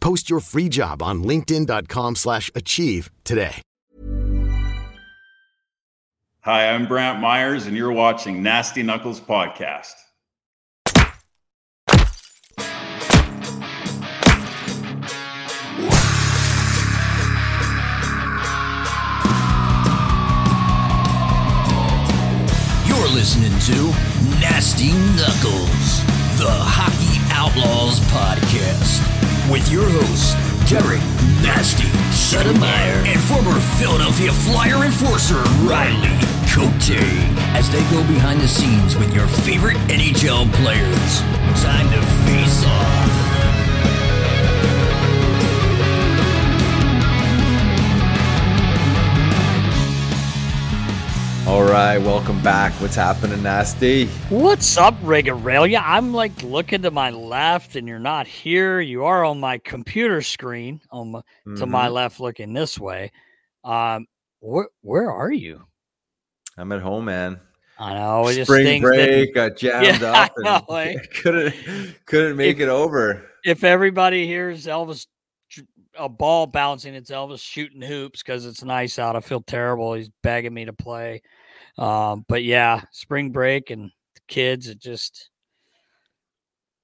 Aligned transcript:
Post 0.00 0.30
your 0.30 0.40
free 0.40 0.68
job 0.68 1.02
on 1.02 1.22
linkedin.com 1.22 2.16
slash 2.16 2.50
achieve 2.54 3.10
today. 3.24 3.62
Hi, 6.42 6.70
I'm 6.70 6.86
Brantt 6.86 7.18
Myhres, 7.18 7.66
and 7.66 7.76
you're 7.76 7.92
watching 7.92 8.42
Nasty 8.42 8.82
Knuckles 8.82 9.20
Podcast. 9.20 9.92
You're 22.86 23.08
listening 23.08 23.52
to 23.68 23.76
Nasty 24.40 24.90
Knuckles, 25.14 26.02
the 26.40 26.50
Hockey 26.50 27.20
Outlaws 27.30 28.00
podcast, 28.10 29.02
with 29.50 29.70
your 29.70 29.88
hosts, 29.88 30.34
Derek 30.68 31.00
Nasty 31.42 31.88
Settlemyre 32.12 33.06
and 33.06 33.20
former 33.20 33.58
Philadelphia 33.78 34.32
Flyer 34.32 34.84
enforcer 34.84 35.40
Riley 35.64 36.08
Cote, 36.52 36.98
as 37.56 37.70
they 37.70 37.80
go 37.90 38.02
behind 38.06 38.40
the 38.40 38.48
scenes 38.48 38.96
with 38.96 39.14
your 39.14 39.26
favorite 39.26 39.76
NHL 39.88 40.52
players. 40.54 41.20
Time 41.62 41.90
to 41.90 42.00
face 42.26 42.64
off. 42.64 43.17
All 51.48 51.62
right, 51.64 51.96
welcome 51.96 52.42
back. 52.42 52.72
What's 52.74 52.94
happening, 52.94 53.42
Nasty? 53.42 54.06
What's 54.28 54.76
up, 54.76 54.94
Regarelia? 55.02 55.82
I'm 55.82 56.12
like 56.12 56.42
looking 56.42 56.82
to 56.82 56.90
my 56.90 57.08
left, 57.08 57.74
and 57.74 57.88
you're 57.88 57.98
not 57.98 58.26
here. 58.26 58.80
You 58.80 59.06
are 59.06 59.24
on 59.24 59.40
my 59.40 59.56
computer 59.56 60.20
screen, 60.20 60.82
on 60.90 61.12
my, 61.12 61.20
to 61.56 61.64
my 61.64 61.88
Mhm. 61.88 61.92
left, 61.92 62.20
looking 62.20 62.52
this 62.52 62.78
way. 62.78 63.12
Um, 63.64 64.06
where 64.40 64.68
where 64.82 65.10
are 65.10 65.32
you? 65.32 65.64
I'm 66.58 66.70
at 66.72 66.82
home, 66.82 67.06
man. 67.06 67.40
I 67.78 67.94
know. 67.94 68.30
Spring 68.44 68.82
break, 68.82 69.34
got 69.34 69.56
jammed 69.56 70.02
Yeah, 70.02 70.12
I 70.12 70.24
up, 70.24 70.32
and 70.36 70.44
know, 70.44 70.74
eh? 70.76 70.94
couldn't 71.22 71.54
couldn't 72.04 72.36
make 72.36 72.56
If- 72.56 72.64
it 72.64 72.68
over. 72.68 73.24
If 73.44 73.64
everybody 73.64 74.26
hears 74.26 74.66
Elvis 74.66 75.06
a 75.98 76.08
ball 76.08 76.46
bouncing, 76.46 76.94
it's 76.94 77.10
Elvis 77.10 77.40
shooting 77.40 77.82
hoops 77.82 78.22
because 78.22 78.46
it's 78.46 78.62
nice 78.64 78.98
out. 78.98 79.16
I 79.16 79.20
feel 79.20 79.40
terrible. 79.42 79.94
He's 79.94 80.10
begging 80.22 80.54
me 80.54 80.64
to 80.66 80.72
play. 80.72 81.22
Um, 81.76 82.24
but 82.28 82.42
yeah, 82.44 82.82
spring 82.92 83.30
break 83.30 83.70
and 83.70 83.84
the 84.14 84.20
kids, 84.28 84.68
it 84.68 84.80
just 84.80 85.30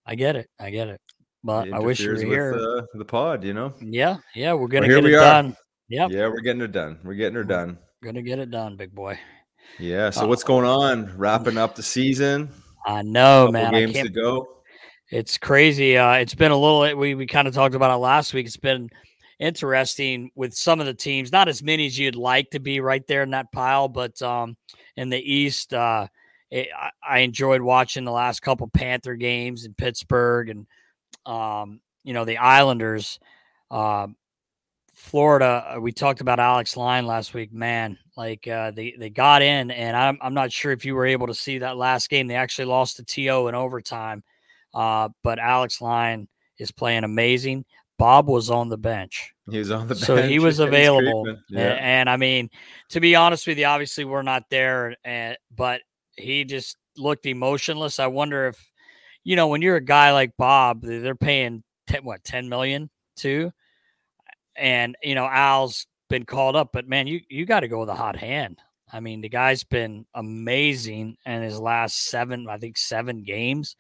I 0.07 0.15
get 0.15 0.37
it. 0.37 0.49
I 0.61 0.71
get 0.71 0.89
it. 0.89 1.01
But 1.43 1.69
It 1.69 1.75
I 1.75 1.79
wish 1.79 2.01
you 2.01 2.09
were 2.11 2.15
interferes 2.17 2.61
here. 2.61 2.79
uh, 2.79 2.83
the 2.95 3.05
pod, 3.05 3.45
you 3.45 3.55
know. 3.55 3.75
Yeah, 3.81 4.17
yeah, 4.35 4.53
we're 4.55 4.69
gonna 4.69 4.87
here 4.87 4.97
get 4.97 5.05
we 5.05 5.15
it 5.17 5.21
done. 5.21 5.57
Yep, 5.89 6.11
Yeah, 6.13 6.29
we're 6.29 6.41
getting 6.41 6.63
it 6.63 6.73
done. 6.73 6.99
We're 7.05 7.15
getting 7.15 7.35
her 7.37 7.45
done. 7.45 7.79
gonna 8.03 8.23
get 8.23 8.39
it 8.39 8.51
done, 8.51 8.77
big 8.77 8.95
boy. 8.95 9.19
Yeah. 9.79 10.11
So 10.11 10.25
Uh, 10.25 10.29
what's 10.29 10.45
going 10.45 10.65
on? 10.67 11.15
Wrapping 11.19 11.59
up 11.59 11.75
the 11.75 11.83
season. 11.83 12.49
I 12.87 13.03
know, 13.03 13.51
man. 13.51 13.73
Games 13.73 13.93
to 13.93 14.03
can't. 14.03 14.15
go. 14.15 14.49
It's 15.11 15.39
crazy. 15.39 15.97
Uh, 15.97 16.15
it's 16.15 16.35
been 16.35 16.51
a 16.53 16.57
little. 16.57 16.97
We 16.97 17.15
we 17.15 17.27
kind 17.27 17.47
of 17.47 17.55
talked 17.55 17.75
about 17.75 17.95
it 17.95 17.99
last 17.99 18.33
week. 18.33 18.47
It's 18.47 18.57
been 18.57 18.91
interesting 19.39 20.31
with 20.35 20.55
some 20.55 20.81
of 20.81 20.87
the 20.87 20.95
teams. 20.95 21.31
Not 21.31 21.49
as 21.49 21.63
many 21.63 21.87
as 21.87 21.99
you'd 21.99 22.17
like 22.17 22.51
to 22.51 22.61
be 22.61 22.81
right 22.81 23.07
there 23.07 23.23
in 23.23 23.31
that 23.31 23.53
pile, 23.53 23.89
but 23.89 24.21
um, 24.23 24.57
in 24.97 25.11
the 25.11 25.19
East, 25.21 25.75
uh, 25.75 26.09
it, 26.51 26.69
I, 26.77 26.91
I 27.07 27.19
enjoyed 27.21 27.61
watching 27.61 28.05
the 28.05 28.13
last 28.13 28.41
couple 28.41 28.69
Panther 28.69 29.15
games 29.15 29.65
in 29.65 29.75
Pittsburgh 29.75 30.49
and 30.49 30.67
um, 31.27 31.81
you 32.03 32.15
know 32.15 32.25
the 32.25 32.39
Islanders. 32.39 33.19
Um, 33.71 34.17
Florida, 34.95 35.75
uh, 35.77 35.81
we 35.81 35.93
talked 35.93 36.21
about 36.21 36.39
Alex 36.41 36.77
Lyon 36.77 37.07
last 37.07 37.35
week. 37.35 37.53
Man, 37.53 37.99
like 38.17 38.49
uh, 38.49 38.71
they 38.71 38.95
they 38.99 39.11
got 39.11 39.43
in, 39.43 39.71
and 39.71 39.97
I'm 39.97 40.19
I'm 40.23 40.35
not 40.35 40.53
sure 40.53 40.73
if 40.73 40.85
you 40.85 40.95
were 40.95 41.07
able 41.07 41.27
to 41.27 41.35
see 41.35 41.59
that 41.59 41.77
last 41.77 42.09
game. 42.09 42.27
They 42.27 42.37
actually 42.37 42.67
lost 42.67 42.97
to 42.97 43.05
To 43.05 43.49
in 43.49 43.55
overtime, 43.55 44.23
uh, 44.75 45.09
but 45.23 45.39
Alex 45.39 45.81
Lyon 45.81 46.29
is 46.59 46.71
playing 46.73 47.05
amazing. 47.05 47.65
Bob 47.99 48.27
was 48.29 48.51
on 48.51 48.69
the 48.69 48.77
bench, 48.79 49.33
He 49.51 49.59
was 49.59 49.71
on 49.71 49.87
the 49.87 49.95
bench. 49.95 50.05
so 50.07 50.21
he 50.21 50.39
was 50.41 50.59
available. 50.69 51.37
Yeah. 51.49 51.79
And, 51.81 52.11
I 52.11 52.17
mean, 52.17 52.51
to 52.91 53.01
be 53.01 53.15
honest 53.15 53.47
with 53.47 53.57
you, 53.59 53.67
obviously 53.67 54.05
we're 54.05 54.23
not 54.23 54.45
there, 54.51 54.97
and 55.05 55.37
but 55.55 55.81
he 56.17 56.45
just 56.45 56.77
looked 56.97 57.27
emotionless. 57.27 57.99
I 58.01 58.09
wonder 58.09 58.49
if 58.49 58.71
you 59.23 59.37
know 59.37 59.47
when 59.49 59.63
you're 59.63 59.77
a 59.77 59.81
guy 59.81 60.13
like 60.13 60.33
Bob, 60.37 60.83
they- 60.83 60.99
they're 60.99 61.15
paying 61.15 61.63
10, 61.87 62.05
what 62.05 62.25
ten 62.25 62.49
million 62.49 62.91
too, 63.17 63.53
and 64.57 64.97
you 65.03 65.15
know 65.15 65.27
Al's 65.27 65.87
been 66.11 66.25
called 66.25 66.57
up, 66.57 66.71
but 66.73 66.89
man, 66.89 67.07
you 67.07 67.21
you 67.29 67.47
got 67.47 67.61
to 67.61 67.69
go 67.69 67.81
with 67.81 67.89
a 67.89 67.95
hot 67.95 68.17
hand. 68.17 68.59
I 68.93 69.01
mean, 69.01 69.21
the 69.21 69.29
guy's 69.29 69.65
been 69.65 70.05
amazing 70.15 71.17
in 71.27 71.43
his 71.43 71.59
last 71.59 72.05
seven, 72.07 72.49
I 72.49 72.59
think 72.59 72.77
seven 72.77 73.23
games. 73.25 73.77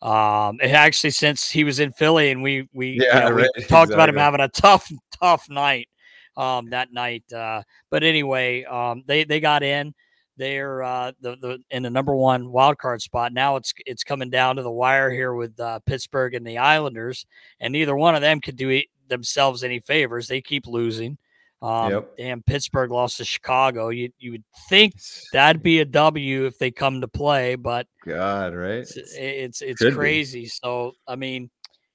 Um, 0.00 0.58
and 0.62 0.72
actually 0.72 1.10
since 1.10 1.50
he 1.50 1.64
was 1.64 1.80
in 1.80 1.92
Philly 1.92 2.30
and 2.30 2.42
we 2.42 2.68
we, 2.72 3.04
you 3.10 3.20
Yeah, 3.20 3.20
know, 3.20 3.32
we 3.32 3.48
right, 3.56 3.68
talked 3.68 3.92
about 3.92 4.08
him 4.08 4.16
having 4.16 4.40
a 4.40 4.48
tough 4.48 4.90
tough 5.20 5.46
night 5.50 5.88
um 6.36 6.70
that 6.70 6.92
night. 6.92 7.24
Uh, 7.32 7.62
but 7.90 8.02
anyway, 8.04 8.64
um, 8.64 9.02
they 9.06 9.24
they 9.24 9.40
got 9.40 9.62
in. 9.62 9.94
They're 10.36 10.84
uh, 10.84 11.12
the 11.20 11.36
the 11.36 11.58
in 11.70 11.82
the 11.82 11.90
number 11.90 12.14
one 12.14 12.52
wild 12.52 12.78
card 12.78 13.02
spot. 13.02 13.32
Now 13.32 13.56
it's 13.56 13.74
it's 13.86 14.04
coming 14.04 14.30
down 14.30 14.56
to 14.56 14.62
the 14.62 14.70
wire 14.70 15.10
here 15.10 15.34
with 15.34 15.58
uh, 15.58 15.80
Pittsburgh 15.84 16.34
and 16.34 16.46
the 16.46 16.58
Islanders, 16.58 17.26
and 17.58 17.72
neither 17.72 17.96
one 17.96 18.14
of 18.14 18.20
them 18.20 18.40
could 18.40 18.56
do 18.56 18.80
themselves 19.08 19.64
any 19.64 19.80
favors. 19.80 20.28
They 20.28 20.40
keep 20.40 20.66
losing. 20.68 21.18
Um, 21.60 21.90
Yep. 21.90 22.14
And 22.18 22.46
Pittsburgh 22.46 22.90
lost 22.92 23.16
to 23.16 23.24
Chicago. 23.24 23.88
You 23.88 24.10
you 24.18 24.30
would 24.32 24.44
think 24.68 24.94
that'd 25.32 25.62
be 25.62 25.80
a 25.80 25.84
W 25.84 26.46
if 26.46 26.56
they 26.58 26.70
come 26.70 27.00
to 27.00 27.08
play, 27.08 27.56
but 27.56 27.86
God, 28.06 28.54
right? 28.54 28.78
it's 28.78 28.96
it's, 28.96 29.60
it's 29.62 29.80
Could 29.80 29.90
be. 29.90 29.96
crazy. 29.96 30.46
So 30.46 30.92
I 31.08 31.16
mean, 31.16 31.50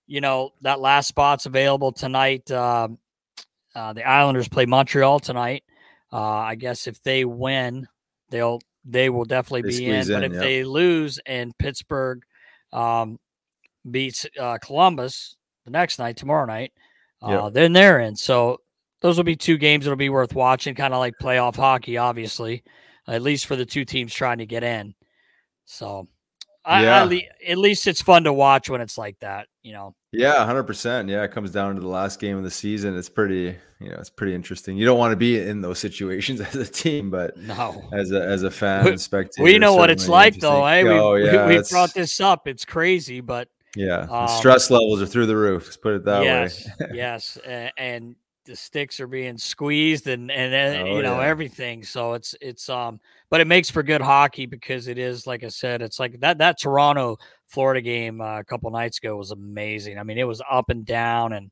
you 0.06 0.20
know 0.20 0.52
that 0.62 0.82
last 0.82 1.08
spot's 1.08 1.46
available 1.46 1.92
tonight. 1.94 2.50
Um, 2.52 2.98
uh, 3.76 3.94
the 3.94 4.04
Islanders 4.08 4.50
play 4.50 4.66
Montreal 4.66 5.20
tonight. 5.20 5.64
Uh, 6.12 6.22
I 6.22 6.56
guess 6.56 6.86
if 6.86 7.02
they 7.02 7.24
win, 7.26 7.88
they'll 8.30 8.60
they 8.86 9.10
will 9.10 9.24
definitely 9.26 9.62
They 9.62 9.78
be 9.80 9.86
in. 9.86 10.04
squeeze 10.04 10.14
But 10.14 10.24
if 10.26 10.34
yeah. 10.34 10.40
they 10.40 10.64
lose 10.66 11.20
and 11.26 11.58
Pittsburgh 11.58 12.22
um, 12.74 13.18
beats 13.90 14.26
uh, 14.38 14.58
Columbus 14.62 15.38
the 15.64 15.72
next 15.72 16.00
night, 16.00 16.18
tomorrow 16.18 16.46
night, 16.46 16.74
uh, 17.22 17.50
then 17.50 17.72
they're 17.72 18.02
in. 18.02 18.18
So 18.18 18.60
those 19.04 19.18
will 19.18 19.24
be 19.24 19.36
two 19.36 19.58
games 19.60 19.86
that'll 19.86 19.96
be 19.98 20.10
worth 20.10 20.34
watching, 20.34 20.74
kind 20.74 20.94
of 20.94 21.00
like 21.00 21.14
playoff 21.22 21.56
hockey, 21.56 21.98
obviously, 21.98 22.64
at 23.08 23.22
least 23.22 23.46
for 23.46 23.56
the 23.56 23.66
two 23.66 23.86
teams 23.86 24.12
trying 24.14 24.40
to 24.40 24.46
get 24.48 24.64
in. 24.64 24.96
So, 25.66 26.08
I, 26.66 26.84
Yeah. 26.84 27.04
I 27.06 27.28
at 27.48 27.58
least 27.58 27.86
it's 27.88 28.02
fun 28.02 28.24
to 28.24 28.34
watch 28.34 28.70
when 28.70 28.80
it's 28.82 28.98
like 28.98 29.20
that, 29.20 29.48
you 29.62 29.74
know. 29.74 29.94
Yeah, 30.14 30.46
hundred 30.46 30.64
percent. 30.64 31.10
Yeah, 31.10 31.24
it 31.24 31.32
comes 31.32 31.52
down 31.52 31.76
to 31.76 31.82
the 31.82 31.88
last 31.88 32.20
game 32.20 32.38
of 32.38 32.44
the 32.44 32.52
season. 32.52 32.98
It's 32.98 33.10
pretty, 33.10 33.56
you 33.82 33.90
know, 33.90 33.96
it's 34.00 34.10
pretty 34.10 34.34
interesting. 34.36 34.78
You 34.78 34.86
don't 34.86 34.98
want 35.00 35.12
to 35.12 35.18
be 35.18 35.40
in 35.40 35.60
those 35.60 35.80
situations 35.80 36.40
as 36.42 36.56
a 36.56 36.66
team, 36.66 37.10
but 37.10 37.36
No. 37.38 37.84
as 37.92 38.12
a 38.12 38.24
as 38.24 38.44
a 38.44 38.52
fan 38.52 38.88
and 38.88 39.02
spectator, 39.02 39.44
We 39.44 39.58
know 39.58 39.76
what 39.76 39.90
it's 39.90 40.08
like, 40.08 40.40
though. 40.40 40.66
Hey, 40.66 40.84
we, 40.86 40.90
oh, 40.92 41.14
we, 41.16 41.26
yeah, 41.26 41.48
we 41.48 41.54
it's- 41.56 41.72
brought 41.72 41.94
this 41.94 42.22
up. 42.22 42.48
It's 42.48 42.64
crazy, 42.64 43.20
but 43.22 43.50
Yeah, 43.76 44.06
the 44.06 44.14
um, 44.14 44.28
stress 44.30 44.70
levels 44.72 45.02
are 45.02 45.08
through 45.08 45.26
the 45.26 45.36
roof. 45.36 45.64
Let's 45.66 45.78
put 45.78 45.96
it 45.96 46.06
that 46.06 46.24
yes, 46.24 46.66
way. 46.80 46.88
yes, 46.94 47.38
and, 47.46 47.72
and 47.78 48.16
the 48.46 48.56
sticks 48.56 49.00
are 49.00 49.08
being 49.08 49.38
squeezed, 49.38 50.08
and 50.08 50.30
and 50.32 50.54
Oh, 50.82 50.96
you 50.98 51.02
know 51.04 51.20
yeah. 51.20 51.28
everything. 51.28 51.84
So 51.84 52.14
it's 52.14 52.36
it's 52.42 52.70
um, 52.70 53.00
but 53.30 53.42
it 53.42 53.48
makes 53.48 53.70
for 53.70 53.84
good 53.84 54.02
hockey 54.02 54.46
because 54.46 54.88
it 54.88 54.98
is 54.98 55.26
like 55.28 55.44
I 55.44 55.50
said, 55.50 55.82
it's 55.82 56.00
like 56.00 56.20
that 56.20 56.38
that 56.40 56.60
Toronto 56.60 57.18
Florida 57.48 57.82
game 57.82 58.22
uh, 58.22 58.40
a 58.40 58.44
couple 58.44 58.70
nights 58.72 58.98
ago 58.98 59.16
was 59.16 59.32
amazing. 59.32 59.98
I 59.98 60.04
mean, 60.04 60.18
it 60.18 60.24
was 60.28 60.42
up 60.50 60.70
and 60.70 60.86
down, 60.86 61.34
and 61.34 61.52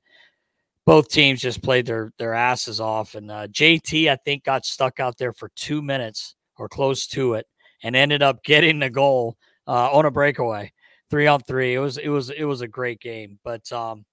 both 0.86 1.10
teams 1.10 1.42
just 1.42 1.62
played 1.64 1.86
their 1.86 2.12
their 2.18 2.34
asses 2.34 2.80
off. 2.80 3.16
And 3.16 3.32
uh, 3.32 3.48
JT, 3.48 4.10
I 4.10 4.16
think, 4.18 4.44
got 4.44 4.66
stuck 4.66 5.00
out 5.00 5.18
there 5.18 5.34
for 5.34 5.50
two 5.56 5.82
minutes 5.82 6.36
or 6.58 6.68
close 6.70 7.08
to 7.08 7.36
it, 7.36 7.46
and 7.84 7.96
ended 7.96 8.22
up 8.22 8.44
getting 8.44 8.80
the 8.80 8.90
goal 8.90 9.38
uh, 9.68 9.92
on 9.92 10.06
a 10.06 10.12
breakaway, 10.12 10.72
three 11.10 11.28
on 11.28 11.40
three. 11.42 11.74
It 11.74 11.80
was 11.80 11.98
it 11.98 12.10
was 12.10 12.30
it 12.30 12.44
was 12.44 12.62
a 12.62 12.68
great 12.68 13.00
game. 13.00 13.40
But 13.44 13.72
um, 13.72 14.06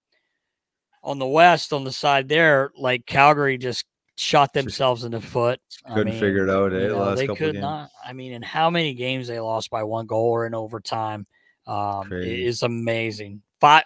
on 1.03 1.19
the 1.19 1.27
West, 1.27 1.73
on 1.73 1.85
the 1.85 1.93
side 1.93 2.29
there, 2.29 2.71
like 2.77 3.07
Calgary 3.07 3.59
just 3.59 3.85
shot 4.17 4.53
themselves 4.53 5.05
in 5.05 5.13
the 5.13 5.21
foot. 5.21 5.61
Couldn't 5.87 6.13
mean, 6.13 6.21
figure 6.21 6.45
it 6.45 6.51
out. 6.51 6.73
Eh, 6.73 6.81
you 6.81 6.89
know, 6.89 7.15
they 7.15 7.29
could 7.29 7.57
not. 7.57 7.91
I 8.05 8.13
mean, 8.13 8.33
in 8.33 8.43
how 8.43 8.69
many 8.71 8.95
games 8.95 9.29
they 9.29 9.41
lost 9.41 9.71
by 9.71 9.85
one 9.85 10.07
goal 10.07 10.31
or 10.31 10.47
in 10.47 10.55
overtime 10.55 11.27
um, 11.69 12.11
it 12.13 12.27
is 12.27 12.63
amazing. 12.63 13.43
Five 13.61 13.85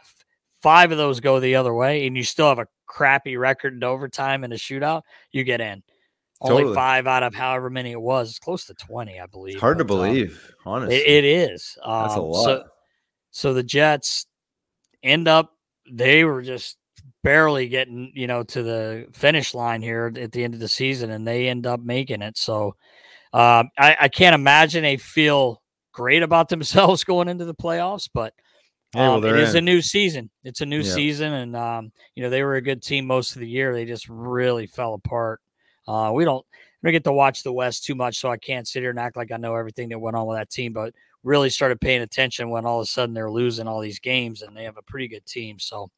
five 0.63 0.93
of 0.93 0.99
those 0.99 1.21
go 1.21 1.41
the 1.41 1.57
other 1.57 1.75
way, 1.75 2.07
and 2.07 2.17
you 2.17 2.23
still 2.23 2.49
have 2.49 2.61
a 2.61 2.69
crappy 2.87 3.37
record 3.37 3.75
in 3.75 3.83
overtime 3.83 4.45
and 4.45 4.53
a 4.53 4.57
shootout. 4.57 5.03
You 5.33 5.43
get 5.43 5.61
in. 5.61 5.83
Only 6.41 6.63
Totally. 6.63 6.75
five 6.75 7.07
out 7.07 7.23
of 7.25 7.35
however 7.35 7.71
many 7.71 7.91
it 7.93 8.01
was. 8.01 8.31
It's 8.31 8.39
close 8.39 8.67
to 8.67 8.75
twenty, 8.75 9.21
I 9.21 9.27
believe. 9.27 9.55
It's 9.55 9.61
hard 9.61 9.79
to 9.79 9.83
um, 9.83 9.89
believe, 9.89 10.55
honestly. 10.65 10.97
it, 10.97 11.25
it 11.25 11.25
is. 11.25 11.77
That's 11.85 12.15
a 12.15 12.19
Um, 12.19 12.25
lot. 12.25 12.45
So, 12.45 12.65
so 13.33 13.55
the 13.55 13.63
Jets 13.63 14.27
end 15.03 15.27
up. 15.29 15.53
They 15.91 16.25
were 16.25 16.43
just 16.43 16.77
barely 17.23 17.69
getting, 17.69 18.13
you 18.15 18.27
know, 18.27 18.43
to 18.45 18.63
the 18.63 19.07
finish 19.13 19.55
line 19.55 19.83
here 19.83 20.13
at 20.17 20.33
the 20.33 20.45
end 20.45 20.55
of 20.55 20.61
the 20.61 20.69
season, 20.69 21.11
and 21.11 21.27
they 21.27 21.49
end 21.49 21.67
up 21.67 21.81
making 21.81 22.23
it. 22.23 22.37
So, 22.39 22.77
um, 23.33 23.71
I, 23.79 23.97
I 24.03 24.09
can't 24.09 24.35
imagine 24.35 24.83
they 24.83 24.97
feel 24.99 25.63
great 25.93 26.23
about 26.23 26.49
themselves 26.51 27.05
going 27.05 27.29
into 27.29 27.45
the 27.47 27.55
playoffs, 27.55 28.09
but 28.13 28.35
Yeah, 28.95 29.09
well, 29.09 29.17
um, 29.17 29.25
it 29.25 29.37
they're 29.37 29.37
is 29.37 29.55
a 29.55 29.61
new 29.61 29.81
season. 29.81 30.31
It's 30.45 30.61
a 30.61 30.67
new 30.67 30.83
Yeah. 30.83 30.95
season, 30.95 31.33
and 31.33 31.57
um, 31.57 31.93
you 32.15 32.23
know 32.23 32.31
they 32.31 32.43
were 32.43 32.57
a 32.57 32.63
good 32.63 32.83
team 32.83 33.07
most 33.07 33.35
of 33.35 33.41
the 33.41 33.49
year. 33.49 33.73
They 33.73 33.85
just 33.87 34.09
really 34.09 34.67
fell 34.67 34.95
apart. 34.95 35.41
Uh, 35.89 36.13
we 36.15 36.25
don't 36.25 36.45
we 36.83 36.89
don't 36.89 36.93
get 36.95 37.05
to 37.05 37.13
watch 37.13 37.43
the 37.43 37.53
West 37.53 37.85
too 37.85 37.95
much, 37.95 38.19
so 38.19 38.31
I 38.31 38.37
can't 38.37 38.69
sit 38.69 38.83
here 38.83 38.91
and 38.91 38.99
act 38.99 39.17
like 39.17 39.33
I 39.33 39.39
know 39.39 39.55
everything 39.55 39.89
that 39.91 39.99
went 39.99 40.17
on 40.17 40.27
with 40.27 40.39
that 40.39 40.51
team. 40.51 40.73
But 40.75 40.95
really 41.25 41.51
started 41.51 41.81
paying 41.81 42.03
attention 42.03 42.51
when 42.51 42.67
all 42.67 42.81
of 42.81 42.85
a 42.85 42.87
sudden 42.87 43.15
they're 43.15 43.31
losing 43.31 43.67
all 43.67 43.81
these 43.81 43.99
games, 44.01 44.43
and 44.43 44.55
they 44.57 44.65
have 44.65 44.77
a 44.77 44.83
pretty 44.83 45.09
good 45.09 45.25
team. 45.27 45.59
So 45.59 45.91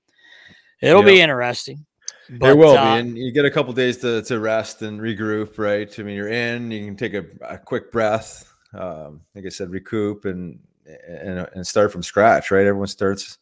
it'll 0.84 1.02
be 1.02 1.20
interesting. 1.20 1.84
But, 2.30 2.50
it 2.50 2.56
will 2.56 2.76
uh, 2.76 2.94
be, 2.94 3.00
and 3.00 3.18
you 3.18 3.32
get 3.32 3.44
a 3.44 3.50
couple 3.50 3.72
days 3.74 3.98
to, 3.98 4.22
to 4.22 4.40
rest 4.40 4.80
and 4.80 4.98
regroup, 4.98 5.58
right? 5.58 5.92
I 5.98 6.02
mean, 6.02 6.16
you're 6.16 6.28
in, 6.28 6.70
you 6.70 6.86
can 6.86 6.96
take 6.96 7.12
a, 7.12 7.24
a 7.42 7.58
quick 7.58 7.92
breath, 7.92 8.50
um, 8.72 9.20
like 9.34 9.44
I 9.44 9.50
said, 9.50 9.70
recoup 9.70 10.24
and, 10.24 10.58
and 11.06 11.48
and 11.54 11.66
start 11.66 11.92
from 11.92 12.02
scratch, 12.02 12.50
right? 12.50 12.66
Everyone 12.66 12.86
starts 12.86 13.38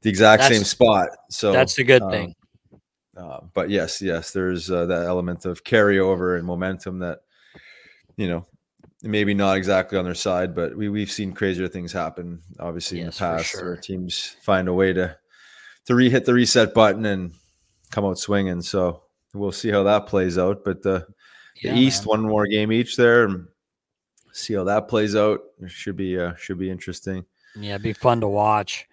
the 0.00 0.10
exact 0.10 0.44
same 0.44 0.64
spot, 0.64 1.08
so 1.30 1.52
that's 1.52 1.74
the 1.74 1.84
good 1.84 2.02
um, 2.02 2.10
thing. 2.10 2.34
Uh, 3.16 3.40
but 3.54 3.70
yes, 3.70 4.00
yes, 4.00 4.32
there's 4.32 4.70
uh, 4.70 4.86
that 4.86 5.04
element 5.04 5.44
of 5.44 5.64
carryover 5.64 6.36
and 6.36 6.46
momentum 6.46 7.00
that 7.00 7.20
you 8.16 8.28
know 8.28 8.46
maybe 9.02 9.34
not 9.34 9.56
exactly 9.56 9.98
on 9.98 10.04
their 10.04 10.14
side, 10.14 10.54
but 10.54 10.76
we 10.76 10.88
we've 10.88 11.10
seen 11.10 11.32
crazier 11.32 11.68
things 11.68 11.92
happen, 11.92 12.40
obviously 12.58 13.00
in 13.00 13.06
the 13.06 13.12
past, 13.12 13.50
sure. 13.50 13.64
where 13.64 13.76
teams 13.76 14.36
find 14.42 14.68
a 14.68 14.72
way 14.72 14.92
to 14.92 15.16
to 15.86 15.94
re 15.94 16.08
hit 16.10 16.24
the 16.24 16.34
reset 16.34 16.74
button 16.74 17.04
and 17.06 17.32
come 17.90 18.04
out 18.04 18.18
swinging. 18.18 18.62
So 18.62 19.02
we'll 19.34 19.52
see 19.52 19.70
how 19.70 19.82
that 19.84 20.06
plays 20.06 20.38
out. 20.38 20.64
But 20.64 20.82
the, 20.82 21.06
Yeah, 21.62 21.74
the 21.74 21.80
East, 21.80 22.02
man. 22.06 22.22
one 22.22 22.22
more 22.30 22.46
game 22.46 22.72
each 22.72 22.96
there, 22.96 23.24
and 23.24 23.46
see 24.32 24.54
how 24.54 24.64
that 24.64 24.88
plays 24.88 25.14
out. 25.16 25.40
It 25.60 25.70
should 25.70 25.96
be 25.96 26.18
uh, 26.18 26.34
should 26.36 26.58
be 26.58 26.70
interesting. 26.70 27.24
Yeah, 27.56 27.70
it'd 27.74 27.82
be 27.82 27.92
fun 27.92 28.20
to 28.22 28.28
watch. 28.28 28.86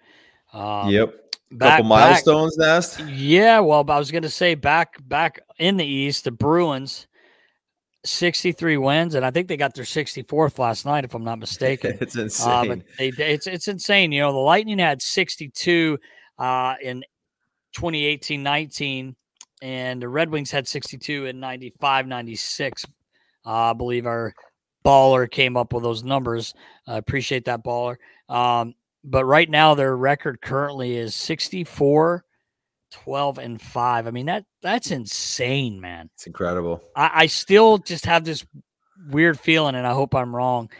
Um, 0.52 0.90
yep, 0.90 1.14
back- 1.52 1.78
couple 1.78 1.90
back- 1.90 2.08
milestones, 2.10 2.56
Nast. 2.58 3.00
Yeah, 3.00 3.60
well, 3.60 3.84
I 3.88 3.98
was 3.98 4.10
going 4.10 4.22
to 4.24 4.28
say 4.28 4.54
back 4.54 4.96
back 5.08 5.40
in 5.58 5.76
the 5.76 5.86
East, 5.86 6.24
the 6.24 6.30
Bruins, 6.32 7.06
sixty-three 8.04 8.76
wins, 8.76 9.14
and 9.14 9.24
I 9.24 9.30
think 9.30 9.48
they 9.48 9.56
got 9.56 9.74
their 9.74 9.84
sixty-fourth 9.84 10.58
last 10.58 10.84
night, 10.86 11.04
if 11.04 11.14
I'm 11.14 11.24
not 11.24 11.38
mistaken. 11.46 11.96
it's 12.00 12.16
Uh, 12.16 12.22
insane. 12.22 12.68
but 12.68 12.82
they, 12.98 13.08
it's 13.32 13.46
it's 13.46 13.68
insane. 13.68 14.12
You 14.12 14.22
know, 14.22 14.32
the 14.32 14.38
Lightning 14.38 14.78
had 14.78 15.00
62 15.02 15.98
uh, 16.40 16.74
in 16.82 17.04
2018-19, 17.76 19.14
and 19.62 20.02
the 20.02 20.08
Red 20.08 20.30
Wings 20.30 20.50
had 20.50 20.66
62 20.66 21.26
in 21.26 21.38
95-96. 21.38 22.84
Uh, 23.46 23.50
I 23.50 23.72
believe 23.74 24.06
our 24.06 24.34
baller 24.84 25.30
came 25.30 25.56
up 25.56 25.72
with 25.72 25.82
those 25.82 26.02
numbers. 26.02 26.54
I 26.86 26.96
appreciate 26.96 27.44
that 27.44 27.62
baller. 27.62 27.96
Um, 28.28 28.74
but 29.04 29.24
right 29.24 29.48
now, 29.48 29.74
their 29.74 29.96
record 29.96 30.40
currently 30.40 30.96
is 30.96 31.14
64, 31.14 32.24
12, 32.90 33.38
and 33.38 33.60
5. 33.60 34.06
I 34.06 34.10
mean, 34.10 34.26
that 34.26 34.44
that's 34.62 34.90
insane, 34.90 35.80
man. 35.80 36.10
it's 36.14 36.26
incredible. 36.26 36.82
I, 36.96 37.10
I 37.14 37.26
still 37.26 37.78
just 37.78 38.06
have 38.06 38.24
this 38.24 38.44
weird 39.08 39.38
feeling, 39.38 39.74
and 39.74 39.86
I 39.86 39.92
hope 39.92 40.14
I'm 40.14 40.34
wrong. 40.34 40.70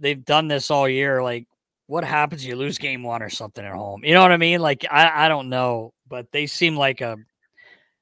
They've 0.00 0.24
done 0.24 0.48
this 0.48 0.70
all 0.70 0.88
year. 0.88 1.22
Like, 1.22 1.46
what 1.90 2.04
happens? 2.04 2.46
You 2.46 2.54
lose 2.54 2.78
game 2.78 3.02
one 3.02 3.20
or 3.20 3.28
something 3.28 3.64
at 3.64 3.74
home. 3.74 4.04
You 4.04 4.14
know 4.14 4.22
what 4.22 4.30
I 4.30 4.36
mean? 4.36 4.60
Like, 4.60 4.86
I, 4.88 5.26
I 5.26 5.28
don't 5.28 5.48
know, 5.48 5.92
but 6.06 6.30
they 6.30 6.46
seem 6.46 6.76
like 6.76 7.00
a 7.00 7.16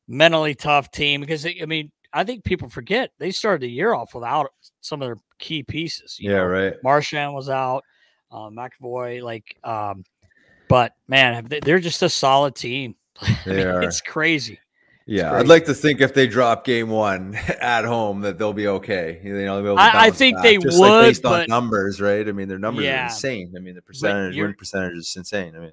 mentally 0.07 0.55
tough 0.55 0.91
team 0.91 1.23
because, 1.23 1.47
I 1.47 1.65
mean, 1.67 1.91
I 2.13 2.23
think 2.25 2.45
people 2.45 2.69
forget 2.69 3.11
they 3.19 3.31
started 3.31 3.63
the 3.63 3.71
year 3.71 3.95
off 3.95 4.15
without 4.15 4.51
some 4.83 5.01
of 5.01 5.09
their 5.09 5.17
key 5.39 5.63
pieces. 5.63 6.19
you 6.21 6.31
Yeah, 6.31 6.37
know? 6.39 6.45
right. 6.45 6.75
Marchand 6.83 7.33
was 7.33 7.49
out, 7.49 7.83
uh, 8.31 8.51
McAvoy, 8.51 9.23
like, 9.23 9.57
um, 9.65 10.05
but 10.69 10.93
man, 11.07 11.47
they- 11.47 11.61
they're 11.61 11.79
just 11.79 12.03
a 12.03 12.11
solid 12.11 12.55
team. 12.55 12.95
I 13.23 13.37
mean. 13.47 13.83
It's 13.85 14.03
crazy. 14.03 14.61
Yeah. 15.09 15.33
I'd 15.33 15.49
like 15.49 15.65
to 15.65 15.75
think 15.75 16.03
if 16.03 16.13
they 16.13 16.27
drop 16.27 16.65
game 16.65 16.91
one 16.91 17.35
at 17.61 17.85
home 17.87 18.21
that 18.21 18.39
they'll 18.39 18.53
be 18.53 18.69
okay. 18.69 19.21
You 19.25 19.33
know, 19.45 19.63
they'll 19.63 19.75
be 19.75 19.81
I- 19.81 20.05
I 20.07 20.11
think 20.11 20.37
back, 20.37 20.43
they 20.45 20.59
just 20.59 20.79
like 20.79 20.91
would, 20.91 21.03
based 21.07 21.25
on 21.25 21.47
numbers, 21.49 21.99
right? 22.01 22.29
I 22.29 22.33
mean, 22.33 22.47
their 22.47 22.59
numbers 22.59 22.85
Yeah. 22.85 23.03
are 23.03 23.05
insane. 23.07 23.55
I 23.57 23.61
mean, 23.61 23.75
the 23.75 23.83
percentage 23.83 24.37
win 24.37 24.55
percentage 24.55 24.99
is 24.99 25.15
insane. 25.17 25.57
I 25.57 25.61
mean, 25.61 25.73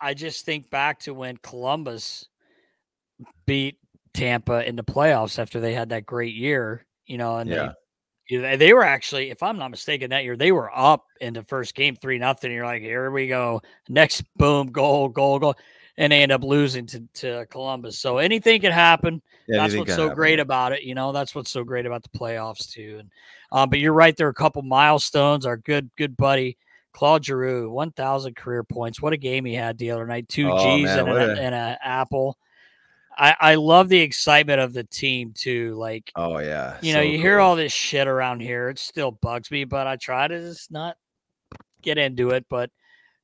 I 0.00 0.12
just 0.12 0.44
think 0.44 0.68
back 0.68 1.00
to 1.00 1.14
when 1.14 1.38
Columbus 1.38 2.26
beat 3.46 3.78
Tampa 4.12 4.68
in 4.68 4.76
the 4.76 4.84
playoffs 4.84 5.38
after 5.38 5.60
they 5.60 5.72
had 5.72 5.88
that 5.88 6.04
great 6.04 6.34
year, 6.34 6.84
you 7.06 7.16
know, 7.16 7.36
and 7.38 7.48
Yeah. 7.48 7.72
they, 8.30 8.36
they 8.36 8.56
they 8.56 8.72
were 8.74 8.84
actually, 8.84 9.30
if 9.30 9.42
I'm 9.42 9.58
not 9.58 9.70
mistaken, 9.70 10.10
that 10.10 10.24
year 10.24 10.36
they 10.36 10.52
were 10.52 10.70
up 10.76 11.06
in 11.22 11.32
the 11.32 11.42
first 11.42 11.74
game 11.74 11.96
three 11.96 12.18
nothing. 12.18 12.52
You're 12.52 12.66
like, 12.66 12.82
here 12.82 13.10
we 13.10 13.28
go, 13.28 13.62
next 13.88 14.24
boom, 14.36 14.68
goal, 14.68 15.08
goal, 15.08 15.38
goal, 15.38 15.54
and 15.96 16.12
they 16.12 16.22
end 16.22 16.32
up 16.32 16.42
losing 16.44 16.86
to 16.86 17.04
to 17.14 17.46
Columbus. 17.50 17.98
So 17.98 18.18
anything 18.18 18.60
can 18.60 18.72
happen. 18.72 19.22
yeah, 19.48 19.58
that's 19.62 19.76
what's 19.76 19.94
so 19.94 20.02
happen. 20.02 20.16
great 20.16 20.40
about 20.40 20.72
it. 20.72 20.82
You 20.82 20.94
know, 20.94 21.12
that's 21.12 21.34
what's 21.34 21.50
so 21.50 21.64
great 21.64 21.86
about 21.86 22.02
the 22.02 22.18
playoffs 22.18 22.70
too. 22.70 22.96
And 23.00 23.10
um, 23.52 23.70
but 23.70 23.78
you're 23.78 23.92
right, 23.92 24.16
there 24.16 24.26
are 24.26 24.30
a 24.30 24.34
couple 24.34 24.62
milestones. 24.62 25.46
Our 25.46 25.56
good 25.56 25.90
good 25.96 26.16
buddy 26.16 26.56
Claude 26.92 27.24
Giroux, 27.24 27.68
1,000 27.70 28.36
career 28.36 28.62
points. 28.62 29.02
What 29.02 29.12
a 29.12 29.16
game 29.16 29.44
he 29.44 29.54
had 29.54 29.78
the 29.78 29.90
other 29.90 30.06
night. 30.06 30.28
Two 30.28 30.48
Oh, 30.50 30.58
G's 30.62 30.84
man, 30.84 30.98
and, 31.00 31.08
an, 31.08 31.16
a- 31.30 31.40
and 31.40 31.54
an 31.54 31.76
apple. 31.82 32.38
I, 33.16 33.36
I 33.40 33.54
love 33.56 33.88
the 33.88 34.00
excitement 34.00 34.60
of 34.60 34.72
the 34.72 34.82
team 34.84 35.32
too. 35.36 35.74
Like, 35.76 36.10
Oh 36.16 36.38
yeah. 36.38 36.78
you 36.82 36.92
know, 36.92 36.98
so 37.00 37.04
you 37.04 37.18
hear 37.18 37.38
all 37.40 37.54
this 37.56 37.72
shit 37.72 38.08
around 38.08 38.40
here. 38.40 38.68
It 38.70 38.78
still 38.80 39.12
bugs 39.12 39.50
me, 39.52 39.64
but 39.64 39.86
I 39.86 39.94
try 39.96 40.26
to 40.26 40.40
just 40.40 40.70
not 40.72 40.96
get 41.82 41.96
into 41.98 42.30
it. 42.30 42.46
But 42.48 42.70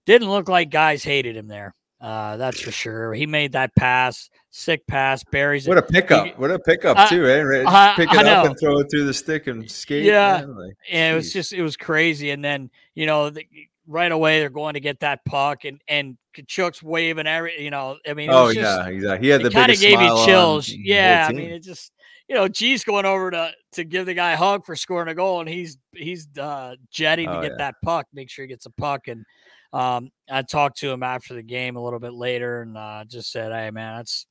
didn't 0.06 0.30
look 0.30 0.48
like 0.48 0.70
guys 0.70 1.02
hated 1.02 1.36
him 1.36 1.48
there. 1.48 1.74
Uh, 2.00 2.36
that's 2.38 2.58
for 2.60 2.70
sure. 2.70 3.12
He 3.12 3.26
made 3.26 3.52
that 3.52 3.74
pass, 3.76 4.30
sick 4.50 4.86
pass, 4.86 5.22
buries 5.24 5.66
it. 5.66 5.68
What 5.68 5.76
a 5.78 5.82
pickup! 5.82 6.38
What 6.38 6.50
a 6.50 6.58
pickup 6.58 6.96
I- 6.98 7.08
too, 7.08 7.26
eh? 7.28 7.40
Right? 7.42 7.66
I- 7.66 7.94
Pick 7.94 8.12
it 8.12 8.26
up 8.26 8.46
and 8.46 8.58
throw 8.58 8.78
it 8.78 8.90
through 8.90 9.04
the 9.04 9.12
stick 9.14 9.46
and 9.48 9.70
skate. 9.70 10.04
Yeah. 10.04 10.38
man, 10.40 10.56
like, 10.56 10.74
and 10.90 11.12
it 11.12 11.16
was 11.16 11.32
just 11.32 11.52
it 11.52 11.62
was 11.62 11.76
crazy. 11.76 12.30
And 12.30 12.42
then 12.42 12.70
you 12.94 13.04
know 13.04 13.28
the, 13.28 13.46
right 13.86 14.12
away 14.12 14.40
they're 14.40 14.48
going 14.48 14.74
to 14.74 14.80
get 14.80 15.00
that 15.00 15.24
puck, 15.26 15.64
and 15.66 15.80
and 15.88 16.16
Tkachuk's 16.34 16.82
waving 16.82 17.26
every. 17.26 17.62
You 17.62 17.70
know, 17.70 17.98
I 18.08 18.14
mean, 18.14 18.30
Oh 18.30 18.46
just, 18.46 18.56
yeah, 18.60 18.86
exactly. 18.86 19.26
He 19.26 19.30
had 19.30 19.42
the 19.42 19.50
kind 19.50 19.70
of 19.70 19.78
gave 19.78 20.00
you 20.00 20.24
chills. 20.24 20.70
Yeah, 20.70 21.26
I 21.28 21.32
mean, 21.34 21.50
it 21.50 21.62
just 21.62 21.92
you 22.28 22.34
know, 22.34 22.48
G's 22.48 22.84
going 22.84 23.04
over 23.04 23.30
to 23.32 23.52
to 23.72 23.84
give 23.84 24.06
the 24.06 24.14
guy 24.14 24.32
a 24.32 24.36
hug 24.36 24.64
for 24.64 24.74
scoring 24.74 25.08
a 25.08 25.14
goal, 25.14 25.40
and 25.40 25.48
he's 25.48 25.76
he's 25.92 26.28
uh, 26.38 26.76
jetting 26.90 27.28
Oh, 27.28 27.34
to 27.34 27.40
get 27.42 27.50
yeah. 27.52 27.66
that 27.66 27.74
puck, 27.84 28.06
make 28.14 28.30
sure 28.30 28.44
he 28.44 28.48
gets 28.48 28.66
a 28.66 28.70
puck. 28.70 29.08
And 29.08 29.24
um, 29.72 30.10
I 30.30 30.42
talked 30.42 30.78
to 30.78 30.90
him 30.90 31.02
after 31.02 31.34
the 31.34 31.42
game 31.42 31.76
a 31.76 31.82
little 31.82 32.00
bit 32.00 32.12
later, 32.12 32.62
and 32.62 32.76
uh, 32.76 33.04
just 33.06 33.30
said, 33.30 33.52
"Hey, 33.52 33.70
man, 33.70 33.96
that's 33.96 34.26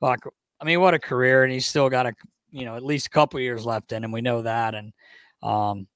fuck. 0.00 0.20
I 0.60 0.64
mean, 0.64 0.80
what 0.80 0.94
a 0.94 0.98
career, 0.98 1.44
and 1.44 1.52
he's 1.52 1.66
still 1.66 1.88
got 1.88 2.06
a 2.06 2.12
you 2.50 2.64
know 2.64 2.76
at 2.76 2.84
least 2.84 3.06
a 3.06 3.10
couple 3.10 3.40
years 3.40 3.64
left 3.64 3.92
in 3.92 4.04
him. 4.04 4.12
We 4.12 4.20
know 4.20 4.42
that, 4.42 4.74
and 4.74 4.92
um, 5.42 5.86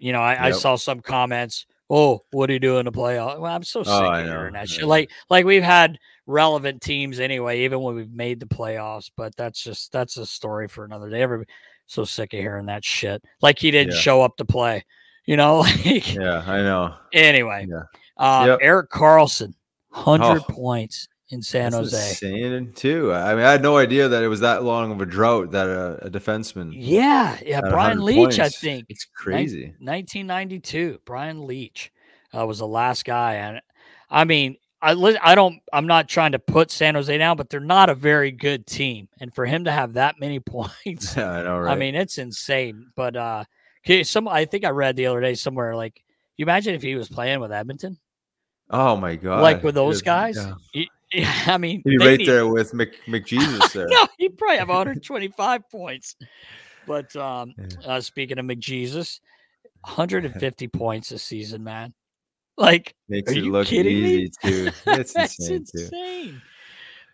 you 0.00 0.12
know, 0.12 0.20
I, 0.20 0.46
I 0.46 0.50
saw 0.52 0.76
some 0.76 1.00
comments. 1.00 1.66
Oh, 1.90 2.20
what 2.32 2.46
do 2.46 2.52
you 2.52 2.58
do 2.60 2.78
in 2.78 2.84
the 2.84 2.92
playoff? 2.92 3.40
Well, 3.40 3.52
I'm 3.52 3.62
so 3.64 3.82
sick 3.82 3.92
Oh, 3.92 4.12
of 4.12 4.26
hearing 4.26 4.52
that 4.52 4.68
shit. 4.68 4.84
Like, 4.84 5.10
like 5.30 5.46
we've 5.46 5.62
had 5.62 5.98
relevant 6.26 6.82
teams 6.82 7.18
anyway, 7.18 7.60
even 7.60 7.80
when 7.80 7.94
we've 7.94 8.12
made 8.12 8.40
the 8.40 8.46
playoffs. 8.46 9.10
But 9.16 9.34
that's 9.36 9.62
just 9.62 9.90
that's 9.90 10.18
a 10.18 10.26
story 10.26 10.68
for 10.68 10.84
another 10.84 11.08
day. 11.08 11.22
Everybody 11.22 11.50
so 11.86 12.04
sick 12.04 12.34
of 12.34 12.40
hearing 12.40 12.66
that 12.66 12.84
shit. 12.84 13.22
Like 13.40 13.58
he 13.58 13.70
didn't 13.70 13.94
Yeah. 13.94 14.00
show 14.00 14.22
up 14.22 14.36
to 14.36 14.44
play. 14.44 14.84
You 15.28 15.36
know, 15.36 15.58
like 15.84 16.14
Yeah, 16.14 16.42
I 16.46 16.62
know. 16.62 16.94
anyway. 17.12 17.66
Yeah. 17.68 17.82
Um, 18.16 18.46
Yep. 18.48 18.58
Erik 18.62 18.90
Karlsson, 18.90 19.52
hundred 19.92 20.42
Oh. 20.48 20.52
points 20.54 21.06
in 21.28 21.42
San 21.42 21.72
That's 21.72 21.92
Jose. 21.92 22.08
insane 22.28 22.72
too. 22.74 23.12
I 23.12 23.34
mean, 23.34 23.44
I 23.44 23.52
had 23.52 23.60
no 23.60 23.76
idea 23.76 24.08
that 24.08 24.22
it 24.22 24.28
was 24.28 24.40
that 24.40 24.62
long 24.64 24.90
of 24.90 25.02
a 25.02 25.06
drought 25.06 25.50
that 25.50 25.66
a, 25.66 26.06
a 26.06 26.10
defenseman. 26.10 26.70
Yeah, 26.74 27.36
yeah. 27.44 27.60
Brian 27.60 28.00
100 28.00 28.02
Leach, 28.02 28.38
I 28.38 28.48
think. 28.48 28.86
It's 28.88 29.06
Nin- 29.06 29.22
crazy. 29.34 29.74
1992. 29.80 30.98
Brian 31.04 31.46
Leetch 31.46 31.90
uh, 32.34 32.46
was 32.46 32.58
the 32.60 32.66
last 32.66 33.04
guy, 33.04 33.34
and 33.34 33.60
I 34.08 34.24
mean, 34.24 34.56
I 34.80 34.92
I 35.22 35.34
don't. 35.34 35.60
I'm 35.74 35.86
not 35.86 36.08
trying 36.08 36.32
to 36.32 36.38
put 36.38 36.70
San 36.70 36.94
Jose 36.94 37.16
down, 37.18 37.36
but 37.36 37.50
they're 37.50 37.60
not 37.60 37.90
a 37.90 37.94
very 37.94 38.30
good 38.30 38.66
team, 38.66 39.08
and 39.20 39.34
for 39.34 39.44
him 39.44 39.64
to 39.64 39.70
have 39.70 39.92
that 39.92 40.18
many 40.18 40.40
points, 40.56 41.14
Yeah, 41.16 41.30
I 41.30 41.42
know, 41.42 41.58
right? 41.58 41.72
I 41.72 41.76
mean, 41.76 41.94
it's 41.94 42.16
insane. 42.16 42.86
But 42.96 43.14
uh, 43.16 43.44
okay, 43.88 44.04
some 44.04 44.28
I 44.28 44.44
think 44.44 44.64
I 44.64 44.70
read 44.70 44.96
the 44.96 45.06
other 45.06 45.20
day 45.20 45.34
somewhere 45.34 45.74
like, 45.74 46.02
you 46.36 46.44
imagine 46.44 46.74
if 46.74 46.82
he 46.82 46.94
was 46.94 47.08
playing 47.08 47.40
with 47.40 47.50
Edmonton, 47.52 47.98
oh 48.70 48.96
my 48.96 49.16
god, 49.16 49.40
like 49.42 49.62
with 49.62 49.74
those 49.74 50.02
guys. 50.02 50.36
yeah. 50.36 50.54
He- 50.72 50.90
I 51.46 51.56
mean, 51.56 51.80
He'd 51.86 51.96
be 51.98 52.06
right 52.06 52.18
need- 52.18 52.28
there 52.28 52.46
with 52.46 52.74
Mc, 52.74 52.92
McJesus 53.06 53.72
there. 53.72 53.86
no, 53.88 54.06
he'd 54.18 54.36
probably 54.36 54.58
have 54.58 54.68
125 54.68 55.62
points. 55.70 56.16
But 56.86 57.16
um, 57.16 57.54
Yeah. 57.56 57.66
uh, 57.94 58.00
speaking 58.02 58.38
of 58.38 58.44
McJesus, 58.44 59.20
150 59.84 60.68
points 60.68 61.08
this 61.08 61.22
season, 61.22 61.64
man. 61.64 61.94
Like, 62.58 62.94
Makes 63.08 63.32
Are 63.32 63.36
it 63.38 63.44
you 63.44 63.50
look 63.52 63.68
kidding 63.68 64.02
me? 64.02 64.30
too. 64.42 64.70
It's 64.86 65.14
that's 65.14 65.38
insane 65.38 65.64
too. 65.64 66.36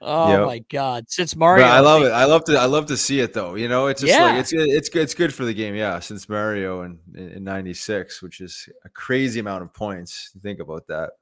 Oh 0.07 0.29
Yep. 0.29 0.47
my 0.47 0.59
god! 0.71 1.05
Since 1.09 1.33
But 1.35 1.39
Mario, 1.41 1.65
I 1.65 1.81
love 1.81 2.03
think- 2.03 2.11
it. 2.11 2.15
I 2.15 2.25
love 2.27 2.45
to. 2.45 2.59
I 2.59 2.65
love 2.67 2.87
to 2.87 2.97
see 2.97 3.21
it 3.21 3.33
though. 3.33 3.55
You 3.55 3.69
know, 3.69 3.87
it's 3.87 4.01
just 4.03 4.13
Yeah. 4.13 4.25
like 4.27 4.41
it's 4.41 4.53
good. 4.53 4.69
It's 4.69 4.89
good. 4.91 5.03
It's 5.03 5.15
good 5.15 5.33
for 5.35 5.45
the 5.47 5.55
game. 5.55 5.75
Yeah, 5.75 5.99
since 6.01 6.29
Mario 6.29 6.83
in 6.83 6.99
in 7.15 7.43
'96, 7.45 8.21
which 8.23 8.41
is 8.41 8.69
a 8.85 8.89
crazy 8.91 9.41
amount 9.41 9.63
of 9.63 9.73
points. 9.73 10.31
Think 10.43 10.61
about 10.61 10.87
that, 10.89 11.13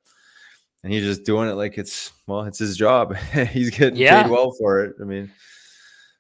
and 0.83 0.93
he's 0.93 1.05
just 1.05 1.23
doing 1.25 1.49
it 1.49 1.53
like 1.55 1.79
it's 1.79 2.13
well, 2.27 2.43
it's 2.43 2.59
his 2.59 2.77
job. 2.77 3.15
he's 3.53 3.71
getting 3.71 3.97
Yeah. 3.97 4.25
paid 4.25 4.31
well 4.33 4.51
for 4.59 4.85
it. 4.85 4.97
I 5.01 5.05
mean, 5.05 5.31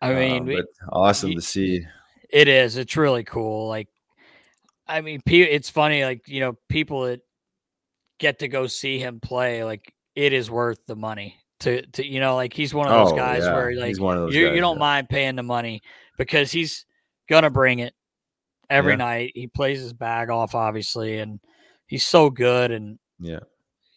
I 0.01 0.15
mean, 0.15 0.41
um, 0.43 0.47
we- 0.47 0.65
awesome 0.91 1.31
y- 1.31 1.35
to 1.37 1.41
see. 1.43 1.85
It 2.31 2.47
is. 2.49 2.77
It's 2.77 2.97
really 2.97 3.25
cool. 3.25 3.69
Like, 3.69 3.89
I 4.87 5.01
mean, 5.01 5.21
it's 5.27 5.69
funny. 5.69 6.05
Like, 6.05 6.29
you 6.29 6.41
know, 6.41 6.57
people 6.69 7.03
that 7.07 7.21
get 8.19 8.39
to 8.39 8.49
go 8.49 8.67
see 8.69 8.99
him 8.99 9.21
play, 9.21 9.65
like, 9.65 9.93
it 10.15 10.33
is 10.33 10.51
worth 10.51 10.79
the 10.87 10.97
money. 10.97 11.37
To, 11.63 11.83
to 11.87 12.07
you 12.07 12.21
know, 12.21 12.35
like 12.37 12.53
he's 12.53 12.73
one 12.75 12.87
of 12.89 12.93
those 12.93 13.13
Oh, 13.13 13.17
guys 13.17 13.45
yeah. 13.45 13.55
where 13.55 13.75
like 13.77 13.89
He's 13.89 14.01
one 14.01 14.17
of 14.17 14.25
those 14.25 14.35
you, 14.35 14.47
guys, 14.47 14.55
you 14.55 14.61
don't 14.61 14.77
yeah. 14.77 14.81
mind 14.81 15.09
paying 15.09 15.37
the 15.37 15.43
money 15.43 15.83
because 16.19 16.51
he's 16.53 16.87
gonna 17.29 17.51
bring 17.51 17.79
it 17.81 17.95
every 18.71 18.93
Yeah. 18.93 18.97
night. 18.97 19.33
He 19.35 19.47
plays 19.47 19.81
his 19.81 19.93
bag 19.93 20.31
off, 20.31 20.55
obviously, 20.55 21.19
and 21.19 21.41
he's 21.87 22.05
so 22.05 22.31
good. 22.31 22.71
And 22.71 22.99
Yeah, 23.21 23.41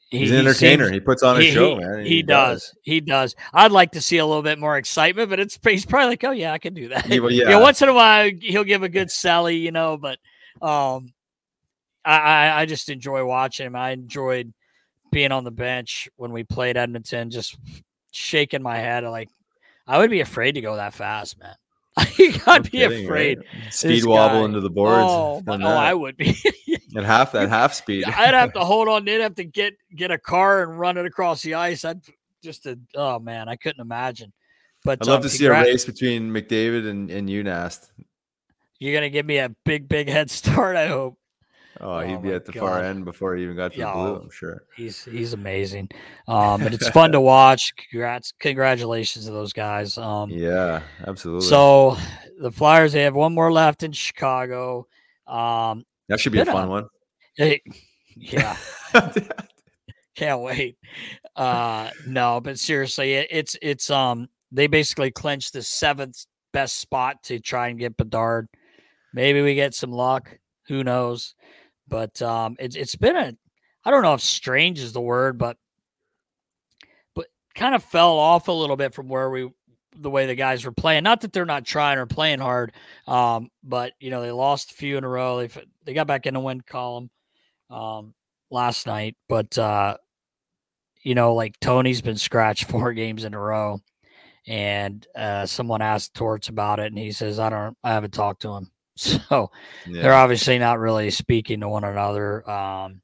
he, 0.10 0.20
he's 0.20 0.32
an 0.32 0.36
he 0.36 0.40
entertainer. 0.48 0.84
seems- 0.86 0.94
he 0.94 1.00
puts 1.00 1.24
on 1.24 1.38
a 1.38 1.42
he, 1.42 1.52
show, 1.52 1.76
he- 1.76 1.84
man. 1.84 2.06
He, 2.06 2.22
does. 2.24 2.76
He 2.84 3.02
does. 3.02 3.36
I'd 3.54 3.72
like 3.72 3.92
to 3.94 4.02
see 4.02 4.18
a 4.20 4.26
little 4.26 4.44
bit 4.44 4.60
more 4.60 4.78
excitement, 4.78 5.30
but 5.30 5.40
it's 5.40 5.58
he's 5.64 5.86
probably 5.86 6.10
like, 6.10 6.24
oh 6.24 6.32
yeah, 6.32 6.52
I 6.54 6.58
can 6.60 6.74
do 6.74 6.90
that. 6.90 7.08
Yeah, 7.08 7.20
well, 7.20 7.32
Yeah, 7.32 7.50
yeah. 7.50 7.60
once 7.60 7.82
in 7.82 7.90
a 7.90 7.94
while 7.94 8.30
he'll 8.42 8.64
give 8.64 8.84
a 8.84 8.90
good 8.90 9.10
sally, 9.10 9.58
you 9.58 9.72
know, 9.72 9.98
but 9.98 10.20
um 10.62 11.14
I, 12.06 12.18
I 12.18 12.62
I 12.62 12.66
just 12.68 12.90
enjoy 12.90 13.26
watching 13.26 13.66
him. 13.66 13.76
I 13.76 13.92
enjoyed 13.92 14.54
being 15.16 15.32
on 15.32 15.46
the 15.46 15.52
bench 15.52 16.10
when 16.18 16.34
we 16.34 16.44
played 16.44 16.76
Edmonton, 16.76 17.32
just 17.32 17.58
shaking 18.12 18.62
my 18.62 18.76
head 18.76 19.06
like 19.06 19.30
I 19.88 19.98
would 19.98 20.10
be 20.10 20.20
afraid 20.20 20.56
to 20.56 20.62
go 20.62 20.76
that 20.76 20.94
fast, 20.94 21.40
man. 21.40 21.56
I'd 21.98 22.46
No 22.46 22.60
be 22.60 22.70
kidding, 22.70 23.06
afraid. 23.06 23.38
right? 23.38 23.74
Speed 23.74 24.04
wobble 24.04 24.40
guy- 24.42 24.46
into 24.46 24.60
the 24.60 24.70
boards. 24.70 25.06
Oh, 25.08 25.42
done 25.46 25.64
oh, 25.64 25.70
I 25.70 25.94
would 25.94 26.18
be. 26.18 26.36
at 26.98 27.06
half 27.06 27.32
that 27.32 27.48
half 27.48 27.74
speed. 27.74 28.04
I'd 28.04 28.34
have 28.34 28.52
to 28.54 28.60
hold 28.66 28.90
on. 28.90 29.06
They'd 29.06 29.22
have 29.22 29.36
to 29.36 29.46
get 29.46 29.76
get 29.96 30.12
a 30.12 30.18
car 30.18 30.64
and 30.64 30.78
run 30.78 30.98
it 30.98 31.06
across 31.06 31.42
the 31.42 31.54
ice. 31.54 31.86
I'd 31.86 32.02
just 32.44 32.66
a 32.66 32.78
oh 32.96 33.18
man, 33.20 33.48
I 33.48 33.56
couldn't 33.56 33.80
imagine. 33.80 34.34
But 34.84 35.00
I'd 35.02 35.08
love 35.08 35.20
um, 35.20 35.24
to 35.24 35.30
see 35.30 35.46
a 35.46 35.52
race 35.52 35.86
between 35.86 36.30
McDavid 36.30 36.90
and, 36.90 37.10
and 37.10 37.30
UNAST. 37.30 37.90
You're 38.80 38.94
gonna 38.94 39.10
give 39.10 39.26
me 39.26 39.38
a 39.38 39.56
big, 39.64 39.88
big 39.88 40.10
head 40.10 40.30
start. 40.30 40.76
I 40.76 40.88
hope. 40.88 41.18
Oh, 41.82 42.00
he'd 42.00 42.16
Oh 42.16 42.18
be 42.20 42.32
at 42.32 42.46
the 42.46 42.54
far 42.54 42.82
end 42.82 43.04
before 43.06 43.36
he 43.36 43.44
even 43.44 43.56
got 43.56 43.74
to 43.74 43.80
the 43.80 43.86
blue, 43.92 44.16
I'm 44.16 44.30
sure. 44.30 44.64
He's 44.78 45.04
he's 45.06 45.34
amazing. 45.34 45.90
Um, 46.28 46.62
but 46.62 46.74
it's 46.74 46.88
fun 46.90 47.12
to 47.12 47.20
watch. 47.36 47.74
Congrats, 47.92 48.34
congratulations 48.40 49.26
to 49.26 49.32
those 49.32 49.52
guys. 49.54 49.98
Um, 49.98 50.30
Yeah, 50.30 50.82
absolutely. 51.06 51.48
so 51.48 51.98
the 52.40 52.52
Flyers 52.52 52.94
they 52.94 53.04
have 53.04 53.16
one 53.16 53.34
more 53.34 53.52
left 53.52 53.84
in 53.84 53.92
Chicago. 53.92 54.88
Um, 55.28 55.84
that 56.08 56.20
should 56.20 56.32
be 56.32 56.40
a 56.40 56.46
fun 56.46 56.68
a- 56.68 56.70
one. 56.70 56.86
they- 57.38 57.62
yeah, 58.16 58.56
can't 60.16 60.42
wait. 60.42 60.78
Uh, 61.36 61.90
no, 62.08 62.40
but 62.40 62.58
seriously, 62.58 63.14
it, 63.16 63.28
it's 63.32 63.58
it's 63.62 63.90
um 63.90 64.30
they 64.52 64.68
basically 64.68 65.12
clinched 65.12 65.52
the 65.54 65.62
seventh 65.62 66.26
best 66.54 66.78
spot 66.80 67.22
to 67.24 67.40
try 67.40 67.68
and 67.68 67.80
get 67.80 67.98
Bedard. 67.98 68.48
Maybe 69.14 69.42
we 69.42 69.56
get 69.56 69.74
some 69.74 69.92
luck. 69.92 70.38
Who 70.68 70.84
knows? 70.84 71.36
But 71.88 72.22
um, 72.22 72.56
it's 72.60 72.76
it's 72.76 72.96
been 72.96 73.16
a 73.16 73.36
I 73.86 73.92
don't 73.92 74.02
know 74.02 74.14
if 74.14 74.22
strange 74.22 74.80
is 74.80 74.94
the 74.94 75.02
word, 75.02 75.38
but 75.38 75.58
but 77.14 77.28
kind 77.54 77.76
of 77.76 77.84
fell 77.84 78.18
off 78.18 78.48
a 78.48 78.52
little 78.52 78.76
bit 78.76 78.94
from 78.94 79.08
where 79.08 79.30
we 79.30 79.50
the 79.98 80.10
way 80.10 80.26
the 80.26 80.36
guys 80.36 80.66
were 80.66 80.72
playing. 80.72 81.04
Not 81.04 81.22
that 81.22 81.34
they're 81.34 81.46
not 81.46 81.66
trying 81.66 81.98
or 81.98 82.06
playing 82.06 82.40
hard, 82.40 82.74
um, 83.08 83.50
but 83.64 83.94
you 84.00 84.10
know 84.10 84.22
they 84.22 84.32
lost 84.32 84.72
a 84.72 84.76
few 84.76 84.98
in 84.98 85.04
a 85.04 85.10
row. 85.10 85.40
They 85.40 85.50
they 85.86 85.94
got 85.94 86.08
back 86.08 86.26
in 86.26 86.34
the 86.34 86.40
win 86.40 86.62
column 86.62 87.10
um, 87.70 88.14
last 88.50 88.88
night, 88.88 89.16
but 89.30 89.58
uh, 89.58 89.98
you 91.04 91.16
know 91.16 91.34
like 91.34 91.60
Tony's 91.60 92.02
been 92.02 92.18
scratched 92.18 92.66
four 92.70 92.94
games 92.94 93.24
in 93.24 93.34
a 93.34 93.40
row, 93.40 93.82
and 94.48 95.06
uh, 95.16 95.46
someone 95.46 95.82
asked 95.82 96.14
Torts 96.14 96.50
about 96.50 96.80
it, 96.80 96.88
and 96.88 96.98
he 96.98 97.12
says 97.12 97.40
I 97.40 97.50
don't 97.50 97.78
I 97.84 97.94
haven't 97.94 98.14
talked 98.14 98.42
to 98.44 98.54
him, 98.54 98.72
so 98.98 99.52
they're 100.02 100.14
obviously 100.14 100.58
not 100.60 100.80
really 100.80 101.10
speaking 101.12 101.60
to 101.62 101.70
one 101.70 101.84
another. 101.84 102.50
Um, 102.50 103.02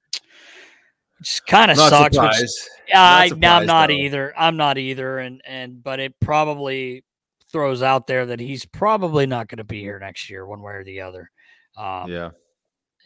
which 1.20 1.42
kind 1.48 1.70
of 1.72 1.78
sucks. 1.78 2.18
which- 2.18 2.50
yeah, 2.88 2.96
Not 2.96 3.20
I, 3.20 3.24
I'm 3.24 3.30
surprised, 3.30 3.68
not 3.68 3.92
either. 3.92 4.34
I'm 4.38 4.58
not 4.58 4.78
either, 4.78 5.20
and 5.20 5.42
and 5.46 5.84
but 5.84 6.00
it 6.00 6.14
probably 6.20 7.04
throws 7.52 7.82
out 7.82 8.08
there 8.08 8.26
that 8.28 8.40
he's 8.40 8.66
probably 8.66 9.26
not 9.26 9.48
going 9.48 9.58
to 9.58 9.64
be 9.64 9.82
here 9.82 10.00
next 10.00 10.30
year, 10.30 10.46
one 10.46 10.62
way 10.62 10.74
or 10.74 10.84
the 10.84 11.02
other. 11.02 11.30
Um, 11.78 12.10
Yeah. 12.10 12.30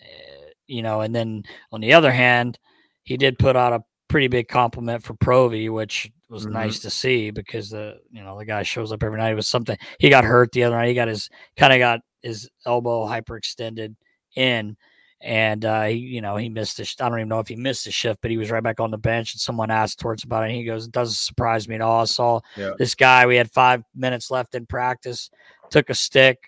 eh, 0.02 0.50
you 0.68 0.82
know, 0.82 1.02
and 1.02 1.14
then 1.14 1.44
on 1.72 1.82
the 1.82 1.94
other 1.94 2.12
hand, 2.12 2.58
he 3.04 3.18
did 3.18 3.38
put 3.40 3.56
out 3.56 3.74
a 3.74 3.84
pretty 4.08 4.28
big 4.28 4.48
compliment 4.48 5.04
for 5.04 5.14
Provi, 5.16 5.70
which 5.70 6.10
was 6.30 6.46
Mhm. 6.46 6.52
nice 6.52 6.80
to 6.80 6.90
see 6.90 7.30
because 7.32 7.70
the 7.70 8.00
you 8.12 8.24
know 8.24 8.38
the 8.38 8.46
guy 8.46 8.64
shows 8.64 8.92
up 8.92 9.04
every 9.04 9.18
night. 9.20 9.32
It 9.32 9.36
was 9.36 9.48
something 9.48 9.78
he 10.00 10.10
got 10.10 10.24
hurt 10.24 10.52
the 10.52 10.64
other 10.64 10.76
night. 10.76 10.88
He 10.90 10.94
got 10.94 11.08
his 11.08 11.30
kind 11.58 11.72
of 11.74 11.80
got 11.80 12.02
his 12.22 12.50
elbow 12.66 13.06
hyperextended 13.06 13.96
in, 14.36 14.76
and 15.22 15.64
uh, 15.66 15.84
he, 15.84 15.98
you 15.98 16.22
know, 16.22 16.36
he 16.38 16.50
missed. 16.50 16.80
A, 16.80 17.04
I 17.04 17.10
don't 17.10 17.20
even 17.20 17.30
know 17.30 17.40
if 17.40 17.48
he 17.48 17.56
missed 17.56 17.86
the 17.86 17.92
shift, 17.92 18.22
but 18.22 18.32
he 18.32 18.38
was 18.38 18.50
right 18.50 18.64
back 18.64 18.80
on 18.80 18.90
the 18.92 18.98
bench. 18.98 19.34
And 19.34 19.40
someone 19.42 19.70
asked 19.70 20.00
Torts 20.00 20.24
about 20.24 20.44
it, 20.44 20.48
and 20.48 20.56
he 20.56 20.64
goes, 20.64 20.86
"It 20.88 20.92
doesn't 20.92 21.16
surprise 21.16 21.68
me 21.68 21.76
at 21.76 21.82
all." 21.82 22.02
I 22.02 22.06
saw 22.06 22.40
Yeah. 22.58 22.72
this 22.78 22.96
guy. 22.96 23.26
We 23.28 23.36
had 23.36 23.52
five 23.52 23.84
minutes 23.96 24.32
left 24.32 24.56
in 24.56 24.66
practice. 24.66 25.30
Took 25.70 25.90
a 25.90 25.96
stick, 25.96 26.40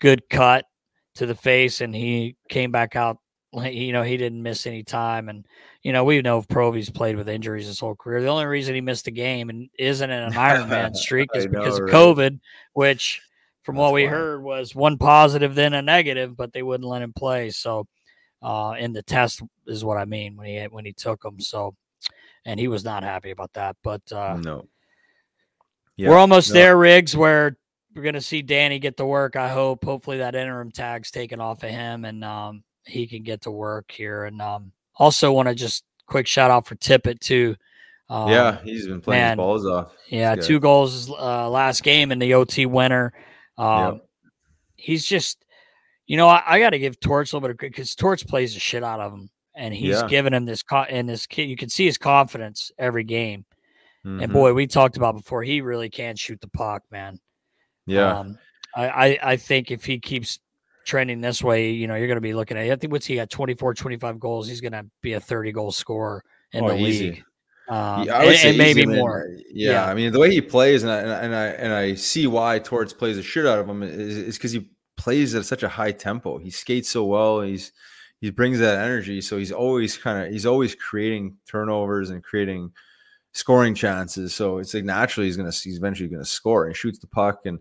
good 0.00 0.28
cut 0.30 0.66
to 1.16 1.26
the 1.26 1.34
face, 1.34 1.80
and 1.80 1.94
he 1.94 2.36
came 2.48 2.70
back 2.70 2.94
out. 2.94 3.18
Like, 3.56 3.74
You 3.74 3.92
know, 3.92 4.02
he 4.02 4.18
didn't 4.18 4.42
miss 4.42 4.66
any 4.66 4.82
time, 4.82 5.28
and 5.30 5.46
you 5.82 5.92
know, 5.92 6.04
we 6.04 6.20
know 6.20 6.42
Provy's 6.42 6.90
played 6.90 7.16
with 7.16 7.28
injuries 7.28 7.66
his 7.66 7.80
whole 7.80 7.96
career. 7.96 8.20
The 8.20 8.28
only 8.28 8.44
reason 8.44 8.74
he 8.74 8.82
missed 8.82 9.06
a 9.06 9.10
game 9.10 9.48
and 9.48 9.70
isn't 9.78 10.10
in 10.10 10.22
an 10.22 10.32
Ironman 10.32 10.94
streak 10.96 11.30
is 11.34 11.46
because 11.46 11.78
know, 11.78 11.86
of 11.86 11.92
right? 11.92 11.94
COVID, 11.94 12.40
which, 12.74 13.22
from 13.62 13.76
what 13.76 13.94
we 13.94 14.04
heard, 14.04 14.42
was 14.42 14.74
one 14.74 14.98
positive, 14.98 15.54
then 15.54 15.72
a 15.72 15.80
negative, 15.80 16.36
but 16.36 16.52
they 16.52 16.62
wouldn't 16.62 16.88
let 16.88 17.00
him 17.00 17.14
play. 17.14 17.48
So, 17.48 17.86
uh, 18.42 18.74
in 18.78 18.92
the 18.92 19.02
test 19.02 19.42
is 19.66 19.84
what 19.84 19.96
I 19.96 20.04
mean 20.04 20.36
when 20.36 20.46
he 20.46 20.58
when 20.64 20.84
he 20.84 20.92
took 20.92 21.24
him. 21.24 21.40
So, 21.40 21.74
and 22.44 22.60
he 22.60 22.68
was 22.68 22.84
not 22.84 23.04
happy 23.04 23.30
about 23.30 23.54
that. 23.54 23.76
But 23.82 24.02
uh, 24.12 24.36
no. 24.36 24.68
we're 25.98 26.18
almost 26.18 26.50
no. 26.50 26.54
there, 26.54 26.76
Riggs, 26.76 27.16
where 27.16 27.56
we're 27.94 28.02
going 28.02 28.14
to 28.14 28.20
see 28.20 28.42
Danny 28.42 28.78
get 28.78 28.98
to 28.98 29.06
work. 29.06 29.34
I 29.34 29.48
hope. 29.48 29.82
Hopefully, 29.82 30.18
that 30.18 30.34
interim 30.34 30.70
tag's 30.70 31.10
taken 31.10 31.40
off 31.40 31.64
of 31.64 31.70
him 31.70 32.04
and 32.04 32.22
um, 32.22 32.62
he 32.86 33.06
can 33.06 33.22
get 33.22 33.42
to 33.42 33.50
work 33.50 33.90
here. 33.90 34.24
And 34.24 34.40
um, 34.40 34.72
also, 34.96 35.32
want 35.32 35.48
to 35.48 35.54
just 35.54 35.84
quick 36.06 36.26
shout 36.26 36.50
out 36.50 36.66
for 36.66 36.74
Tippett 36.76 37.20
too. 37.20 37.56
Um, 38.08 38.30
yeah, 38.30 38.58
he's 38.62 38.86
been 38.86 39.00
playing 39.00 39.20
man, 39.22 39.30
his 39.32 39.36
balls 39.44 39.66
off. 39.66 39.92
yeah, 40.08 40.34
This 40.36 40.44
guy. 40.44 40.48
two 40.48 40.60
goals 40.60 41.10
uh, 41.10 41.50
last 41.50 41.82
game 41.82 42.12
in 42.12 42.18
the 42.20 42.34
OT 42.34 42.66
winner. 42.66 43.12
Um, 43.58 43.94
Yep. 43.94 44.02
He's 44.78 45.06
just, 45.06 45.42
you 46.06 46.16
know, 46.18 46.28
I, 46.28 46.42
I 46.46 46.58
got 46.60 46.70
to 46.70 46.78
give 46.78 47.00
Torts 47.00 47.32
a 47.32 47.36
little 47.36 47.48
bit 47.48 47.52
of 47.52 47.58
credit 47.58 47.74
because 47.74 47.94
Torts 47.94 48.22
plays 48.22 48.52
the 48.54 48.60
shit 48.60 48.84
out 48.84 49.00
of 49.00 49.10
him, 49.12 49.30
and 49.56 49.72
he's 49.74 49.96
Yeah. 50.02 50.06
giving 50.06 50.34
him 50.34 50.44
this 50.44 50.62
co- 50.62 50.82
and 50.82 51.08
this 51.08 51.26
kid. 51.26 51.48
You 51.48 51.56
can 51.56 51.70
see 51.70 51.86
his 51.86 51.96
confidence 51.98 52.70
every 52.78 53.02
game. 53.04 53.46
And 54.04 54.20
Mhm. 54.20 54.32
boy, 54.32 54.52
we 54.52 54.66
talked 54.68 54.96
about 54.98 55.16
before, 55.16 55.42
he 55.42 55.62
really 55.62 55.88
can 55.90 56.14
shoot 56.14 56.40
the 56.40 56.46
puck, 56.48 56.82
man. 56.92 57.18
yeah, 57.86 58.18
Um, 58.20 58.38
I, 58.76 58.88
I, 58.88 59.18
I 59.32 59.36
think 59.36 59.70
if 59.72 59.84
he 59.84 59.98
keeps 59.98 60.38
trending 60.86 61.20
this 61.20 61.42
way, 61.42 61.70
you 61.70 61.86
know, 61.86 61.96
you're 61.96 62.06
going 62.06 62.16
to 62.16 62.22
be 62.22 62.32
looking 62.32 62.56
at, 62.56 62.70
I 62.70 62.76
think 62.76 62.92
what's 62.92 63.04
he 63.04 63.16
got 63.16 63.28
24, 63.28 63.74
25 63.74 64.18
goals. 64.20 64.48
He's 64.48 64.60
going 64.62 64.72
to 64.72 64.86
be 65.02 65.12
a 65.14 65.20
30 65.20 65.52
goal 65.52 65.72
scorer 65.72 66.22
in 66.52 66.64
Oh, 66.64 66.68
the 66.68 66.76
easy. 66.76 67.10
league. 67.10 67.24
Um, 67.68 68.04
Yeah, 68.06 68.16
I 68.18 68.24
would 68.24 68.36
and, 68.36 68.56
maybe 68.56 68.86
more. 68.86 69.28
Yeah, 69.50 69.72
Yeah. 69.72 69.86
I 69.86 69.94
mean 69.94 70.12
the 70.12 70.20
way 70.20 70.30
he 70.30 70.40
plays, 70.40 70.84
and 70.84 70.92
I 70.92 70.98
and 70.98 71.10
I 71.10 71.18
and 71.18 71.34
I, 71.34 71.46
and 71.46 71.72
I 71.74 71.94
see 71.94 72.28
why 72.28 72.60
Torts 72.60 72.92
plays 72.92 73.16
the 73.16 73.24
shit 73.24 73.44
out 73.44 73.58
of 73.58 73.68
him 73.68 73.82
is 73.82 74.38
because 74.38 74.52
he 74.52 74.70
plays 74.96 75.34
at 75.34 75.44
such 75.44 75.64
a 75.64 75.68
high 75.68 75.90
tempo. 75.90 76.38
He 76.38 76.50
skates 76.50 76.88
so 76.88 77.04
well. 77.04 77.40
He's 77.40 77.72
he 78.20 78.30
brings 78.30 78.60
that 78.60 78.78
energy, 78.78 79.20
so 79.20 79.36
he's 79.36 79.50
always 79.50 79.98
kind 79.98 80.24
of 80.24 80.32
he's 80.32 80.46
always 80.46 80.76
creating 80.76 81.36
turnovers 81.50 82.10
and 82.10 82.22
creating 82.22 82.70
scoring 83.32 83.74
chances. 83.74 84.32
So 84.32 84.58
it's 84.58 84.72
like 84.72 84.84
naturally 84.84 85.26
he's 85.26 85.36
gonna 85.36 85.50
he's 85.50 85.78
eventually 85.78 86.08
gonna 86.08 86.24
score 86.24 86.66
and 86.66 86.76
shoots 86.76 87.00
the 87.00 87.08
puck 87.08 87.40
and. 87.46 87.58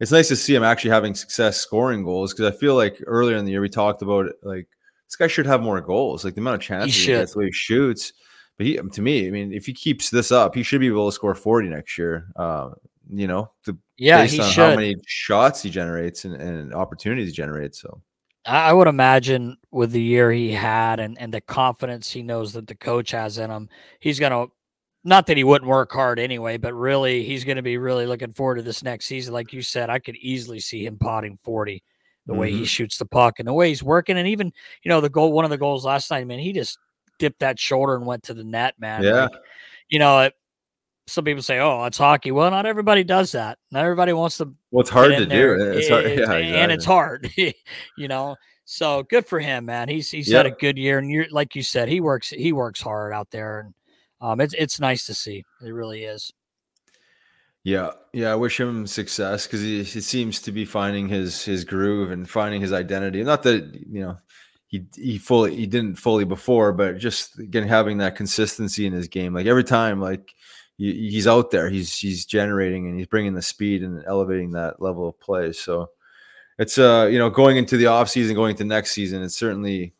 It's 0.00 0.12
nice 0.12 0.28
to 0.28 0.36
see 0.36 0.54
him 0.54 0.64
actually 0.64 0.90
having 0.90 1.14
success 1.14 1.58
scoring 1.58 2.04
goals 2.04 2.32
because 2.32 2.52
I 2.52 2.56
feel 2.56 2.74
like 2.74 3.02
earlier 3.06 3.36
in 3.36 3.44
the 3.44 3.52
year 3.52 3.60
we 3.60 3.68
talked 3.68 4.02
about 4.02 4.30
like 4.42 4.68
this 5.06 5.16
guy 5.16 5.26
should 5.26 5.46
have 5.46 5.62
more 5.62 5.80
goals. 5.80 6.24
Like 6.24 6.34
the 6.34 6.40
amount 6.40 6.56
of 6.56 6.60
chances 6.62 6.94
he, 6.94 7.02
should. 7.02 7.20
gets, 7.20 7.32
the 7.34 7.38
way 7.38 7.46
he 7.46 7.52
shoots. 7.52 8.12
But 8.56 8.66
he, 8.66 8.76
to 8.76 9.02
me, 9.02 9.26
I 9.26 9.30
mean, 9.30 9.52
if 9.52 9.66
he 9.66 9.72
keeps 9.72 10.10
this 10.10 10.30
up, 10.30 10.54
he 10.54 10.62
should 10.62 10.80
be 10.80 10.86
able 10.86 11.08
to 11.08 11.14
score 11.14 11.34
40 11.34 11.68
next 11.68 11.98
year. 11.98 12.28
Uh, 12.36 12.70
you 13.10 13.26
know, 13.26 13.50
the, 13.64 13.76
Yeah, 13.96 14.22
based 14.22 14.34
he 14.34 14.40
on 14.40 14.50
should. 14.50 14.70
how 14.70 14.76
many 14.76 14.96
shots 15.06 15.62
he 15.62 15.70
generates 15.70 16.24
and, 16.24 16.34
and 16.34 16.74
opportunities 16.74 17.26
he 17.28 17.32
generates. 17.32 17.80
So, 17.80 18.00
I 18.46 18.70
I 18.70 18.72
would 18.72 18.88
imagine 18.88 19.56
with 19.70 19.92
the 19.92 20.00
year 20.00 20.30
he 20.32 20.52
had 20.52 21.00
and, 21.00 21.18
and 21.18 21.32
the 21.34 21.40
confidence 21.40 22.10
he 22.10 22.22
knows 22.22 22.52
that 22.52 22.66
the 22.66 22.74
coach 22.74 23.10
has 23.10 23.38
in 23.38 23.50
him, 23.50 23.68
he's 24.00 24.18
going 24.20 24.32
to, 24.32 24.52
not 25.04 25.26
that 25.26 25.36
he 25.36 25.44
wouldn't 25.44 25.68
work 25.70 25.92
hard 25.92 26.18
anyway, 26.18 26.56
but 26.56 26.72
really 26.74 27.22
he's 27.24 27.44
going 27.44 27.56
to 27.56 27.62
be 27.62 27.76
really 27.76 28.06
looking 28.06 28.32
forward 28.32 28.56
to 28.56 28.62
this 28.62 28.82
next 28.82 29.06
season. 29.06 29.34
Like 29.34 29.52
you 29.52 29.60
said, 29.62 29.90
I 29.90 29.98
could 29.98 30.16
easily 30.16 30.60
see 30.60 30.86
him 30.86 30.96
potting 30.98 31.36
40 31.44 31.82
the 32.26 32.32
way 32.34 32.50
he 32.50 32.62
Mhm. 32.62 32.66
shoots 32.66 32.96
the 32.96 33.04
puck 33.04 33.38
and 33.38 33.46
the 33.46 33.52
way 33.52 33.68
he's 33.68 33.82
working. 33.82 34.16
And 34.16 34.26
even, 34.28 34.50
you 34.82 34.88
know, 34.88 35.02
the 35.02 35.10
goal, 35.10 35.32
one 35.32 35.44
of 35.44 35.50
the 35.50 35.58
goals 35.58 35.84
last 35.84 36.10
night, 36.10 36.26
man, 36.26 36.38
he 36.38 36.52
just 36.54 36.78
dipped 37.18 37.40
that 37.40 37.60
shoulder 37.60 37.94
and 37.96 38.06
went 38.06 38.22
to 38.24 38.34
the 38.34 38.44
net, 38.44 38.74
man. 38.78 39.02
Yeah. 39.02 39.24
Like, 39.24 39.32
you 39.90 39.98
know, 39.98 40.20
it, 40.20 40.32
some 41.06 41.24
people 41.26 41.42
say, 41.42 41.58
oh, 41.60 41.84
it's 41.84 41.98
hockey. 41.98 42.30
Well, 42.30 42.50
not 42.50 42.64
everybody 42.64 43.04
does 43.04 43.32
that. 43.32 43.58
Not 43.70 43.84
everybody 43.84 44.14
wants 44.14 44.38
to 44.38 44.54
well, 44.70 44.80
it's 44.80 44.88
hard 44.88 45.14
to 45.14 45.26
there. 45.26 45.58
do. 45.58 45.78
It's 45.78 45.88
hard. 45.90 46.04
Yeah, 46.18 46.32
and 46.32 46.72
it's 46.72 46.86
hard, 46.86 47.30
you 47.36 48.08
know. 48.08 48.36
So 48.64 49.02
good 49.02 49.26
for 49.26 49.38
him, 49.38 49.66
man. 49.66 49.90
He's 49.90 50.10
he's 50.10 50.32
had 50.32 50.46
a 50.46 50.50
good 50.50 50.78
year, 50.78 50.96
and 50.98 51.10
you're 51.10 51.26
like 51.30 51.54
you 51.54 51.62
said, 51.62 51.90
he 51.90 52.00
works 52.00 52.30
he 52.30 52.54
works 52.54 52.80
hard 52.80 53.12
out 53.12 53.30
there, 53.30 53.60
and 53.60 53.74
um, 54.24 54.40
it's 54.40 54.54
it's 54.54 54.80
nice 54.80 55.04
to 55.06 55.14
see. 55.14 55.44
It 55.62 55.70
really 55.70 56.04
is. 56.04 56.32
Yeah, 57.62 57.90
yeah. 58.14 58.32
I 58.32 58.36
wish 58.36 58.58
him 58.58 58.86
success 58.86 59.46
because 59.46 59.60
he, 59.60 59.82
he 59.84 60.00
seems 60.00 60.40
to 60.42 60.52
be 60.52 60.64
finding 60.64 61.08
his 61.08 61.44
his 61.44 61.64
groove 61.64 62.10
and 62.10 62.28
finding 62.28 62.62
his 62.62 62.72
identity. 62.72 63.22
Not 63.22 63.42
that 63.42 63.74
you 63.86 64.00
know 64.00 64.16
he 64.66 64.86
he 64.96 65.18
fully 65.18 65.54
he 65.54 65.66
didn't 65.66 65.96
fully 65.96 66.24
before, 66.24 66.72
but 66.72 66.96
just 66.96 67.38
again 67.38 67.68
having 67.68 67.98
that 67.98 68.16
consistency 68.16 68.86
in 68.86 68.94
his 68.94 69.08
game. 69.08 69.34
Like 69.34 69.46
every 69.46 69.64
time, 69.64 70.00
like 70.00 70.34
he- 70.78 71.10
he's 71.10 71.26
out 71.26 71.50
there, 71.50 71.68
he's 71.68 71.94
he's 71.94 72.24
generating 72.24 72.86
and 72.86 72.96
he's 72.96 73.06
bringing 73.06 73.34
the 73.34 73.42
speed 73.42 73.82
and 73.82 74.02
elevating 74.06 74.52
that 74.52 74.80
level 74.80 75.06
of 75.06 75.20
play. 75.20 75.52
So 75.52 75.90
it's 76.58 76.78
uh 76.78 77.08
you 77.10 77.18
know 77.18 77.28
going 77.28 77.58
into 77.58 77.76
the 77.76 77.86
off 77.88 78.08
season, 78.08 78.34
going 78.34 78.52
into 78.52 78.64
next 78.64 78.92
season, 78.92 79.22
it's 79.22 79.36
certainly 79.36 79.92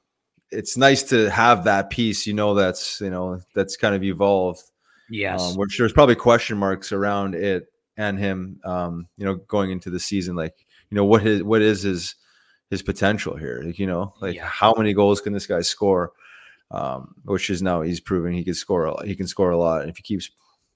it's 0.54 0.76
nice 0.76 1.02
to 1.04 1.28
have 1.30 1.64
that 1.64 1.90
piece. 1.90 2.26
You 2.26 2.34
know 2.34 2.54
that's 2.54 3.00
you 3.00 3.10
know 3.10 3.40
that's 3.54 3.76
kind 3.76 3.94
of 3.94 4.02
evolved 4.02 4.62
Yes. 5.10 5.40
um, 5.42 5.56
which 5.56 5.76
there's 5.78 5.92
probably 5.92 6.14
question 6.14 6.56
marks 6.56 6.90
around 6.92 7.34
it 7.34 7.66
and 7.96 8.18
him 8.18 8.58
um, 8.64 9.06
you 9.16 9.24
know 9.26 9.34
going 9.36 9.70
into 9.70 9.90
the 9.90 10.00
season 10.00 10.34
like 10.34 10.54
you 10.90 10.94
know 10.96 11.04
what 11.04 11.22
his 11.22 11.42
what 11.42 11.60
is 11.62 11.82
his 11.82 12.14
his 12.70 12.82
potential 12.82 13.36
here 13.36 13.60
like 13.64 13.78
you 13.78 13.86
know 13.86 14.14
like 14.22 14.34
Yeah. 14.34 14.46
how 14.46 14.72
many 14.76 14.94
goals 14.94 15.20
can 15.20 15.32
this 15.34 15.46
guy 15.46 15.60
score 15.60 16.12
um, 16.70 17.14
which 17.24 17.50
is 17.50 17.62
now 17.62 17.82
he's 17.82 18.00
proving 18.00 18.32
he 18.34 18.42
can 18.42 18.54
score 18.54 18.86
a 18.86 18.94
lot. 18.94 19.06
he 19.06 19.14
can 19.14 19.26
score 19.26 19.50
a 19.50 19.58
lot 19.58 19.82
and 19.82 19.90
if 19.90 19.96
he 19.98 20.02
keeps 20.02 20.30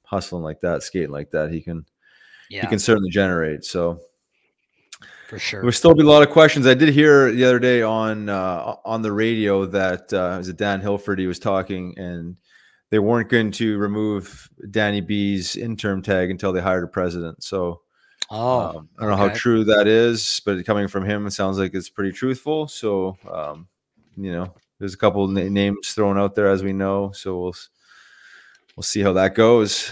hustling 0.04 0.42
like 0.44 0.60
that 0.60 0.82
skating 0.82 1.10
like 1.10 1.30
that 1.30 1.50
he 1.50 1.60
can 1.62 1.84
yeah, 2.50 2.60
he 2.60 2.66
can 2.66 2.78
certainly 2.78 3.10
generate 3.10 3.64
so 3.64 3.98
for 5.28 5.38
sure. 5.38 5.60
There'll 5.60 5.72
still 5.72 5.94
be 5.94 6.02
a 6.02 6.06
lot 6.06 6.22
of 6.22 6.30
questions. 6.30 6.66
I 6.66 6.72
did 6.72 6.88
hear 6.88 7.30
the 7.30 7.44
other 7.44 7.58
day 7.58 7.82
on 7.82 8.30
uh, 8.30 8.76
on 8.84 9.02
the 9.02 9.12
radio 9.12 9.66
that 9.66 10.10
uh, 10.10 10.36
was 10.38 10.48
it 10.48 10.56
Dan 10.56 10.80
Hilford? 10.80 11.18
He 11.18 11.26
was 11.26 11.38
talking, 11.38 11.92
and 11.98 12.38
they 12.88 12.98
weren't 12.98 13.28
going 13.28 13.50
to 13.52 13.76
remove 13.76 14.48
Danny 14.70 15.02
B's 15.02 15.54
interim 15.54 16.00
tag 16.00 16.30
until 16.30 16.50
they 16.50 16.62
hired 16.62 16.82
a 16.82 16.86
president. 16.86 17.44
So 17.44 17.82
oh, 18.30 18.60
um, 18.60 18.88
I 18.98 19.02
don't 19.02 19.10
know 19.10 19.16
how 19.16 19.28
true 19.28 19.64
that 19.64 19.86
is, 19.86 20.40
but 20.46 20.64
coming 20.64 20.88
from 20.88 21.04
him, 21.04 21.26
it 21.26 21.32
sounds 21.32 21.58
like 21.58 21.74
it's 21.74 21.90
pretty 21.90 22.12
truthful. 22.12 22.66
So 22.66 23.18
um, 23.30 23.68
you 24.16 24.32
know, 24.32 24.54
there's 24.78 24.94
a 24.94 24.98
couple 24.98 25.28
na- 25.28 25.42
names 25.42 25.92
thrown 25.92 26.18
out 26.18 26.36
there 26.36 26.48
as 26.48 26.62
we 26.62 26.72
know. 26.72 27.12
So 27.12 27.38
we'll 27.38 27.56
we'll 28.76 28.82
see 28.82 29.02
how 29.02 29.12
that 29.12 29.34
goes. 29.34 29.90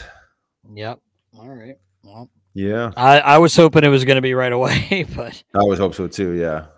yep. 0.74 0.98
All 1.38 1.48
right. 1.50 1.76
Well, 2.02 2.30
Yeah. 2.56 2.90
I 2.96 3.20
I 3.20 3.38
was 3.38 3.54
hoping 3.54 3.84
it 3.84 3.88
was 3.88 4.06
going 4.06 4.16
to 4.16 4.22
be 4.22 4.32
right 4.32 4.52
away, 4.52 5.06
but 5.14 5.42
I 5.54 5.62
would 5.62 5.78
hope 5.78 5.94
so 5.94 6.08
too. 6.08 6.32
Yeah. 6.32 6.68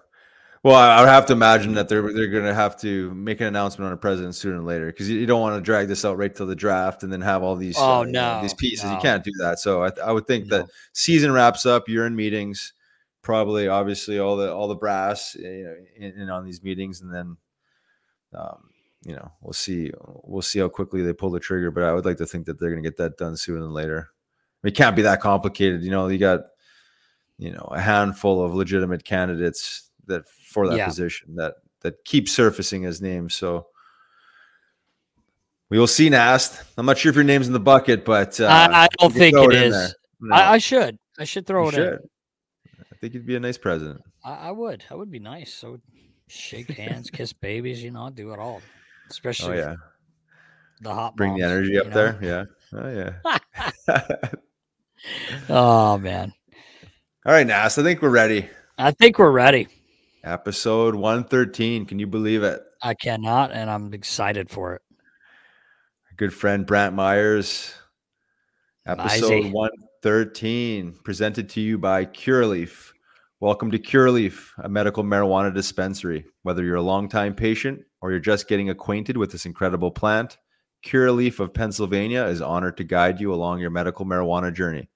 Well, 0.64 0.74
I 0.74 0.98
would 1.00 1.08
have 1.08 1.26
to 1.26 1.34
imagine 1.34 1.74
that 1.74 1.88
they're 1.88 2.12
they're 2.12 2.26
going 2.26 2.44
to 2.44 2.52
have 2.52 2.76
to 2.80 3.14
make 3.14 3.40
an 3.40 3.46
announcement 3.46 3.86
on 3.86 3.92
a 3.92 3.96
president 3.96 4.34
sooner 4.34 4.56
than 4.56 4.66
later 4.66 4.86
because 4.86 5.08
you, 5.08 5.16
you 5.20 5.24
don't 5.24 5.40
want 5.40 5.54
to 5.56 5.60
drag 5.60 5.86
this 5.86 6.04
out 6.04 6.18
right 6.18 6.34
till 6.34 6.46
the 6.46 6.56
draft 6.56 7.04
and 7.04 7.12
then 7.12 7.20
have 7.20 7.44
all 7.44 7.54
these 7.54 7.76
Oh, 7.78 8.02
you 8.02 8.10
know, 8.10 8.42
these 8.42 8.52
no, 8.54 8.56
pieces. 8.56 8.90
You 8.90 8.96
can't 8.98 9.22
do 9.22 9.30
that. 9.38 9.60
So 9.60 9.84
I, 9.84 9.92
I 10.04 10.10
would 10.10 10.26
think 10.26 10.48
No. 10.48 10.58
that 10.58 10.66
season 10.92 11.30
wraps 11.30 11.64
up. 11.64 11.88
You're 11.88 12.06
in 12.06 12.16
meetings, 12.16 12.72
probably 13.22 13.68
obviously 13.68 14.18
all 14.18 14.36
the 14.36 14.52
all 14.52 14.66
the 14.66 14.74
brass 14.74 15.36
you 15.36 15.64
know, 15.64 15.74
in, 15.96 16.22
in 16.22 16.28
on 16.28 16.44
these 16.44 16.60
meetings, 16.64 17.00
and 17.02 17.14
then 17.14 17.36
um, 18.34 18.64
you 19.04 19.14
know 19.14 19.30
we'll 19.40 19.52
see 19.52 19.92
we'll 20.24 20.42
see 20.42 20.58
how 20.58 20.68
quickly 20.68 21.02
they 21.02 21.12
pull 21.12 21.30
the 21.30 21.38
trigger. 21.38 21.70
But 21.70 21.84
I 21.84 21.92
would 21.92 22.04
like 22.04 22.16
to 22.16 22.26
think 22.26 22.46
that 22.46 22.58
they're 22.58 22.70
going 22.70 22.82
to 22.82 22.90
get 22.90 22.96
that 22.98 23.16
done 23.16 23.36
sooner 23.36 23.60
than 23.60 23.72
later. 23.72 24.08
It 24.64 24.74
can't 24.74 24.96
be 24.96 25.02
that 25.02 25.20
complicated. 25.20 25.82
You 25.82 25.90
know, 25.90 26.08
you 26.08 26.18
got 26.18 26.40
you 27.38 27.52
know 27.52 27.68
a 27.70 27.80
handful 27.80 28.44
of 28.44 28.54
legitimate 28.54 29.04
candidates 29.04 29.90
that 30.06 30.28
for 30.28 30.68
that 30.68 30.76
Yeah. 30.76 30.86
position 30.86 31.36
that 31.36 31.54
that 31.80 32.04
keep 32.04 32.28
surfacing 32.28 32.84
as 32.84 33.00
names. 33.00 33.34
So 33.34 33.66
we 35.70 35.78
will 35.78 35.86
see. 35.86 36.08
Nast. 36.10 36.62
I'm 36.76 36.86
not 36.86 36.98
sure 36.98 37.10
if 37.10 37.14
your 37.16 37.24
name's 37.24 37.46
in 37.46 37.52
the 37.52 37.60
bucket, 37.60 38.04
but 38.04 38.40
uh, 38.40 38.46
I, 38.46 38.84
I 38.84 38.88
don't 38.98 39.12
think 39.12 39.36
it 39.36 39.52
in 39.52 39.72
is. 39.72 39.94
No, 40.20 40.34
I, 40.34 40.52
I 40.54 40.58
should. 40.58 40.98
I 41.18 41.24
should 41.24 41.46
throw 41.46 41.62
you 41.64 41.68
it 41.68 41.74
should. 41.74 41.92
in. 41.92 41.98
I 42.92 42.96
think 43.00 43.14
you'd 43.14 43.26
be 43.26 43.36
a 43.36 43.40
nice 43.40 43.58
president. 43.58 44.00
I, 44.24 44.48
I 44.48 44.50
would. 44.50 44.84
I 44.90 44.94
would 44.94 45.10
be 45.10 45.20
nice. 45.20 45.62
I 45.62 45.68
would 45.68 45.82
shake 46.26 46.70
hands, 46.70 47.10
kiss 47.10 47.32
babies. 47.32 47.82
You 47.82 47.92
know, 47.92 48.06
I'd 48.06 48.16
do 48.16 48.32
it 48.32 48.38
all. 48.40 48.60
Especially 49.10 49.58
Oh 49.58 49.60
yeah, 49.60 49.74
the 50.80 50.92
hot. 50.92 51.14
bring 51.16 51.36
the 51.36 51.42
energy 51.44 51.78
up 51.78 51.86
know? 51.88 51.94
there. 51.94 52.18
Yeah. 52.20 52.44
Oh 52.80 53.18
yeah. 53.86 54.18
Oh 55.48 55.98
man, 55.98 56.32
All 57.26 57.32
right, 57.32 57.46
Nast. 57.46 57.78
I 57.78 57.82
think 57.82 58.02
we're 58.02 58.10
ready. 58.10 58.48
I 58.78 58.90
think 58.90 59.18
we're 59.18 59.30
ready. 59.30 59.68
Episode 60.24 60.94
113. 60.94 61.86
Can 61.86 61.98
you 61.98 62.06
believe 62.06 62.42
it? 62.42 62.62
I 62.82 62.94
cannot, 62.94 63.52
and 63.52 63.68
I'm 63.68 63.92
excited 63.92 64.48
for 64.48 64.74
it. 64.74 64.82
Our 66.10 66.16
good 66.16 66.32
friend 66.32 66.66
Brantt 66.66 66.94
Myhres. 66.94 67.74
Episode 68.86 69.44
Mizey. 69.44 69.52
113, 69.52 70.98
presented 71.04 71.48
to 71.50 71.60
you 71.60 71.76
by 71.76 72.06
Curaleaf. 72.06 72.92
Welcome 73.40 73.70
to 73.72 73.78
Curaleaf, 73.78 74.52
a 74.58 74.68
medical 74.68 75.04
marijuana 75.04 75.54
dispensary. 75.54 76.24
Whether 76.42 76.64
you're 76.64 76.76
a 76.76 76.82
longtime 76.82 77.34
patient 77.34 77.82
or 78.00 78.10
you're 78.10 78.20
just 78.20 78.48
getting 78.48 78.70
acquainted 78.70 79.16
with 79.16 79.30
this 79.30 79.44
incredible 79.44 79.90
plant, 79.90 80.38
Curaleaf 80.86 81.40
of 81.40 81.52
Pennsylvania 81.52 82.24
is 82.24 82.40
honored 82.40 82.76
to 82.78 82.84
guide 82.84 83.20
you 83.20 83.34
along 83.34 83.60
your 83.60 83.70
medical 83.70 84.06
marijuana 84.06 84.54
journey. 84.54 84.88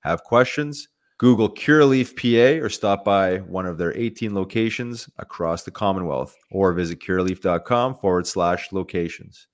Have 0.00 0.24
questions? 0.24 0.88
Google 1.18 1.52
Curaleaf 1.52 2.14
PA 2.14 2.64
or 2.64 2.68
stop 2.68 3.04
by 3.04 3.38
one 3.38 3.66
of 3.66 3.76
their 3.76 3.96
18 3.96 4.34
locations 4.36 5.08
across 5.18 5.64
the 5.64 5.70
Commonwealth 5.72 6.36
or 6.52 6.72
visit 6.72 7.00
curaleaf.com 7.00 7.96
forward 7.96 8.24
slash 8.24 8.70
locations. 8.70 9.48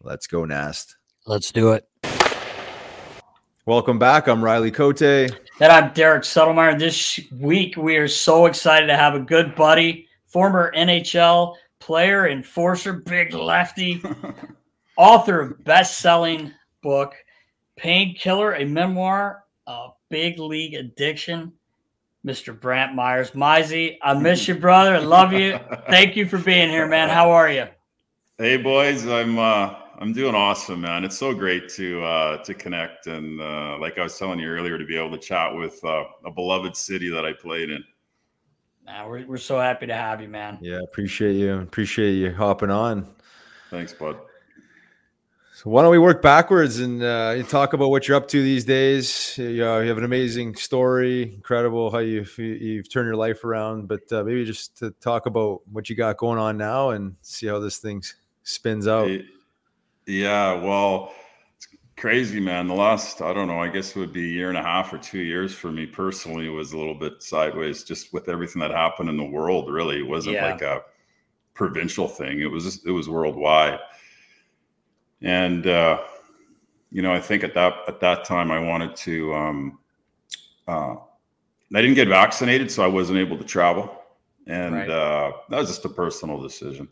Let's 0.00 0.28
go, 0.28 0.44
Nast. 0.44 0.96
Let's 1.26 1.50
do 1.50 1.72
it. 1.72 1.88
Welcome 3.66 3.98
back. 3.98 4.28
I'm 4.28 4.44
Riley 4.44 4.70
Cote. 4.70 5.02
And 5.02 5.32
I'm 5.60 5.92
Derek 5.92 6.22
Settlemyre. 6.22 6.78
This 6.78 7.18
week, 7.32 7.76
we 7.76 7.96
are 7.96 8.06
so 8.06 8.46
excited 8.46 8.86
to 8.86 8.96
have 8.96 9.16
a 9.16 9.20
good 9.20 9.56
buddy, 9.56 10.06
former 10.26 10.72
NHL 10.76 11.56
player, 11.80 12.28
enforcer, 12.28 12.92
big 12.92 13.34
lefty, 13.34 14.00
author 14.96 15.40
of 15.40 15.64
best 15.64 15.98
selling 15.98 16.52
book, 16.80 17.16
Painkiller, 17.76 18.54
a 18.54 18.64
memoir 18.64 19.42
of 19.66 19.92
big 20.08 20.38
league 20.38 20.74
addiction, 20.74 21.52
Mr. 22.24 22.58
Brantt 22.58 22.94
Myhres. 22.94 23.32
Mizey, 23.32 23.98
I 24.02 24.14
miss 24.14 24.46
you, 24.48 24.54
brother. 24.54 24.96
I 24.96 24.98
love 24.98 25.32
you. 25.32 25.58
Thank 25.88 26.16
you 26.16 26.26
for 26.26 26.38
being 26.38 26.68
here, 26.68 26.86
man. 26.86 27.08
How 27.08 27.30
are 27.30 27.50
you? 27.50 27.66
Hey, 28.38 28.56
boys. 28.56 29.06
I'm 29.06 29.38
uh, 29.38 29.74
I'm 29.98 30.12
doing 30.12 30.34
awesome, 30.34 30.82
man. 30.82 31.04
It's 31.04 31.16
so 31.16 31.34
great 31.34 31.68
to 31.70 32.02
uh, 32.02 32.44
to 32.44 32.54
connect 32.54 33.06
and 33.06 33.40
uh, 33.40 33.78
like 33.78 33.98
I 33.98 34.02
was 34.02 34.18
telling 34.18 34.38
you 34.38 34.48
earlier, 34.48 34.78
to 34.78 34.84
be 34.84 34.96
able 34.96 35.12
to 35.12 35.18
chat 35.18 35.54
with 35.54 35.82
uh, 35.84 36.04
a 36.24 36.30
beloved 36.30 36.76
city 36.76 37.08
that 37.10 37.24
I 37.24 37.32
played 37.32 37.70
in. 37.70 37.82
Man, 38.84 39.08
we're 39.08 39.26
we're 39.26 39.36
so 39.38 39.58
happy 39.58 39.86
to 39.86 39.94
have 39.94 40.20
you, 40.20 40.28
man. 40.28 40.58
Yeah, 40.60 40.80
appreciate 40.82 41.34
you. 41.34 41.54
Appreciate 41.60 42.12
you 42.12 42.32
hopping 42.32 42.70
on. 42.70 43.06
Thanks, 43.70 43.92
bud. 43.92 44.18
So 45.56 45.70
why 45.70 45.80
don't 45.80 45.90
we 45.90 45.98
work 45.98 46.20
backwards 46.20 46.80
and 46.80 47.02
uh, 47.02 47.42
talk 47.44 47.72
about 47.72 47.88
what 47.88 48.06
you're 48.06 48.16
up 48.18 48.28
to 48.28 48.42
these 48.42 48.66
days? 48.66 49.38
You, 49.38 49.66
uh, 49.66 49.78
you 49.78 49.88
have 49.88 49.96
an 49.96 50.04
amazing 50.04 50.54
story, 50.54 51.32
incredible 51.34 51.90
how 51.90 52.00
you've 52.00 52.36
you've 52.36 52.90
turned 52.90 53.06
your 53.06 53.16
life 53.16 53.42
around. 53.42 53.88
But 53.88 54.02
uh, 54.12 54.22
maybe 54.22 54.44
just 54.44 54.76
to 54.80 54.90
talk 55.00 55.24
about 55.24 55.66
what 55.72 55.88
you 55.88 55.96
got 55.96 56.18
going 56.18 56.38
on 56.38 56.58
now 56.58 56.90
and 56.90 57.16
see 57.22 57.46
how 57.46 57.58
this 57.58 57.78
thing 57.78 58.02
spins 58.42 58.86
out. 58.86 59.08
Yeah, 60.04 60.60
well, 60.60 61.14
it's 61.56 61.68
crazy, 61.96 62.38
man. 62.38 62.68
The 62.68 62.74
last 62.74 63.22
I 63.22 63.32
don't 63.32 63.48
know, 63.48 63.58
I 63.58 63.68
guess 63.68 63.96
it 63.96 63.98
would 63.98 64.12
be 64.12 64.24
a 64.24 64.34
year 64.34 64.50
and 64.50 64.58
a 64.58 64.62
half 64.62 64.92
or 64.92 64.98
two 64.98 65.20
years 65.20 65.54
for 65.54 65.72
me 65.72 65.86
personally 65.86 66.50
was 66.50 66.74
a 66.74 66.76
little 66.76 66.94
bit 66.94 67.22
sideways, 67.22 67.82
just 67.82 68.12
with 68.12 68.28
everything 68.28 68.60
that 68.60 68.72
happened 68.72 69.08
in 69.08 69.16
the 69.16 69.24
world. 69.24 69.72
Really, 69.72 70.00
it 70.00 70.06
wasn't 70.06 70.34
yeah. 70.34 70.50
like 70.50 70.60
a 70.60 70.82
provincial 71.54 72.08
thing. 72.08 72.42
It 72.42 72.50
was 72.50 72.64
just, 72.64 72.86
it 72.86 72.90
was 72.90 73.08
worldwide 73.08 73.78
and 75.22 75.66
uh, 75.66 76.02
you 76.90 77.02
know, 77.02 77.12
I 77.12 77.20
think 77.20 77.44
at 77.44 77.54
that 77.54 77.74
at 77.88 78.00
that 78.00 78.24
time 78.24 78.50
I 78.50 78.58
wanted 78.58 78.96
to. 78.96 79.34
Um, 79.34 79.78
uh, 80.68 80.96
I 81.74 81.82
didn't 81.82 81.94
get 81.94 82.08
vaccinated, 82.08 82.70
so 82.70 82.84
I 82.84 82.86
wasn't 82.86 83.18
able 83.18 83.36
to 83.38 83.44
travel, 83.44 84.02
and 84.46 84.74
right. 84.74 84.88
uh, 84.88 85.32
that 85.50 85.58
was 85.58 85.68
just 85.68 85.84
a 85.84 85.88
personal 85.88 86.40
decision. 86.40 86.88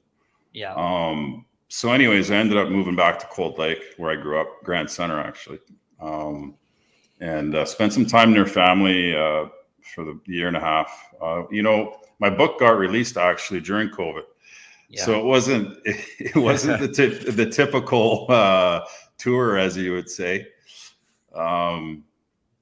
Yeah. 0.53 0.75
Um, 0.75 1.45
so, 1.69 1.93
anyways, 1.93 2.31
I 2.31 2.37
ended 2.37 2.57
up 2.57 2.69
moving 2.69 2.97
back 2.97 3.19
to 3.21 3.27
Cold 3.27 3.59
Lake, 3.59 3.83
where 3.97 4.11
I 4.11 4.21
grew 4.21 4.41
up, 4.41 4.49
Grand 4.63 4.91
Center, 4.91 5.21
actually, 5.21 5.59
um, 6.01 6.55
and 7.21 7.55
uh, 7.55 7.65
spent 7.65 7.93
some 7.93 8.07
time 8.07 8.33
near 8.33 8.47
family 8.47 9.15
uh, 9.15 9.47
for 9.95 10.05
the 10.05 10.21
year 10.27 10.49
and 10.49 10.57
a 10.57 10.61
half. 10.61 11.15
Uh, 11.21 11.43
you 11.51 11.63
know, 11.63 11.97
my 12.21 12.31
book 12.31 12.61
got 12.61 12.79
released 12.79 13.17
actually 13.17 13.61
during 13.61 13.89
COVID. 13.89 14.23
So 14.96 15.18
it 15.18 15.24
wasn't 15.24 15.78
it 15.85 16.37
wasn't 16.37 16.80
the 16.80 16.88
tip, 16.88 17.20
the 17.37 17.46
typical 17.46 18.26
uh, 18.28 18.80
tour, 19.18 19.59
as 19.59 19.76
you 19.76 19.92
would 19.92 20.09
say. 20.09 20.46
Um, 21.35 22.04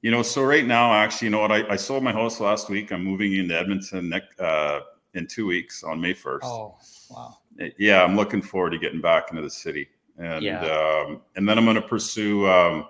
you 0.01 0.11
know, 0.11 0.21
so 0.21 0.43
right 0.43 0.65
now, 0.65 0.93
actually, 0.93 1.27
you 1.27 1.31
know 1.31 1.39
what? 1.39 1.51
I, 1.51 1.67
I 1.69 1.75
sold 1.77 2.03
my 2.03 2.11
house 2.11 2.39
last 2.39 2.69
week. 2.69 2.91
I'm 2.91 3.03
moving 3.03 3.33
into 3.33 3.57
Edmonton 3.57 4.09
next, 4.09 4.37
uh, 4.39 4.81
in 5.13 5.27
two 5.27 5.45
weeks 5.45 5.83
on 5.83 6.01
May 6.01 6.13
1st. 6.13 6.39
Oh, 6.43 6.75
wow. 7.09 7.37
Yeah, 7.77 8.03
I'm 8.03 8.15
looking 8.15 8.41
forward 8.41 8.71
to 8.71 8.79
getting 8.79 8.99
back 8.99 9.29
into 9.29 9.41
the 9.41 9.49
city, 9.49 9.87
and 10.17 10.43
yeah. 10.43 10.65
um, 10.65 11.21
and 11.35 11.47
then 11.47 11.57
I'm 11.57 11.65
going 11.65 11.75
to 11.75 11.83
pursue 11.83 12.47
um, 12.49 12.87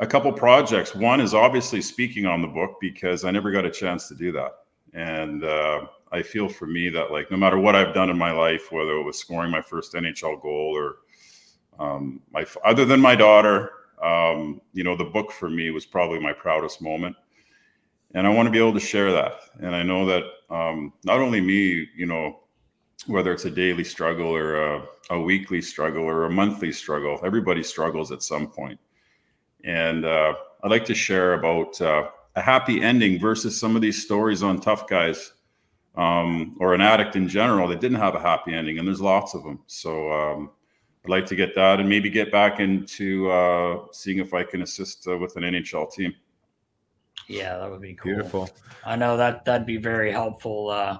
a 0.00 0.06
couple 0.06 0.30
projects. 0.32 0.94
One 0.94 1.20
is 1.20 1.32
obviously 1.32 1.80
speaking 1.80 2.26
on 2.26 2.42
the 2.42 2.48
book 2.48 2.76
because 2.78 3.24
I 3.24 3.30
never 3.30 3.50
got 3.50 3.64
a 3.64 3.70
chance 3.70 4.06
to 4.08 4.14
do 4.14 4.32
that, 4.32 4.52
and 4.92 5.44
uh, 5.44 5.86
I 6.12 6.22
feel 6.22 6.48
for 6.48 6.66
me 6.66 6.88
that 6.90 7.10
like 7.10 7.30
no 7.30 7.36
matter 7.36 7.58
what 7.58 7.74
I've 7.74 7.94
done 7.94 8.10
in 8.10 8.18
my 8.18 8.32
life, 8.32 8.70
whether 8.70 8.92
it 8.92 9.02
was 9.02 9.18
scoring 9.18 9.50
my 9.50 9.62
first 9.62 9.94
NHL 9.94 10.40
goal 10.40 10.76
or 10.76 10.96
um, 11.78 12.20
my 12.32 12.46
other 12.64 12.84
than 12.84 13.00
my 13.00 13.16
daughter, 13.16 13.70
um, 14.02 14.60
you 14.72 14.84
know, 14.84 14.96
the 14.96 15.04
book 15.04 15.32
for 15.32 15.50
me 15.50 15.70
was 15.70 15.86
probably 15.86 16.20
my 16.20 16.32
proudest 16.32 16.80
moment, 16.80 17.16
and 18.14 18.26
I 18.26 18.30
want 18.30 18.46
to 18.46 18.50
be 18.50 18.58
able 18.58 18.74
to 18.74 18.80
share 18.80 19.12
that. 19.12 19.40
And 19.60 19.74
I 19.74 19.82
know 19.82 20.06
that 20.06 20.24
um, 20.50 20.92
not 21.04 21.20
only 21.20 21.40
me, 21.40 21.88
you 21.96 22.06
know, 22.06 22.40
whether 23.06 23.32
it's 23.32 23.44
a 23.44 23.50
daily 23.50 23.84
struggle 23.84 24.28
or 24.28 24.56
a, 24.56 24.84
a 25.10 25.20
weekly 25.20 25.60
struggle 25.60 26.04
or 26.04 26.24
a 26.24 26.30
monthly 26.30 26.72
struggle, 26.72 27.18
everybody 27.24 27.62
struggles 27.62 28.12
at 28.12 28.22
some 28.22 28.46
point. 28.46 28.78
And 29.64 30.04
uh, 30.04 30.34
I'd 30.62 30.70
like 30.70 30.84
to 30.86 30.94
share 30.94 31.34
about 31.34 31.80
uh, 31.80 32.08
a 32.36 32.40
happy 32.40 32.82
ending 32.82 33.18
versus 33.18 33.58
some 33.58 33.76
of 33.76 33.82
these 33.82 34.02
stories 34.02 34.42
on 34.42 34.60
tough 34.60 34.86
guys 34.88 35.32
um, 35.96 36.56
or 36.60 36.74
an 36.74 36.80
addict 36.80 37.16
in 37.16 37.28
general 37.28 37.68
that 37.68 37.80
didn't 37.80 37.98
have 37.98 38.14
a 38.14 38.20
happy 38.20 38.52
ending, 38.52 38.78
and 38.78 38.86
there's 38.86 39.00
lots 39.00 39.34
of 39.34 39.42
them. 39.44 39.60
So 39.66 40.10
um, 40.10 40.50
I'd 41.04 41.10
like 41.10 41.26
to 41.26 41.36
get 41.36 41.54
that 41.54 41.80
and 41.80 41.88
maybe 41.88 42.10
get 42.10 42.32
back 42.32 42.60
into 42.60 43.30
uh, 43.30 43.84
seeing 43.92 44.18
if 44.18 44.34
I 44.34 44.42
can 44.42 44.62
assist 44.62 45.06
uh, 45.06 45.16
with 45.16 45.36
an 45.36 45.42
NHL 45.42 45.92
team. 45.92 46.14
Yeah, 47.28 47.58
that 47.58 47.70
would 47.70 47.80
be 47.80 47.94
cool. 47.94 48.14
Beautiful. 48.14 48.50
I 48.84 48.96
know 48.96 49.16
that 49.16 49.44
that'd 49.44 49.66
be 49.66 49.76
very 49.76 50.10
helpful. 50.10 50.70
Uh, 50.70 50.98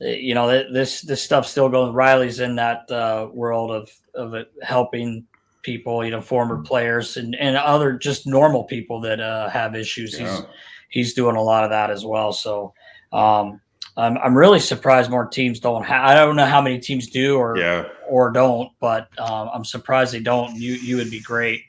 you 0.00 0.34
know, 0.34 0.48
this 0.72 1.02
this 1.02 1.22
stuff 1.22 1.46
still 1.46 1.68
going. 1.68 1.92
Riley's 1.94 2.40
in 2.40 2.56
that 2.56 2.90
uh, 2.90 3.28
world 3.32 3.70
of 3.70 3.90
of 4.14 4.34
it 4.34 4.52
helping 4.62 5.26
people, 5.62 6.04
you 6.04 6.10
know, 6.10 6.20
former 6.20 6.62
players 6.62 7.16
and, 7.16 7.34
and 7.36 7.56
other 7.56 7.92
just 7.92 8.26
normal 8.26 8.64
people 8.64 9.00
that 9.00 9.20
uh, 9.20 9.48
have 9.48 9.74
issues. 9.74 10.18
Yeah. 10.18 10.36
He's 10.36 10.44
he's 10.88 11.14
doing 11.14 11.36
a 11.36 11.42
lot 11.42 11.64
of 11.64 11.70
that 11.70 11.90
as 11.90 12.04
well. 12.04 12.32
So 12.32 12.74
um, 13.12 13.61
I'm 13.96 14.16
I'm 14.18 14.36
really 14.36 14.60
surprised 14.60 15.10
more 15.10 15.26
teams 15.26 15.60
don't 15.60 15.84
have. 15.84 16.04
I 16.04 16.14
don't 16.14 16.36
know 16.36 16.46
how 16.46 16.62
many 16.62 16.78
teams 16.78 17.08
do 17.08 17.36
or 17.36 17.58
yeah. 17.58 17.88
or 18.08 18.30
don't, 18.30 18.70
but 18.80 19.08
um, 19.18 19.50
I'm 19.52 19.64
surprised 19.64 20.14
they 20.14 20.20
don't. 20.20 20.54
You 20.56 20.74
you 20.74 20.96
would 20.96 21.10
be 21.10 21.20
great 21.20 21.62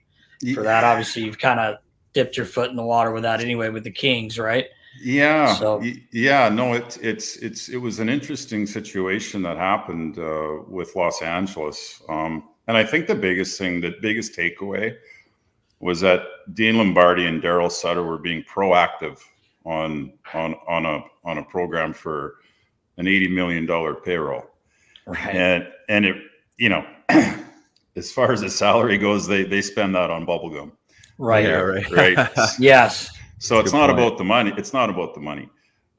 for 0.54 0.64
that. 0.64 0.84
Obviously, 0.84 1.24
you've 1.24 1.40
kind 1.40 1.60
of 1.60 1.78
dipped 2.14 2.38
your 2.38 2.46
foot 2.46 2.70
in 2.70 2.76
the 2.76 2.84
water 2.84 3.12
with 3.12 3.24
that 3.24 3.42
anyway 3.42 3.70
with 3.70 3.84
the 3.84 3.92
Kings, 3.92 4.40
right? 4.40 4.68
Yeah. 5.02 5.56
So 5.56 5.84
yeah, 6.12 6.48
no, 6.50 6.74
it's 6.74 6.98
it's 6.98 7.36
it's 7.38 7.70
it 7.70 7.78
was 7.78 8.00
an 8.00 8.08
interesting 8.08 8.66
situation 8.66 9.42
that 9.42 9.58
happened 9.58 10.18
uh, 10.18 10.60
with 10.68 10.96
Los 10.96 11.22
Angeles, 11.22 12.02
um, 12.08 12.44
and 12.68 12.78
I 12.78 12.86
think 12.86 13.08
the 13.08 13.16
biggest 13.16 13.58
thing, 13.58 13.82
the 13.82 13.96
biggest 14.02 14.38
takeaway, 14.38 14.96
was 15.80 16.00
that 16.02 16.22
Dean 16.54 16.78
Lombardi 16.78 17.26
and 17.26 17.42
Daryl 17.42 17.72
Sutter 17.72 18.04
were 18.04 18.18
being 18.18 18.44
proactive 18.44 19.20
on 19.66 20.14
on 20.34 20.56
on 20.68 20.86
a 20.86 21.04
on 21.24 21.38
a 21.38 21.44
program 21.44 21.94
for 21.94 22.36
an 22.98 23.08
eighty 23.08 23.28
million 23.28 23.66
dollar 23.66 23.96
payroll, 23.96 24.44
right? 25.06 25.36
And 25.36 25.68
and 25.90 26.06
it 26.06 26.18
you 26.58 26.70
know, 26.70 26.86
as 27.96 28.12
far 28.12 28.32
as 28.32 28.42
the 28.42 28.50
salary 28.50 28.98
goes, 28.98 29.28
they 29.28 29.44
they 29.44 29.62
spend 29.62 29.96
that 29.96 30.10
on 30.10 30.26
bubblegum, 30.26 30.72
right? 31.18 31.46
Yeah, 31.46 31.52
right. 31.54 31.92
right. 31.92 32.30
yes. 32.60 33.10
So 33.40 33.60
it's 33.60 33.74
not 33.74 33.90
point. 33.90 34.00
about 34.00 34.18
the 34.18 34.24
money. 34.24 34.54
It's 34.58 34.74
not 34.74 34.90
about 34.90 35.14
the 35.14 35.20
money. 35.20 35.50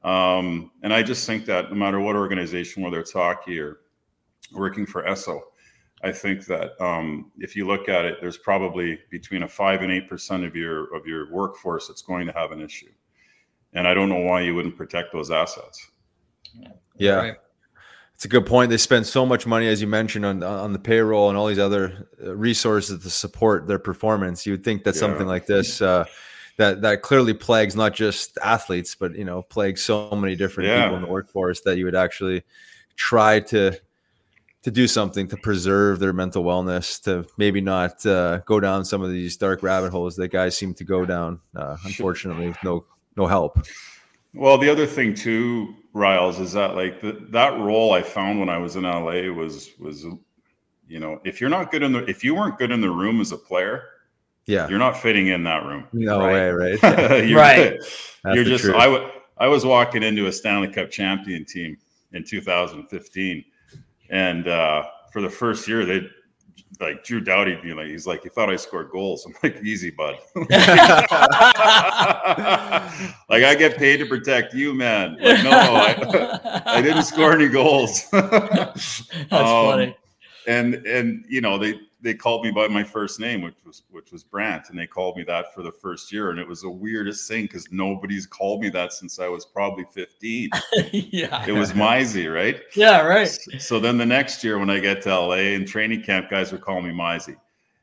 Um, 0.03 0.71
and 0.83 0.93
I 0.93 1.03
just 1.03 1.25
think 1.25 1.45
that 1.45 1.71
no 1.71 1.75
matter 1.75 1.99
what 1.99 2.15
organization, 2.15 2.83
whether 2.83 2.99
it's 2.99 3.13
hockey 3.13 3.59
or 3.59 3.79
working 4.51 4.85
for 4.85 5.03
Esso, 5.03 5.41
I 6.03 6.11
think 6.11 6.45
that 6.45 6.79
um, 6.79 7.31
if 7.37 7.55
you 7.55 7.65
look 7.65 7.89
at 7.89 8.05
it, 8.05 8.17
there's 8.21 8.37
probably 8.37 8.99
between 9.09 9.43
a 9.43 9.47
five 9.47 9.81
and 9.81 9.91
eight 9.91 10.07
percent 10.07 10.43
of 10.43 10.55
your 10.55 10.93
of 10.95 11.05
your 11.07 11.31
workforce 11.31 11.87
that's 11.87 12.01
going 12.01 12.27
to 12.27 12.33
have 12.33 12.51
an 12.51 12.61
issue 12.61 12.91
and 13.75 13.87
I 13.87 13.93
don't 13.93 14.09
know 14.09 14.19
why 14.19 14.41
you 14.41 14.55
wouldn't 14.55 14.77
protect 14.77 15.11
those 15.13 15.29
assets. 15.29 15.91
Yeah. 16.97 17.15
Right. 17.15 17.35
It's 18.15 18.23
a 18.23 18.29
good 18.29 18.45
point. 18.45 18.69
They 18.69 18.77
spend 18.77 19.05
so 19.05 19.25
much 19.25 19.45
money, 19.45 19.67
as 19.67 19.81
you 19.81 19.87
mentioned, 19.87 20.25
on 20.25 20.41
on 20.41 20.71
the 20.71 20.79
payroll 20.79 21.27
and 21.27 21.37
all 21.37 21.47
these 21.47 21.59
other 21.59 22.07
uh, 22.23 22.33
resources 22.33 23.03
to 23.03 23.09
support 23.09 23.67
their 23.67 23.77
performance. 23.77 24.45
You 24.45 24.53
would 24.53 24.63
think 24.63 24.85
that 24.85 24.95
yeah. 24.95 24.99
something 25.01 25.27
like 25.27 25.45
this, 25.45 25.81
uh, 25.81 26.05
that 26.55 26.81
that 26.81 27.01
clearly 27.01 27.33
plagues 27.33 27.75
not 27.75 27.93
just 27.93 28.37
athletes, 28.41 28.95
but 28.95 29.15
you 29.15 29.25
know 29.25 29.41
plagues 29.41 29.83
so 29.83 30.11
many 30.11 30.35
different 30.37 30.69
Yeah. 30.69 30.83
people 30.83 30.95
in 30.95 31.01
the 31.01 31.09
workforce 31.09 31.59
that 31.61 31.77
you 31.77 31.83
would 31.83 31.95
actually 31.95 32.43
try 32.95 33.41
to 33.41 33.77
to 34.61 34.71
do 34.71 34.87
something 34.87 35.27
to 35.27 35.37
preserve 35.37 35.99
their 35.99 36.13
mental 36.13 36.43
wellness, 36.43 37.03
to 37.03 37.27
maybe 37.37 37.59
not 37.59 38.03
uh, 38.05 38.37
go 38.45 38.61
down 38.61 38.85
some 38.85 39.01
of 39.01 39.11
these 39.11 39.35
dark 39.35 39.61
rabbit 39.61 39.91
holes 39.91 40.15
that 40.15 40.29
guys 40.29 40.57
seem 40.57 40.73
to 40.73 40.85
go 40.85 41.05
down. 41.05 41.41
Uh, 41.53 41.75
unfortunately, 41.83 42.47
with 42.47 42.63
no 42.63 42.85
no 43.17 43.25
help. 43.27 43.65
Well, 44.33 44.57
the 44.57 44.69
other 44.69 44.85
thing 44.85 45.13
too, 45.13 45.75
Riles, 45.93 46.39
is 46.39 46.51
that 46.53 46.75
like 46.75 47.01
the, 47.01 47.13
that 47.29 47.57
role 47.59 47.93
I 47.93 48.01
found 48.01 48.39
when 48.39 48.49
I 48.49 48.57
was 48.57 48.75
in 48.75 48.83
LA 48.83 49.31
was 49.31 49.69
was, 49.79 50.03
you 50.87 50.99
know, 50.99 51.19
if 51.23 51.39
you're 51.39 51.49
not 51.49 51.71
good 51.71 51.83
in 51.83 51.93
the 51.93 52.03
if 52.09 52.23
you 52.23 52.35
weren't 52.35 52.57
good 52.57 52.71
in 52.71 52.81
the 52.81 52.89
room 52.89 53.21
as 53.21 53.31
a 53.31 53.37
player, 53.37 53.83
Yeah, 54.45 54.67
you're 54.67 54.79
not 54.79 54.97
fitting 54.97 55.27
in 55.27 55.43
that 55.45 55.65
room. 55.65 55.87
no 55.93 56.19
Right. 56.19 56.33
way, 56.33 56.49
right? 56.81 57.23
you're 57.27 57.39
Right. 57.39 57.79
That's 58.23 58.35
you're 58.35 58.43
just 58.43 58.63
truth. 58.65 58.75
I 58.75 58.87
wa- 58.87 59.09
I 59.37 59.47
was 59.47 59.65
walking 59.65 60.03
into 60.03 60.27
a 60.27 60.31
Stanley 60.31 60.67
Cup 60.69 60.89
champion 60.91 61.45
team 61.45 61.77
in 62.13 62.23
2015, 62.23 63.43
and 64.09 64.47
uh, 64.47 64.83
for 65.11 65.21
the 65.21 65.29
first 65.29 65.67
year 65.67 65.85
they 65.85 66.07
like 66.79 67.03
Drew 67.03 67.21
Doughty 67.21 67.57
being 67.61 67.75
like 67.77 67.87
he's 67.87 68.05
like 68.07 68.23
he 68.23 68.29
thought 68.29 68.49
I 68.49 68.55
scored 68.55 68.89
goals. 68.91 69.25
I'm 69.25 69.33
like 69.43 69.61
easy, 69.63 69.91
bud. 69.91 70.17
like 70.35 70.53
I 73.43 73.55
get 73.57 73.77
paid 73.77 73.97
to 73.97 74.05
protect 74.05 74.53
you, 74.53 74.73
man. 74.73 75.17
Like 75.21 75.43
no, 75.43 75.51
I, 75.51 76.61
I 76.65 76.81
didn't 76.81 77.03
score 77.03 77.33
any 77.33 77.47
goals. 77.47 78.09
That's 78.11 79.01
Um, 79.31 79.65
funny. 79.65 79.97
and 80.47 80.75
and 80.85 81.25
you 81.27 81.41
know 81.41 81.57
they 81.57 81.79
they 82.05 82.13
called 82.13 82.45
me 82.45 82.51
by 82.51 82.67
my 82.67 82.83
first 82.83 83.19
name 83.19 83.41
which 83.41 83.55
was 83.65 83.81
which 83.89 84.11
was 84.11 84.23
brant 84.23 84.69
and 84.69 84.77
they 84.77 84.85
called 84.85 85.17
me 85.17 85.23
that 85.23 85.53
for 85.53 85.63
the 85.63 85.71
first 85.71 86.13
year 86.13 86.29
and 86.29 86.39
it 86.39 86.47
was 86.47 86.61
the 86.61 86.69
weirdest 86.69 87.27
thing 87.27 87.45
because 87.45 87.67
nobody's 87.71 88.27
called 88.27 88.61
me 88.61 88.69
that 88.69 88.93
since 88.93 89.19
i 89.19 89.27
was 89.27 89.43
probably 89.43 89.83
15 89.91 90.49
yeah. 90.91 91.43
it 91.47 91.51
was 91.51 91.73
Mizey, 91.73 92.31
right 92.31 92.61
Yeah. 92.75 93.01
Right. 93.01 93.27
so 93.57 93.79
then 93.79 93.97
the 93.97 94.05
next 94.05 94.43
year 94.43 94.59
when 94.59 94.69
i 94.69 94.79
get 94.79 95.01
to 95.01 95.19
la 95.19 95.31
and 95.33 95.67
training 95.67 96.03
camp 96.03 96.29
guys 96.29 96.51
would 96.51 96.61
call 96.61 96.79
me 96.79 96.91
Mizey. 96.91 97.35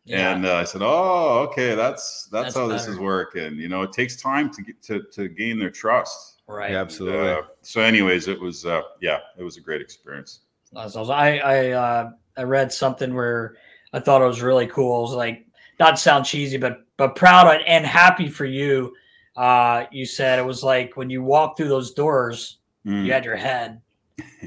Yeah. 0.04 0.34
and 0.34 0.46
uh, 0.46 0.54
i 0.54 0.64
said 0.64 0.82
oh 0.82 1.46
okay 1.50 1.74
that's 1.74 2.28
that's, 2.30 2.54
That's 2.54 2.56
how 2.56 2.68
this 2.68 2.86
is 2.86 2.98
working 2.98 3.56
you 3.56 3.68
know 3.68 3.82
it 3.82 3.92
takes 3.92 4.16
time 4.16 4.50
to 4.54 4.62
get 4.62 4.80
to, 4.84 5.02
to 5.14 5.28
gain 5.28 5.58
their 5.58 5.70
trust 5.70 6.42
right. 6.46 6.72
Yeah, 6.72 6.80
absolutely. 6.80 7.28
Uh, 7.30 7.42
so 7.62 7.80
anyways 7.80 8.28
it 8.28 8.40
was 8.40 8.66
uh 8.66 8.82
yeah 9.00 9.18
it 9.36 9.42
was 9.42 9.56
a 9.56 9.60
great 9.60 9.80
experience 9.80 10.40
That's 10.72 10.94
awesome. 10.96 11.12
I 11.12 11.38
I 11.40 11.70
uh, 11.70 12.10
I 12.36 12.42
read 12.44 12.72
something 12.72 13.14
where 13.14 13.56
I 13.92 14.00
thought 14.00 14.22
it 14.22 14.26
was 14.26 14.42
really 14.42 14.66
cool. 14.66 14.98
It 14.98 15.02
was 15.02 15.14
like 15.14 15.46
not 15.80 15.98
sound 15.98 16.24
cheesy, 16.24 16.56
but 16.56 16.84
but 16.96 17.16
proud 17.16 17.60
and 17.66 17.84
happy 17.86 18.28
for 18.28 18.44
you. 18.44 18.94
Uh, 19.36 19.84
you 19.90 20.04
said 20.06 20.38
it 20.38 20.44
was 20.44 20.62
like 20.62 20.96
when 20.96 21.08
you 21.10 21.22
walked 21.22 21.56
through 21.56 21.68
those 21.68 21.92
doors, 21.92 22.58
Mm, 22.84 23.06
you 23.06 23.12
had 23.12 23.24
your 23.24 23.36
head 23.36 23.80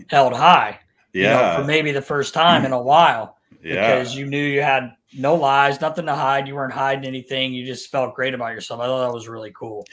held 0.10 0.34
high. 0.34 0.78
you 1.14 1.24
know, 1.24 1.30
yeah 1.30 1.58
for 1.58 1.64
maybe 1.64 1.94
the 1.94 2.02
first 2.02 2.34
time 2.34 2.66
in 2.66 2.74
a 2.74 2.82
while 2.82 3.38
yeah 3.64 3.96
because 3.98 4.14
you 4.14 4.26
knew 4.26 4.44
you 4.44 4.62
had 4.62 4.92
no 5.18 5.36
lies, 5.36 5.80
nothing 5.80 6.06
to 6.08 6.14
hide. 6.14 6.46
You 6.46 6.56
weren't 6.56 6.74
hiding 6.74 7.06
anything. 7.06 7.54
You 7.54 7.66
just 7.66 7.90
felt 7.90 8.14
great 8.14 8.34
about 8.34 8.52
yourself. 8.52 8.82
I 8.82 8.88
thought 8.88 9.08
that 9.08 9.14
was 9.14 9.30
really 9.30 9.54
cool. 9.58 9.86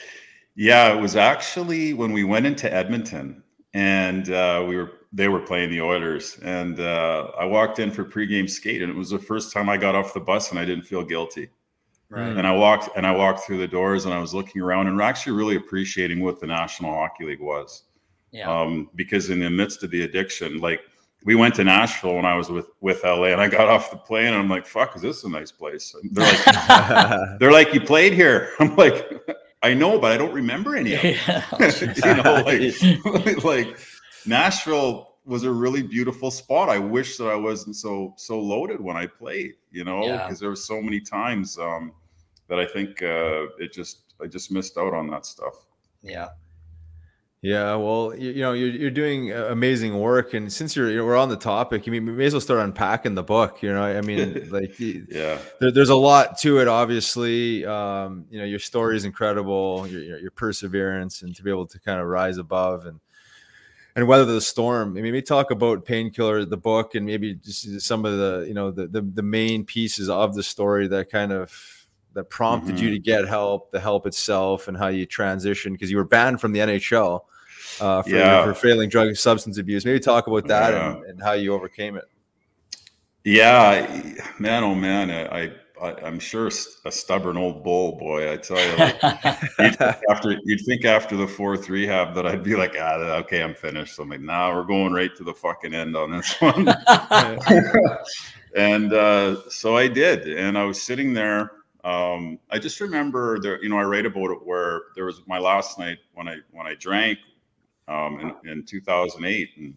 Yeah, 0.55 0.93
it 0.93 0.99
was 0.99 1.15
actually 1.15 1.93
when 1.93 2.11
we 2.11 2.25
went 2.25 2.45
into 2.45 2.71
Edmonton 2.71 3.41
and 3.73 4.29
uh, 4.29 4.65
we 4.67 4.75
were 4.75 4.91
they 5.13 5.27
were 5.27 5.39
playing 5.39 5.69
the 5.69 5.81
Oilers, 5.81 6.37
and 6.41 6.79
uh, 6.79 7.31
I 7.37 7.45
walked 7.45 7.79
in 7.79 7.91
for 7.91 8.03
pregame 8.03 8.49
skate, 8.49 8.81
and 8.81 8.91
it 8.91 8.95
was 8.97 9.11
the 9.11 9.19
first 9.19 9.53
time 9.53 9.69
I 9.69 9.77
got 9.77 9.95
off 9.95 10.13
the 10.13 10.19
bus 10.19 10.49
and 10.49 10.59
I 10.59 10.65
didn't 10.65 10.85
feel 10.85 11.03
guilty. 11.03 11.49
Right. 12.09 12.35
And 12.37 12.45
I 12.45 12.51
walked 12.51 12.89
and 12.95 13.07
I 13.07 13.11
walked 13.11 13.39
through 13.39 13.57
the 13.57 13.67
doors 13.67 14.05
and 14.05 14.13
I 14.13 14.19
was 14.19 14.35
looking 14.35 14.61
around 14.61 14.87
and 14.87 15.01
actually 15.01 15.33
really 15.33 15.55
appreciating 15.55 16.21
what 16.21 16.39
the 16.39 16.45
National 16.45 16.93
Hockey 16.93 17.25
League 17.25 17.41
was. 17.41 17.83
Yeah. 18.31 18.51
Um, 18.51 18.89
because 18.95 19.31
in 19.31 19.39
the 19.39 19.49
midst 19.49 19.83
of 19.83 19.89
the 19.89 20.03
addiction, 20.03 20.59
like 20.59 20.81
we 21.25 21.35
went 21.35 21.55
to 21.55 21.63
Nashville 21.63 22.15
when 22.15 22.25
I 22.25 22.35
was 22.35 22.49
with 22.49 22.67
with 22.81 23.03
LA, 23.03 23.27
and 23.27 23.41
I 23.41 23.47
got 23.47 23.67
off 23.67 23.91
the 23.91 23.97
plane 23.97 24.27
and 24.27 24.35
I'm 24.35 24.49
like, 24.49 24.65
"Fuck, 24.65 24.95
is 24.95 25.01
this 25.01 25.23
a 25.23 25.29
nice 25.29 25.51
place?" 25.51 25.95
And 25.95 26.13
they're 26.13 26.25
like, 26.25 27.29
"They're 27.39 27.51
like, 27.51 27.73
you 27.73 27.81
played 27.81 28.13
here." 28.13 28.49
I'm 28.59 28.75
like, 28.75 29.09
"I 29.61 29.73
know, 29.73 29.99
but 29.99 30.11
I 30.11 30.17
don't 30.17 30.33
remember 30.33 30.75
any 30.75 30.93
of 30.93 31.03
it." 31.03 31.17
Yeah. 31.27 32.15
you 32.15 32.23
know, 32.23 32.43
like, 32.45 33.43
like 33.43 33.79
Nashville 34.25 35.15
was 35.25 35.43
a 35.43 35.51
really 35.51 35.81
beautiful 35.81 36.29
spot. 36.31 36.69
I 36.69 36.77
wish 36.79 37.17
that 37.17 37.27
I 37.27 37.35
wasn't 37.35 37.75
so 37.75 38.13
so 38.17 38.39
loaded 38.39 38.81
when 38.81 38.97
I 38.97 39.07
played, 39.07 39.53
you 39.71 39.83
know, 39.83 40.05
Yeah. 40.05 40.23
because 40.23 40.39
there 40.39 40.49
were 40.49 40.55
so 40.55 40.81
many 40.81 40.99
times 40.99 41.57
um, 41.57 41.93
that 42.49 42.59
I 42.59 42.65
think 42.65 43.01
uh, 43.01 43.47
it 43.59 43.71
just 43.73 44.13
I 44.21 44.27
just 44.27 44.51
missed 44.51 44.77
out 44.77 44.93
on 44.93 45.07
that 45.11 45.25
stuff. 45.25 45.55
yeah. 46.01 46.29
Yeah, 47.45 47.75
well, 47.75 48.13
you, 48.17 48.31
you 48.31 48.41
know, 48.41 48.53
you're, 48.53 48.69
you're 48.69 48.89
doing 48.89 49.33
uh, 49.33 49.47
amazing 49.49 49.99
work, 49.99 50.33
and 50.33 50.49
since 50.51 50.77
you're, 50.77 50.89
you're 50.89 51.05
we're 51.05 51.17
on 51.17 51.27
the 51.27 51.35
topic, 51.35 51.83
I 51.85 51.91
mean, 51.91 52.05
we 52.05 52.13
may 52.13 52.23
as 52.27 52.33
well 52.33 52.39
start 52.39 52.61
unpacking 52.61 53.15
the 53.15 53.23
book. 53.23 53.61
You 53.61 53.73
know, 53.73 53.83
I 53.83 53.99
mean, 53.99 54.47
like 54.49 54.79
Yeah, 54.79 55.37
there, 55.59 55.69
there's 55.69 55.89
a 55.89 55.95
lot 55.95 56.37
to 56.37 56.59
it. 56.61 56.69
Obviously, 56.69 57.65
um, 57.65 58.23
you 58.29 58.39
know, 58.39 58.45
your 58.45 58.59
story 58.59 58.95
is 58.95 59.03
incredible, 59.03 59.85
your, 59.89 60.01
your 60.01 60.19
your 60.19 60.31
perseverance, 60.31 61.21
and 61.21 61.35
to 61.35 61.43
be 61.43 61.49
able 61.49 61.67
to 61.67 61.77
kind 61.81 61.99
of 61.99 62.07
rise 62.07 62.37
above 62.37 62.85
and 62.85 63.01
and 63.95 64.07
weather 64.07 64.25
the 64.25 64.41
storm. 64.41 64.89
I 64.89 64.93
mean, 64.93 65.03
maybe 65.03 65.21
talk 65.21 65.51
about 65.51 65.85
painkiller, 65.85 66.45
the 66.45 66.57
book, 66.57 66.95
and 66.95 67.05
maybe 67.05 67.35
just 67.35 67.81
some 67.81 68.05
of 68.05 68.17
the 68.17 68.45
you 68.47 68.53
know 68.53 68.71
the 68.71 68.87
the, 68.87 69.01
the 69.01 69.21
main 69.23 69.65
pieces 69.65 70.09
of 70.09 70.33
the 70.35 70.43
story 70.43 70.87
that 70.87 71.09
kind 71.09 71.31
of 71.31 71.51
that 72.13 72.29
prompted 72.29 72.79
you 72.79 72.89
Mhm. 72.89 72.93
to 72.93 72.99
get 72.99 73.27
help, 73.27 73.71
the 73.71 73.79
help 73.79 74.05
itself, 74.05 74.67
and 74.67 74.77
how 74.77 74.87
you 74.87 75.07
transitioned 75.07 75.71
because 75.71 75.89
you 75.89 75.97
were 75.97 76.03
banned 76.03 76.39
from 76.39 76.51
the 76.51 76.59
NHL 76.59 77.21
uh, 77.81 78.03
for, 78.03 78.09
Yeah. 78.09 78.45
for 78.45 78.53
failing 78.53 78.87
drug 78.89 79.07
and 79.07 79.17
substance 79.17 79.57
abuse. 79.57 79.83
Maybe 79.83 79.99
talk 79.99 80.27
about 80.27 80.47
that 80.47 80.73
Yeah. 80.73 80.91
and, 80.95 81.05
and 81.05 81.23
how 81.23 81.31
you 81.31 81.53
overcame 81.55 81.95
it. 81.95 82.05
yeah, 83.23 84.15
man, 84.39 84.63
oh 84.63 84.75
man, 84.75 85.09
I, 85.09 85.43
I 85.43 85.51
I'm 85.83 86.19
sure 86.19 86.47
a 86.85 86.91
stubborn 86.91 87.37
old 87.37 87.63
bull 87.63 87.97
boy. 87.97 88.31
I 88.31 88.37
tell 88.37 88.59
you, 88.59 88.77
like, 88.77 89.01
you'd 89.01 89.49
think 89.57 89.81
after 90.09 90.37
you'd 90.43 90.65
think 90.65 90.85
after 90.85 91.17
the 91.17 91.27
fourth 91.27 91.69
rehab 91.69 92.15
that 92.15 92.25
I'd 92.25 92.43
be 92.43 92.55
like, 92.55 92.75
ah, 92.79 92.95
okay, 93.17 93.43
I'm 93.43 93.53
finished. 93.53 93.95
So 93.95 94.03
I'm 94.03 94.09
like, 94.09 94.21
nah, 94.21 94.55
we're 94.55 94.63
going 94.63 94.93
right 94.93 95.13
to 95.15 95.23
the 95.23 95.33
fucking 95.33 95.73
end 95.73 95.95
on 95.95 96.11
this 96.11 96.39
one. 96.39 96.69
and 98.55 98.93
uh, 98.93 99.49
so 99.49 99.75
I 99.75 99.87
did, 99.87 100.27
and 100.27 100.57
I 100.57 100.63
was 100.63 100.81
sitting 100.81 101.13
there. 101.13 101.51
Um, 101.83 102.39
I 102.49 102.59
just 102.59 102.79
remember 102.79 103.39
there, 103.39 103.61
you 103.61 103.67
know, 103.67 103.77
I 103.77 103.83
write 103.83 104.05
about 104.05 104.31
it 104.31 104.45
where 104.45 104.83
there 104.95 105.05
was 105.05 105.21
my 105.27 105.37
last 105.37 105.77
night 105.77 105.97
when 106.13 106.29
I 106.29 106.37
when 106.51 106.65
I 106.65 106.75
drank 106.75 107.19
um, 107.89 108.33
in, 108.45 108.51
in 108.51 108.63
2008, 108.63 109.49
and 109.57 109.75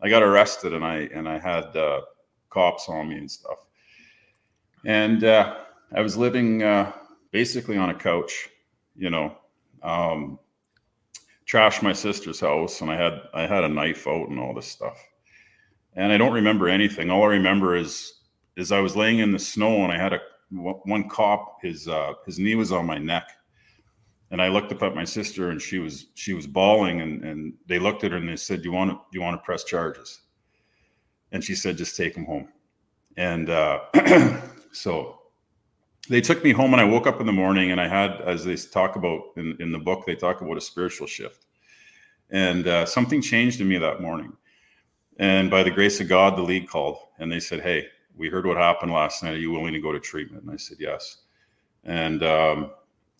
I 0.00 0.08
got 0.08 0.22
arrested, 0.22 0.72
and 0.72 0.84
I 0.84 1.08
and 1.14 1.28
I 1.28 1.38
had 1.38 1.76
uh, 1.76 2.00
cops 2.48 2.88
on 2.88 3.10
me 3.10 3.18
and 3.18 3.30
stuff, 3.30 3.65
and 4.86 5.24
uh, 5.24 5.56
I 5.94 6.00
was 6.00 6.16
living 6.16 6.62
uh, 6.62 6.92
basically 7.32 7.76
on 7.76 7.90
a 7.90 7.94
couch, 7.94 8.48
you 8.94 9.10
know, 9.10 9.36
um, 9.82 10.38
trashed 11.44 11.82
my 11.82 11.92
sister's 11.92 12.40
house, 12.40 12.80
and 12.80 12.90
I 12.90 12.96
had 12.96 13.20
I 13.34 13.46
had 13.46 13.64
a 13.64 13.68
knife 13.68 14.06
out 14.06 14.28
and 14.28 14.38
all 14.38 14.54
this 14.54 14.68
stuff, 14.68 14.96
and 15.94 16.12
I 16.12 16.16
don't 16.16 16.32
remember 16.32 16.68
anything. 16.68 17.10
All 17.10 17.24
I 17.24 17.28
remember 17.28 17.76
is 17.76 18.20
is 18.56 18.70
I 18.70 18.78
was 18.78 18.96
laying 18.96 19.18
in 19.18 19.32
the 19.32 19.38
snow, 19.40 19.82
and 19.82 19.92
I 19.92 19.98
had 19.98 20.12
a 20.12 20.20
one 20.50 21.08
cop 21.08 21.58
his 21.62 21.88
uh, 21.88 22.12
his 22.24 22.38
knee 22.38 22.54
was 22.54 22.70
on 22.70 22.86
my 22.86 22.98
neck, 22.98 23.28
and 24.30 24.40
I 24.40 24.48
looked 24.48 24.70
up 24.70 24.84
at 24.84 24.94
my 24.94 25.04
sister, 25.04 25.50
and 25.50 25.60
she 25.60 25.80
was 25.80 26.06
she 26.14 26.32
was 26.32 26.46
bawling, 26.46 27.00
and 27.00 27.24
and 27.24 27.54
they 27.66 27.80
looked 27.80 28.04
at 28.04 28.12
her 28.12 28.18
and 28.18 28.28
they 28.28 28.36
said, 28.36 28.62
"Do 28.62 28.68
you 28.68 28.74
want 28.74 28.92
to 28.92 28.94
do 28.94 29.18
you 29.18 29.22
want 29.22 29.36
to 29.36 29.44
press 29.44 29.64
charges?" 29.64 30.20
And 31.32 31.42
she 31.42 31.56
said, 31.56 31.76
"Just 31.76 31.96
take 31.96 32.14
him 32.14 32.24
home." 32.24 32.48
And 33.16 33.50
uh, 33.50 33.80
so 34.76 35.20
they 36.08 36.20
took 36.20 36.44
me 36.44 36.52
home, 36.52 36.72
and 36.74 36.80
I 36.80 36.84
woke 36.84 37.06
up 37.06 37.20
in 37.20 37.26
the 37.26 37.32
morning, 37.32 37.72
and 37.72 37.80
I 37.80 37.88
had, 37.88 38.20
as 38.22 38.44
they 38.44 38.56
talk 38.56 38.96
about 38.96 39.20
in 39.36 39.56
in 39.60 39.72
the 39.72 39.78
book, 39.78 40.04
they 40.06 40.14
talk 40.14 40.40
about 40.40 40.56
a 40.56 40.60
spiritual 40.60 41.06
shift, 41.06 41.46
and 42.30 42.66
uh, 42.66 42.86
something 42.86 43.20
changed 43.22 43.60
in 43.60 43.68
me 43.68 43.78
that 43.78 44.00
morning. 44.00 44.32
And 45.18 45.50
by 45.50 45.62
the 45.62 45.70
grace 45.70 46.00
of 46.00 46.08
God, 46.08 46.36
the 46.36 46.42
league 46.42 46.68
called, 46.68 46.98
and 47.18 47.30
they 47.32 47.40
said, 47.40 47.60
"Hey." 47.60 47.88
we 48.18 48.30
heard 48.30 48.46
what 48.46 48.56
happened 48.56 48.90
last 48.92 49.22
night. 49.22 49.34
Are 49.34 49.38
you 49.38 49.50
willing 49.50 49.74
to 49.74 49.78
go 49.78 49.92
to 49.92 50.00
treatment? 50.00 50.42
And 50.44 50.50
I 50.50 50.56
said, 50.56 50.78
yes. 50.80 51.18
And 51.84 52.22
um, 52.22 52.70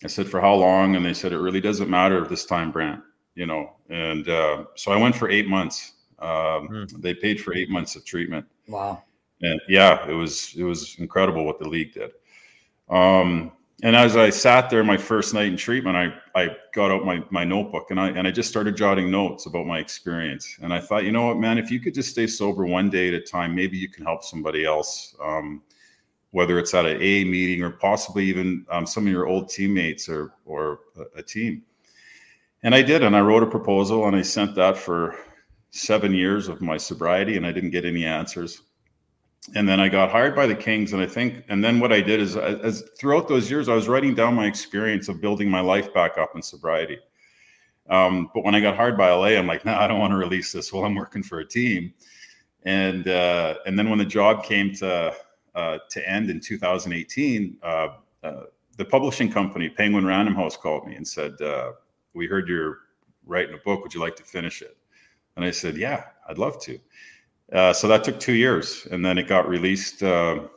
I 0.02 0.06
said, 0.06 0.26
for 0.26 0.40
how 0.40 0.54
long? 0.54 0.96
And 0.96 1.04
they 1.04 1.12
said, 1.12 1.32
it 1.32 1.38
really 1.38 1.60
doesn't 1.60 1.90
matter 1.90 2.24
this 2.26 2.46
time, 2.46 2.72
Brantt, 2.72 3.02
you 3.34 3.44
know? 3.44 3.74
And 3.90 4.26
uh, 4.26 4.64
so 4.74 4.92
I 4.92 4.96
went 4.96 5.14
for 5.14 5.28
eight 5.28 5.48
months. 5.48 5.92
Um, 6.18 6.68
Hmm. 6.68 6.84
They 7.02 7.12
paid 7.12 7.42
for 7.42 7.54
eight 7.54 7.68
months 7.68 7.94
of 7.94 8.06
treatment. 8.06 8.46
wow. 8.68 9.02
And 9.42 9.60
yeah, 9.68 10.08
it 10.08 10.14
was, 10.14 10.54
it 10.56 10.64
was 10.64 10.96
incredible 10.98 11.44
what 11.44 11.58
the 11.58 11.68
league 11.68 11.92
did. 11.92 12.12
Um, 12.88 13.52
and 13.82 13.94
as 13.94 14.16
I 14.16 14.30
sat 14.30 14.70
there 14.70 14.82
my 14.82 14.96
first 14.96 15.34
night 15.34 15.48
in 15.48 15.56
treatment, 15.56 15.96
I, 15.96 16.14
I 16.34 16.56
got 16.72 16.90
out 16.90 17.04
my, 17.04 17.22
my 17.30 17.44
notebook 17.44 17.90
and 17.90 18.00
I, 18.00 18.08
and 18.08 18.26
I 18.26 18.30
just 18.30 18.48
started 18.48 18.76
jotting 18.76 19.10
notes 19.10 19.44
about 19.44 19.66
my 19.66 19.78
experience. 19.78 20.56
And 20.62 20.72
I 20.72 20.80
thought, 20.80 21.04
you 21.04 21.12
know 21.12 21.26
what, 21.26 21.36
man, 21.36 21.58
if 21.58 21.70
you 21.70 21.80
could 21.80 21.92
just 21.92 22.10
stay 22.10 22.26
sober 22.26 22.64
one 22.64 22.88
day 22.88 23.08
at 23.08 23.14
a 23.14 23.20
time, 23.20 23.54
maybe 23.54 23.76
you 23.76 23.90
can 23.90 24.04
help 24.04 24.24
somebody 24.24 24.64
else. 24.64 25.14
Um, 25.22 25.62
whether 26.36 26.58
it's 26.58 26.74
at 26.74 26.84
an 26.84 27.00
A 27.00 27.24
meeting 27.24 27.62
or 27.62 27.70
possibly 27.70 28.26
even 28.26 28.66
um, 28.70 28.84
some 28.84 29.06
of 29.06 29.10
your 29.10 29.26
old 29.26 29.48
teammates 29.48 30.06
or 30.06 30.34
or 30.44 30.80
a, 30.98 31.20
a 31.20 31.22
team. 31.22 31.62
And 32.62 32.74
I 32.74 32.82
did, 32.82 33.02
and 33.02 33.16
I 33.16 33.20
wrote 33.20 33.42
a 33.42 33.46
proposal 33.46 34.06
and 34.06 34.14
I 34.14 34.20
sent 34.20 34.54
that 34.56 34.76
for 34.76 35.16
seven 35.70 36.12
years 36.12 36.48
of 36.48 36.60
my 36.60 36.76
sobriety, 36.76 37.38
and 37.38 37.46
I 37.46 37.52
didn't 37.52 37.70
get 37.70 37.86
any 37.86 38.04
answers. 38.04 38.60
And 39.54 39.68
then 39.68 39.78
I 39.78 39.88
got 39.88 40.10
hired 40.10 40.34
by 40.34 40.46
the 40.46 40.56
Kings, 40.56 40.92
and 40.92 41.00
I 41.00 41.06
think, 41.06 41.44
and 41.48 41.62
then 41.62 41.78
what 41.78 41.92
I 41.92 42.00
did 42.00 42.20
is, 42.20 42.36
as 42.36 42.82
throughout 42.98 43.28
those 43.28 43.48
years, 43.48 43.68
I 43.68 43.74
was 43.74 43.86
writing 43.86 44.12
down 44.12 44.34
my 44.34 44.46
experience 44.46 45.08
of 45.08 45.20
building 45.20 45.48
my 45.48 45.60
life 45.60 45.94
back 45.94 46.18
up 46.18 46.32
in 46.34 46.42
sobriety. 46.42 46.98
Um, 47.88 48.30
but 48.34 48.44
when 48.44 48.54
I 48.54 48.60
got 48.60 48.76
hired 48.76 48.96
by 48.96 49.10
LA, 49.10 49.38
I'm 49.38 49.46
like, 49.46 49.64
no, 49.64 49.72
nah, 49.72 49.80
I 49.80 49.86
don't 49.86 50.00
want 50.00 50.10
to 50.12 50.16
release 50.16 50.52
this 50.52 50.72
while 50.72 50.84
I'm 50.84 50.94
working 50.94 51.22
for 51.22 51.38
a 51.38 51.46
team. 51.46 51.94
And 52.64 53.06
uh, 53.06 53.54
and 53.64 53.78
then 53.78 53.88
when 53.88 53.98
the 53.98 54.04
job 54.04 54.44
came 54.44 54.74
to 54.74 55.14
uh, 55.54 55.78
to 55.88 56.08
end 56.08 56.30
in 56.30 56.40
2018, 56.40 57.58
uh, 57.62 57.88
uh, 58.24 58.42
the 58.76 58.84
publishing 58.84 59.30
company 59.30 59.68
Penguin 59.68 60.04
Random 60.04 60.34
House 60.34 60.56
called 60.56 60.86
me 60.86 60.96
and 60.96 61.06
said, 61.06 61.40
uh, 61.40 61.72
"We 62.14 62.26
heard 62.26 62.48
you're 62.48 62.78
writing 63.24 63.54
a 63.54 63.58
book. 63.58 63.82
Would 63.84 63.94
you 63.94 64.00
like 64.00 64.16
to 64.16 64.24
finish 64.24 64.62
it?" 64.62 64.76
And 65.36 65.44
I 65.44 65.52
said, 65.52 65.76
"Yeah, 65.76 66.06
I'd 66.28 66.38
love 66.38 66.60
to." 66.62 66.76
Uh, 67.52 67.72
so 67.72 67.86
that 67.88 68.04
took 68.04 68.18
two 68.18 68.34
years, 68.34 68.86
and 68.90 69.04
then 69.04 69.18
it 69.18 69.28
got 69.28 69.48
released 69.48 70.02
a 70.02 70.48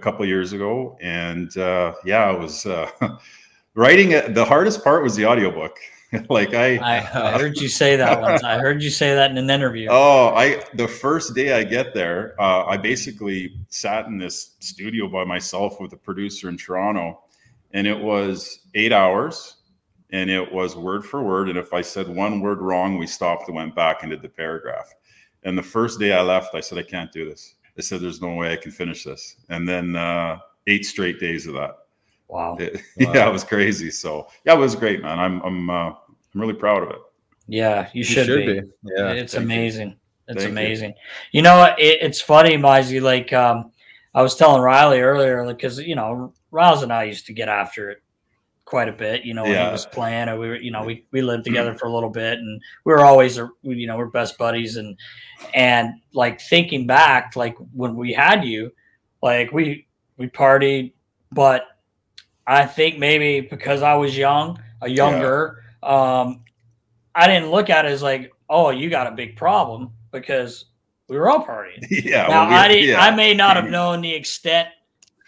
couple 0.00 0.24
years 0.24 0.52
ago. 0.52 0.96
And 1.00 1.50
yeah, 1.56 2.32
it 2.32 2.38
was 2.38 2.66
writing. 3.74 4.12
It, 4.12 4.34
the 4.34 4.44
hardest 4.44 4.82
part 4.82 5.02
was 5.02 5.16
the 5.16 5.26
audiobook. 5.26 5.78
like 6.30 6.54
I, 6.54 6.76
I, 6.76 6.96
I, 7.34 7.38
heard 7.38 7.58
you 7.58 7.68
say 7.68 7.96
that 7.96 8.22
once. 8.22 8.42
I 8.42 8.58
heard 8.58 8.82
you 8.82 8.88
say 8.88 9.14
that 9.14 9.30
in 9.30 9.36
an 9.36 9.50
interview. 9.50 9.88
Oh, 9.98 10.28
I 10.28 10.62
the 10.74 10.88
first 10.88 11.34
day 11.34 11.52
I 11.52 11.64
get 11.64 11.92
there, 11.92 12.34
uh, 12.40 12.64
I 12.64 12.78
basically 12.78 13.58
sat 13.68 14.06
in 14.06 14.16
this 14.16 14.56
studio 14.60 15.08
by 15.08 15.24
myself 15.24 15.80
with 15.80 15.92
a 15.92 15.96
producer 15.96 16.48
in 16.48 16.56
Toronto, 16.56 17.20
and 17.72 17.86
it 17.86 17.98
was 17.98 18.60
eight 18.74 18.92
hours, 18.92 19.56
and 20.10 20.30
it 20.30 20.50
was 20.50 20.76
word 20.76 21.04
for 21.04 21.22
word. 21.22 21.50
And 21.50 21.58
if 21.58 21.74
I 21.74 21.82
said 21.82 22.08
one 22.08 22.40
word 22.40 22.60
wrong, 22.60 22.96
we 22.96 23.06
stopped 23.06 23.48
and 23.48 23.56
went 23.56 23.74
back 23.74 24.02
and 24.02 24.10
did 24.10 24.22
the 24.22 24.30
paragraph. 24.30 24.94
And 25.44 25.56
the 25.56 25.62
first 25.62 26.00
day 26.00 26.12
I 26.12 26.22
left, 26.22 26.54
I 26.54 26.60
said 26.60 26.78
I 26.78 26.82
can't 26.82 27.12
do 27.12 27.28
this. 27.28 27.54
I 27.76 27.80
said 27.80 28.00
there's 28.00 28.20
no 28.20 28.34
way 28.34 28.52
I 28.52 28.56
can 28.56 28.72
finish 28.72 29.04
this. 29.04 29.36
And 29.48 29.68
then 29.68 29.94
uh, 29.96 30.38
eight 30.66 30.84
straight 30.84 31.20
days 31.20 31.46
of 31.46 31.54
that. 31.54 31.76
Wow. 32.28 32.56
It, 32.58 32.74
wow. 33.00 33.12
Yeah, 33.14 33.28
it 33.28 33.32
was 33.32 33.44
crazy. 33.44 33.90
So 33.90 34.28
yeah, 34.44 34.54
it 34.54 34.58
was 34.58 34.74
great, 34.74 35.02
man. 35.02 35.18
I'm 35.18 35.40
I'm 35.42 35.70
uh, 35.70 35.88
I'm 35.88 36.40
really 36.40 36.54
proud 36.54 36.82
of 36.82 36.90
it. 36.90 36.98
Yeah, 37.46 37.88
you 37.94 38.04
should, 38.04 38.28
you 38.28 38.34
should 38.34 38.46
be. 38.46 38.60
be. 38.60 38.68
Yeah, 38.96 39.10
it's 39.10 39.34
amazing. 39.34 39.90
You. 39.90 39.96
It's 40.28 40.42
Thank 40.42 40.50
amazing. 40.50 40.90
You, 40.90 41.38
you 41.38 41.42
know, 41.42 41.64
it, 41.78 41.98
it's 42.02 42.20
funny, 42.20 42.56
Mizey. 42.58 43.00
Like 43.00 43.32
um, 43.32 43.72
I 44.14 44.20
was 44.20 44.36
telling 44.36 44.60
Riley 44.60 45.00
earlier, 45.00 45.46
because 45.46 45.78
you 45.78 45.94
know, 45.94 46.34
Riles 46.50 46.82
and 46.82 46.92
I 46.92 47.04
used 47.04 47.26
to 47.26 47.32
get 47.32 47.48
after 47.48 47.90
it 47.90 48.02
quite 48.68 48.88
a 48.88 48.92
bit. 48.92 49.24
You 49.24 49.32
know, 49.32 49.44
when 49.44 49.52
he 49.52 49.72
was 49.72 49.86
playing, 49.86 50.28
and 50.28 50.38
we 50.38 50.48
were, 50.48 50.56
you 50.56 50.70
know, 50.70 50.84
we 50.84 51.06
we 51.10 51.22
lived 51.22 51.44
mm-hmm. 51.44 51.54
together 51.54 51.74
for 51.74 51.86
a 51.86 51.92
little 51.92 52.10
bit, 52.10 52.38
and 52.38 52.60
we 52.84 52.92
were 52.92 53.04
always, 53.04 53.38
uh, 53.38 53.48
you 53.62 53.86
know, 53.86 53.96
we're 53.96 54.06
best 54.06 54.36
buddies, 54.36 54.76
and 54.76 54.96
and 55.54 55.94
like 56.12 56.40
thinking 56.40 56.86
back, 56.86 57.34
like 57.34 57.56
when 57.72 57.96
we 57.96 58.12
had 58.12 58.44
you, 58.44 58.70
like 59.22 59.50
we 59.52 59.86
we 60.18 60.28
partied, 60.28 60.92
but 61.32 61.64
I 62.46 62.66
think 62.66 62.98
maybe 62.98 63.40
because 63.40 63.82
I 63.82 63.94
was 63.94 64.16
young, 64.16 64.58
uh, 64.58 64.86
a 64.86 64.88
younger, 64.88 65.64
yeah. 65.82 66.20
um, 66.20 66.44
I 67.14 67.26
didn't 67.26 67.50
look 67.50 67.70
at 67.70 67.86
it 67.86 67.92
as 67.92 68.02
like, 68.02 68.32
oh, 68.50 68.70
you 68.70 68.90
got 68.90 69.06
a 69.06 69.12
big 69.12 69.36
problem 69.36 69.92
because 70.12 70.66
we 71.08 71.16
were 71.16 71.30
all 71.30 71.44
partying. 71.44 71.84
Yeah. 71.90 72.26
Now 72.26 72.48
well, 72.48 72.60
I 72.60 72.68
did, 72.68 72.84
yeah. 72.84 73.00
I 73.00 73.14
may 73.14 73.32
not 73.32 73.56
have 73.56 73.64
mm-hmm. 73.64 73.72
known 73.72 74.00
the 74.02 74.14
extent 74.14 74.68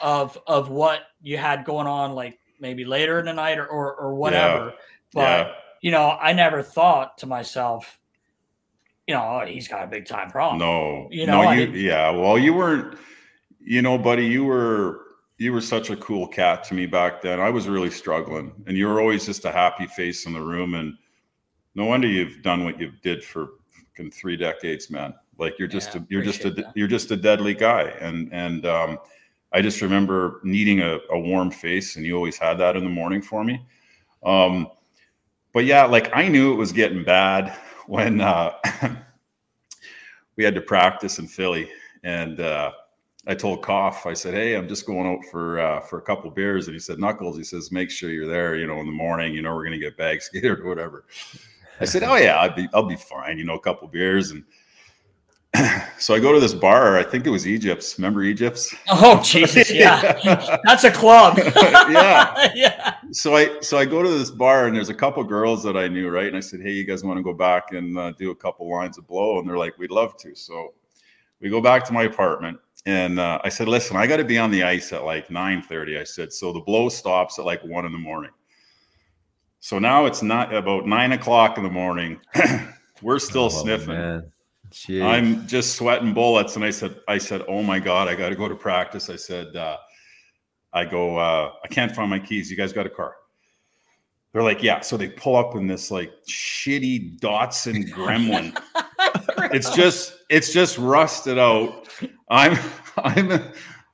of 0.01 0.39
of 0.47 0.69
what 0.69 1.01
you 1.23 1.37
had 1.39 1.65
going 1.65 1.87
on, 1.87 2.13
like 2.13 2.39
maybe 2.61 2.85
later 2.85 3.19
in 3.19 3.25
the 3.25 3.33
night 3.33 3.59
or 3.59 3.67
or, 3.67 3.95
or 3.95 4.15
whatever. 4.15 4.67
Yeah. 4.67 4.73
But 5.13 5.47
yeah. 5.47 5.53
you 5.81 5.91
know, 5.91 6.19
I 6.21 6.33
never 6.33 6.63
thought 6.63 7.19
to 7.19 7.27
myself, 7.27 7.99
you 9.07 9.15
know, 9.15 9.41
oh, 9.43 9.47
he's 9.47 9.69
got 9.69 9.85
a 9.85 9.87
big 9.87 10.07
time 10.07 10.31
problem. 10.31 10.59
No, 10.59 11.09
you 11.11 11.27
know, 11.27 11.43
no, 11.43 11.51
you, 11.53 11.67
yeah. 11.73 12.11
Well, 12.11 12.39
you 12.39 12.55
weren't, 12.55 12.97
you 13.61 13.83
know, 13.83 13.99
buddy, 13.99 14.27
you 14.27 14.45
were 14.45 15.01
you 15.39 15.53
were 15.53 15.61
such 15.61 15.89
a 15.89 15.97
cool 15.97 16.29
cat 16.29 16.63
to 16.65 16.75
me 16.75 16.87
back 16.87 17.23
then. 17.23 17.41
I 17.41 17.49
was 17.49 17.67
really 17.67 17.91
struggling, 17.91 18.53
and 18.67 18.77
you 18.77 18.87
were 18.87 19.01
always 19.01 19.25
just 19.25 19.45
a 19.47 19.51
happy 19.51 19.87
face 19.87 20.27
in 20.27 20.35
the 20.35 20.41
room. 20.41 20.75
And 20.75 20.95
no 21.75 21.87
wonder 21.87 22.07
you've 22.07 22.43
done 22.43 22.65
what 22.65 22.79
you 22.79 22.93
did 23.03 23.25
for 23.25 23.49
three 24.13 24.37
decades, 24.37 24.91
man. 24.91 25.15
Like 25.39 25.59
you're 25.59 25.69
just 25.69 25.95
yeah, 25.95 26.03
a, 26.03 26.07
you're 26.09 26.23
just 26.23 26.45
a 26.45 26.51
that. 26.51 26.73
you're 26.75 26.89
just 26.89 27.11
a 27.11 27.17
deadly 27.17 27.55
guy. 27.55 27.85
And 28.01 28.33
and 28.33 28.67
um, 28.67 28.99
I 29.53 29.61
just 29.61 29.81
remember 29.83 30.41
needing 30.45 30.81
a, 30.81 30.99
a 31.11 31.19
warm 31.19 31.51
face, 31.51 31.97
and 31.97 32.05
you 32.05 32.17
always 32.17 32.39
had 32.39 32.55
that 32.59 32.77
in 32.77 32.85
the 32.85 32.91
morning 32.91 33.21
for 33.21 33.45
me. 33.45 33.65
Um, 34.23 34.69
but 35.53 35.65
yeah, 35.65 35.85
like 35.85 36.11
I 36.15 36.29
knew 36.29 36.53
it 36.53 36.57
was 36.57 36.73
getting 36.73 37.03
bad 37.03 37.57
when 37.87 38.21
uh, 38.21 38.53
we 40.37 40.45
had 40.45 40.55
to 40.55 40.61
practice 40.61 41.19
in 41.19 41.27
Philly, 41.27 41.69
and 42.05 42.41
uh, 42.41 42.73
I 43.27 43.35
told 43.35 43.63
Koff, 43.63 44.07
I 44.07 44.15
said, 44.15 44.35
"Hey, 44.35 44.55
I'm 44.55 44.69
just 44.69 44.87
going 44.87 45.07
out 45.07 45.25
for 45.31 45.61
uh, 45.61 45.81
for 45.81 45.99
a 45.99 46.03
couple 46.03 46.31
beers," 46.31 46.67
and 46.67 46.75
he 46.75 46.81
said, 46.81 46.99
"Knuckles," 46.99 47.37
he 47.37 47.45
says, 47.45 47.73
"Make 47.73 47.91
sure 47.91 48.11
you're 48.11 48.27
there, 48.27 48.57
you 48.57 48.67
know, 48.67 48.79
in 48.81 48.87
the 48.87 48.93
morning. 48.93 49.35
You 49.35 49.43
know, 49.43 49.55
we're 49.55 49.65
gonna 49.65 49.79
get 49.79 49.97
bag 49.97 50.23
skated 50.23 50.61
or 50.61 50.67
whatever." 50.67 51.05
I 51.81 51.85
said, 51.85 52.03
"Oh 52.03 52.17
yeah, 52.17 52.37
I'll 52.37 52.55
be 52.55 52.69
I'll 52.73 52.89
be 52.89 52.97
fine. 52.97 53.39
You 53.39 53.45
know, 53.45 53.55
a 53.55 53.61
couple 53.61 53.89
beers." 53.89 54.31
And 54.31 54.45
so 55.99 56.15
I 56.15 56.21
go 56.21 56.33
to 56.33 56.39
this 56.39 56.55
bar. 56.55 56.97
I 56.97 57.03
think 57.03 57.27
it 57.27 57.31
was 57.31 57.47
Egypt's. 57.47 57.99
Remember 57.99 58.23
Egypt's? 58.23 58.75
Oh 58.89 59.21
Jesus, 59.23 59.71
yeah, 59.73 60.59
that's 60.65 60.85
a 60.85 60.91
club. 60.91 61.39
yeah, 61.57 62.51
yeah. 62.55 62.95
So 63.11 63.37
I 63.37 63.61
so 63.61 63.77
I 63.77 63.85
go 63.85 64.03
to 64.03 64.09
this 64.09 64.31
bar 64.31 64.67
and 64.67 64.77
there's 64.77 64.91
a 64.91 64.95
couple 64.95 65.23
girls 65.25 65.63
that 65.65 65.77
I 65.77 65.89
knew, 65.89 66.09
right? 66.09 66.29
And 66.29 66.37
I 66.37 66.41
said, 66.41 66.61
"Hey, 66.61 66.73
you 66.73 66.85
guys 66.85 67.03
want 67.03 67.19
to 67.19 67.23
go 67.23 67.33
back 67.33 67.73
and 67.73 67.99
uh, 67.99 68.13
do 68.13 68.31
a 68.31 68.35
couple 68.35 68.71
lines 68.71 68.97
of 68.97 69.07
blow?" 69.09 69.41
And 69.41 69.49
they're 69.49 69.59
like, 69.59 69.77
"We'd 69.77 69.91
love 69.91 70.17
to." 70.19 70.35
So 70.37 70.75
we 71.41 71.51
go 71.51 71.61
back 71.61 71.85
to 71.87 71.93
my 71.93 72.05
apartment 72.05 72.59
and 72.87 73.19
uh, 73.19 73.41
I 73.43 73.49
said, 73.49 73.67
"Listen, 73.67 73.97
I 73.97 74.07
got 74.07 74.19
to 74.19 74.25
be 74.25 74.39
on 74.39 74.53
the 74.53 74.63
ice 74.63 74.93
at 74.93 75.05
like 75.05 75.29
9:30." 75.29 76.01
I 76.01 76.05
said, 76.05 76.33
"So 76.33 76.53
the 76.53 76.61
blow 76.61 76.89
stops 76.89 77.41
at 77.41 77.45
like 77.45 77.63
one 77.65 77.87
in 77.87 77.93
the 77.93 77.99
morning." 77.99 78.31
So 79.59 79.79
now 79.79 80.07
it's 80.07 80.23
not 80.23 80.55
about 80.55 80.87
nine 80.87 81.13
o'clock 81.13 81.59
in 81.59 81.65
the 81.65 81.71
morning. 81.71 82.21
We're 83.03 83.19
still 83.19 83.45
oh, 83.45 83.49
sniffing. 83.49 84.31
I'm 85.03 85.47
just 85.47 85.77
sweating 85.77 86.15
bullets, 86.15 86.57
and 86.57 86.65
I 86.65 86.71
said, 86.71 87.01
"I 87.09 87.19
said, 87.19 87.43
oh 87.49 87.63
my 87.63 87.79
god, 87.79 88.09
I 88.09 88.15
got 88.15 88.29
to 88.31 88.37
go 88.37 88.49
to 88.49 88.55
practice." 88.55 89.11
I 89.11 89.17
said, 89.17 89.55
uh, 89.57 89.77
"I 90.73 90.85
go, 90.85 91.17
uh, 91.17 91.53
I 91.65 91.69
can't 91.69 91.95
find 91.95 92.11
my 92.11 92.19
keys. 92.19 92.51
You 92.51 92.57
guys 92.57 92.73
got 92.73 92.87
a 92.87 92.91
car?" 92.91 93.17
They're 94.33 94.43
like, 94.43 94.63
"Yeah." 94.63 94.81
So 94.81 94.97
they 94.97 95.09
pull 95.09 95.37
up 95.37 95.57
in 95.57 95.67
this 95.67 95.91
like 95.91 96.13
shitty 96.27 97.19
Datsun 97.21 97.91
Gremlin. 97.93 98.57
it's 99.53 99.75
just, 99.75 100.19
it's 100.29 100.53
just 100.53 100.79
rusted 100.79 101.39
out 101.39 101.89
I'm 102.31 102.59
I'm 102.97 103.53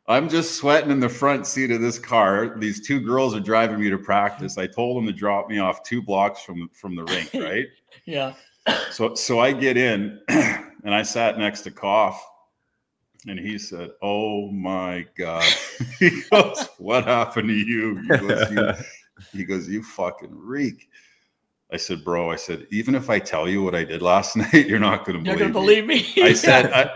I'm 0.09 0.29
just 0.29 0.55
sweating 0.55 0.91
in 0.91 1.01
the 1.01 1.09
front 1.09 1.47
seat 1.47 1.73
of 1.73 1.81
this 1.81 1.99
car. 1.99 2.57
These 2.59 2.87
two 2.87 3.01
girls 3.01 3.35
are 3.35 3.41
driving 3.41 3.81
me 3.81 3.91
to 3.91 3.99
practice. 3.99 4.57
I 4.57 4.69
told 4.69 4.97
them 4.97 5.07
to 5.07 5.13
drop 5.13 5.49
me 5.49 5.59
off 5.59 5.83
two 5.83 6.01
blocks 6.01 6.43
from 6.43 6.69
from 6.73 6.95
the 6.95 7.05
rink, 7.05 7.31
right? 7.35 7.67
yeah. 8.05 8.35
So 8.91 9.15
so 9.15 9.41
I 9.41 9.53
get 9.53 9.77
in 9.77 10.21
and 10.87 10.95
I 10.95 11.03
sat 11.03 11.37
next 11.37 11.63
to 11.63 11.71
Koff 11.71 12.25
and 13.27 13.39
he 13.39 13.59
said, 13.59 13.91
"Oh 14.01 14.51
my 14.53 15.05
god." 15.19 15.45
he 15.99 16.23
goes, 16.31 16.69
"What 16.79 17.05
happened 17.05 17.49
to 17.49 17.55
you?" 17.55 18.01
He 18.03 18.09
goes, 18.09 18.51
you, 18.51 18.73
he 19.33 19.45
goes, 19.45 19.69
"You 19.69 19.83
fucking 19.83 20.31
reek." 20.33 20.89
I 21.73 21.77
said, 21.77 22.05
"Bro," 22.05 22.31
I 22.31 22.37
said, 22.37 22.69
"Even 22.71 22.95
if 22.95 23.11
I 23.11 23.19
tell 23.19 23.49
you 23.49 23.65
what 23.65 23.75
I 23.75 23.83
did 23.83 24.01
last 24.01 24.37
night, 24.37 24.69
you're 24.69 24.79
not 24.79 25.05
going 25.05 25.25
to 25.25 25.37
believe, 25.37 25.53
believe 25.53 25.87
me." 25.87 26.23
I 26.23 26.33
said, 26.35 26.73
I, 26.73 26.89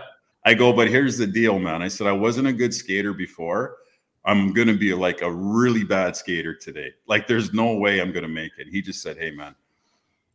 I 0.45 0.53
go, 0.53 0.71
but 0.71 0.87
here's 0.87 1.17
the 1.17 1.27
deal, 1.27 1.59
man. 1.59 1.81
I 1.81 1.89
said, 1.89 2.07
I 2.07 2.13
wasn't 2.13 2.47
a 2.47 2.53
good 2.53 2.73
skater 2.73 3.13
before. 3.13 3.75
I'm 4.23 4.53
going 4.53 4.67
to 4.67 4.77
be 4.77 4.93
like 4.93 5.21
a 5.21 5.31
really 5.31 5.83
bad 5.83 6.15
skater 6.15 6.55
today. 6.55 6.91
Like, 7.07 7.27
there's 7.27 7.53
no 7.53 7.75
way 7.75 7.99
I'm 7.99 8.11
going 8.11 8.23
to 8.23 8.29
make 8.29 8.51
it. 8.57 8.67
He 8.69 8.81
just 8.81 9.01
said, 9.01 9.17
Hey, 9.17 9.31
man, 9.31 9.55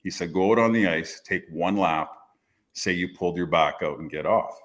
he 0.02 0.10
said, 0.10 0.32
go 0.32 0.52
out 0.52 0.58
on 0.58 0.72
the 0.72 0.86
ice, 0.86 1.20
take 1.24 1.44
one 1.50 1.76
lap, 1.76 2.12
say 2.76 2.92
you 2.92 3.08
pulled 3.08 3.36
your 3.36 3.46
back 3.46 3.76
out 3.82 3.98
and 3.98 4.10
get 4.10 4.26
off. 4.26 4.60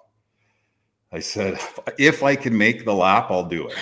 I 1.14 1.20
said, 1.20 1.60
if 1.98 2.24
I 2.24 2.36
can 2.36 2.58
make 2.58 2.86
the 2.86 2.94
lap, 2.94 3.28
I'll 3.30 3.44
do 3.44 3.68
it. 3.70 3.76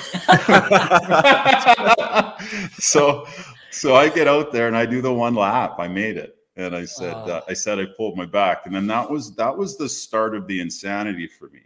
so, 2.79 3.27
so 3.69 3.95
I 3.95 4.09
get 4.09 4.27
out 4.27 4.51
there 4.51 4.67
and 4.67 4.75
I 4.75 4.85
do 4.85 5.01
the 5.01 5.13
one 5.13 5.35
lap. 5.35 5.75
I 5.77 5.87
made 5.87 6.17
it 6.17 6.39
and 6.59 6.75
I 6.75 6.85
said, 6.85 7.13
uh, 7.13 7.41
I 7.47 7.53
said 7.53 7.79
I 7.79 7.85
pulled 7.85 8.17
my 8.17 8.25
back, 8.25 8.65
and 8.65 8.75
then 8.75 8.85
that 8.87 9.09
was 9.09 9.33
that 9.35 9.55
was 9.55 9.77
the 9.77 9.87
start 9.87 10.35
of 10.35 10.45
the 10.45 10.59
insanity 10.59 11.25
for 11.25 11.49
me, 11.49 11.61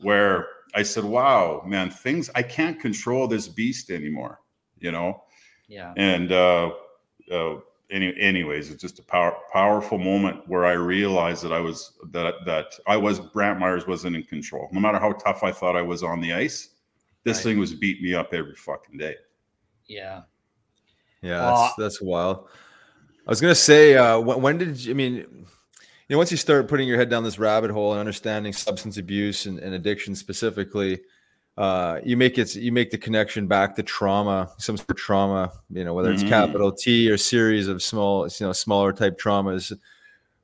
where 0.00 0.48
I 0.74 0.82
said, 0.82 1.04
"Wow, 1.04 1.62
man, 1.64 1.88
things 1.88 2.28
I 2.34 2.42
can't 2.42 2.80
control 2.80 3.28
this 3.28 3.46
beast 3.46 3.90
anymore," 3.90 4.40
you 4.80 4.90
know. 4.90 5.22
Yeah. 5.68 5.94
And 5.96 6.32
uh, 6.32 6.72
uh, 7.30 7.56
any, 7.92 8.18
anyways, 8.18 8.70
it's 8.70 8.80
just 8.80 8.98
a 8.98 9.02
power, 9.02 9.36
powerful 9.52 9.98
moment 9.98 10.48
where 10.48 10.64
I 10.64 10.72
realized 10.72 11.44
that 11.44 11.52
I 11.52 11.60
was 11.60 11.92
that 12.10 12.34
that 12.46 12.78
I 12.86 12.96
was 12.96 13.20
Brantt 13.20 13.60
Myhres 13.60 13.86
wasn't 13.86 14.16
in 14.16 14.22
control. 14.24 14.68
No 14.72 14.80
matter 14.80 14.98
how 14.98 15.12
tough 15.12 15.44
I 15.44 15.52
thought 15.52 15.76
I 15.76 15.82
was 15.82 16.02
on 16.02 16.20
the 16.20 16.32
ice, 16.32 16.70
This 17.24 17.38
right. 17.38 17.44
thing 17.44 17.58
was 17.58 17.74
beating 17.74 18.02
me 18.02 18.14
up 18.14 18.32
every 18.32 18.54
fucking 18.54 18.98
day. 18.98 19.16
Yeah. 19.86 20.22
Yeah, 21.20 21.38
that's, 21.38 21.74
that's 21.76 22.02
wild. 22.02 22.48
I 23.26 23.30
was 23.30 23.40
gonna 23.40 23.54
say, 23.54 23.94
uh, 23.94 24.18
when, 24.18 24.42
when, 24.42 24.58
did 24.58 24.84
you, 24.84 24.90
I 24.90 24.94
mean, 24.94 25.14
you 25.14 25.46
know, 26.10 26.18
once 26.18 26.32
you 26.32 26.36
start 26.36 26.66
putting 26.66 26.88
your 26.88 26.98
head 26.98 27.08
down 27.10 27.22
this 27.22 27.38
rabbit 27.38 27.70
hole 27.70 27.92
and 27.92 28.00
understanding 28.00 28.52
substance 28.52 28.96
abuse 28.96 29.46
and, 29.46 29.60
and 29.60 29.74
addiction 29.74 30.16
specifically, 30.16 31.00
uh, 31.58 32.00
you 32.04 32.16
make 32.16 32.38
it, 32.38 32.54
you 32.54 32.72
make 32.72 32.90
the 32.90 32.98
connection 32.98 33.46
back 33.46 33.76
to 33.76 33.82
trauma, 33.82 34.50
some 34.58 34.76
sort 34.76 34.90
of 34.90 34.96
trauma, 34.96 35.52
you 35.70 35.84
know, 35.84 35.92
whether 35.92 36.10
it's 36.10 36.22
mm-hmm. 36.22 36.30
capital 36.30 36.72
T 36.72 37.10
or 37.10 37.16
series 37.18 37.68
of 37.68 37.82
small, 37.82 38.26
you 38.26 38.46
know, 38.46 38.52
smaller 38.52 38.92
type 38.92 39.18
traumas. 39.18 39.72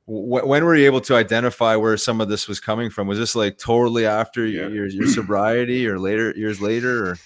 W- 0.07 0.45
when 0.45 0.63
were 0.63 0.75
you 0.75 0.85
able 0.85 1.01
to 1.01 1.15
identify 1.15 1.75
where 1.75 1.97
some 1.97 2.21
of 2.21 2.29
this 2.29 2.47
was 2.47 2.59
coming 2.59 2.91
from? 2.91 3.07
Was 3.07 3.17
this 3.17 3.35
like 3.35 3.57
totally 3.57 4.05
after 4.05 4.45
yeah. 4.45 4.67
your, 4.67 4.87
your 4.87 5.07
sobriety 5.07 5.87
or 5.87 5.97
later 5.97 6.31
years 6.35 6.61
later? 6.61 7.11
Or? 7.11 7.17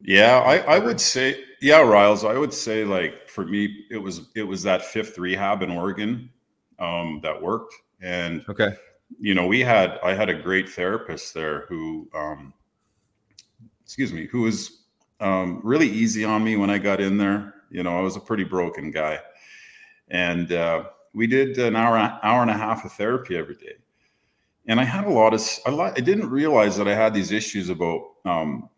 Yeah, 0.00 0.38
I, 0.38 0.58
I 0.58 0.78
would 0.78 1.00
say, 1.00 1.42
yeah, 1.60 1.80
Riles, 1.80 2.24
I 2.24 2.38
would 2.38 2.54
say 2.54 2.84
like 2.84 3.28
for 3.28 3.44
me, 3.44 3.86
it 3.90 3.98
was 3.98 4.28
it 4.36 4.44
was 4.44 4.62
that 4.62 4.84
fifth 4.84 5.18
rehab 5.18 5.62
in 5.62 5.70
Oregon 5.70 6.30
um, 6.78 7.20
that 7.24 7.42
worked. 7.42 7.74
And 8.00 8.44
okay, 8.48 8.70
you 9.18 9.34
know, 9.34 9.46
we 9.46 9.60
had 9.60 9.98
I 10.02 10.14
had 10.14 10.28
a 10.30 10.34
great 10.34 10.68
therapist 10.68 11.34
there 11.34 11.66
who 11.68 12.08
um, 12.14 12.54
excuse 13.90 14.12
me, 14.12 14.26
who 14.26 14.42
was 14.42 14.84
um, 15.18 15.60
really 15.64 15.88
easy 15.88 16.24
on 16.24 16.44
me 16.44 16.56
when 16.56 16.70
I 16.70 16.78
got 16.78 17.00
in 17.00 17.18
there. 17.18 17.54
You 17.70 17.82
know, 17.82 17.98
I 17.98 18.00
was 18.00 18.14
a 18.14 18.20
pretty 18.20 18.44
broken 18.44 18.92
guy. 18.92 19.18
And 20.08 20.52
uh, 20.52 20.84
we 21.12 21.26
did 21.26 21.58
an 21.58 21.74
hour, 21.74 21.96
hour 21.98 22.42
and 22.42 22.50
a 22.50 22.56
half 22.56 22.84
of 22.84 22.92
therapy 22.92 23.36
every 23.36 23.56
day. 23.56 23.74
And 24.66 24.78
I 24.78 24.84
had 24.84 25.06
a 25.06 25.10
lot 25.10 25.34
of, 25.34 25.42
I 25.66 25.98
didn't 25.98 26.30
realize 26.30 26.76
that 26.76 26.86
I 26.86 26.94
had 26.94 27.12
these 27.12 27.32
issues 27.32 27.68
about 27.68 28.02
um, 28.24 28.70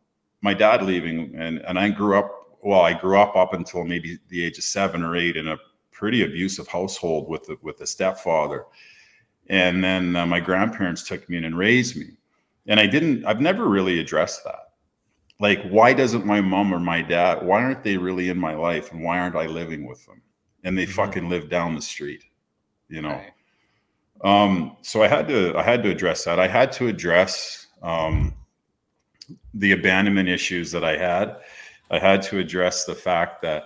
my 0.43 0.53
dad 0.53 0.83
leaving 0.83 1.35
and 1.37 1.59
and 1.61 1.79
I 1.79 1.89
grew 1.89 2.19
up 2.19 2.59
well 2.63 2.81
I 2.81 2.93
grew 2.93 3.19
up 3.19 3.35
up 3.37 3.55
until 3.55 3.85
maybe 3.85 4.19
the 4.29 4.45
age 4.45 4.59
of 4.59 4.65
7 4.65 5.03
or 5.03 5.17
8 5.17 5.37
in 5.37 5.49
a 5.49 5.57
pretty 5.91 6.25
abusive 6.25 6.69
household 6.69 7.29
with 7.29 7.47
the, 7.47 7.57
with 7.63 7.81
a 7.81 7.87
stepfather 7.87 8.67
and 9.49 9.83
then 9.83 10.17
uh, 10.17 10.27
my 10.27 10.41
grandparents 10.41 11.05
took 11.05 11.29
me 11.29 11.37
in 11.39 11.45
and 11.45 11.57
raised 11.57 11.97
me 11.97 12.17
and 12.67 12.79
I 12.79 12.87
didn't 12.87 13.25
I've 13.25 13.41
never 13.41 13.69
really 13.69 14.01
addressed 14.01 14.45
that 14.45 14.72
like 15.43 15.63
why 15.69 15.93
doesn't 15.93 16.25
my 16.25 16.41
mom 16.41 16.73
or 16.73 16.81
my 16.81 17.03
dad 17.03 17.45
why 17.45 17.63
aren't 17.63 17.85
they 17.85 17.99
really 17.99 18.31
in 18.31 18.39
my 18.39 18.55
life 18.55 18.91
and 18.93 19.03
why 19.03 19.19
aren't 19.19 19.37
I 19.37 19.47
living 19.47 19.87
with 19.87 20.05
them 20.07 20.23
and 20.65 20.79
they 20.79 20.85
mm-hmm. 20.85 20.93
fucking 20.93 21.29
live 21.29 21.51
down 21.51 21.75
the 21.75 21.83
street 21.83 22.25
you 22.89 23.03
know 23.03 23.21
right. 24.25 24.45
um 24.47 24.77
so 24.81 25.03
I 25.03 25.09
had 25.09 25.29
to 25.29 25.55
I 25.57 25.63
had 25.63 25.83
to 25.83 25.91
address 25.91 26.25
that 26.25 26.41
I 26.41 26.49
had 26.49 26.73
to 26.73 26.89
address 26.89 27.67
um 27.83 28.35
the 29.55 29.73
abandonment 29.73 30.29
issues 30.29 30.71
that 30.73 30.85
I 30.85 30.97
had. 30.97 31.37
I 31.91 31.99
had 31.99 32.23
to 32.23 32.39
address 32.39 32.85
the 32.85 32.95
fact 32.95 33.43
that, 33.43 33.65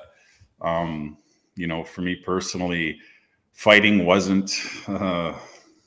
um, 0.61 1.19
you 1.55 1.67
know, 1.67 1.85
for 1.85 2.03
me 2.03 2.17
personally, 2.17 2.99
fighting 3.53 4.05
wasn't 4.05 4.53
uh, 4.89 5.35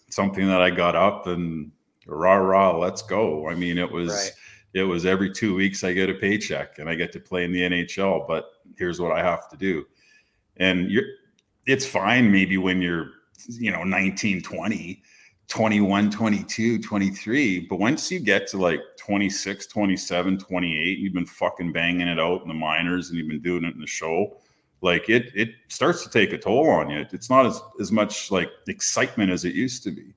something 0.09 0.47
that 0.47 0.61
I 0.61 0.69
got 0.69 0.95
up 0.95 1.27
and 1.27 1.71
rah 2.07 2.35
rah, 2.35 2.77
let's 2.77 3.01
go. 3.01 3.49
I 3.49 3.55
mean, 3.55 3.77
it 3.77 3.91
was 3.91 4.09
right. 4.09 4.31
It 4.73 4.83
was 4.83 5.05
every 5.05 5.31
two 5.31 5.55
weeks 5.55 5.83
I 5.83 5.93
get 5.93 6.09
a 6.09 6.13
paycheck 6.13 6.79
and 6.79 6.89
I 6.89 6.95
get 6.95 7.11
to 7.13 7.19
play 7.19 7.43
in 7.43 7.51
the 7.51 7.61
NHL, 7.61 8.27
but 8.27 8.45
here's 8.77 8.99
what 9.01 9.11
I 9.11 9.23
have 9.23 9.49
to 9.49 9.57
do. 9.57 9.85
And 10.57 10.89
you're 10.91 11.05
it's 11.65 11.85
fine 11.85 12.31
maybe 12.31 12.57
when 12.57 12.81
you're 12.81 13.11
you 13.47 13.71
know 13.71 13.83
19 13.83 14.41
20 14.41 15.03
21, 15.49 16.11
22, 16.11 16.79
23. 16.79 17.59
But 17.61 17.79
once 17.79 18.11
you 18.11 18.19
get 18.19 18.47
to 18.49 18.57
like 18.57 18.81
26, 18.97 19.65
27, 19.65 20.37
28, 20.37 20.99
you've 20.99 21.13
been 21.13 21.25
fucking 21.25 21.73
banging 21.73 22.07
it 22.07 22.19
out 22.19 22.43
in 22.43 22.47
the 22.47 22.53
minors 22.53 23.09
and 23.09 23.17
you've 23.17 23.27
been 23.27 23.41
doing 23.41 23.63
it 23.63 23.73
in 23.73 23.81
the 23.81 23.87
show, 23.87 24.37
like 24.81 25.09
it 25.09 25.31
it 25.35 25.49
starts 25.67 26.03
to 26.03 26.09
take 26.09 26.33
a 26.33 26.37
toll 26.37 26.69
on 26.69 26.89
you. 26.89 27.05
It's 27.11 27.29
not 27.29 27.47
as, 27.47 27.59
as 27.81 27.91
much 27.91 28.31
like 28.31 28.49
excitement 28.67 29.31
as 29.31 29.43
it 29.43 29.55
used 29.55 29.83
to 29.83 29.91
be. 29.91 30.13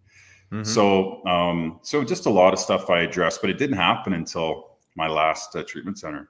Mm-hmm. 0.52 0.64
So 0.64 1.24
um 1.26 1.80
so 1.82 2.04
just 2.04 2.26
a 2.26 2.30
lot 2.30 2.52
of 2.52 2.58
stuff 2.58 2.90
I 2.90 3.00
addressed, 3.00 3.40
but 3.40 3.50
it 3.50 3.58
didn't 3.58 3.76
happen 3.76 4.12
until 4.12 4.76
my 4.94 5.08
last 5.08 5.56
uh, 5.56 5.62
treatment 5.66 5.98
center. 5.98 6.28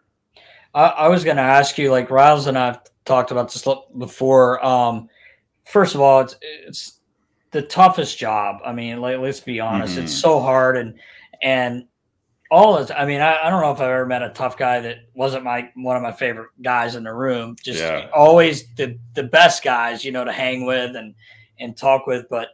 I, 0.75 0.85
I 0.87 1.09
was 1.09 1.25
going 1.25 1.37
to 1.37 1.43
ask 1.43 1.77
you, 1.79 1.91
like 1.91 2.11
Riles 2.11 2.47
and 2.47 2.59
I've 2.59 2.79
talked 3.05 3.31
about 3.31 3.53
this 3.53 3.67
before. 3.99 4.65
Um, 4.65 5.09
first 5.65 5.95
of 5.95 6.01
all, 6.01 6.21
it's 6.21 6.37
it's 6.41 7.01
the 7.51 7.63
toughest 7.63 8.19
job. 8.19 8.61
I 8.65 8.73
mean, 8.73 9.01
like, 9.01 9.19
let's 9.19 9.41
be 9.41 9.61
honest, 9.61 9.95
mm-hmm. 9.95 10.05
it's 10.05 10.15
so 10.15 10.41
hard 10.41 10.77
and 10.77 10.99
and 11.43 11.87
all 12.51 12.79
is. 12.79 12.91
I 12.91 13.05
mean, 13.05 13.21
I, 13.21 13.47
I, 13.47 13.51
don't 13.51 13.63
know 13.63 13.73
if 13.73 13.81
I've 13.81 13.89
ever 13.89 14.07
met 14.07 14.23
a 14.23 14.29
tough 14.31 14.57
guy 14.57 14.81
that 14.81 14.99
wasn't 15.15 15.45
my 15.45 15.71
one 15.75 15.97
of 15.97 16.03
my 16.03 16.13
favorite 16.13 16.51
guys 16.63 16.95
in 16.95 17.05
the 17.05 17.13
room. 17.13 17.57
Just 17.63 17.81
yeah. 17.81 18.09
always 18.15 18.73
the 18.75 18.99
the 19.15 19.25
best 19.25 19.63
guys, 19.63 20.05
you 20.05 20.13
know, 20.13 20.25
to 20.25 20.33
hang 20.33 20.65
with 20.67 20.97
and 20.97 21.15
and 21.59 21.77
talk 21.77 22.07
with. 22.07 22.27
But 22.31 22.49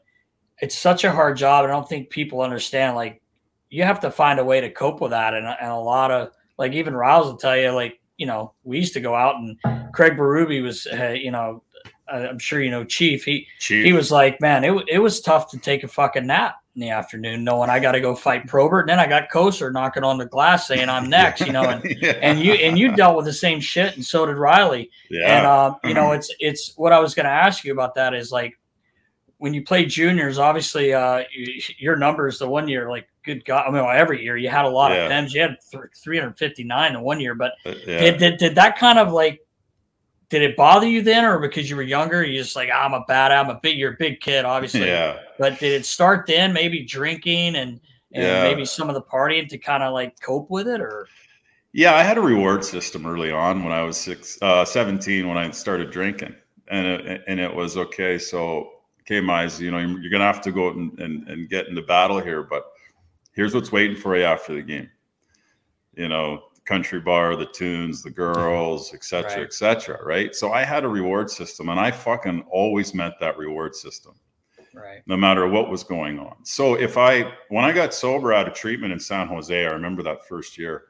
it's 0.61 0.77
such 0.77 1.05
a 1.05 1.13
hard 1.13 1.37
job. 1.37 1.65
And 1.65 1.73
I 1.73 1.77
don't 1.77 1.89
think 1.89 2.11
people 2.11 2.41
understand. 2.41 2.97
Like, 2.97 3.23
you 3.71 3.85
have 3.85 4.01
to 4.01 4.11
find 4.11 4.39
a 4.39 4.45
way 4.45 4.61
to 4.61 4.71
cope 4.71 5.01
with 5.01 5.11
that, 5.11 5.35
and, 5.35 5.47
and 5.47 5.71
a 5.71 5.77
lot 5.77 6.11
of 6.11 6.31
like 6.57 6.73
even 6.73 6.95
Riles 6.95 7.27
will 7.27 7.37
tell 7.37 7.57
you, 7.57 7.71
like, 7.71 8.01
you 8.17 8.27
know, 8.27 8.53
we 8.65 8.79
used 8.79 8.95
to 8.95 9.01
go 9.01 9.15
out 9.15 9.37
and 9.37 9.57
Craig 9.93 10.15
Berube 10.15 10.63
was, 10.63 10.87
uh, 10.87 11.11
you 11.11 11.31
know, 11.31 11.63
I'm 12.11 12.39
sure 12.39 12.63
you 12.63 12.71
know 12.71 12.85
Chief. 12.85 13.25
He 13.25 13.47
Chief. 13.59 13.85
he 13.85 13.93
was 13.93 14.11
like, 14.11 14.41
man, 14.41 14.65
it 14.65 14.73
it 14.89 14.99
was 14.99 15.21
tough 15.21 15.51
to 15.51 15.59
take 15.59 15.85
a 15.85 15.89
fucking 15.89 16.27
nap 16.27 16.57
in 16.75 16.81
the 16.81 16.91
afternoon, 16.91 17.45
knowing 17.45 17.71
I 17.71 17.81
got 17.81 17.93
to 17.93 18.01
go 18.01 18.15
fight 18.15 18.47
Probert, 18.47 18.83
and 18.83 18.89
then 18.89 18.99
I 18.99 19.07
got 19.07 19.31
Kocur 19.31 19.73
knocking 19.73 20.05
on 20.05 20.19
the 20.19 20.27
glass 20.27 20.67
saying 20.67 20.89
I'm 20.89 21.11
next, 21.11 21.41
you 21.47 21.53
know, 21.53 21.65
and 21.65 21.85
yeah. 22.01 22.13
and 22.23 22.41
you 22.41 22.55
and 22.55 22.79
you 22.79 22.95
dealt 22.95 23.17
with 23.17 23.27
the 23.27 23.33
same 23.33 23.61
shit, 23.61 23.95
and 23.97 24.05
so 24.05 24.27
did 24.27 24.37
Riley. 24.37 24.91
Yeah. 25.11 25.39
And 25.39 25.47
uh, 25.47 25.75
you 25.85 25.95
know, 25.95 26.13
it's 26.13 26.33
it's 26.39 26.73
what 26.77 26.93
I 26.93 26.99
was 26.99 27.15
going 27.15 27.27
to 27.27 27.33
ask 27.33 27.65
you 27.65 27.73
about 27.73 27.95
that 27.97 28.15
is 28.15 28.33
like 28.33 28.58
when 29.39 29.55
you 29.55 29.63
play 29.63 29.87
juniors, 29.87 30.39
obviously 30.39 30.93
uh, 30.93 31.23
your 31.79 31.97
numbers 31.97 32.39
the 32.39 32.49
one 32.49 32.69
year, 32.69 32.91
like 32.91 33.09
good 33.25 33.45
God, 33.45 33.67
I 33.67 33.71
mean, 33.71 33.85
every 33.85 34.23
year 34.23 34.37
you 34.37 34.49
had 34.49 34.65
a 34.65 34.69
lot 34.69 34.91
yeah. 34.91 35.05
of 35.05 35.11
PIMs. 35.13 35.33
You 35.33 35.43
had 35.43 35.57
th- 35.71 35.85
359 35.97 36.95
in 36.95 37.01
one 37.01 37.21
year, 37.21 37.35
but 37.35 37.53
uh, 37.65 37.75
yeah. 37.87 38.01
did, 38.01 38.19
did 38.19 38.39
did 38.39 38.55
that 38.57 38.79
kind 38.79 38.99
of 38.99 39.13
like 39.13 39.41
did 40.31 40.43
it 40.43 40.57
bother 40.57 40.87
you 40.87 41.03
then, 41.03 41.25
or 41.25 41.39
because 41.39 41.71
you 41.71 41.77
were 41.77 41.83
younger, 41.83 42.23
you 42.23 42.39
just 42.39 42.55
like 42.55 42.69
I'm 42.75 42.93
a 42.93 43.05
bad, 43.07 43.33
I'm 43.33 43.49
a 43.49 43.59
big, 43.63 43.79
you're 43.79 43.95
a 43.95 43.97
big 43.99 44.21
kid, 44.21 44.45
obviously. 44.45 44.87
Yeah. 44.87 45.19
But 45.39 45.59
did 45.59 45.73
it 45.73 45.87
start 45.87 46.27
then, 46.27 46.53
maybe 46.53 46.85
drinking 46.85 47.57
and 47.57 47.81
and 48.13 48.25
yeah. 48.25 48.43
maybe 48.43 48.65
some 48.65 48.89
of 48.89 48.95
the 48.95 49.03
partying 49.03 49.49
to 49.49 49.59
kind 49.59 49.83
of 49.83 49.93
like 49.93 50.19
cope 50.21 50.51
with 50.51 50.69
it, 50.69 50.81
or? 50.81 51.07
Yeah, 51.73 51.95
I 51.95 52.03
had 52.03 52.17
a 52.17 52.23
reward 52.23 52.65
system 52.65 53.07
early 53.07 53.31
on 53.31 53.63
when 53.63 53.73
I 53.73 53.83
was 53.83 53.99
six, 53.99 54.39
uh, 54.41 54.65
17 54.65 55.29
when 55.29 55.37
I 55.37 55.51
started 55.51 55.91
drinking, 55.91 56.35
and 56.69 56.87
it, 56.87 57.25
and 57.29 57.39
it 57.39 57.55
was 57.55 57.77
okay. 57.77 58.19
So, 58.19 58.78
okay, 59.09 59.25
Mize, 59.25 59.59
you 59.59 59.71
know, 59.71 59.79
you're 59.79 60.11
gonna 60.11 60.25
have 60.25 60.43
to 60.43 60.53
go 60.53 60.69
and, 60.69 60.99
and 60.99 61.27
and 61.29 61.49
get 61.49 61.69
into 61.69 61.83
battle 61.83 62.21
here, 62.21 62.43
but 62.43 62.65
here's 63.35 63.55
what's 63.55 63.73
waiting 63.73 63.97
for 63.97 64.17
you 64.17 64.25
after 64.25 64.55
the 64.55 64.63
game. 64.63 64.91
You 65.95 66.09
know, 66.09 66.43
country 66.67 67.01
bar, 67.01 67.35
the 67.35 67.47
tunes, 67.47 68.03
the 68.03 68.11
girls, 68.11 68.93
etc., 68.93 69.31
right. 69.31 69.43
etc. 69.43 70.05
Right. 70.05 70.35
So 70.35 70.53
I 70.53 70.63
had 70.63 70.85
a 70.85 70.89
reward 70.89 71.31
system, 71.31 71.71
and 71.71 71.81
I 71.81 71.91
fucking 71.91 72.45
always 72.51 72.95
met 72.95 73.15
that 73.21 73.39
reward 73.39 73.75
system. 73.75 74.15
Right. 74.75 75.01
No 75.07 75.17
matter 75.17 75.49
what 75.49 75.71
was 75.71 75.83
going 75.83 76.21
on. 76.21 76.45
So 76.45 76.75
if 76.75 76.99
I, 76.99 77.33
when 77.49 77.65
I 77.65 77.73
got 77.73 77.95
sober 77.95 78.33
out 78.33 78.47
of 78.47 78.55
treatment 78.55 78.93
in 78.93 79.01
San 79.01 79.27
Jose, 79.27 79.65
I 79.65 79.71
remember 79.71 80.03
that 80.05 80.29
first 80.29 80.59
year, 80.59 80.85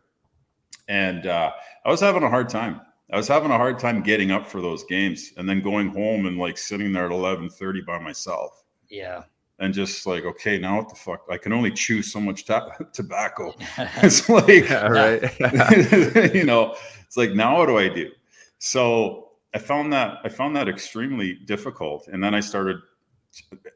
and 0.88 1.26
uh, 1.26 1.52
I 1.86 1.88
was 1.88 2.00
having 2.00 2.24
a 2.24 2.28
hard 2.28 2.48
time. 2.48 2.80
I 3.10 3.16
was 3.16 3.28
having 3.28 3.50
a 3.50 3.56
hard 3.56 3.78
time 3.78 4.02
getting 4.02 4.30
up 4.30 4.46
for 4.46 4.60
those 4.60 4.84
games, 4.84 5.32
and 5.36 5.48
then 5.48 5.62
going 5.62 5.88
home 5.88 6.26
and 6.26 6.38
like 6.38 6.58
sitting 6.58 6.92
there 6.92 7.06
at 7.06 7.12
eleven 7.12 7.48
thirty 7.48 7.80
by 7.80 7.98
myself. 7.98 8.64
Yeah 8.88 9.24
and 9.60 9.74
just 9.74 10.06
like, 10.06 10.24
okay, 10.24 10.58
now 10.58 10.76
what 10.76 10.88
the 10.88 10.94
fuck? 10.94 11.24
I 11.30 11.36
can 11.36 11.52
only 11.52 11.70
chew 11.70 12.02
so 12.02 12.20
much 12.20 12.44
ta- 12.46 12.70
tobacco. 12.92 13.54
it's 13.78 14.28
like, 14.28 14.68
yeah, 14.68 14.86
right. 14.86 16.34
you 16.34 16.44
know, 16.44 16.76
it's 17.04 17.16
like, 17.16 17.32
now 17.32 17.58
what 17.58 17.66
do 17.66 17.78
I 17.78 17.88
do? 17.88 18.10
So 18.58 19.30
I 19.54 19.58
found 19.58 19.92
that 19.92 20.18
I 20.24 20.28
found 20.28 20.54
that 20.56 20.68
extremely 20.68 21.34
difficult. 21.34 22.08
And 22.08 22.22
then 22.22 22.34
I 22.34 22.40
started, 22.40 22.76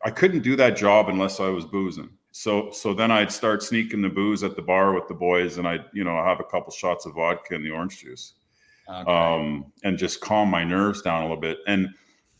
I 0.04 0.10
couldn't 0.10 0.42
do 0.42 0.56
that 0.56 0.76
job 0.76 1.08
unless 1.08 1.40
I 1.40 1.48
was 1.48 1.64
boozing. 1.64 2.10
So, 2.30 2.70
so 2.70 2.94
then 2.94 3.10
I'd 3.10 3.30
start 3.30 3.62
sneaking 3.62 4.02
the 4.02 4.08
booze 4.08 4.42
at 4.42 4.56
the 4.56 4.62
bar 4.62 4.94
with 4.94 5.06
the 5.06 5.14
boys 5.14 5.58
and 5.58 5.68
I'd, 5.68 5.84
you 5.92 6.02
know, 6.02 6.22
have 6.22 6.40
a 6.40 6.44
couple 6.44 6.72
shots 6.72 7.04
of 7.06 7.14
vodka 7.14 7.54
and 7.54 7.64
the 7.64 7.70
orange 7.70 8.00
juice. 8.00 8.34
Okay. 8.88 9.10
Um, 9.10 9.72
and 9.84 9.96
just 9.96 10.20
calm 10.20 10.48
my 10.48 10.64
nerves 10.64 11.02
down 11.02 11.22
a 11.22 11.24
little 11.24 11.40
bit. 11.40 11.58
And, 11.66 11.88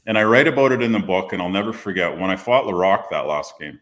and 0.07 0.19
I 0.19 0.25
write 0.25 0.49
about 0.49 0.73
it 0.73 0.83
in 0.83 0.93
the 0.93 0.99
book. 0.99 1.33
And 1.33 1.41
I'll 1.41 1.49
never 1.49 1.73
forget 1.73 2.19
when 2.19 2.31
I 2.31 2.37
fought 2.37 2.65
Laraque 2.65 3.09
that 3.11 3.27
last 3.27 3.55
game, 3.59 3.81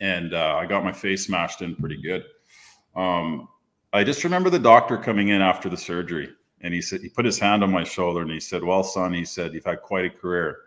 and 0.00 0.34
uh, 0.34 0.56
I 0.56 0.66
got 0.66 0.84
my 0.84 0.92
face 0.92 1.26
smashed 1.26 1.62
in 1.62 1.74
pretty 1.76 2.00
good. 2.00 2.24
Um, 2.94 3.48
I 3.92 4.04
just 4.04 4.24
remember 4.24 4.50
the 4.50 4.58
doctor 4.58 4.98
coming 4.98 5.28
in 5.28 5.40
after 5.40 5.68
the 5.68 5.76
surgery, 5.76 6.28
and 6.60 6.74
he 6.74 6.82
said 6.82 7.00
he 7.00 7.08
put 7.08 7.24
his 7.24 7.38
hand 7.38 7.62
on 7.62 7.70
my 7.70 7.84
shoulder 7.84 8.22
and 8.22 8.30
he 8.30 8.40
said, 8.40 8.62
"Well, 8.62 8.82
son," 8.82 9.14
he 9.14 9.24
said, 9.24 9.54
"you've 9.54 9.64
had 9.64 9.82
quite 9.82 10.04
a 10.04 10.10
career." 10.10 10.58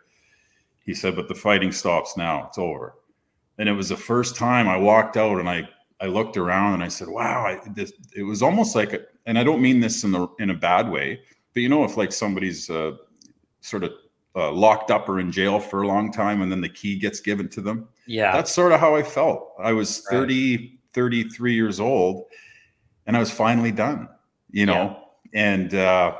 He 0.85 0.93
said, 0.93 1.15
"But 1.15 1.27
the 1.27 1.35
fighting 1.35 1.71
stops 1.71 2.17
now; 2.17 2.47
it's 2.47 2.57
over." 2.57 2.95
And 3.57 3.67
it 3.67 3.73
was 3.73 3.89
the 3.89 3.97
first 3.97 4.35
time 4.35 4.67
I 4.67 4.77
walked 4.77 5.17
out 5.17 5.39
and 5.39 5.49
I 5.49 5.67
I 5.99 6.05
looked 6.05 6.37
around 6.37 6.75
and 6.75 6.83
I 6.83 6.87
said, 6.89 7.07
"Wow!" 7.07 7.45
I, 7.45 7.59
this, 7.69 7.91
it 8.15 8.23
was 8.23 8.41
almost 8.43 8.75
like, 8.75 8.93
a, 8.93 9.01
and 9.25 9.37
I 9.39 9.43
don't 9.43 9.61
mean 9.61 9.79
this 9.79 10.03
in 10.03 10.11
the 10.11 10.27
in 10.39 10.49
a 10.51 10.53
bad 10.53 10.89
way, 10.89 11.21
but 11.53 11.61
you 11.61 11.69
know, 11.69 11.83
if 11.83 11.97
like 11.97 12.11
somebody's 12.11 12.69
uh, 12.69 12.91
sort 13.61 13.83
of 13.83 13.91
uh, 14.35 14.51
locked 14.51 14.91
up 14.91 15.09
or 15.09 15.19
in 15.19 15.31
jail 15.31 15.59
for 15.59 15.81
a 15.81 15.87
long 15.87 16.11
time, 16.11 16.41
and 16.43 16.51
then 16.51 16.61
the 16.61 16.69
key 16.69 16.99
gets 16.99 17.19
given 17.19 17.49
to 17.49 17.61
them, 17.61 17.87
Yeah. 18.05 18.31
that's 18.31 18.51
sort 18.51 18.71
of 18.71 18.79
how 18.79 18.95
I 18.95 19.01
felt. 19.01 19.53
I 19.59 19.73
was 19.73 20.03
Right. 20.11 20.17
30, 20.19 20.79
33 20.93 21.55
years 21.55 21.79
old, 21.79 22.25
and 23.07 23.15
I 23.17 23.19
was 23.19 23.31
finally 23.31 23.71
done. 23.71 24.07
You 24.51 24.65
know, 24.67 24.97
and 25.33 25.73
uh, 25.73 26.15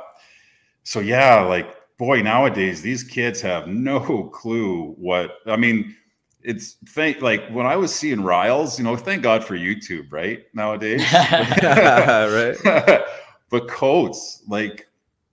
so 0.82 0.98
yeah, 1.00 1.40
like 1.42 1.74
boy, 1.98 2.20
nowadays 2.22 2.82
these 2.82 3.02
kids 3.04 3.40
have 3.40 3.68
no 3.68 4.00
clue 4.34 4.94
what 4.98 5.36
I 5.46 5.56
mean. 5.56 5.94
It's 6.48 6.78
thank 6.86 7.20
like 7.20 7.46
when 7.50 7.66
I 7.66 7.76
was 7.76 7.94
seeing 7.94 8.22
Riles, 8.22 8.78
you 8.78 8.84
know, 8.84 8.96
thank 8.96 9.22
God 9.22 9.44
for 9.44 9.54
YouTube, 9.54 10.10
right? 10.10 10.46
Nowadays, 10.54 11.04
right. 11.12 13.02
but 13.50 13.68
Coates, 13.68 14.44
like 14.48 14.88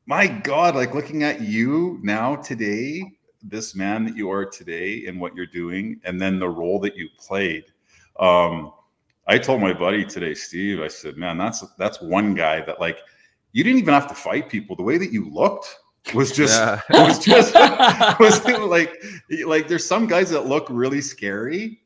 my 0.07 0.28
God, 0.28 0.76
like 0.76 0.93
looking 0.93 1.24
at 1.24 1.39
you 1.39 1.99
now 2.03 2.36
today, 2.36 3.01
this 3.41 3.76
man 3.76 4.03
that 4.03 4.18
you 4.18 4.30
are 4.30 4.45
today, 4.45 5.05
and 5.07 5.18
what 5.18 5.34
you're 5.38 5.45
doing, 5.45 6.01
and 6.03 6.20
then 6.20 6.38
the 6.38 6.49
role 6.49 6.82
that 6.82 6.97
you 6.97 7.07
played. 7.18 7.63
Um, 8.20 8.74
I 9.26 9.38
told 9.38 9.61
my 9.61 9.72
buddy 9.72 10.03
today, 10.03 10.34
Steve. 10.34 10.82
I 10.82 10.89
said, 10.89 11.16
"Man, 11.16 11.38
that's 11.38 11.63
that's 11.78 12.01
one 12.01 12.36
guy 12.36 12.59
that 12.66 12.82
like 12.82 12.99
you 13.53 13.63
didn't 13.63 13.80
even 13.80 13.93
have 13.93 14.09
to 14.09 14.16
fight 14.16 14.49
people. 14.49 14.76
The 14.76 14.84
way 14.84 14.97
that 14.97 15.13
you 15.13 15.30
looked 15.30 15.80
was 16.14 16.32
just 16.32 16.60
Yeah. 16.60 16.82
was 17.08 17.20
just 17.20 17.53
was 18.20 18.45
like 18.45 19.03
like 19.45 19.68
there's 19.68 19.86
some 19.86 20.08
guys 20.08 20.30
that 20.30 20.45
look 20.45 20.68
really 20.70 21.01
scary." 21.01 21.82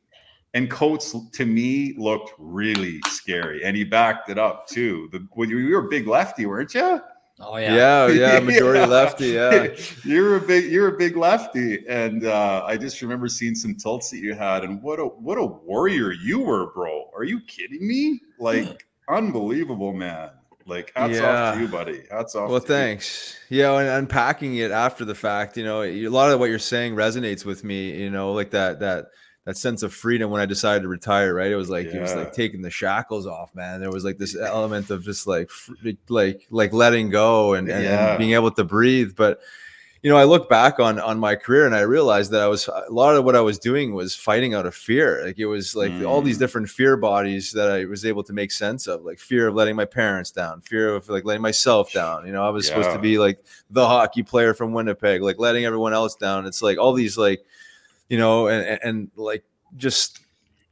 And 0.56 0.68
Coates 0.68 1.16
to 1.34 1.46
me 1.46 1.94
looked 1.96 2.34
really 2.40 3.00
scary, 3.08 3.64
and 3.64 3.78
he 3.78 3.84
backed 3.84 4.30
it 4.30 4.40
up 4.40 4.68
too. 4.68 5.08
The 5.12 5.28
when 5.34 5.48
you, 5.50 5.60
you 5.60 5.76
were 5.76 5.86
a 5.86 5.90
big 5.90 6.08
lefty, 6.08 6.48
weren't 6.48 6.74
you? 6.74 7.00
oh 7.40 7.58
Yeah, 7.58 8.08
yeah. 8.08 8.34
yeah, 8.34 8.40
majority 8.44 8.86
lefty. 8.86 9.28
Yeah, 9.28 9.68
you're 10.04 10.38
a 10.38 10.42
big 10.42 10.72
you're 10.72 10.96
a 10.96 10.98
big 10.98 11.16
lefty, 11.18 11.86
and 11.88 12.26
uh, 12.26 12.64
I 12.66 12.78
just 12.78 13.02
remember 13.02 13.28
seeing 13.28 13.56
some 13.56 13.76
tilts 13.76 14.10
that 14.12 14.18
you 14.18 14.34
had, 14.34 14.64
and 14.64 14.82
what 14.82 15.00
a 15.00 15.06
what 15.06 15.38
a 15.38 15.46
warrior 15.46 16.12
you 16.12 16.40
were, 16.40 16.72
bro. 16.74 17.10
Are 17.16 17.24
you 17.24 17.42
kidding 17.42 17.88
me? 17.88 18.20
Like 18.40 18.86
unbelievable, 19.08 19.94
man. 19.94 20.32
Like 20.66 20.92
hats 20.96 21.18
off 21.18 21.24
Yeah. 21.24 21.52
to 21.56 21.62
you, 21.62 21.68
buddy. 21.68 22.04
Hats 22.12 22.36
off. 22.36 22.50
Well, 22.50 22.60
to 22.60 22.66
you. 22.68 22.74
thanks. 22.74 23.36
Yeah, 23.50 23.78
and 23.80 23.88
unpacking 23.90 24.56
it 24.58 24.72
after 24.72 25.04
the 25.06 25.16
fact, 25.16 25.58
you 25.58 25.64
know, 25.64 25.82
a 25.84 26.08
lot 26.10 26.32
of 26.32 26.40
what 26.40 26.50
you're 26.50 26.60
saying 26.60 26.96
resonates 26.96 27.44
with 27.46 27.64
me. 27.64 28.00
You 28.02 28.10
know, 28.12 28.34
like 28.34 28.52
that 28.52 28.80
that 28.82 29.06
that 29.46 29.58
sense 29.58 29.82
of 29.82 29.94
freedom 29.94 30.30
when 30.30 30.42
I 30.42 30.46
decided 30.46 30.84
to 30.84 30.88
retire. 30.90 31.34
Right, 31.34 31.52
it 31.52 31.56
was 31.56 31.70
like 31.70 31.88
it 31.88 32.00
was 32.00 32.14
like 32.14 32.34
taking 32.34 32.62
the 32.62 32.70
shackles 32.70 33.26
off, 33.26 33.56
man. 33.56 33.80
There 33.80 33.90
was 33.92 34.04
like 34.06 34.18
this 34.20 34.36
element 34.38 34.92
of 34.92 35.04
just 35.04 35.26
like 35.26 35.50
fr- 35.50 35.74
like 36.08 36.46
like 36.52 36.72
letting 36.74 37.10
go 37.10 37.54
and, 37.54 37.68
and, 37.70 37.84
Yeah. 37.84 38.10
and 38.10 38.18
being 38.20 38.34
able 38.34 38.52
to 38.52 38.64
breathe. 38.64 39.16
But 39.16 39.40
you 40.02 40.10
know, 40.10 40.16
I 40.18 40.24
look 40.24 40.48
back 40.50 40.80
on 40.80 41.00
on 41.00 41.20
my 41.20 41.36
career 41.36 41.66
and 41.66 41.76
I 41.76 41.82
realized 41.82 42.32
that 42.32 42.42
I 42.42 42.48
was 42.48 42.68
a 42.70 42.86
lot 42.90 43.16
of 43.16 43.26
what 43.26 43.36
I 43.36 43.42
was 43.42 43.60
doing 43.60 43.94
was 43.94 44.16
fighting 44.16 44.54
out 44.54 44.66
of 44.66 44.74
fear. 44.74 45.24
Like 45.26 45.38
it 45.40 45.46
was 45.46 45.76
like 45.76 45.92
all 46.06 46.22
these 46.22 46.38
Mm. 46.38 46.40
different 46.40 46.70
fear 46.70 46.96
bodies 46.96 47.52
that 47.52 47.70
I 47.70 47.86
was 47.86 48.06
able 48.06 48.24
to 48.24 48.34
make 48.34 48.52
sense 48.52 48.88
of, 48.88 49.04
like 49.04 49.20
fear 49.20 49.48
of 49.50 49.56
letting 49.56 49.76
my 49.76 49.86
parents 49.86 50.32
down, 50.32 50.62
fear 50.62 50.96
of 50.96 51.10
like 51.10 51.26
letting 51.26 51.42
myself 51.42 51.92
down. 51.92 52.26
You 52.26 52.32
know, 52.32 52.46
I 52.46 52.50
was 52.50 52.66
supposed 52.68 52.92
to 52.96 53.00
be 53.00 53.18
like 53.20 53.44
the 53.72 53.86
hockey 53.88 54.24
player 54.24 54.54
from 54.54 54.72
Winnipeg, 54.74 55.22
like 55.22 55.38
letting 55.38 55.66
everyone 55.66 55.94
else 55.94 56.16
down. 56.16 56.46
It's 56.46 56.62
like 56.62 56.78
all 56.78 56.94
these 56.94 57.18
like, 57.18 57.46
you 58.10 58.18
know, 58.18 58.48
and 58.48 58.66
and, 58.66 58.80
and 58.84 59.12
like 59.16 59.44
just 59.76 60.22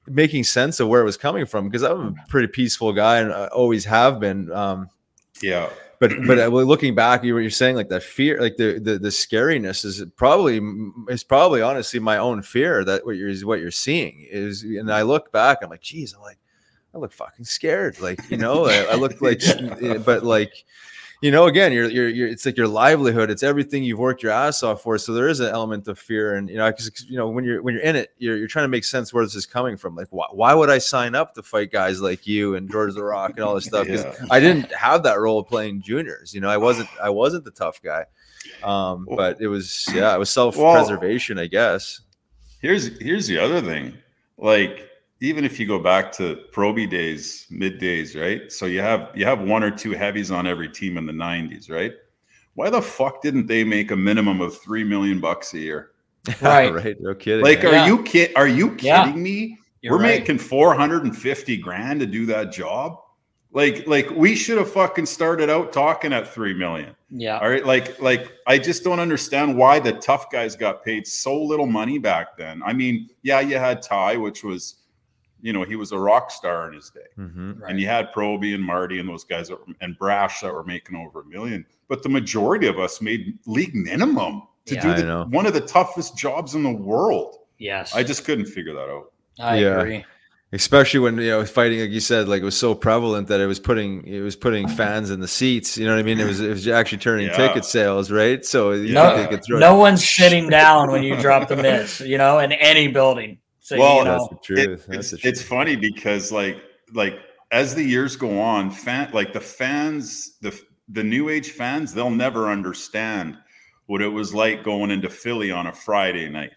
making 0.09 0.45
sense 0.45 0.79
of 0.79 0.87
where 0.87 1.01
it 1.01 1.05
was 1.05 1.17
coming 1.17 1.45
from 1.45 1.67
because 1.67 1.83
I'm 1.83 1.99
a 1.99 2.15
pretty 2.29 2.47
peaceful 2.47 2.93
guy 2.93 3.19
and 3.19 3.33
I 3.33 3.47
always 3.47 3.83
have 3.85 4.21
been. 4.21 4.49
Um, 4.53 4.89
Yeah. 5.41 5.69
But 5.99 6.11
but 6.25 6.39
uh, 6.39 6.47
looking 6.47 6.95
back, 6.95 7.23
you 7.23 7.33
were 7.33 7.41
you're 7.41 7.49
saying 7.49 7.75
like 7.75 7.89
that 7.89 8.03
fear, 8.03 8.39
like 8.41 8.57
the 8.57 8.79
the 8.79 8.99
the 8.99 9.09
scariness 9.09 9.83
is 9.83 10.03
probably 10.15 10.61
is 11.09 11.23
probably 11.23 11.61
honestly 11.61 11.99
my 11.99 12.17
own 12.17 12.41
fear 12.41 12.83
that 12.83 13.05
what 13.05 13.15
you're 13.15 13.29
is 13.29 13.45
what 13.45 13.59
you're 13.59 13.71
seeing 13.71 14.27
is. 14.29 14.63
And 14.63 14.91
I 14.91 15.01
look 15.01 15.31
back, 15.31 15.59
I'm 15.61 15.69
like, 15.69 15.81
geez, 15.81 16.13
I'm 16.13 16.21
like, 16.21 16.39
I 16.93 16.97
look 16.97 17.11
fucking 17.13 17.45
scared, 17.45 17.99
like 17.99 18.19
you 18.29 18.37
know, 18.37 18.65
I, 18.65 18.83
I 18.91 18.95
look 18.95 19.21
like, 19.21 19.41
but 20.05 20.23
like. 20.23 20.65
You 21.19 21.31
know, 21.31 21.47
again, 21.47 21.73
you're, 21.73 21.89
you're, 21.89 22.09
you're, 22.09 22.27
it's 22.27 22.45
like 22.45 22.57
your 22.57 22.67
livelihood. 22.67 23.31
It's 23.31 23.41
everything 23.41 23.83
you've 23.83 23.97
worked 23.97 24.21
your 24.21 24.31
ass 24.31 24.61
off 24.61 24.83
for. 24.83 24.99
So 24.99 25.13
there 25.13 25.27
is 25.27 25.39
an 25.39 25.47
element 25.47 25.87
of 25.87 25.97
fear, 25.97 26.35
and 26.35 26.47
you 26.47 26.57
know, 26.57 26.69
because 26.69 27.05
you 27.09 27.17
know, 27.17 27.27
when 27.27 27.43
you're 27.43 27.61
when 27.63 27.73
you're 27.73 27.83
in 27.83 27.95
it, 27.95 28.13
you're, 28.19 28.37
you're 28.37 28.47
trying 28.47 28.65
to 28.65 28.69
make 28.69 28.83
sense 28.83 29.11
where 29.11 29.23
this 29.23 29.33
is 29.33 29.47
coming 29.47 29.77
from. 29.77 29.95
Like, 29.95 30.09
why, 30.11 30.27
why 30.31 30.53
would 30.53 30.69
I 30.69 30.77
sign 30.77 31.15
up 31.15 31.33
to 31.33 31.41
fight 31.41 31.71
guys 31.71 32.01
like 32.01 32.27
you 32.27 32.53
and 32.55 32.69
George 32.69 32.93
the 32.93 33.03
Rock 33.03 33.31
and 33.31 33.39
all 33.39 33.55
this 33.55 33.65
stuff? 33.71 33.87
Because 33.87 34.03
Yeah. 34.03 34.25
I 34.29 34.39
didn't 34.39 34.71
have 34.73 35.01
that 35.03 35.19
role 35.19 35.43
playing 35.43 35.81
juniors. 35.81 36.35
You 36.35 36.41
know, 36.41 36.49
I 36.49 36.57
wasn't 36.57 36.89
I 37.01 37.09
wasn't 37.09 37.45
the 37.45 37.51
tough 37.51 37.81
guy. 37.81 38.05
Um, 38.63 39.07
but 39.09 39.41
it 39.41 39.47
was 39.47 39.87
yeah, 39.93 40.13
it 40.13 40.19
was 40.19 40.29
self 40.29 40.55
preservation, 40.55 41.39
I 41.39 41.47
guess. 41.47 42.01
Here's 42.61 42.95
here's 42.99 43.25
the 43.25 43.39
other 43.39 43.59
thing. 43.61 43.97
Like 44.37 44.86
even 45.19 45.43
if 45.45 45.59
you 45.59 45.65
go 45.67 45.79
back 45.79 46.11
to 46.13 46.43
Proby 46.51 46.89
days, 46.89 47.47
mid 47.49 47.79
days, 47.79 48.15
right? 48.15 48.51
So 48.51 48.65
you 48.65 48.81
have 48.81 49.11
you 49.15 49.25
have 49.25 49.41
one 49.41 49.63
or 49.63 49.71
two 49.71 49.91
heavies 49.91 50.31
on 50.31 50.45
every 50.47 50.69
team 50.69 50.97
in 50.97 51.05
the 51.05 51.13
90s, 51.13 51.69
right? 51.71 51.93
Why 52.53 52.69
the 52.69 52.81
fuck 52.81 53.21
didn't 53.21 53.47
they 53.47 53.63
make 53.63 53.91
a 53.91 53.95
minimum 53.95 54.41
of 54.41 54.57
three 54.59 54.83
million 54.83 55.19
bucks 55.19 55.53
a 55.53 55.59
year? 55.59 55.91
Right. 56.41 56.73
right. 56.83 56.95
No 56.99 57.15
kidding. 57.15 57.43
Like, 57.43 57.63
man. 57.63 57.67
are 57.67 57.75
Yeah. 57.77 57.85
you 57.87 58.03
kid? 58.03 58.31
Are 58.35 58.47
you 58.47 58.71
kidding 58.75 58.85
Yeah. 58.85 59.11
me? 59.15 59.57
You're 59.81 59.93
We're 59.93 59.99
right. 60.03 60.19
making 60.19 60.39
450 60.39 61.57
grand 61.57 61.99
to 62.01 62.05
do 62.05 62.25
that 62.25 62.51
job. 62.51 62.97
Like, 63.53 63.87
like 63.87 64.09
we 64.11 64.35
should 64.35 64.57
have 64.57 64.69
fucking 64.71 65.05
started 65.05 65.49
out 65.49 65.71
talking 65.71 66.11
at 66.13 66.27
three 66.27 66.53
million. 66.53 66.95
Yeah. 67.09 67.37
All 67.39 67.49
right. 67.49 67.65
Like, 67.65 67.99
like 68.01 68.33
I 68.45 68.57
just 68.57 68.83
don't 68.83 68.99
understand 68.99 69.55
why 69.57 69.79
the 69.79 69.93
tough 69.93 70.29
guys 70.29 70.55
got 70.55 70.83
paid 70.83 71.07
so 71.07 71.41
little 71.41 71.65
money 71.67 71.97
back 71.97 72.35
then. 72.37 72.61
I 72.65 72.73
mean, 72.73 73.09
yeah, 73.23 73.39
you 73.39 73.57
had 73.57 73.81
Ty, 73.81 74.17
which 74.17 74.43
was, 74.43 74.75
you 75.41 75.53
know, 75.53 75.63
he 75.63 75.75
was 75.75 75.91
a 75.91 75.97
rock 75.99 76.31
star 76.31 76.67
in 76.67 76.73
his 76.73 76.89
day. 76.89 76.99
Mhm. 77.17 77.61
Right. 77.61 77.71
And 77.71 77.79
you 77.79 77.87
had 77.87 78.11
Proby 78.13 78.53
and 78.55 78.63
Marty 78.63 78.99
and 78.99 79.07
those 79.07 79.23
guys 79.23 79.49
that 79.49 79.59
were, 79.59 79.73
and 79.81 79.97
Brash 79.97 80.41
that 80.41 80.53
were 80.53 80.63
making 80.63 80.95
over 80.95 81.21
a 81.21 81.25
million. 81.25 81.65
But 81.87 82.03
the 82.03 82.09
majority 82.09 82.67
of 82.67 82.79
us 82.79 83.01
made 83.01 83.37
league 83.45 83.75
minimum 83.75 84.43
to 84.65 84.75
Yeah. 84.75 84.81
do 84.81 85.01
the, 85.01 85.03
know. 85.07 85.25
one 85.29 85.45
of 85.45 85.53
the 85.53 85.61
toughest 85.61 86.17
jobs 86.17 86.55
in 86.55 86.63
the 86.63 86.71
world. 86.71 87.35
yes. 87.59 87.95
I 87.95 88.03
just 88.03 88.23
couldn't 88.25 88.45
figure 88.45 88.73
that 88.73 88.89
out. 88.89 89.11
I 89.39 89.57
Yeah. 89.59 89.79
agree. 89.81 90.05
especially 90.53 90.99
when 91.01 91.17
you 91.17 91.29
know 91.29 91.43
fighting 91.45 91.81
like 91.81 91.89
you 91.89 91.99
said 91.99 92.25
like 92.29 92.41
it 92.41 92.45
was 92.45 92.55
so 92.57 92.73
prevalent 92.73 93.27
that 93.27 93.41
it 93.41 93.47
was 93.47 93.59
putting 93.59 94.01
it 94.07 94.21
was 94.21 94.33
putting 94.37 94.65
fans 94.79 95.09
in 95.11 95.19
the 95.19 95.27
seats 95.27 95.77
you 95.77 95.83
know 95.85 95.91
what 95.93 95.99
i 95.99 96.03
mean 96.03 96.17
it 96.21 96.25
was 96.25 96.39
it 96.39 96.47
was 96.47 96.65
actually 96.69 96.97
turning 96.99 97.27
Yeah. 97.27 97.35
ticket 97.35 97.65
sales 97.65 98.09
right 98.11 98.45
so 98.45 98.71
you 98.71 98.93
No, 98.93 99.09
think 99.13 99.29
they 99.29 99.35
could 99.35 99.45
throw 99.45 99.59
no 99.59 99.75
one's 99.75 100.09
sitting 100.09 100.47
down 100.49 100.89
when 100.89 101.03
you 101.03 101.17
drop 101.17 101.49
the 101.49 101.57
mitts, 101.57 101.99
you 101.99 102.17
know, 102.17 102.39
in 102.39 102.53
any 102.53 102.87
building. 102.87 103.39
So 103.67 103.77
Well, 103.77 103.97
you 103.97 104.03
that's 104.05 104.27
the 104.29 104.37
truth 104.41 104.59
It- 104.59 104.87
that's 104.87 104.97
it's, 104.97 105.11
the 105.11 105.17
truth 105.17 105.33
it's 105.33 105.41
funny 105.41 105.75
because 105.75 106.31
like 106.31 106.63
like 106.93 107.19
as 107.51 107.75
the 107.75 107.83
years 107.83 108.15
go 108.15 108.39
on, 108.39 108.71
fan 108.71 109.09
like 109.11 109.33
the 109.33 109.41
fans, 109.41 110.37
the 110.39 110.57
the 110.87 111.03
new 111.03 111.27
age 111.27 111.51
fans, 111.51 111.93
they'll 111.93 112.09
never 112.09 112.49
understand 112.49 113.37
what 113.87 114.01
it 114.01 114.07
was 114.07 114.33
like 114.33 114.63
going 114.63 114.89
into 114.89 115.09
Philly 115.09 115.51
on 115.51 115.67
a 115.67 115.73
Friday 115.73 116.29
night. 116.29 116.53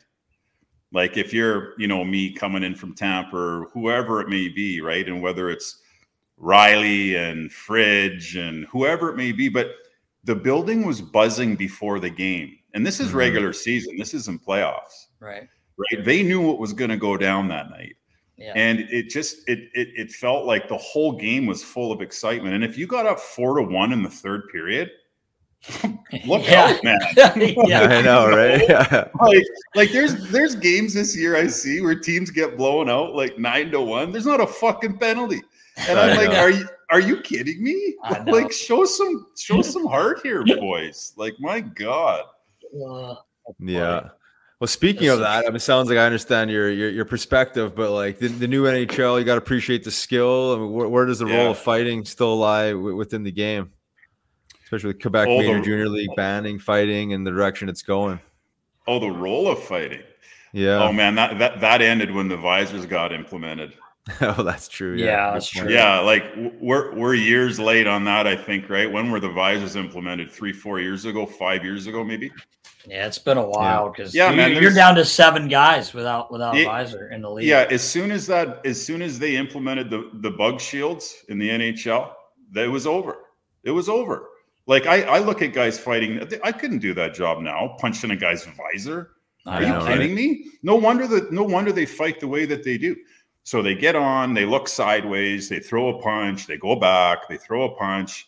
Like 0.92 1.16
if 1.16 1.32
you're, 1.34 1.74
you 1.80 1.88
know, 1.88 2.04
me 2.04 2.32
coming 2.32 2.62
in 2.62 2.76
from 2.76 2.94
Tampa 2.94 3.36
or 3.36 3.70
whoever 3.72 4.20
it 4.20 4.28
may 4.28 4.48
be, 4.48 4.80
right? 4.80 5.08
And 5.08 5.20
whether 5.20 5.50
it's 5.50 5.82
Riley 6.36 7.16
and 7.16 7.50
Fridge 7.50 8.36
and 8.36 8.66
whoever 8.66 9.10
it 9.10 9.16
may 9.16 9.32
be, 9.32 9.48
but 9.48 9.72
the 10.22 10.36
building 10.36 10.86
was 10.86 11.00
buzzing 11.00 11.56
before 11.56 11.98
the 11.98 12.10
game. 12.10 12.56
And 12.72 12.86
this 12.86 13.00
is 13.00 13.10
Mhm. 13.10 13.14
regular 13.14 13.52
season. 13.52 13.96
This 13.96 14.14
isn't 14.14 14.44
playoffs, 14.46 15.06
right? 15.18 15.48
Right? 15.92 16.04
They 16.04 16.22
knew 16.22 16.40
what 16.40 16.58
was 16.58 16.72
going 16.72 16.90
to 16.90 16.96
go 16.96 17.16
down 17.16 17.48
that 17.48 17.70
night. 17.70 17.96
Yeah. 18.36 18.54
and 18.56 18.80
it 18.90 19.10
just 19.10 19.46
it, 19.48 19.68
it 19.74 19.88
it 19.94 20.10
felt 20.12 20.46
like 20.46 20.66
the 20.66 20.78
whole 20.78 21.12
game 21.12 21.44
was 21.44 21.62
full 21.62 21.92
of 21.92 22.00
excitement. 22.00 22.54
And 22.54 22.64
if 22.64 22.78
you 22.78 22.86
got 22.86 23.04
up 23.04 23.20
four 23.20 23.56
to 23.58 23.62
one 23.62 23.92
in 23.92 24.02
the 24.02 24.08
third 24.08 24.48
period 24.50 24.90
look 26.26 26.48
Yeah. 26.48 26.78
out 26.78 26.82
man. 26.82 26.98
Yeah. 27.68 27.80
i 27.82 28.00
know 28.00 28.30
right? 28.30 28.62
Yeah. 28.68 29.08
like 29.20 29.44
like 29.74 29.90
there's 29.92 30.30
there's 30.30 30.54
games 30.54 30.94
this 30.94 31.14
year 31.14 31.36
i 31.36 31.46
see 31.48 31.82
where 31.82 31.94
teams 31.94 32.30
get 32.30 32.56
blown 32.56 32.88
out 32.88 33.14
like 33.14 33.38
nine 33.38 33.70
to 33.72 33.80
one. 33.82 34.10
There's 34.10 34.24
not 34.24 34.40
a 34.40 34.46
fucking 34.46 34.96
penalty. 34.96 35.42
And 35.76 35.98
i'm 35.98 36.18
I 36.18 36.24
like 36.26 36.30
are 36.38 36.50
you 36.50 36.66
are 36.88 37.00
you 37.00 37.20
kidding 37.20 37.62
me? 37.62 37.94
Like 38.24 38.50
show 38.52 38.86
some 38.86 39.26
show 39.38 39.60
some 39.60 39.86
heart 39.86 40.20
here 40.22 40.42
boys. 40.46 41.12
Like 41.18 41.34
my 41.40 41.60
god. 41.60 42.24
Yeah 43.60 44.08
well 44.60 44.68
speaking 44.68 45.08
of 45.08 45.18
that 45.20 45.44
I 45.44 45.48
mean, 45.48 45.56
it 45.56 45.60
sounds 45.60 45.88
like 45.88 45.98
i 45.98 46.04
understand 46.04 46.50
your 46.50 46.70
your, 46.70 46.90
your 46.90 47.04
perspective 47.04 47.74
but 47.74 47.90
like 47.92 48.18
the, 48.18 48.28
the 48.28 48.46
new 48.48 48.64
nhl 48.64 49.18
you 49.18 49.24
got 49.24 49.34
to 49.34 49.38
appreciate 49.38 49.84
the 49.84 49.90
skill 49.90 50.54
I 50.54 50.58
mean, 50.58 50.72
where, 50.72 50.88
where 50.88 51.06
does 51.06 51.18
the 51.20 51.26
Yeah. 51.26 51.36
role 51.36 51.50
of 51.52 51.58
fighting 51.58 52.04
still 52.04 52.36
lie 52.36 52.70
w- 52.70 52.96
within 52.96 53.22
the 53.22 53.32
game 53.32 53.72
especially 54.64 54.88
with 54.88 55.00
quebec 55.00 55.28
Oh, 55.28 55.38
major 55.38 55.58
the- 55.58 55.64
junior 55.64 55.88
league 55.88 56.14
banning 56.16 56.58
fighting 56.58 57.12
and 57.12 57.26
the 57.26 57.30
direction 57.30 57.68
it's 57.68 57.82
going 57.82 58.20
oh 58.86 58.98
the 58.98 59.10
role 59.10 59.48
of 59.48 59.62
fighting 59.62 60.02
yeah 60.52 60.82
oh 60.82 60.92
man 60.92 61.14
that 61.14 61.38
that 61.38 61.60
that 61.60 61.80
ended 61.82 62.10
when 62.12 62.28
the 62.28 62.36
visors 62.36 62.86
got 62.86 63.12
implemented 63.12 63.72
oh, 64.22 64.42
that's 64.42 64.66
true. 64.66 64.96
Yeah, 64.96 65.04
Yeah, 65.04 65.32
that's 65.34 65.48
true. 65.50 65.70
Yeah, 65.70 66.00
like 66.00 66.24
we're 66.58 66.94
we're 66.96 67.14
years 67.14 67.60
late 67.60 67.86
on 67.86 68.02
that. 68.04 68.26
I 68.26 68.34
think 68.34 68.68
right. 68.70 68.90
When 68.90 69.10
were 69.10 69.20
the 69.20 69.28
visors 69.28 69.76
implemented? 69.76 70.30
Three, 70.32 70.54
four 70.54 70.80
years 70.80 71.04
ago, 71.04 71.26
five 71.26 71.62
years 71.64 71.86
ago, 71.86 72.02
maybe. 72.02 72.32
Yeah, 72.86 73.06
it's 73.06 73.18
been 73.18 73.36
a 73.36 73.46
while 73.46 73.90
because 73.90 74.14
Yeah, 74.14 74.30
you, 74.30 74.36
man, 74.36 74.62
you're 74.62 74.72
down 74.72 74.94
to 74.94 75.04
seven 75.04 75.48
guys 75.48 75.92
without 75.92 76.32
without 76.32 76.56
It- 76.56 76.64
visor 76.64 77.10
in 77.10 77.20
the 77.22 77.30
league. 77.30 77.46
Yeah, 77.46 77.66
as 77.70 77.82
soon 77.82 78.10
as 78.10 78.26
that, 78.28 78.60
as 78.64 78.84
soon 78.84 79.02
as 79.02 79.18
they 79.18 79.36
implemented 79.36 79.90
the 79.90 80.10
the 80.14 80.30
bug 80.30 80.60
shields 80.60 81.24
in 81.28 81.38
the 81.38 81.50
NHL, 81.50 82.12
that 82.52 82.64
it 82.64 82.68
was 82.68 82.86
over. 82.86 83.18
It 83.64 83.70
was 83.70 83.88
over. 83.88 84.28
Like 84.66 84.86
I, 84.86 85.02
I 85.02 85.18
look 85.18 85.42
at 85.42 85.52
guys 85.52 85.78
fighting. 85.78 86.26
I 86.42 86.52
couldn't 86.52 86.78
do 86.78 86.94
that 86.94 87.14
job 87.14 87.40
now, 87.42 87.76
punching 87.78 88.10
a 88.12 88.16
guy's 88.16 88.46
visor. 88.46 89.10
I 89.46 89.56
Are 89.58 89.62
you 89.62 89.68
know, 89.68 89.78
right? 89.78 89.98
kidding 89.98 90.14
me? 90.14 90.44
No 90.62 90.76
wonder 90.76 91.06
that 91.06 91.32
no 91.32 91.42
wonder 91.42 91.72
they 91.72 91.86
fight 91.86 92.20
the 92.20 92.28
way 92.28 92.46
that 92.46 92.62
they 92.64 92.78
do. 92.78 92.96
So 93.42 93.62
they 93.62 93.74
get 93.74 93.96
on, 93.96 94.34
they 94.34 94.44
look 94.44 94.68
sideways, 94.68 95.48
they 95.48 95.60
throw 95.60 95.88
a 95.98 96.02
punch, 96.02 96.46
they 96.46 96.56
go 96.58 96.76
back, 96.76 97.28
they 97.28 97.36
throw 97.38 97.64
a 97.64 97.74
punch. 97.76 98.26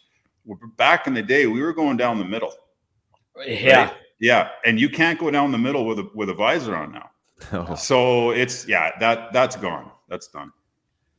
Back 0.77 1.07
in 1.07 1.15
the 1.15 1.23
day, 1.23 1.47
we 1.47 1.63
were 1.63 1.73
going 1.73 1.97
down 1.97 2.19
the 2.19 2.25
middle. 2.25 2.53
Yeah, 3.47 3.85
right? 3.85 3.95
Yeah. 4.23 4.51
And 4.65 4.81
you 4.81 4.89
can't 4.89 5.19
go 5.19 5.31
down 5.31 5.51
the 5.53 5.59
middle 5.59 5.85
with 5.85 5.99
a 5.99 6.09
with 6.15 6.31
a 6.31 6.35
visor 6.35 6.75
on 6.77 6.93
now. 6.93 7.11
Oh, 7.53 7.75
So 7.75 8.31
it's 8.31 8.67
yeah, 8.69 8.93
that 9.01 9.33
that's 9.33 9.57
gone. 9.57 9.91
That's 10.09 10.29
done. 10.29 10.53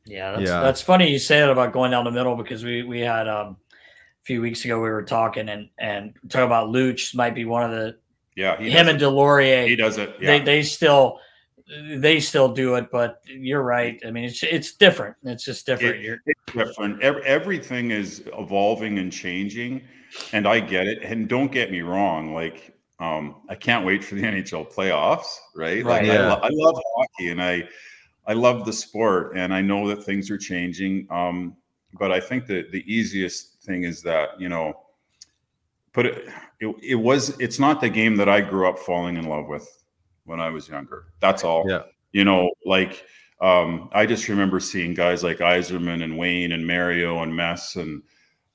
yeah, 0.06 0.32
that's, 0.32 0.42
Yeah. 0.50 0.60
that's 0.60 0.80
funny 0.80 1.10
you 1.10 1.18
say 1.18 1.40
that 1.40 1.50
about 1.50 1.72
going 1.72 1.90
down 1.90 2.04
the 2.04 2.10
middle 2.10 2.34
because 2.34 2.64
we 2.64 2.82
we 2.82 3.00
had 3.00 3.28
um, 3.28 3.56
a 4.22 4.24
few 4.24 4.40
weeks 4.40 4.64
ago 4.64 4.76
we 4.80 4.88
were 4.88 5.02
talking 5.04 5.48
and 5.50 5.68
and 5.78 6.14
talking 6.30 6.46
about 6.46 6.68
Luch 6.70 7.14
might 7.14 7.34
be 7.34 7.44
one 7.44 7.62
of 7.62 7.70
the 7.72 7.96
Yeah, 8.36 8.56
he 8.58 8.70
him 8.70 8.88
and 8.88 9.00
it. 9.00 9.04
Deslauriers. 9.04 9.68
he 9.68 9.76
does 9.76 9.98
it. 9.98 10.18
They 10.18 10.38
Yeah. 10.38 10.44
they 10.44 10.62
still 10.62 11.20
they 11.96 12.20
still 12.20 12.48
do 12.52 12.74
it, 12.76 12.90
but 12.90 13.20
you're 13.26 13.62
right. 13.62 14.00
I 14.06 14.10
mean, 14.10 14.24
it's 14.24 14.42
it's 14.42 14.72
different. 14.72 15.16
It's 15.24 15.44
just 15.44 15.66
different. 15.66 15.96
It- 15.96 16.02
You're, 16.02 16.18
different. 16.66 17.02
Everything 17.02 17.90
is 17.90 18.22
evolving 18.38 18.98
and 18.98 19.10
changing, 19.12 19.82
and 20.32 20.46
I 20.46 20.60
get 20.60 20.86
it. 20.86 21.02
And 21.02 21.26
don't 21.28 21.50
get 21.50 21.70
me 21.70 21.80
wrong, 21.82 22.32
like 22.34 22.73
um, 23.00 23.42
I 23.48 23.54
can't 23.54 23.84
wait 23.84 24.04
for 24.04 24.14
the 24.14 24.22
NHL 24.24 24.72
playoffs. 24.72 25.26
Right? 25.54 25.84
Like 25.84 26.02
Right. 26.02 26.10
I, 26.10 26.28
lo- 26.28 26.40
I 26.42 26.48
love 26.50 26.76
hockey, 26.96 27.30
and 27.30 27.42
I 27.42 27.68
I 28.26 28.32
love 28.32 28.64
the 28.64 28.72
sport, 28.72 29.36
and 29.36 29.52
I 29.52 29.60
know 29.60 29.88
that 29.88 30.04
things 30.04 30.30
are 30.30 30.38
changing. 30.38 31.06
Um, 31.10 31.56
but 31.98 32.10
I 32.10 32.20
think 32.20 32.46
that 32.46 32.72
the 32.72 32.82
easiest 32.92 33.62
thing 33.62 33.84
is 33.84 34.02
that 34.02 34.40
you 34.40 34.48
know, 34.48 34.80
put 35.92 36.06
it, 36.06 36.28
it. 36.60 36.74
It 36.82 36.94
was. 36.96 37.38
It's 37.40 37.58
not 37.58 37.80
the 37.80 37.88
game 37.88 38.16
that 38.16 38.28
I 38.28 38.40
grew 38.40 38.68
up 38.68 38.78
falling 38.78 39.16
in 39.16 39.28
love 39.28 39.46
with 39.48 39.68
when 40.24 40.40
I 40.40 40.50
was 40.50 40.68
younger. 40.68 41.06
That's 41.20 41.44
all. 41.44 41.64
Yeah. 41.68 41.82
You 42.12 42.24
know, 42.24 42.50
like 42.64 43.04
um, 43.40 43.90
I 43.92 44.06
just 44.06 44.28
remember 44.28 44.60
seeing 44.60 44.94
guys 44.94 45.22
like 45.22 45.38
Yzerman 45.38 46.02
and 46.02 46.16
Wayne 46.16 46.52
and 46.52 46.66
Mario 46.66 47.22
and 47.22 47.34
Mess 47.34 47.76
and 47.76 48.02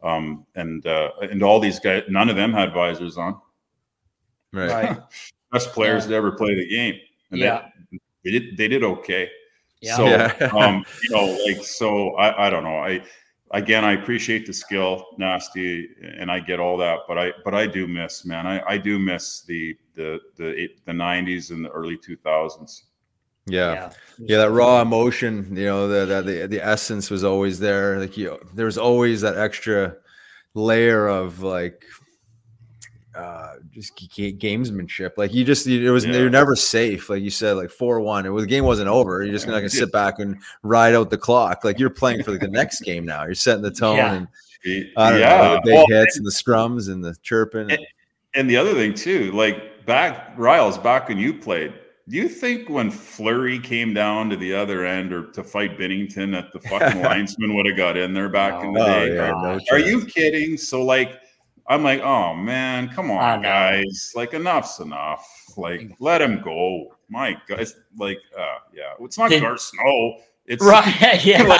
um, 0.01 0.45
and 0.55 0.85
uh, 0.87 1.11
and 1.21 1.43
all 1.43 1.59
these 1.59 1.79
guys. 1.79 2.03
None 2.09 2.29
of 2.29 2.35
them 2.35 2.53
had 2.53 2.73
visors 2.73 3.17
on. 3.17 3.39
Right. 4.53 4.69
right. 4.71 4.99
Best 5.51 5.71
players 5.73 6.03
Yeah. 6.05 6.11
to 6.11 6.15
ever 6.15 6.31
play 6.31 6.55
the 6.55 6.67
game. 6.67 6.95
And 7.31 7.39
Yeah. 7.39 7.69
they, 7.91 7.99
they 8.23 8.31
did. 8.31 8.57
They 8.57 8.67
did 8.67 8.83
okay. 8.83 9.29
Yeah. 9.81 9.95
So 9.95 10.05
Yeah. 10.05 10.49
um, 10.57 10.83
you 11.03 11.15
know, 11.15 11.37
like 11.45 11.63
so. 11.63 12.15
I 12.15 12.47
I 12.47 12.49
don't 12.49 12.63
know. 12.63 12.77
I 12.77 13.01
again, 13.51 13.83
I 13.83 13.93
appreciate 13.93 14.45
the 14.45 14.53
skill, 14.53 15.07
nasty, 15.17 15.89
and 16.01 16.31
I 16.31 16.39
get 16.39 16.59
all 16.59 16.77
that. 16.77 16.99
But 17.07 17.17
I 17.17 17.33
but 17.43 17.55
I 17.55 17.65
do 17.65 17.87
miss, 17.87 18.25
man. 18.25 18.45
I 18.45 18.61
I 18.67 18.77
do 18.77 18.99
miss 18.99 19.41
the 19.41 19.75
the 19.95 20.19
the 20.37 20.69
the 20.85 20.91
'90s 20.91 21.51
and 21.51 21.65
the 21.65 21.69
early 21.69 21.97
2000s. 21.97 22.83
Yeah. 23.47 23.91
yeah 24.19 24.37
that 24.37 24.51
raw 24.51 24.79
emotion 24.81 25.55
you 25.55 25.65
know 25.65 25.87
the, 25.87 26.05
the 26.05 26.21
the 26.21 26.47
the 26.47 26.63
essence 26.63 27.09
was 27.09 27.23
always 27.23 27.57
there 27.57 27.99
like 27.99 28.15
you 28.15 28.37
there 28.53 28.67
was 28.67 28.77
always 28.77 29.21
that 29.21 29.37
extra 29.39 29.95
layer 30.53 31.07
of 31.07 31.41
like 31.41 31.83
uh 33.19 33.55
just 33.71 33.95
g- 33.97 34.07
g- 34.11 34.33
gamesmanship 34.33 35.11
like 35.17 35.33
you 35.33 35.43
just, 35.43 35.67
it 35.67 35.91
was 35.91 36.05
Yeah. 36.05 36.13
you're 36.13 36.29
never 36.29 36.55
safe 36.55 37.09
like 37.09 37.21
you 37.21 37.29
said 37.29 37.53
like 37.53 37.69
4-1 37.69 38.25
it 38.25 38.29
was 38.29 38.43
the 38.43 38.49
game 38.49 38.63
wasn't 38.63 38.87
over 38.87 39.23
you're 39.23 39.33
just 39.33 39.47
not 39.47 39.55
gonna 39.55 39.69
sit 39.69 39.91
back 39.91 40.19
and 40.19 40.37
ride 40.63 40.93
out 40.95 41.09
the 41.09 41.17
clock 41.17 41.63
like 41.63 41.77
you're 41.79 41.89
playing 41.89 42.23
for 42.23 42.31
like, 42.31 42.41
the 42.41 42.47
next 42.47 42.81
game 42.81 43.05
now 43.05 43.23
you're 43.25 43.35
setting 43.35 43.61
the 43.63 43.71
tone 43.71 43.97
Yeah. 43.97 44.13
and 44.13 44.27
I 44.97 45.09
don't 45.11 45.19
know 45.19 45.53
the 45.55 45.61
big 45.65 45.73
well, 45.73 45.85
hits 45.87 46.17
and 46.17 46.25
the 46.25 46.31
scrums 46.31 46.89
and 46.91 47.03
the 47.03 47.15
chirping 47.21 47.71
And- 47.71 47.85
And 48.35 48.49
the 48.49 48.57
other 48.57 48.73
thing 48.75 48.93
too, 48.93 49.31
like 49.31 49.85
back 49.87 50.33
Riles, 50.37 50.77
back 50.77 51.09
when 51.09 51.17
you 51.17 51.33
played, 51.33 51.73
do 52.07 52.15
you 52.15 52.29
think 52.29 52.69
when 52.69 52.89
Fleury 52.91 53.57
came 53.59 53.93
down 53.93 54.29
to 54.29 54.35
the 54.35 54.53
other 54.53 54.85
end 54.85 55.11
or 55.13 55.31
to 55.31 55.43
fight 55.43 55.77
Binnington 55.79 56.31
that 56.33 56.51
the 56.53 56.59
fucking 56.69 57.01
linesman 57.09 57.55
would 57.55 57.65
have 57.65 57.75
got 57.77 57.97
in 57.97 58.13
there 58.13 58.29
back 58.29 58.63
in 58.63 58.73
the 58.73 58.81
oh 58.81 58.85
day? 58.85 59.15
yeah 59.15 59.31
God. 59.31 59.41
no 59.43 59.59
Are 59.75 59.79
you 59.79 60.05
kidding? 60.05 60.57
So 60.57 60.83
like 60.83 61.19
I'm 61.69 61.83
like, 61.83 62.01
oh 62.01 62.33
man, 62.35 62.89
come 62.89 63.11
on, 63.11 63.43
guys. 63.43 64.11
Like 64.15 64.33
enough's 64.33 64.79
enough. 64.79 65.25
Like 65.55 65.91
let 65.99 66.21
him 66.21 66.41
go. 66.41 66.95
My 67.09 67.37
God, 67.47 67.59
it's 67.59 67.75
like 67.97 68.17
uh 68.37 68.57
yeah, 68.73 68.93
it's 68.99 69.17
not 69.17 69.29
Did- 69.29 69.41
Garth 69.41 69.61
Snow. 69.61 70.17
It's 70.49 70.65
Right. 70.65 71.23
Yeah. 71.23 71.43
like, 71.43 71.59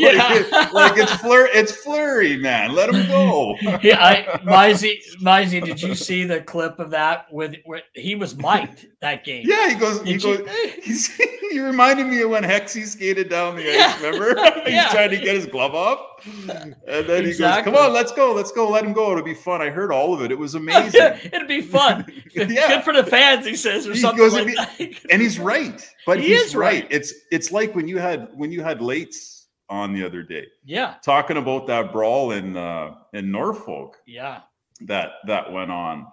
Yeah. 0.00 0.34
it- 0.34 0.72
like 0.74 0.98
it's 0.98 1.12
Fleury, 1.14 1.48
it's 1.54 1.72
Fleury, 1.72 2.36
man. 2.36 2.72
Let 2.74 2.92
him 2.92 3.06
go. 3.06 3.56
yeah, 3.80 4.04
I 4.04 4.22
Mizey, 4.44 4.98
Mizey, 5.22 5.64
did 5.64 5.80
you 5.80 5.94
see 5.94 6.24
the 6.24 6.40
clip 6.40 6.78
of 6.80 6.90
that 6.90 7.32
with, 7.32 7.54
with 7.64 7.82
he 7.94 8.16
was 8.16 8.36
mic'd 8.36 8.88
that 9.00 9.24
game? 9.24 9.44
Yeah, 9.48 9.68
he 9.70 9.76
goes. 9.76 10.02
He 10.02 10.14
Did 10.18 10.24
you- 10.24 10.38
goes. 10.38 10.48
He's, 10.82 11.16
he 11.50 11.60
reminded 11.60 12.08
me 12.08 12.20
of 12.22 12.30
when 12.30 12.42
Hexy 12.42 12.84
skated 12.84 13.28
down 13.28 13.54
the 13.56 13.62
Yeah. 13.62 13.94
ice. 13.96 14.02
Remember? 14.02 14.34
he's 14.64 14.74
Yeah. 14.74 14.88
trying 14.90 15.10
to 15.10 15.16
get 15.18 15.36
his 15.36 15.46
glove 15.46 15.74
off, 15.76 16.00
and 16.48 16.74
then 17.08 17.24
he 17.24 17.34
goes, 17.36 17.62
"Come 17.62 17.76
on, 17.76 17.92
let's 17.92 18.10
go, 18.12 18.32
let's 18.32 18.50
go, 18.50 18.68
let 18.68 18.84
him 18.84 18.92
go. 18.92 19.12
It'll 19.12 19.22
be 19.22 19.32
fun." 19.32 19.62
I 19.62 19.70
heard 19.70 19.92
all 19.92 20.12
of 20.12 20.22
it. 20.22 20.32
It 20.32 20.38
was 20.38 20.56
amazing. 20.56 21.00
It'd 21.32 21.46
be 21.48 21.62
fun. 21.62 22.04
Yeah. 22.34 22.44
Good 22.68 22.82
for 22.84 22.92
the 22.92 23.04
fans, 23.04 23.46
he 23.46 23.54
says, 23.56 23.86
or 23.86 23.92
He 23.92 24.00
something 24.00 24.18
goes, 24.18 24.32
like 24.34 24.48
"It'd 24.48 24.94
that. 24.94 25.06
and 25.10 25.22
he's 25.22 25.38
right. 25.38 25.80
But 26.06 26.20
He 26.20 26.28
he's 26.28 26.42
is 26.42 26.56
right. 26.56 26.82
right. 26.84 26.86
It's 26.90 27.12
it's 27.30 27.52
like 27.52 27.74
when 27.74 27.88
you 27.88 27.98
had 27.98 28.28
when 28.34 28.52
you 28.52 28.62
had 28.62 28.78
Lates 28.78 29.46
on 29.68 29.92
the 29.92 30.04
other 30.04 30.22
day 30.22 30.46
yeah, 30.64 30.94
talking 31.04 31.36
about 31.36 31.66
that 31.66 31.92
brawl 31.92 32.30
in 32.30 32.56
uh, 32.56 32.94
in 33.12 33.30
Norfolk. 33.32 33.96
yeah, 34.06 34.42
that 34.82 35.14
that 35.26 35.52
went 35.52 35.70
on. 35.72 36.06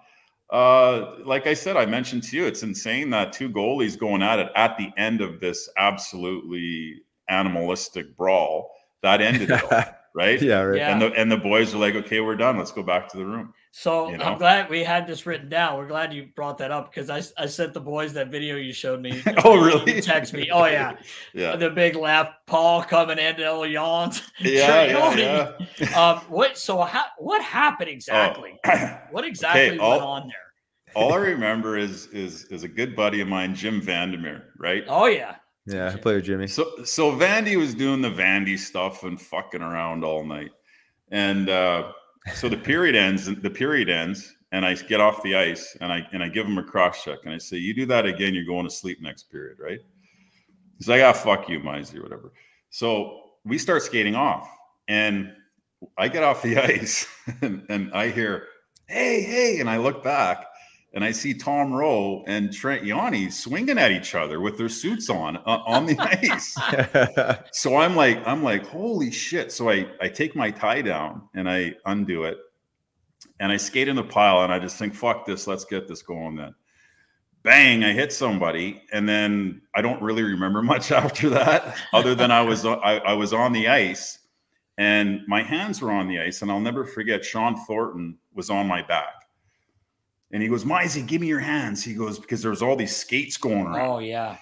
Uh, 0.50 1.16
like 1.24 1.46
I 1.46 1.54
said, 1.54 1.76
I 1.76 1.86
mentioned 1.86 2.22
to 2.24 2.36
you, 2.36 2.44
it's 2.46 2.62
insane 2.62 3.10
that 3.10 3.32
two 3.32 3.48
goalies 3.48 3.98
going 3.98 4.22
at 4.22 4.38
it 4.38 4.50
at 4.56 4.76
the 4.76 4.90
end 4.96 5.20
of 5.20 5.40
this 5.40 5.68
absolutely 5.78 7.00
animalistic 7.28 8.16
brawl 8.16 8.70
that 9.02 9.20
ended 9.20 9.50
it 9.50 9.62
all, 9.72 9.82
right? 10.14 10.40
yeah 10.42 10.60
right 10.60 10.76
Yeah. 10.78 10.92
And 10.92 11.02
the 11.02 11.12
and 11.12 11.30
the 11.30 11.36
boys 11.38 11.74
are 11.74 11.78
like, 11.78 11.94
okay, 11.94 12.20
we're 12.20 12.36
done. 12.36 12.58
Let's 12.58 12.72
go 12.72 12.82
back 12.82 13.08
to 13.10 13.16
the 13.16 13.24
room. 13.26 13.52
So 13.76 14.08
You 14.08 14.18
know? 14.18 14.24
I'm 14.24 14.38
glad 14.38 14.70
we 14.70 14.84
had 14.84 15.04
this 15.04 15.26
written 15.26 15.48
down. 15.48 15.76
We're 15.76 15.88
glad 15.88 16.14
you 16.14 16.28
brought 16.36 16.58
that 16.58 16.70
up 16.70 16.94
because 16.94 17.10
I, 17.10 17.22
I 17.42 17.46
sent 17.46 17.74
the 17.74 17.80
boys 17.80 18.12
that 18.12 18.28
video 18.28 18.54
you 18.54 18.72
showed 18.72 19.00
me. 19.00 19.20
Oh, 19.44 19.60
really? 19.60 20.00
Text 20.00 20.32
me. 20.32 20.48
Oh 20.48 20.64
yeah, 20.66 20.94
Yeah, 21.34 21.56
the 21.56 21.70
big 21.70 21.96
laugh. 21.96 22.28
Paul 22.46 22.84
coming 22.84 23.18
in, 23.18 23.36
little 23.36 23.66
yawns. 23.66 24.22
yeah, 24.38 25.10
Trey 25.12 25.56
yeah. 25.80 26.00
Um, 26.00 26.18
what? 26.28 26.56
So 26.56 26.82
how, 26.82 27.06
what 27.18 27.42
happened 27.42 27.90
exactly? 27.90 28.60
Oh. 28.64 28.98
What 29.10 29.24
exactly 29.24 29.62
Okay, 29.62 29.70
went 29.70 29.80
all- 29.82 30.06
on 30.06 30.28
there? 30.28 30.36
All 30.94 31.12
I 31.12 31.16
remember 31.16 31.76
is 31.76 32.06
is 32.12 32.44
is 32.52 32.62
a 32.62 32.68
good 32.68 32.94
buddy 32.94 33.20
of 33.22 33.26
mine, 33.26 33.56
Jim 33.56 33.80
Vandermeer, 33.80 34.50
right? 34.56 34.84
Oh 34.86 35.06
yeah, 35.06 35.34
yeah 35.66 35.90
i 35.92 35.96
play 35.96 36.14
with 36.14 36.24
jimmy 36.26 36.46
So 36.46 36.84
so 36.84 37.10
Vandy 37.10 37.56
was 37.56 37.74
doing 37.74 38.00
the 38.00 38.10
Vandy 38.10 38.56
stuff 38.56 39.02
and 39.02 39.20
fucking 39.20 39.62
around 39.62 40.04
all 40.04 40.24
night. 40.24 40.52
And 41.10 41.48
uh 41.50 41.90
so 42.32 42.48
the 42.48 42.56
period 42.56 42.94
ends 42.94 43.26
the 43.26 43.50
period 43.50 43.88
ends 43.88 44.34
and 44.52 44.64
I 44.64 44.74
get 44.74 45.00
off 45.00 45.22
the 45.22 45.34
ice 45.34 45.76
and 45.80 45.92
I 45.92 46.06
and 46.12 46.22
I 46.22 46.28
give 46.28 46.46
him 46.46 46.58
a 46.58 46.62
cross 46.62 47.04
check 47.04 47.18
and 47.24 47.34
I 47.34 47.38
say, 47.38 47.56
You 47.56 47.74
do 47.74 47.86
that 47.86 48.06
again, 48.06 48.34
you're 48.34 48.44
going 48.44 48.64
to 48.64 48.70
sleep 48.70 49.02
next 49.02 49.24
period, 49.24 49.58
right? 49.58 49.80
He's 50.78 50.88
like, 50.88 51.02
ah, 51.02 51.12
fuck 51.12 51.48
you, 51.48 51.60
Mizey, 51.60 51.98
or 51.98 52.02
whatever. 52.02 52.32
So 52.70 53.20
we 53.44 53.58
start 53.58 53.82
skating 53.82 54.14
off 54.14 54.48
and 54.88 55.32
I 55.98 56.08
get 56.08 56.22
off 56.22 56.42
the 56.42 56.58
ice 56.62 57.06
and, 57.42 57.64
and 57.68 57.92
I 57.92 58.10
hear, 58.10 58.46
hey, 58.86 59.22
hey, 59.22 59.60
and 59.60 59.70
I 59.70 59.76
look 59.78 60.02
back 60.02 60.46
and 60.94 61.04
I 61.04 61.10
see 61.10 61.34
Tom 61.34 61.72
Rowe 61.72 62.22
and 62.26 62.52
Trent 62.52 62.84
Yawney 62.84 63.30
swinging 63.32 63.78
at 63.78 63.90
each 63.90 64.14
other 64.14 64.40
with 64.40 64.56
their 64.56 64.68
suits 64.68 65.10
on 65.10 65.36
uh, 65.38 65.60
on 65.66 65.86
the 65.86 65.98
ice. 66.22 66.56
So 67.52 67.76
I'm 67.76 67.96
like, 67.96 68.22
I'm 68.26 68.42
like, 68.42 68.66
holy 68.66 69.10
shit. 69.10 69.52
So 69.52 69.70
I 69.70 69.86
I 70.00 70.08
take 70.08 70.34
my 70.36 70.50
tie 70.50 70.82
down 70.82 71.28
and 71.34 71.48
I 71.48 71.74
undo 71.86 72.24
it 72.24 72.38
and 73.40 73.50
I 73.50 73.56
skate 73.56 73.88
in 73.88 73.96
the 73.96 74.04
pile 74.04 74.42
and 74.42 74.52
I 74.52 74.58
just 74.58 74.76
think, 74.76 74.94
fuck 74.94 75.26
this, 75.26 75.46
let's 75.46 75.64
get 75.64 75.88
this 75.88 76.02
going 76.02 76.36
then. 76.36 76.54
Bang, 77.42 77.84
I 77.84 77.92
hit 77.92 78.10
somebody, 78.10 78.82
and 78.90 79.06
then 79.06 79.60
I 79.74 79.82
don't 79.82 80.00
really 80.00 80.22
remember 80.22 80.62
much 80.74 80.92
after 80.92 81.28
that, 81.30 81.76
other 81.92 82.14
than 82.14 82.30
I 82.30 82.40
was 82.40 82.64
I, 82.64 83.00
I 83.04 83.12
was 83.12 83.32
on 83.32 83.52
the 83.52 83.68
ice 83.68 84.20
and 84.78 85.20
my 85.28 85.42
hands 85.42 85.80
were 85.80 85.92
on 85.92 86.08
the 86.08 86.20
ice, 86.20 86.42
and 86.42 86.50
I'll 86.50 86.60
never 86.60 86.84
forget 86.84 87.24
Shawn 87.24 87.56
Thornton 87.64 88.18
was 88.34 88.50
on 88.50 88.66
my 88.66 88.82
back. 88.82 89.23
And 90.30 90.42
he 90.42 90.48
goes, 90.48 90.64
Mizey, 90.64 91.06
give 91.06 91.20
me 91.20 91.28
your 91.28 91.40
hands. 91.40 91.84
He 91.84 91.94
goes, 91.94 92.18
because 92.18 92.42
there 92.42 92.50
was 92.50 92.62
all 92.62 92.76
these 92.76 92.94
skates 92.94 93.36
going 93.36 93.66
around. 93.66 93.88
oh 93.88 93.98
yeah. 93.98 94.36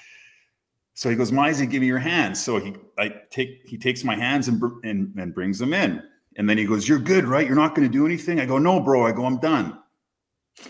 So 0.95 1.09
he 1.11 1.17
goes, 1.17 1.31
Mizey, 1.31 1.69
give 1.69 1.81
me 1.81 1.87
your 1.87 1.99
hands. 1.99 2.43
So 2.43 2.59
he 2.59 2.75
I 2.99 3.13
take 3.31 3.63
he 3.65 3.79
takes 3.79 4.05
my 4.05 4.15
hands 4.17 4.49
and 4.49 4.63
and, 4.85 5.15
and 5.17 5.35
brings 5.35 5.59
them 5.59 5.73
in. 5.75 6.03
And 6.37 6.49
then 6.49 6.57
he 6.59 6.65
goes, 6.65 6.89
You're 6.89 6.99
good, 6.99 7.27
right? 7.27 7.47
You're 7.47 7.57
not 7.57 7.75
going 7.75 7.87
to 7.87 7.93
do 7.93 8.07
anything. 8.07 8.41
I 8.41 8.47
go, 8.47 8.59
No, 8.59 8.81
bro. 8.81 9.07
I 9.07 9.13
go, 9.13 9.25
I'm 9.25 9.39
done. 9.39 9.79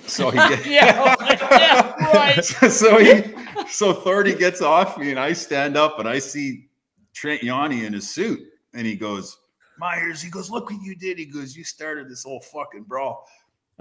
So 0.07 0.31
he 0.31 0.39
gets, 0.49 0.67
yeah, 0.67 1.17
oh 1.19 1.25
yeah, 1.29 2.13
right. 2.15 2.45
so, 2.45 2.99
he 2.99 3.23
so 3.69 3.93
Thordy 3.93 4.39
gets 4.39 4.63
off 4.63 4.97
me 4.97 5.11
and 5.11 5.19
I 5.19 5.33
stand 5.33 5.77
up 5.77 5.99
and 5.99 6.09
I 6.09 6.19
see 6.19 6.69
Trent 7.15 7.43
Yawney 7.43 7.85
in 7.85 7.93
his 7.93 8.09
suit. 8.09 8.41
And 8.75 8.87
he 8.87 8.97
goes, 8.97 9.37
Myhres, 9.81 10.23
he 10.23 10.31
goes, 10.31 10.51
Look 10.51 10.71
what 10.71 10.81
you 10.83 10.95
did. 10.95 11.19
He 11.19 11.27
goes, 11.27 11.57
You 11.57 11.65
started 11.65 12.09
this 12.09 12.25
whole 12.25 12.41
fucking 12.41 12.85
brawl. 12.85 13.27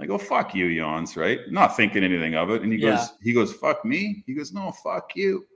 I 0.02 0.06
go, 0.06 0.18
fuck 0.18 0.52
you, 0.52 0.66
Yawns, 0.66 1.16
right? 1.16 1.38
Not 1.48 1.76
thinking 1.76 2.02
anything 2.02 2.34
of 2.34 2.50
it. 2.50 2.62
And 2.62 2.72
he 2.72 2.78
yeah. 2.80 2.96
goes, 2.96 3.12
he 3.22 3.32
goes, 3.32 3.52
fuck 3.52 3.84
me. 3.84 4.24
He 4.26 4.34
goes, 4.34 4.52
no, 4.52 4.72
fuck 4.82 5.14
you. 5.14 5.46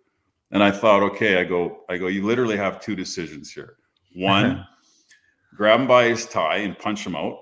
And 0.53 0.63
I 0.63 0.71
thought, 0.71 1.03
okay, 1.03 1.41
I 1.41 1.45
go, 1.45 1.81
I 1.89 1.97
go, 1.97 2.07
you 2.07 2.25
literally 2.25 2.57
have 2.57 2.81
two 2.81 2.95
decisions 2.95 3.51
here. 3.51 3.75
Uh-huh. 3.79 4.25
One, 4.25 4.67
grab 5.57 5.81
him 5.81 5.89
by 5.89 6.05
his 6.05 6.27
tie 6.27 6.59
and 6.59 6.79
punch 6.79 7.05
him 7.05 7.17
out, 7.17 7.41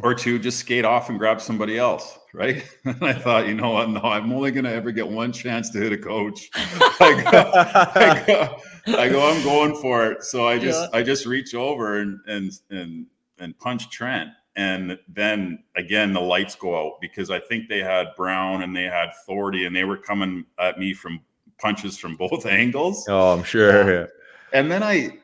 or 0.00 0.14
two, 0.14 0.38
just 0.38 0.60
skate 0.60 0.84
off 0.84 1.10
and 1.10 1.18
grab 1.18 1.40
somebody 1.40 1.76
else, 1.76 2.18
right? 2.32 2.64
And 2.84 3.02
I 3.02 3.14
thought, 3.14 3.48
you 3.48 3.54
know 3.54 3.70
what? 3.70 3.90
No, 3.90 4.00
I'm 4.02 4.32
only 4.32 4.52
going 4.52 4.64
to 4.64 4.72
ever 4.72 4.92
get 4.92 5.08
one 5.08 5.32
chance 5.32 5.70
to 5.70 5.78
hit 5.78 5.92
a 5.92 5.98
coach. 5.98 6.48
I, 6.54 7.22
go, 7.30 7.52
I, 8.00 8.24
go, 8.26 8.96
I, 8.98 9.08
go, 9.08 9.28
I'm 9.28 9.42
going 9.42 9.74
for 9.82 10.06
it. 10.06 10.22
So 10.22 10.46
I 10.46 10.60
just, 10.60 10.88
yeah. 10.92 10.98
I 10.98 11.02
just 11.02 11.26
reach 11.26 11.56
over 11.56 11.98
and 11.98 12.20
and 12.28 12.52
and 12.70 13.06
and 13.40 13.58
punch 13.58 13.90
Trent. 13.90 14.30
And 14.56 14.98
then 15.08 15.64
again, 15.76 16.12
the 16.12 16.20
lights 16.20 16.54
go 16.54 16.76
out 16.76 17.00
because 17.00 17.30
I 17.30 17.40
think 17.40 17.68
they 17.68 17.80
had 17.80 18.08
Brown 18.16 18.62
and 18.62 18.76
they 18.76 18.84
had 18.84 19.10
Thordy, 19.26 19.66
and 19.66 19.74
they 19.74 19.84
were 19.84 19.96
coming 19.96 20.44
at 20.58 20.78
me 20.78 20.92
from 20.94 21.20
punches 21.58 21.96
from 21.96 22.16
both 22.18 22.46
angles. 22.46 23.06
Oh, 23.08 23.32
I'm 23.32 23.44
sure. 23.44 24.08
And 24.52 24.70
then 24.70 24.82
I, 24.82 25.18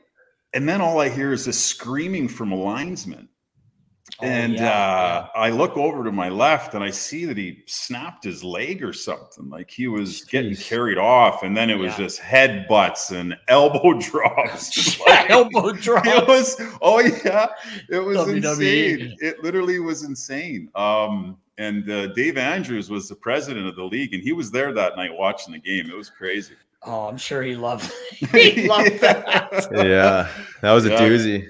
and 0.54 0.68
then 0.68 0.80
all 0.80 1.00
I 1.00 1.10
hear 1.10 1.32
is 1.32 1.46
a 1.46 1.52
screaming 1.52 2.28
from 2.28 2.52
a 2.52 2.56
linesman. 2.56 3.28
Oh, 4.20 4.26
and 4.26 4.54
yeah, 4.54 4.62
uh, 4.62 5.28
yeah. 5.32 5.40
I 5.40 5.50
look 5.50 5.76
over 5.76 6.02
to 6.02 6.10
my 6.10 6.28
left 6.28 6.74
and 6.74 6.82
I 6.82 6.90
see 6.90 7.24
that 7.26 7.36
he 7.36 7.62
snapped 7.66 8.24
his 8.24 8.42
leg 8.42 8.82
or 8.82 8.92
something. 8.92 9.48
Like 9.48 9.70
he 9.70 9.86
was 9.86 10.22
Jeez. 10.22 10.30
getting 10.30 10.56
carried 10.56 10.98
off, 10.98 11.44
and 11.44 11.56
then 11.56 11.70
it 11.70 11.78
was 11.78 11.92
yeah. 11.92 11.98
just 11.98 12.18
head 12.18 12.66
butts 12.66 13.12
and 13.12 13.36
elbow 13.48 13.94
drops. 13.94 14.98
like, 15.06 15.30
elbow 15.30 15.72
drops. 15.72 16.08
It 16.08 16.26
was 16.26 16.60
oh 16.82 16.98
yeah, 16.98 17.46
it 17.88 18.00
was 18.00 18.16
WWE. 18.18 18.36
insane. 18.36 19.16
It 19.20 19.44
literally 19.44 19.78
was 19.78 20.02
insane. 20.02 20.68
Um, 20.74 21.36
and 21.58 21.88
uh, 21.88 22.08
Dave 22.08 22.38
Andrews 22.38 22.90
was 22.90 23.08
the 23.08 23.16
president 23.16 23.68
of 23.68 23.76
the 23.76 23.84
league, 23.84 24.14
and 24.14 24.22
he 24.22 24.32
was 24.32 24.50
there 24.50 24.72
that 24.72 24.96
night 24.96 25.12
watching 25.14 25.52
the 25.52 25.60
game. 25.60 25.88
It 25.88 25.96
was 25.96 26.10
crazy. 26.10 26.54
Oh, 26.82 27.06
I'm 27.06 27.18
sure 27.18 27.42
he 27.42 27.54
loved. 27.54 27.92
he 28.32 28.66
loved 28.66 29.00
that. 29.00 29.68
yeah, 29.72 30.28
that 30.60 30.72
was 30.72 30.86
a 30.86 30.90
yeah. 30.90 31.00
doozy. 31.00 31.48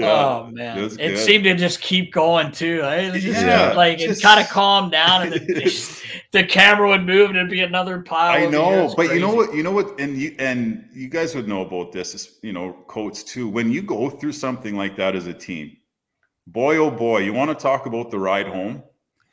Yeah, 0.00 0.26
oh 0.26 0.50
man, 0.50 0.78
it, 0.78 1.00
it, 1.00 1.18
seemed 1.18 1.44
to 1.44 1.54
just 1.54 1.80
keep 1.80 2.12
going 2.12 2.52
too. 2.52 2.80
It 2.84 3.20
just, 3.20 3.40
yeah, 3.40 3.72
like 3.72 3.98
just... 3.98 4.20
it 4.20 4.22
kind 4.22 4.40
of 4.40 4.48
calmed 4.48 4.92
down, 4.92 5.22
and 5.24 5.32
the, 5.32 6.04
the 6.32 6.44
camera 6.44 6.88
would 6.88 7.06
move, 7.06 7.30
and 7.30 7.38
it'd 7.38 7.50
be 7.50 7.60
another 7.60 8.00
pile. 8.00 8.42
I 8.42 8.50
know, 8.50 8.92
but 8.96 9.14
you 9.14 9.20
know 9.20 9.34
what? 9.34 9.54
You 9.54 9.62
know 9.62 9.72
what? 9.72 9.98
And 10.00 10.16
you 10.16 10.34
and 10.38 10.88
you 10.92 11.08
guys 11.08 11.34
would 11.34 11.48
know 11.48 11.62
about 11.62 11.92
this, 11.92 12.38
you 12.42 12.52
know, 12.52 12.72
coach 12.86 13.24
too. 13.24 13.48
When 13.48 13.70
you 13.70 13.82
go 13.82 14.10
through 14.10 14.32
something 14.32 14.76
like 14.76 14.96
that 14.96 15.16
as 15.16 15.26
a 15.26 15.34
team, 15.34 15.76
boy, 16.46 16.76
oh 16.76 16.90
boy, 16.90 17.18
you 17.18 17.32
want 17.32 17.50
to 17.50 17.54
talk 17.54 17.86
about 17.86 18.10
the 18.10 18.18
ride 18.18 18.48
home 18.48 18.82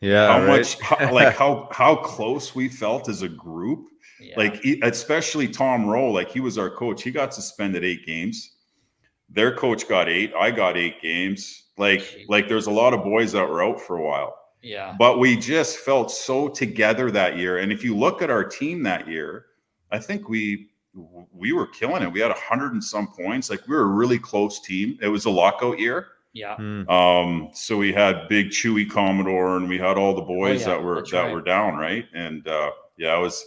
yeah, 0.05 0.27
how 0.27 0.45
right? 0.45 0.59
much 0.59 0.79
how, 0.81 1.11
like 1.11 1.35
how 1.37 1.67
how 1.71 1.95
close 1.95 2.55
we 2.55 2.69
felt 2.69 3.09
as 3.09 3.21
a 3.21 3.29
group. 3.29 3.87
Yeah. 4.19 4.35
Like 4.37 4.63
especially 4.83 5.47
Tom 5.47 5.85
Rowe, 5.85 6.11
like 6.11 6.31
he 6.31 6.39
was 6.39 6.57
our 6.57 6.69
coach. 6.69 7.03
He 7.03 7.11
got 7.11 7.33
suspended 7.33 7.83
eight 7.83 8.05
games. 8.05 8.54
Their 9.29 9.55
coach 9.55 9.87
got 9.87 10.07
eight. 10.07 10.33
I 10.37 10.51
got 10.51 10.77
eight 10.77 11.01
games. 11.01 11.63
Like 11.77 12.01
Jeez. 12.01 12.25
like 12.29 12.47
there's 12.47 12.67
a 12.67 12.71
lot 12.71 12.93
of 12.93 13.03
boys 13.03 13.31
that 13.33 13.47
were 13.47 13.63
out 13.63 13.81
for 13.81 13.97
a 13.97 14.03
while. 14.03 14.37
Yeah. 14.61 14.95
But 14.97 15.19
we 15.19 15.37
just 15.37 15.77
felt 15.77 16.09
so 16.09 16.47
together 16.47 17.11
that 17.11 17.37
year. 17.37 17.59
And 17.59 17.71
if 17.71 17.83
you 17.83 17.95
look 17.95 18.21
at 18.21 18.29
our 18.29 18.43
team 18.43 18.81
that 18.83 19.07
year, 19.07 19.45
I 19.91 19.99
think 19.99 20.29
we 20.29 20.69
we 21.31 21.51
were 21.51 21.67
killing 21.67 22.01
it. 22.01 22.11
We 22.11 22.21
had 22.21 22.31
a 22.31 22.35
hundred 22.35 22.73
and 22.73 22.83
some 22.83 23.07
points. 23.07 23.49
Like 23.49 23.67
we 23.67 23.75
were 23.75 23.83
a 23.83 23.87
really 23.87 24.17
close 24.17 24.61
team. 24.61 24.97
It 25.01 25.09
was 25.09 25.25
a 25.25 25.29
lockout 25.29 25.79
year. 25.79 26.07
Yeah. 26.33 26.55
Mm. 26.57 26.89
Um, 26.89 27.49
so 27.53 27.77
we 27.77 27.93
had 27.93 28.27
big 28.27 28.49
Chewy 28.49 28.89
Commodore 28.89 29.57
and 29.57 29.69
we 29.69 29.77
had 29.77 29.97
all 29.97 30.15
the 30.15 30.21
oh, 30.21 30.25
boys 30.25 30.65
oh, 30.65 30.71
yeah, 30.71 30.75
that 30.75 30.83
were 30.83 31.05
that 31.11 31.21
right. 31.21 31.33
were 31.33 31.41
down, 31.41 31.75
right? 31.75 32.05
And 32.13 32.47
uh 32.47 32.71
yeah, 32.97 33.09
I 33.09 33.17
was 33.17 33.45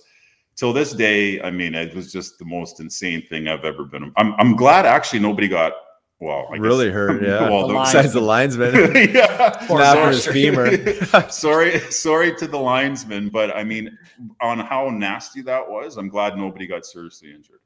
till 0.58 0.72
this 0.72 0.92
day, 0.92 1.40
I 1.40 1.50
mean, 1.50 1.74
it 1.74 1.94
was 1.94 2.12
just 2.12 2.38
the 2.38 2.44
most 2.44 2.80
insane 2.80 3.22
thing 3.28 3.48
I've 3.48 3.64
ever 3.64 3.84
been. 3.84 4.12
I'm 4.16 4.34
I'm 4.34 4.56
glad 4.56 4.84
actually 4.84 5.20
nobody 5.20 5.48
got 5.48 5.72
well, 6.20 6.48
I 6.52 6.56
really 6.56 6.86
guess, 6.86 6.94
hurt. 6.94 7.22
Yeah, 7.24 7.48
well, 7.48 7.68
the 7.68 7.74
besides 7.74 8.12
the 8.12 8.20
linesman, 8.20 8.74
yeah, 9.14 9.66
snapping 9.66 10.08
his 10.08 10.26
femur. 10.26 10.94
sorry, 11.30 11.78
sorry 11.92 12.34
to 12.36 12.48
the 12.48 12.58
linesman, 12.58 13.28
but 13.28 13.56
I 13.56 13.62
mean, 13.62 13.96
on 14.40 14.58
how 14.58 14.90
nasty 14.90 15.42
that 15.42 15.70
was, 15.70 15.96
I'm 15.96 16.08
glad 16.08 16.36
nobody 16.36 16.66
got 16.66 16.84
seriously 16.84 17.30
injured. 17.30 17.60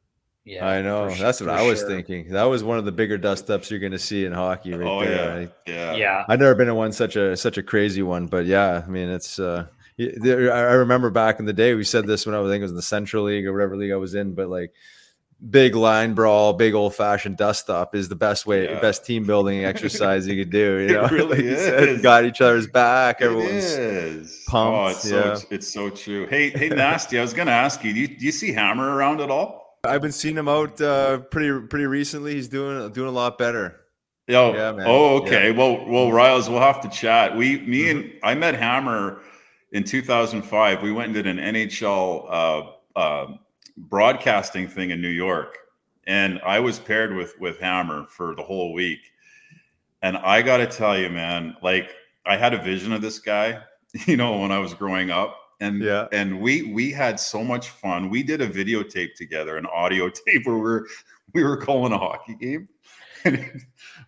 Yeah, 0.44 0.66
I 0.66 0.82
know. 0.82 1.08
That's 1.08 1.40
what 1.40 1.48
I 1.48 1.62
was 1.62 1.78
sure. 1.78 1.88
thinking. 1.88 2.28
That 2.30 2.42
was 2.42 2.64
one 2.64 2.76
of 2.76 2.84
the 2.84 2.92
bigger 2.92 3.16
dust 3.16 3.48
ups 3.48 3.70
you're 3.70 3.78
going 3.78 3.92
to 3.92 3.98
see 3.98 4.24
in 4.26 4.32
hockey, 4.32 4.74
right 4.74 4.86
oh, 4.86 5.04
there. 5.04 5.40
Yeah. 5.66 5.72
yeah, 5.72 5.94
yeah. 5.94 6.24
I've 6.28 6.40
never 6.40 6.56
been 6.56 6.68
in 6.68 6.74
one 6.74 6.92
such 6.92 7.16
a 7.16 7.36
such 7.36 7.56
a 7.56 7.62
crazy 7.62 8.02
one, 8.02 8.26
but 8.26 8.44
yeah, 8.44 8.82
I 8.86 8.90
mean, 8.90 9.08
it's. 9.08 9.38
uh 9.38 9.66
I 10.00 10.72
remember 10.72 11.10
back 11.10 11.38
in 11.38 11.44
the 11.44 11.52
day, 11.52 11.74
we 11.74 11.84
said 11.84 12.06
this 12.06 12.26
when 12.26 12.34
I 12.34 12.38
was, 12.38 12.50
I 12.50 12.54
think 12.54 12.60
it 12.60 12.64
was 12.64 12.72
in 12.72 12.76
the 12.76 12.82
Central 12.82 13.24
League 13.24 13.46
or 13.46 13.52
whatever 13.52 13.76
league 13.76 13.92
I 13.92 13.96
was 13.96 14.14
in, 14.14 14.34
but 14.34 14.48
like 14.48 14.72
big 15.50 15.74
line 15.74 16.14
brawl, 16.14 16.52
big 16.52 16.74
old 16.74 16.94
fashioned 16.94 17.36
dust 17.36 17.68
up 17.68 17.94
is 17.94 18.08
the 18.08 18.16
best 18.16 18.46
way, 18.46 18.64
yeah. 18.64 18.80
best 18.80 19.04
team 19.04 19.24
building 19.24 19.64
exercise 19.64 20.26
you 20.26 20.36
could 20.36 20.50
do. 20.52 20.78
You 20.78 20.92
know, 20.94 21.04
it 21.04 21.10
really 21.12 21.46
is. 21.46 22.02
Got 22.02 22.24
each 22.24 22.40
other's 22.40 22.66
back. 22.66 23.20
It 23.20 23.24
Everyone's 23.24 23.64
is. 23.64 24.44
pumped. 24.46 24.76
Oh, 24.76 24.86
it's 24.86 25.10
yeah. 25.10 25.34
so 25.34 25.46
it's 25.50 25.72
so 25.72 25.90
true. 25.90 26.26
Hey, 26.26 26.50
hey, 26.50 26.68
nasty. 26.68 27.18
I 27.18 27.22
was 27.22 27.32
going 27.32 27.46
to 27.46 27.52
ask 27.52 27.82
you 27.84 27.92
do, 27.92 28.00
you, 28.00 28.08
do 28.08 28.24
you 28.24 28.32
see 28.32 28.52
Hammer 28.52 28.94
around 28.94 29.20
at 29.20 29.30
all? 29.30 29.78
I've 29.84 30.02
been 30.02 30.12
seeing 30.12 30.36
him 30.36 30.48
out 30.48 30.80
uh, 30.80 31.18
pretty 31.18 31.66
pretty 31.66 31.86
recently. 31.86 32.34
He's 32.34 32.48
doing 32.48 32.92
doing 32.92 33.08
a 33.08 33.12
lot 33.12 33.36
better. 33.36 33.80
Oh, 34.28 34.54
yeah, 34.54 34.70
man. 34.70 34.86
Oh, 34.88 35.16
okay. 35.22 35.50
Yeah. 35.50 35.56
Well, 35.56 35.84
well, 35.84 36.12
Riles, 36.12 36.48
we'll 36.48 36.60
have 36.60 36.80
to 36.82 36.88
chat. 36.88 37.36
We, 37.36 37.58
me, 37.58 37.80
mm-hmm. 37.80 37.98
and 37.98 38.12
I 38.22 38.34
met 38.36 38.54
Hammer 38.54 39.20
in 39.72 39.84
2005. 39.84 40.82
We 40.82 40.92
went 40.92 41.06
and 41.06 41.14
did 41.14 41.26
an 41.26 41.38
NHL 41.38 42.26
uh, 42.28 42.98
uh, 42.98 43.34
broadcasting 43.76 44.68
thing 44.68 44.90
in 44.90 45.00
New 45.00 45.08
York, 45.08 45.58
and 46.06 46.40
I 46.44 46.60
was 46.60 46.78
paired 46.78 47.14
with 47.14 47.38
with 47.40 47.58
Hammer 47.58 48.06
for 48.06 48.34
the 48.34 48.42
whole 48.42 48.72
week. 48.72 49.00
And 50.02 50.16
I 50.16 50.42
got 50.42 50.56
to 50.58 50.66
tell 50.66 50.98
you, 50.98 51.10
man, 51.10 51.56
like 51.62 51.94
I 52.26 52.36
had 52.36 52.54
a 52.54 52.62
vision 52.62 52.92
of 52.92 53.02
this 53.02 53.18
guy, 53.18 53.62
you 54.06 54.16
know, 54.16 54.38
when 54.38 54.52
I 54.52 54.58
was 54.58 54.74
growing 54.74 55.10
up 55.10 55.38
and 55.62 55.80
yeah 55.80 56.08
and 56.12 56.40
we 56.40 56.72
we 56.72 56.90
had 56.90 57.18
so 57.18 57.42
much 57.42 57.68
fun 57.68 58.10
we 58.10 58.22
did 58.22 58.40
a 58.40 58.48
videotape 58.48 59.14
together 59.14 59.56
an 59.56 59.66
audio 59.66 60.08
tape 60.26 60.44
where 60.44 60.56
we 60.56 60.60
were 60.60 60.88
we 61.34 61.42
were 61.42 61.56
calling 61.56 61.92
a 61.92 61.98
hockey 61.98 62.34
game 62.34 62.68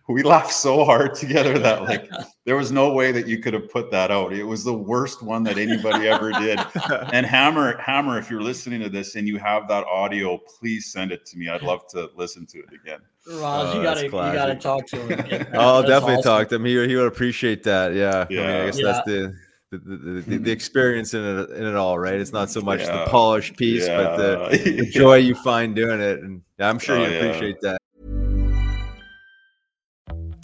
we 0.07 0.23
laughed 0.23 0.53
so 0.53 0.83
hard 0.83 1.15
together 1.15 1.57
that 1.59 1.83
like 1.83 2.09
there 2.45 2.55
was 2.55 2.71
no 2.71 2.93
way 2.93 3.11
that 3.11 3.27
you 3.27 3.39
could 3.39 3.53
have 3.53 3.69
put 3.69 3.91
that 3.91 4.11
out 4.11 4.33
it 4.33 4.43
was 4.43 4.63
the 4.63 4.73
worst 4.73 5.23
one 5.23 5.43
that 5.43 5.57
anybody 5.57 6.07
ever 6.07 6.31
did 6.31 6.59
and 7.13 7.25
hammer 7.25 7.77
hammer 7.77 8.19
if 8.19 8.29
you're 8.29 8.41
listening 8.41 8.81
to 8.81 8.89
this 8.89 9.15
and 9.15 9.27
you 9.27 9.37
have 9.37 9.67
that 9.67 9.83
audio 9.85 10.37
please 10.59 10.91
send 10.91 11.11
it 11.11 11.25
to 11.25 11.37
me 11.37 11.49
i'd 11.49 11.63
love 11.63 11.87
to 11.87 12.09
listen 12.15 12.45
to 12.45 12.59
it 12.59 12.73
again 12.73 12.99
Roz, 13.27 13.73
you 13.73 13.79
oh, 13.79 13.83
gotta 13.83 14.03
you 14.03 14.11
gotta 14.11 14.55
talk 14.55 14.85
to 14.87 14.97
him. 14.97 15.47
Oh, 15.53 15.77
I'll 15.77 15.81
definitely 15.81 16.17
awesome. 16.17 16.23
talk 16.23 16.49
to 16.49 16.55
him. 16.55 16.65
He, 16.65 16.87
he 16.87 16.95
would 16.95 17.07
appreciate 17.07 17.63
that. 17.63 17.95
Yeah. 17.95 18.27
yeah. 18.29 18.41
I, 18.41 18.45
mean, 18.45 18.55
I 18.55 18.65
guess 18.67 18.79
yeah. 18.79 18.85
that's 18.85 19.05
the 19.07 19.35
the, 19.71 19.77
the, 19.79 20.21
the, 20.21 20.37
the, 20.37 20.51
experience 20.51 21.15
in 21.15 21.23
it 21.23 21.49
in 21.49 21.65
it 21.65 21.75
all, 21.75 21.97
right? 21.97 22.19
It's 22.19 22.31
not 22.31 22.51
so 22.51 22.61
much 22.61 22.81
yeah. 22.81 23.03
the 23.03 23.09
polished 23.09 23.57
piece, 23.57 23.87
yeah. 23.87 23.97
but 23.97 24.17
the, 24.17 24.57
the, 24.57 24.85
joy 24.85 25.15
you 25.15 25.33
find 25.35 25.75
doing 25.75 25.99
it, 25.99 26.19
and 26.19 26.41
I'm 26.59 26.77
sure 26.77 26.97
oh, 26.97 27.05
you 27.05 27.17
appreciate 27.17 27.59
that. 27.61 27.81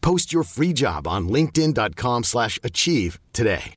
Post 0.00 0.32
your 0.32 0.42
free 0.44 0.72
job 0.72 1.06
on 1.06 1.28
linkedin.com 1.28 2.24
slash 2.24 2.58
achieve 2.62 3.18
today. 3.32 3.74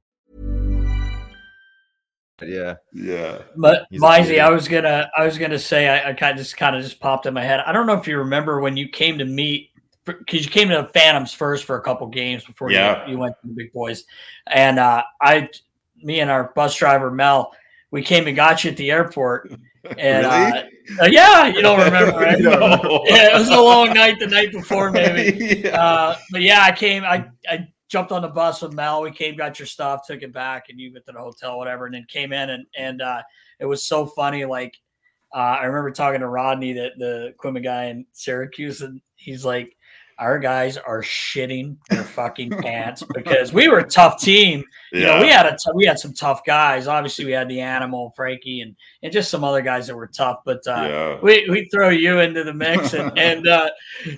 Yeah. 2.42 2.76
Yeah. 2.94 3.40
But 3.56 3.86
He's 3.90 4.02
Mizey. 4.02 4.40
I 4.42 4.50
was 4.50 4.68
gonna, 4.68 5.10
I 5.18 5.26
was 5.26 5.38
gonna 5.38 5.60
say, 5.60 5.88
I, 5.88 6.10
I 6.10 6.14
kind 6.14 6.32
of 6.32 6.38
just 6.38 6.58
kind 6.58 6.76
of 6.76 6.84
just 6.84 7.00
popped 7.00 7.26
in 7.26 7.34
my 7.34 7.44
head. 7.44 7.62
I 7.66 7.72
don't 7.72 7.88
know 7.88 7.94
if 7.94 8.08
you 8.08 8.18
remember 8.18 8.60
when 8.60 8.76
you 8.76 8.90
came 8.90 9.18
to 9.20 9.26
meet, 9.26 9.70
because 10.06 10.44
you 10.44 10.52
came 10.52 10.68
to 10.70 10.76
the 10.82 10.90
Phantoms 10.90 11.32
first 11.34 11.64
for 11.64 11.78
a 11.78 11.82
couple 11.82 12.06
games 12.08 12.44
before 12.44 12.70
you- 12.72 12.78
you, 13.08 13.18
went 13.18 13.36
to 13.42 13.48
the 13.48 13.54
Big 13.54 13.72
Boys, 13.72 14.04
and 14.48 14.78
uh, 14.80 15.04
I, 15.22 15.48
me 16.02 16.20
and 16.20 16.30
our 16.30 16.52
bus 16.56 16.76
driver 16.76 17.12
Mel, 17.12 17.54
we 17.94 18.02
came 18.02 18.26
and 18.26 18.36
got 18.36 18.64
you 18.64 18.72
at 18.72 18.78
the 18.78 18.90
airport, 18.90 19.52
and 20.00 20.26
uh, 20.26 20.64
uh, 21.00 21.06
yeah, 21.06 21.46
you 21.46 21.62
don't 21.62 21.80
remember, 21.80 22.18
right? 22.18 22.40
No. 22.42 23.04
yeah, 23.06 23.30
it 23.30 23.34
was 23.36 23.50
a 23.50 23.62
long 23.62 23.94
night 23.94 24.20
the 24.20 24.26
night 24.26 24.52
before, 24.52 24.92
maybe. 24.92 25.62
Yeah. 25.64 25.80
Uh, 25.80 26.18
but 26.32 26.42
yeah, 26.42 26.64
I 26.64 26.72
came. 26.72 27.04
I 27.04 27.30
I 27.48 27.68
jumped 27.88 28.12
on 28.12 28.24
the 28.24 28.28
bus 28.28 28.64
with 28.64 28.74
Mel. 28.74 29.04
We 29.04 29.12
came, 29.12 29.38
got 29.38 29.60
your 29.60 29.68
stuff, 29.68 30.08
took 30.08 30.24
it 30.24 30.34
back, 30.34 30.66
and 30.70 30.80
you 30.80 30.92
went 30.92 31.06
to 31.06 31.12
the 31.12 31.20
hotel, 31.20 31.60
whatever, 31.60 31.86
and 31.86 31.94
then 31.94 32.06
came 32.10 32.34
in 32.34 32.50
and 32.50 32.66
and 32.76 33.02
uh, 33.04 33.22
it 33.60 33.66
was 33.66 33.84
so 33.84 34.08
funny. 34.08 34.44
Like 34.44 34.76
uh, 35.32 35.58
I 35.62 35.66
remember 35.66 35.92
talking 35.92 36.22
to 36.22 36.28
Rodney, 36.28 36.74
that 36.74 36.94
the 36.98 37.28
equipment 37.28 37.64
guy 37.64 37.86
in 37.86 38.08
Syracuse, 38.12 38.82
and 38.82 39.02
he's 39.18 39.46
like, 39.46 39.78
"Our 40.20 40.40
guys 40.40 40.78
are 40.78 41.02
shitting 41.02 41.78
their 41.90 42.04
fucking 42.16 42.52
pants 42.62 43.04
because 43.14 43.52
we 43.54 43.68
were 43.68 43.80
a 43.80 43.88
tough 43.88 44.20
team. 44.20 44.64
You 44.92 45.02
know, 45.02 45.22
we 45.22 45.28
had 45.28 45.46
a 45.46 45.52
t- 45.52 45.72
we 45.76 45.86
had 45.86 46.00
some 46.00 46.14
tough 46.14 46.44
guys. 46.46 46.88
Obviously, 46.88 47.26
we 47.26 47.32
had 47.32 47.50
the 47.50 47.62
animal 47.62 48.14
Frankie 48.16 48.62
and 48.62 48.76
and 49.02 49.12
just 49.12 49.30
some 49.32 49.44
other 49.44 49.62
guys 49.62 49.88
that 49.88 49.96
were 49.96 50.08
tough, 50.08 50.40
but." 50.46 50.60
Uh, 50.68 50.88
yeah. 50.90 51.20
we, 51.22 51.48
we 51.50 51.66
throw 51.72 51.90
you 51.90 52.20
into 52.20 52.44
the 52.44 52.54
mix 52.54 52.94
and, 52.94 53.18
and 53.18 53.48
uh 53.48 53.70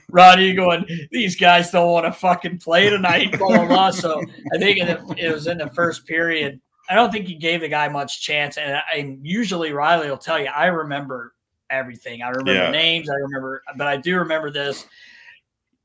Roddy 0.09 0.53
going, 0.53 0.85
these 1.11 1.35
guys 1.35 1.71
don't 1.71 1.91
want 1.91 2.05
to 2.05 2.11
fucking 2.11 2.59
play 2.59 2.89
tonight, 2.89 3.37
blah 3.37 3.47
blah 3.47 3.67
blah. 3.67 3.91
So 3.91 4.21
I 4.53 4.57
think 4.57 4.79
the, 4.79 5.15
it 5.17 5.31
was 5.31 5.47
in 5.47 5.57
the 5.57 5.69
first 5.69 6.05
period. 6.05 6.59
I 6.89 6.95
don't 6.95 7.11
think 7.11 7.25
he 7.27 7.35
gave 7.35 7.61
the 7.61 7.67
guy 7.67 7.87
much 7.87 8.21
chance. 8.21 8.57
And, 8.57 8.79
and 8.95 9.25
usually 9.25 9.73
Riley 9.73 10.09
will 10.09 10.17
tell 10.17 10.39
you, 10.39 10.47
I 10.47 10.67
remember 10.67 11.33
everything. 11.69 12.21
I 12.21 12.29
remember 12.29 12.53
Yeah. 12.53 12.69
names, 12.71 13.09
I 13.09 13.15
remember 13.15 13.63
but 13.77 13.87
I 13.87 13.97
do 13.97 14.17
remember 14.17 14.51
this. 14.51 14.85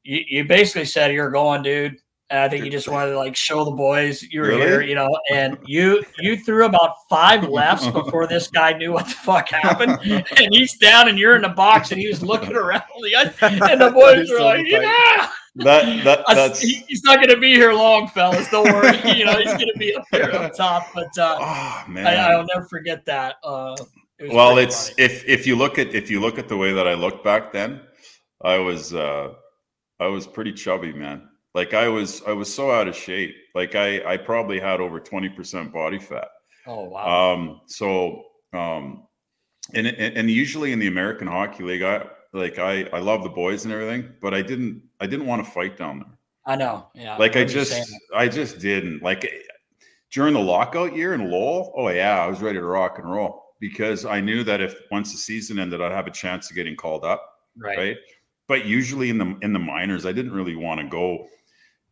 You, 0.02 0.20
you 0.28 0.44
basically 0.44 0.84
said 0.86 1.12
you're 1.12 1.30
going, 1.30 1.62
dude. 1.62 1.96
And 2.30 2.38
I 2.38 2.48
think 2.48 2.64
you 2.64 2.70
just 2.70 2.86
wanted 2.86 3.10
to 3.10 3.18
like 3.18 3.34
show 3.34 3.64
the 3.64 3.72
boys 3.72 4.22
you 4.22 4.40
were 4.40 4.46
Really? 4.46 4.60
here, 4.60 4.82
you 4.82 4.94
know, 4.94 5.08
and 5.32 5.58
you 5.66 6.00
you 6.20 6.36
threw 6.36 6.64
about 6.64 6.94
five 7.08 7.48
lefts 7.48 7.88
before 7.90 8.28
this 8.28 8.46
guy 8.46 8.72
knew 8.72 8.92
what 8.92 9.06
the 9.06 9.14
fuck 9.14 9.48
happened. 9.48 9.98
And 10.38 10.48
he's 10.54 10.78
down 10.78 11.08
and 11.08 11.18
you're 11.18 11.34
in 11.34 11.42
the 11.42 11.48
box 11.48 11.90
and 11.90 12.00
he 12.00 12.06
was 12.06 12.22
looking 12.22 12.54
around 12.54 12.84
the 13.02 13.34
and 13.72 13.80
the 13.80 13.90
boys 13.90 14.30
were 14.30 14.38
so 14.38 14.44
like, 14.44 14.58
funny. 14.58 14.70
Yeah, 14.70 15.28
That 15.56 16.04
that 16.04 16.24
that's 16.28 16.60
he- 16.60 16.84
he's 16.86 17.02
not 17.02 17.18
gonna 17.20 17.36
be 17.36 17.52
here 17.54 17.72
long, 17.72 18.06
fellas. 18.06 18.48
Don't 18.48 18.72
worry. 18.72 18.96
you 19.18 19.24
know, 19.24 19.36
he's 19.36 19.50
gonna 19.50 19.66
be 19.76 19.96
up 19.96 20.04
there 20.12 20.32
up 20.32 20.54
top. 20.54 20.86
But 20.94 21.10
uh 21.18 21.36
oh 21.40 21.84
man. 21.90 22.06
I, 22.06 22.14
I'll 22.30 22.46
never 22.54 22.68
forget 22.68 23.04
that. 23.06 23.38
Uh 23.42 23.74
it 24.20 24.32
well 24.32 24.56
it's 24.58 24.90
funny. 24.90 25.02
if 25.02 25.24
if 25.28 25.46
you 25.48 25.56
look 25.56 25.80
at 25.80 25.88
if 25.96 26.08
you 26.12 26.20
look 26.20 26.38
at 26.38 26.46
the 26.46 26.56
way 26.56 26.72
that 26.72 26.86
i 26.86 26.92
looked 26.92 27.24
back 27.24 27.52
then 27.54 27.80
i 28.44 28.58
was 28.58 28.92
uh 28.92 29.32
i 30.00 30.06
was 30.06 30.26
pretty 30.26 30.52
chubby 30.52 30.92
man 30.92 31.28
like 31.54 31.74
i 31.74 31.88
was 31.88 32.22
i 32.26 32.32
was 32.32 32.52
so 32.52 32.70
out 32.70 32.88
of 32.88 32.96
shape 32.96 33.34
like 33.54 33.74
i 33.74 34.02
i 34.12 34.16
probably 34.16 34.58
had 34.58 34.80
over 34.80 35.00
20% 35.00 35.72
body 35.72 35.98
fat 35.98 36.28
oh 36.66 36.84
wow. 36.84 37.34
um 37.34 37.60
so 37.66 38.24
um 38.52 39.06
and 39.74 39.86
and, 39.86 40.16
and 40.16 40.30
usually 40.30 40.72
in 40.72 40.78
the 40.78 40.88
american 40.88 41.26
hockey 41.26 41.62
league 41.62 41.82
i 41.82 42.04
like 42.32 42.58
i 42.58 42.82
i 42.92 42.98
love 42.98 43.22
the 43.22 43.28
boys 43.28 43.64
and 43.64 43.72
everything 43.72 44.12
but 44.20 44.34
i 44.34 44.42
didn't 44.42 44.82
i 45.00 45.06
didn't 45.06 45.26
want 45.26 45.44
to 45.44 45.50
fight 45.50 45.76
down 45.76 45.98
there 45.98 46.18
I 46.46 46.56
know. 46.56 46.88
Yeah. 46.94 47.16
like 47.16 47.36
I 47.36 47.40
remember 47.40 47.52
just. 47.52 47.92
I 48.14 48.28
just 48.28 48.58
didn't 48.58 49.02
like 49.02 49.30
during 50.10 50.34
the 50.34 50.40
lockout 50.40 50.96
year 50.96 51.14
in 51.14 51.30
Lowell. 51.30 51.72
Oh 51.76 51.88
yeah, 51.88 52.18
I 52.18 52.26
was 52.26 52.40
ready 52.40 52.58
to 52.58 52.64
rock 52.64 52.98
and 52.98 53.10
roll 53.10 53.44
because 53.60 54.04
I 54.04 54.20
knew 54.20 54.42
that 54.44 54.60
if 54.60 54.74
once 54.90 55.12
the 55.12 55.18
season 55.18 55.58
ended, 55.58 55.80
I'd 55.80 55.92
have 55.92 56.06
a 56.06 56.12
chance 56.12 56.50
of 56.50 56.56
getting 56.56 56.76
called 56.76 57.04
up, 57.04 57.24
right. 57.56 57.78
right? 57.78 57.96
But 58.50 58.64
usually 58.64 59.10
in 59.10 59.18
the 59.18 59.38
in 59.42 59.52
the 59.52 59.60
minors, 59.60 60.04
I 60.06 60.10
didn't 60.12 60.32
really 60.32 60.56
want 60.56 60.80
to 60.80 60.86
go. 60.88 61.28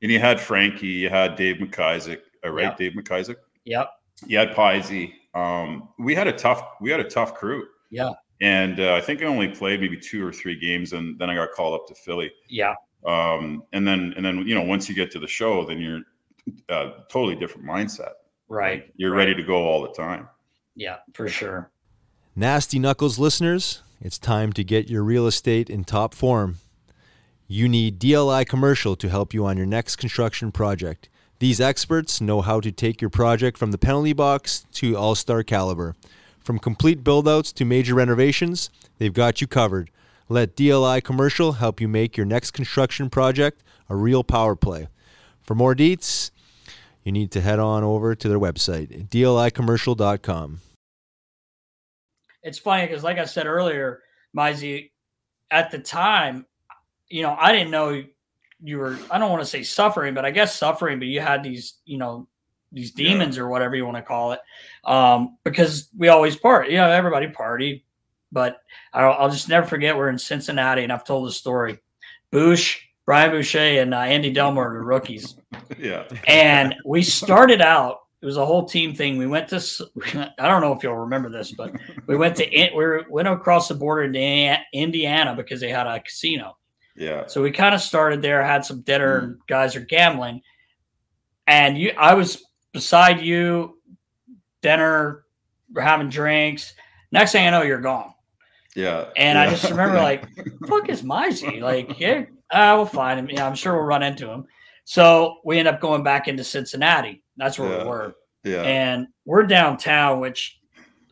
And 0.03 0.11
you 0.11 0.19
had 0.19 0.41
Frankie, 0.41 0.89
you 0.89 1.09
had 1.09 1.37
Dave 1.37 1.57
MacIsaac, 1.59 2.19
uh, 2.45 2.51
right? 2.51 2.63
Yeah. 2.65 2.75
Dave 2.77 2.93
MacIsaac. 2.95 3.37
Yep. 3.65 3.91
You 4.27 4.39
had 4.39 4.57
Pisey. 4.57 5.15
Um, 5.35 5.91
we 6.01 6.17
had 6.17 6.27
a 6.27 6.33
tough 6.33 6.61
we 6.81 6.91
had 6.91 6.99
a 6.99 7.09
tough 7.09 7.35
crew, 7.35 7.65
Yeah. 7.91 8.11
and 8.41 8.81
uh, 8.81 8.95
I 8.95 9.01
think 9.01 9.23
I 9.23 9.27
only 9.27 9.47
played 9.61 9.81
maybe 9.81 9.97
two 9.97 10.27
or 10.27 10.33
three 10.33 10.59
games, 10.59 10.95
and 10.95 11.17
then 11.21 11.31
I 11.31 11.37
got 11.37 11.53
called 11.53 11.75
up 11.81 11.87
to 11.89 11.95
Philly 11.95 12.33
Yeah. 12.49 12.75
um, 13.07 13.63
and 13.73 13.87
then 13.87 14.13
and 14.17 14.25
then 14.27 14.39
you 14.49 14.57
know 14.57 14.63
once 14.63 14.89
you 14.89 14.97
get 14.97 15.13
to 15.13 15.21
the 15.21 15.29
show 15.29 15.65
then 15.65 15.79
you're 15.79 16.01
uh, 16.71 16.91
totally 17.09 17.37
different 17.37 17.69
mindset 17.69 18.15
Right. 18.49 18.81
Like, 18.83 18.93
you're 18.97 19.13
right. 19.13 19.19
ready 19.19 19.35
to 19.37 19.45
go 19.45 19.59
all 19.69 19.81
the 19.83 19.93
time 19.93 20.29
Yeah, 20.75 20.97
for 21.15 21.29
sure. 21.29 21.71
Nasty 22.35 22.79
Knuckles 22.81 23.17
listeners, 23.21 23.83
it's 24.01 24.19
time 24.19 24.53
to 24.53 24.63
get 24.63 24.89
your 24.89 25.03
real 25.03 25.27
estate 25.27 25.69
in 25.69 25.85
top 25.85 26.15
form. 26.15 26.59
You 27.47 27.69
need 27.69 27.99
DLI 27.99 28.47
Commercial 28.47 28.95
to 28.97 29.09
help 29.09 29.33
you 29.35 29.47
on 29.47 29.57
your 29.57 29.67
next 29.67 29.97
construction 29.97 30.53
project. 30.53 31.09
These 31.39 31.61
experts 31.61 32.21
know 32.21 32.41
how 32.41 32.61
to 32.61 32.71
take 32.71 33.01
your 33.01 33.11
project 33.11 33.57
from 33.57 33.71
the 33.71 33.79
penalty 33.79 34.13
box 34.13 34.67
to 34.75 34.97
all 34.97 35.15
star 35.15 35.43
caliber. 35.43 35.97
From 36.41 36.59
complete 36.59 37.03
buildouts 37.03 37.53
to 37.55 37.65
major 37.65 37.95
renovations, 37.95 38.71
they've 38.99 39.13
got 39.13 39.41
you 39.41 39.47
covered. 39.47 39.91
Let 40.29 40.57
DLI 40.57 41.03
Commercial 41.03 41.53
help 41.53 41.81
you 41.81 41.89
make 41.89 42.17
your 42.17 42.27
next 42.27 42.51
construction 42.51 43.09
project 43.09 43.63
a 43.89 43.97
real 43.97 44.23
power 44.23 44.55
play. 44.55 44.89
For 45.43 45.55
more 45.55 45.75
deets, 45.75 46.31
you 47.03 47.13
need 47.13 47.31
to 47.33 47.41
head 47.41 47.59
on 47.59 47.83
over 47.83 48.15
to 48.15 48.29
their 48.29 48.39
website, 48.39 49.09
dlicommercial.com. 49.09 50.61
It's 52.49 52.59
funny 52.59 52.87
because, 52.87 53.05
like 53.05 53.19
I 53.19 53.25
said 53.25 53.47
earlier, 53.47 54.01
Mizey, 54.37 54.91
at 55.51 55.71
the 55.71 55.79
time, 55.79 56.47
you 57.09 57.23
know, 57.23 57.37
I 57.39 57.53
didn't 57.53 57.71
know 57.71 58.03
you 58.63 58.79
were. 58.79 58.99
I 59.11 59.19
don't 59.19 59.31
want 59.31 59.43
to 59.43 59.47
say 59.49 59.63
suffering, 59.63 60.15
but 60.15 60.25
I 60.25 60.31
guess 60.31 60.57
suffering. 60.57 60.99
But 60.99 61.09
you 61.09 61.21
had 61.21 61.43
these, 61.43 61.75
you 61.85 61.99
know, 61.99 62.27
these 62.73 62.93
Yeah. 62.97 63.11
demons 63.11 63.39
or 63.39 63.49
whatever 63.49 63.77
you 63.77 63.85
want 63.85 63.97
to 63.99 64.03
call 64.03 64.33
it, 64.33 64.41
um, 64.85 65.37
because 65.45 65.91
we 65.97 66.09
always 66.09 66.37
party. 66.37 66.73
You 66.73 66.79
know, 66.79 66.91
everybody 66.91 67.29
party, 67.29 67.85
but 68.33 68.61
I'll, 68.93 69.13
I'll 69.13 69.31
just 69.31 69.49
never 69.49 69.67
forget. 69.67 69.97
We're 69.97 70.09
in 70.09 70.19
Cincinnati, 70.19 70.83
and 70.83 70.93
I've 70.93 71.05
told 71.05 71.29
the 71.29 71.33
story. 71.33 71.79
Bush, 72.31 72.81
Brian 73.07 73.31
Boucher, 73.31 73.59
and 73.81 73.95
uh, 73.95 73.99
Andy 74.01 74.33
Delmore, 74.33 74.73
the 74.73 74.81
rookies 74.81 75.37
yeah 75.79 76.05
and 76.27 76.75
we 76.85 77.03
started 77.03 77.61
out 77.61 78.01
it 78.21 78.27
was 78.27 78.37
a 78.37 78.45
whole 78.45 78.65
team 78.65 78.95
thing 78.95 79.17
we 79.17 79.27
went 79.27 79.49
to 79.49 79.57
I 80.39 80.49
don't 80.49 80.61
know 80.61 80.73
if 80.73 80.83
you'll 80.83 80.97
remember 80.97 81.31
this 81.31 81.53
but 81.53 81.73
we 82.07 82.17
went 82.17 82.37
to 82.37 82.71
we 82.75 83.05
went 83.09 83.29
across 83.29 83.69
the 83.69 83.75
border 83.75 84.11
to 84.11 84.59
Indiana- 84.73 85.35
because 85.37 85.61
they 85.61 85.71
had 85.71 85.87
a 85.87 86.01
casino 86.01 86.57
yeah 86.97 87.27
so 87.27 87.43
we 87.43 87.51
kind 87.51 87.75
of 87.75 87.81
started 87.81 88.23
there 88.23 88.43
had 88.43 88.65
some 88.65 88.81
dinner 88.83 89.19
and 89.19 89.39
guys 89.47 89.77
are 89.77 89.81
gambling 89.81 90.41
and 91.47 91.79
you 91.79 91.93
i 91.97 92.15
was 92.15 92.45
beside 92.73 93.21
you 93.21 93.79
dinner 94.63 95.25
we're 95.73 95.83
having 95.83 96.09
drinks 96.09 96.75
next 97.13 97.33
thing 97.33 97.47
i 97.47 97.51
know 97.51 97.63
you're 97.63 97.81
gone 97.81 98.13
yeah 98.75 99.07
and 99.17 99.39
I 99.39 99.51
just 99.51 99.69
remember 99.71 99.97
like, 100.11 100.29
fuck 100.69 100.89
is 100.89 101.03
Mizey? 101.03 101.61
Like, 101.61 101.99
yeah, 101.99 102.25
uh, 102.51 102.75
we'll 102.77 102.87
find 102.87 103.19
him. 103.19 103.29
Yeah, 103.29 103.47
I'm 103.47 103.57
sure 103.57 103.75
we'll 103.75 103.83
run 103.83 104.05
into 104.05 104.31
him. 104.31 104.45
So 104.85 105.39
we 105.45 105.59
end 105.59 105.67
up 105.67 105.81
going 105.81 106.05
back 106.05 106.29
into 106.29 106.45
Cincinnati. 106.45 107.23
That's 107.39 107.59
where 107.59 107.71
Yeah. 107.71 107.83
we 107.85 107.89
were. 107.89 108.15
yeah 108.45 108.63
And 108.63 109.07
we're 109.25 109.45
downtown, 109.47 110.21
which 110.21 110.59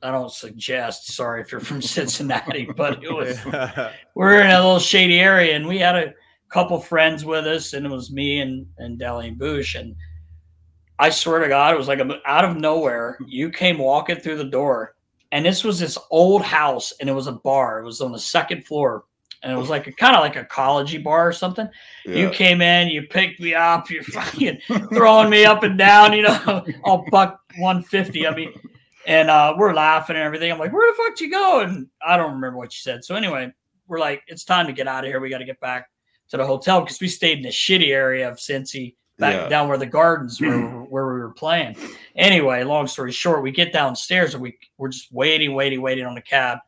I 0.02 0.10
don't 0.10 0.30
suggest. 0.30 1.12
Sorry 1.14 1.40
if 1.40 1.50
you're 1.50 1.60
from 1.60 1.80
Cincinnati, 1.96 2.68
but 2.76 3.02
it 3.02 3.10
was 3.12 3.38
we're 4.14 4.40
in 4.42 4.50
a 4.50 4.56
little 4.60 4.78
shady 4.78 5.18
area, 5.20 5.56
and 5.56 5.66
we 5.66 5.78
had 5.78 5.96
a 5.96 6.12
couple 6.50 6.78
friends 6.78 7.24
with 7.24 7.46
us, 7.46 7.72
and 7.72 7.86
it 7.86 7.90
was 7.90 8.12
me 8.12 8.40
and 8.40 8.66
and 8.78 8.98
Deli 8.98 9.28
and 9.28 9.38
Bush, 9.38 9.74
and 9.74 9.96
I 10.98 11.10
swear 11.10 11.40
to 11.40 11.48
God, 11.48 11.74
it 11.74 11.78
was 11.78 11.88
like 11.88 11.98
a, 11.98 12.20
out 12.26 12.44
of 12.44 12.56
nowhere. 12.56 13.18
You 13.26 13.50
came 13.50 13.78
walking 13.78 14.16
through 14.16 14.36
the 14.38 14.44
door, 14.44 14.94
and 15.32 15.44
this 15.44 15.62
was 15.64 15.78
this 15.78 15.98
old 16.10 16.42
house, 16.42 16.92
and 17.00 17.08
it 17.08 17.12
was 17.12 17.26
a 17.26 17.32
bar. 17.32 17.80
It 17.80 17.84
was 17.84 18.00
on 18.00 18.12
the 18.12 18.18
second 18.18 18.64
floor, 18.66 19.04
and 19.42 19.52
it 19.52 19.56
was 19.56 19.68
like 19.68 19.86
a 19.86 19.92
kind 19.92 20.16
of 20.16 20.20
like 20.20 20.36
a 20.36 20.44
collegey 20.44 21.02
bar 21.02 21.28
or 21.28 21.32
something. 21.32 21.68
Yeah. 22.04 22.16
You 22.16 22.30
came 22.30 22.60
in, 22.60 22.88
you 22.88 23.02
picked 23.02 23.40
me 23.40 23.54
up, 23.54 23.90
you're 23.90 24.02
fucking 24.02 24.60
throwing 24.92 25.30
me 25.30 25.44
up 25.44 25.62
and 25.62 25.78
down, 25.78 26.12
you 26.12 26.22
know, 26.22 26.64
all 26.84 27.04
buck 27.10 27.40
150. 27.58 28.26
I 28.26 28.34
mean, 28.34 28.52
and 29.06 29.30
uh, 29.30 29.54
we're 29.56 29.74
laughing 29.74 30.16
and 30.16 30.24
everything. 30.24 30.50
I'm 30.50 30.58
like, 30.58 30.72
where 30.72 30.90
the 30.90 30.96
fuck 30.96 31.16
did 31.16 31.24
you 31.24 31.30
go? 31.30 31.60
And 31.60 31.86
I 32.04 32.16
don't 32.16 32.32
remember 32.32 32.58
what 32.58 32.74
you 32.74 32.80
said. 32.80 33.04
So 33.04 33.14
anyway, 33.14 33.52
we're 33.86 34.00
like, 34.00 34.22
it's 34.26 34.44
time 34.44 34.66
to 34.66 34.72
get 34.72 34.88
out 34.88 35.04
of 35.04 35.10
here. 35.10 35.20
We 35.20 35.30
got 35.30 35.38
to 35.38 35.44
get 35.44 35.60
back 35.60 35.90
to 36.30 36.36
the 36.36 36.46
hotel 36.46 36.80
because 36.80 37.00
we 37.00 37.08
stayed 37.08 37.38
in 37.38 37.44
the 37.44 37.50
shitty 37.50 37.88
area 37.88 38.28
of 38.28 38.36
Cincy 38.36 38.96
back 39.18 39.34
yeah. 39.34 39.48
down 39.48 39.68
where 39.68 39.78
the 39.78 39.86
gardens 39.86 40.40
were 40.40 40.84
where 40.88 41.06
we 41.06 41.20
were 41.20 41.32
playing. 41.32 41.76
Anyway, 42.16 42.62
long 42.64 42.86
story 42.86 43.12
short, 43.12 43.42
we 43.42 43.50
get 43.50 43.72
downstairs 43.72 44.34
and 44.34 44.42
we 44.42 44.58
we're 44.76 44.88
just 44.88 45.12
waiting, 45.12 45.54
waiting, 45.54 45.80
waiting 45.80 46.04
on 46.04 46.14
the 46.14 46.22
cab. 46.22 46.58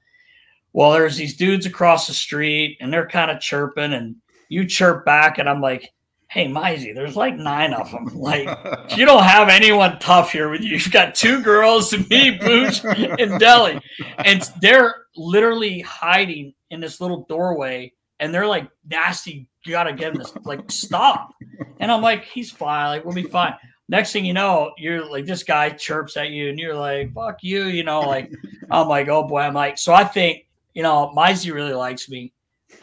Well, 0.72 0.92
there's 0.92 1.16
these 1.16 1.36
dudes 1.36 1.66
across 1.66 2.06
the 2.06 2.14
street 2.14 2.78
and 2.80 2.92
they're 2.92 3.08
kind 3.08 3.30
of 3.30 3.40
chirping 3.40 3.92
and 3.92 4.16
you 4.48 4.66
chirp 4.66 5.04
back 5.04 5.38
and 5.38 5.48
I'm 5.48 5.60
like, 5.60 5.92
hey 6.30 6.46
Mizey, 6.46 6.94
there's 6.94 7.16
like 7.16 7.36
nine 7.36 7.72
of 7.72 7.90
them. 7.90 8.06
Like 8.14 8.48
you 8.96 9.06
don't 9.06 9.24
have 9.24 9.48
anyone 9.48 9.98
tough 9.98 10.32
here 10.32 10.50
with 10.50 10.60
you. 10.60 10.70
You've 10.70 10.92
got 10.92 11.14
two 11.14 11.42
girls, 11.42 11.92
me, 12.10 12.32
Booch, 12.32 12.84
and 12.84 13.40
Deli. 13.40 13.80
And 14.18 14.42
they're 14.60 14.94
literally 15.16 15.80
hiding 15.80 16.54
in 16.70 16.80
this 16.80 17.00
little 17.00 17.24
doorway 17.28 17.92
and 18.20 18.34
they're 18.34 18.46
like 18.46 18.68
nasty 18.88 19.48
you 19.68 19.72
got 19.72 19.84
to 19.84 19.92
get 19.92 20.14
him 20.14 20.22
to 20.22 20.40
like 20.44 20.70
stop. 20.70 21.34
And 21.78 21.92
I'm 21.92 22.02
like, 22.02 22.24
he's 22.24 22.50
fine. 22.50 22.88
Like, 22.88 23.04
we'll 23.04 23.14
be 23.14 23.22
fine. 23.22 23.54
Next 23.88 24.12
thing 24.12 24.24
you 24.24 24.34
know, 24.34 24.72
you're 24.78 25.04
like, 25.04 25.26
this 25.26 25.42
guy 25.42 25.70
chirps 25.70 26.16
at 26.16 26.30
you 26.30 26.48
and 26.48 26.58
you're 26.58 26.74
like, 26.74 27.12
fuck 27.14 27.38
you, 27.42 27.64
you 27.64 27.84
know, 27.84 28.00
like, 28.00 28.32
I'm 28.70 28.88
like, 28.88 29.08
oh 29.08 29.26
boy, 29.26 29.40
I'm 29.40 29.54
like, 29.54 29.78
so 29.78 29.94
I 29.94 30.04
think, 30.04 30.46
you 30.78 30.84
know, 30.84 31.12
Mizey 31.12 31.52
really 31.52 31.74
likes 31.74 32.08
me. 32.08 32.32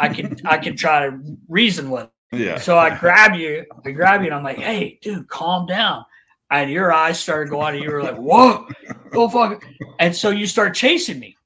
I 0.02 0.10
can, 0.10 0.38
I 0.46 0.58
can 0.58 0.76
try 0.76 1.08
to 1.08 1.18
reason 1.48 1.89
with 1.89 2.10
him. 2.32 2.39
Yeah. 2.41 2.58
So 2.58 2.78
I 2.78 2.93
grab 2.98 3.36
you, 3.36 3.66
I 3.86 3.91
grab 3.91 4.20
you 4.20 4.28
and 4.28 4.36
I'm 4.36 4.43
like, 4.43 4.58
hey, 4.58 5.00
dude, 5.02 5.30
calm 5.30 5.66
down. 5.66 6.04
And 6.52 6.70
your 6.70 6.91
eyes 6.91 7.18
started 7.18 7.50
going 7.50 7.76
and 7.76 7.82
you 7.82 7.89
were 7.89 8.04
like, 8.04 8.18
whoa, 8.18 8.68
go 9.12 9.30
fuck. 9.30 9.66
And 10.00 10.14
so 10.14 10.30
you 10.30 10.46
start 10.46 10.76
chasing 10.76 11.20
me. 11.20 11.38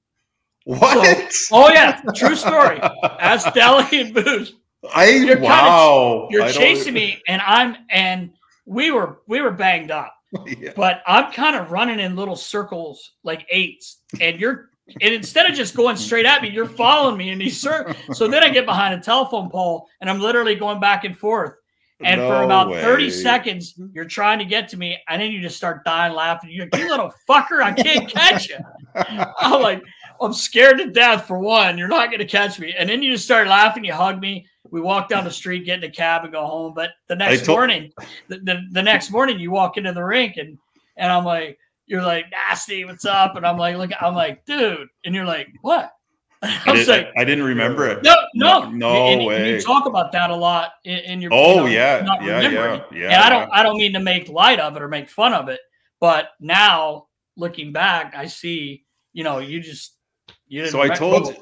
What? 0.64 1.32
So, 1.32 1.56
oh 1.56 1.70
yeah, 1.70 2.02
true 2.16 2.36
story. 2.36 2.80
Ask 3.04 3.54
Deli 3.54 4.02
and 4.02 4.14
Booze. 4.16 4.56
I 4.96 5.10
you're 5.10 5.40
wow. 5.40 6.28
Kind 6.32 6.42
of, 6.42 6.54
you're 6.56 6.64
chasing 6.64 6.94
me, 6.94 7.22
and 7.28 7.42
I'm 7.42 7.76
and 7.90 8.32
we 8.66 8.92
were 8.92 9.20
we 9.28 9.42
were 9.42 9.52
banged 9.52 9.92
up, 9.92 10.14
yeah. 10.46 10.72
but 10.76 11.02
I'm 11.08 11.32
kind 11.32 11.56
of 11.56 11.72
running 11.72 12.00
in 12.00 12.16
little 12.16 12.36
circles 12.36 13.14
like 13.24 13.46
eights, 13.50 14.02
and 14.22 14.40
you're 14.40 14.69
and 15.02 15.14
instead 15.14 15.50
of 15.50 15.56
just 15.56 15.76
going 15.76 15.96
straight 15.96 16.26
at 16.26 16.42
me, 16.42 16.50
you're 16.50 16.66
following 16.66 17.18
me 17.18 17.30
and 17.30 17.42
he's 17.42 17.60
circles. 17.62 17.98
So 18.18 18.28
then 18.28 18.44
I 18.44 18.50
get 18.50 18.66
behind 18.66 18.94
a 18.94 19.04
telephone 19.04 19.50
pole, 19.50 19.88
and 20.02 20.10
I'm 20.10 20.20
literally 20.20 20.56
going 20.56 20.80
back 20.80 21.04
and 21.04 21.18
forth. 21.18 21.54
And 22.02 22.22
no 22.22 22.30
for 22.30 22.44
about 22.44 22.70
way. 22.70 22.82
30 22.82 23.10
seconds, 23.10 23.78
you're 23.92 24.06
trying 24.06 24.40
to 24.40 24.46
get 24.46 24.70
to 24.70 24.78
me, 24.78 24.98
and 25.10 25.22
then 25.22 25.32
you 25.32 25.42
just 25.42 25.58
start 25.58 25.84
dying 25.84 26.14
laughing. 26.14 26.50
You're 26.50 26.68
like, 26.72 26.82
you 26.82 26.90
little 26.90 27.14
fucker, 27.28 27.62
I 27.62 27.74
can't 27.74 28.10
catch 28.10 28.48
you. 28.48 28.58
I'm 29.40 29.62
like, 29.62 29.84
I'm 30.22 30.34
scared 30.34 30.78
to 30.78 30.92
death 30.92 31.28
for 31.28 31.40
one. 31.40 31.78
You're 31.78 31.90
not 31.90 32.08
going 32.08 32.20
to 32.20 32.26
catch 32.26 32.58
me. 32.58 32.74
And 32.78 32.90
then 32.90 33.04
you 33.04 33.12
just 33.12 33.26
start 33.26 33.48
laughing, 33.48 33.84
you 33.84 33.94
hug 33.94 34.22
me, 34.22 34.48
we 34.72 34.80
walk 34.80 35.10
down 35.10 35.26
the 35.26 35.32
street, 35.32 35.66
get 35.66 35.84
in 35.84 35.90
a 35.90 35.92
cab, 35.92 36.24
and 36.24 36.32
go 36.32 36.46
home. 36.46 36.74
But 36.74 36.92
the 37.08 37.18
next 37.18 37.46
told- 37.46 37.58
morning, 37.58 37.92
the, 38.30 38.38
the, 38.40 38.62
the 38.72 38.82
next 38.84 39.12
morning, 39.12 39.38
you 39.38 39.52
walk 39.52 39.76
into 39.76 39.92
the 39.92 40.04
rink, 40.04 40.38
and 40.38 40.58
and 40.96 41.12
I'm 41.12 41.24
like, 41.24 41.58
you're 41.90 42.04
like 42.04 42.26
nasty, 42.32 42.86
what's 42.86 43.04
up? 43.04 43.36
And 43.36 43.46
I'm 43.46 43.58
like, 43.58 43.76
look, 43.76 43.90
I'm 44.00 44.14
like, 44.14 44.46
dude, 44.46 44.88
and 45.04 45.16
you're 45.16 45.26
like, 45.26 45.48
what? 45.62 45.92
I, 46.42 46.74
did, 46.74 46.88
like, 46.88 47.10
I, 47.18 47.26
didn't 47.26 47.44
remember 47.44 47.86
it. 47.88 48.02
No, 48.02 48.16
no, 48.34 48.70
no, 48.70 49.08
and, 49.08 49.26
way. 49.26 49.56
you 49.56 49.62
talk 49.62 49.88
about 49.88 50.14
that 50.14 50.30
a 50.30 50.36
lot 50.36 50.72
in, 50.86 51.00
in 51.00 51.22
your. 51.22 51.32
Oh 51.34 51.56
you 51.56 51.64
know, 51.64 51.66
yeah, 51.66 52.22
yeah, 52.22 52.42
yeah, 52.50 52.84
yeah. 52.94 53.06
And 53.08 53.16
I 53.16 53.30
don't, 53.30 53.50
I 53.52 53.64
don't 53.64 53.78
mean 53.78 53.92
to 53.94 54.00
make 54.00 54.30
light 54.30 54.60
of 54.60 54.78
it 54.78 54.82
or 54.82 54.88
make 54.88 55.10
fun 55.10 55.34
of 55.34 55.50
it, 55.50 55.60
but 56.00 56.30
now 56.40 57.08
looking 57.36 57.74
back, 57.74 58.14
I 58.16 58.28
see, 58.28 58.86
you 59.12 59.26
know, 59.26 59.40
you 59.40 59.60
just 59.60 59.98
you 60.48 60.62
didn't. 60.62 60.72
So 60.72 60.82
I 60.82 60.90
told. 60.90 61.36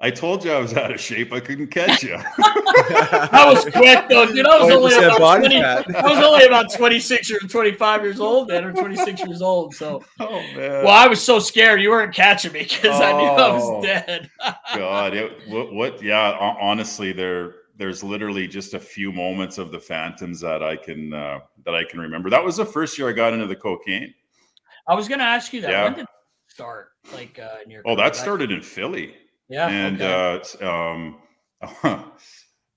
I 0.00 0.10
told 0.10 0.44
you 0.44 0.52
I 0.52 0.58
was 0.58 0.74
out 0.74 0.92
of 0.92 1.00
shape. 1.00 1.32
I 1.32 1.40
couldn't 1.40 1.68
catch 1.68 2.02
you. 2.02 2.16
I 2.38 3.44
was 3.46 3.64
quick 3.64 4.08
though, 4.08 4.26
dude. 4.26 4.44
I 4.44 4.62
was 4.62 4.70
only 4.72 4.94
about 4.94 5.38
20, 5.38 5.62
I 5.62 5.76
was 6.02 6.24
only 6.24 6.46
about 6.46 6.72
26 6.72 7.30
or 7.30 7.38
25 7.38 8.02
years 8.02 8.20
old 8.20 8.48
then, 8.48 8.64
or 8.64 8.72
26 8.72 9.24
years 9.24 9.40
old. 9.40 9.74
So, 9.74 10.04
oh, 10.20 10.44
well, 10.56 10.88
I 10.88 11.06
was 11.06 11.22
so 11.22 11.38
scared 11.38 11.80
you 11.80 11.90
weren't 11.90 12.14
catching 12.14 12.52
me 12.52 12.64
because 12.64 13.00
oh, 13.00 13.04
I 13.04 13.12
knew 13.12 13.28
I 13.28 13.52
was 13.52 13.62
oh, 13.64 13.82
dead. 13.82 14.28
God, 14.74 15.14
it, 15.14 15.48
what, 15.48 15.72
what? 15.72 16.02
Yeah, 16.02 16.32
honestly, 16.60 17.12
there, 17.12 17.54
there's 17.76 18.02
literally 18.02 18.48
just 18.48 18.74
a 18.74 18.80
few 18.80 19.12
moments 19.12 19.58
of 19.58 19.70
the 19.70 19.80
phantoms 19.80 20.40
that 20.40 20.62
I 20.62 20.76
can 20.76 21.14
uh, 21.14 21.38
that 21.64 21.74
I 21.74 21.84
can 21.84 22.00
remember. 22.00 22.30
That 22.30 22.44
was 22.44 22.56
the 22.56 22.66
first 22.66 22.98
year 22.98 23.08
I 23.08 23.12
got 23.12 23.32
into 23.32 23.46
the 23.46 23.56
cocaine. 23.56 24.12
I 24.88 24.94
was 24.94 25.06
going 25.08 25.20
to 25.20 25.24
ask 25.24 25.52
you 25.52 25.60
that. 25.62 25.70
Yeah. 25.70 25.84
When 25.84 25.94
did 25.94 26.02
it 26.02 26.08
start? 26.48 26.88
Like 27.12 27.38
uh, 27.38 27.58
in 27.64 27.70
your 27.70 27.82
oh, 27.86 27.94
that 27.96 28.16
started 28.16 28.50
in 28.50 28.60
Philly. 28.60 29.14
Yeah. 29.54 29.68
And 29.68 30.02
okay. 30.02 30.64
uh, 30.64 30.68
um, 30.68 31.16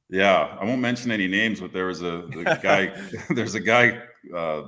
yeah, 0.09 0.55
I 0.59 0.63
won't 0.63 0.79
mention 0.79 1.11
any 1.11 1.27
names, 1.27 1.59
but 1.59 1.73
there 1.73 1.87
was 1.87 2.03
a, 2.03 2.27
a 2.45 2.59
guy. 2.61 2.93
there's 3.31 3.55
a 3.55 3.59
guy 3.59 3.99
uh, 4.35 4.67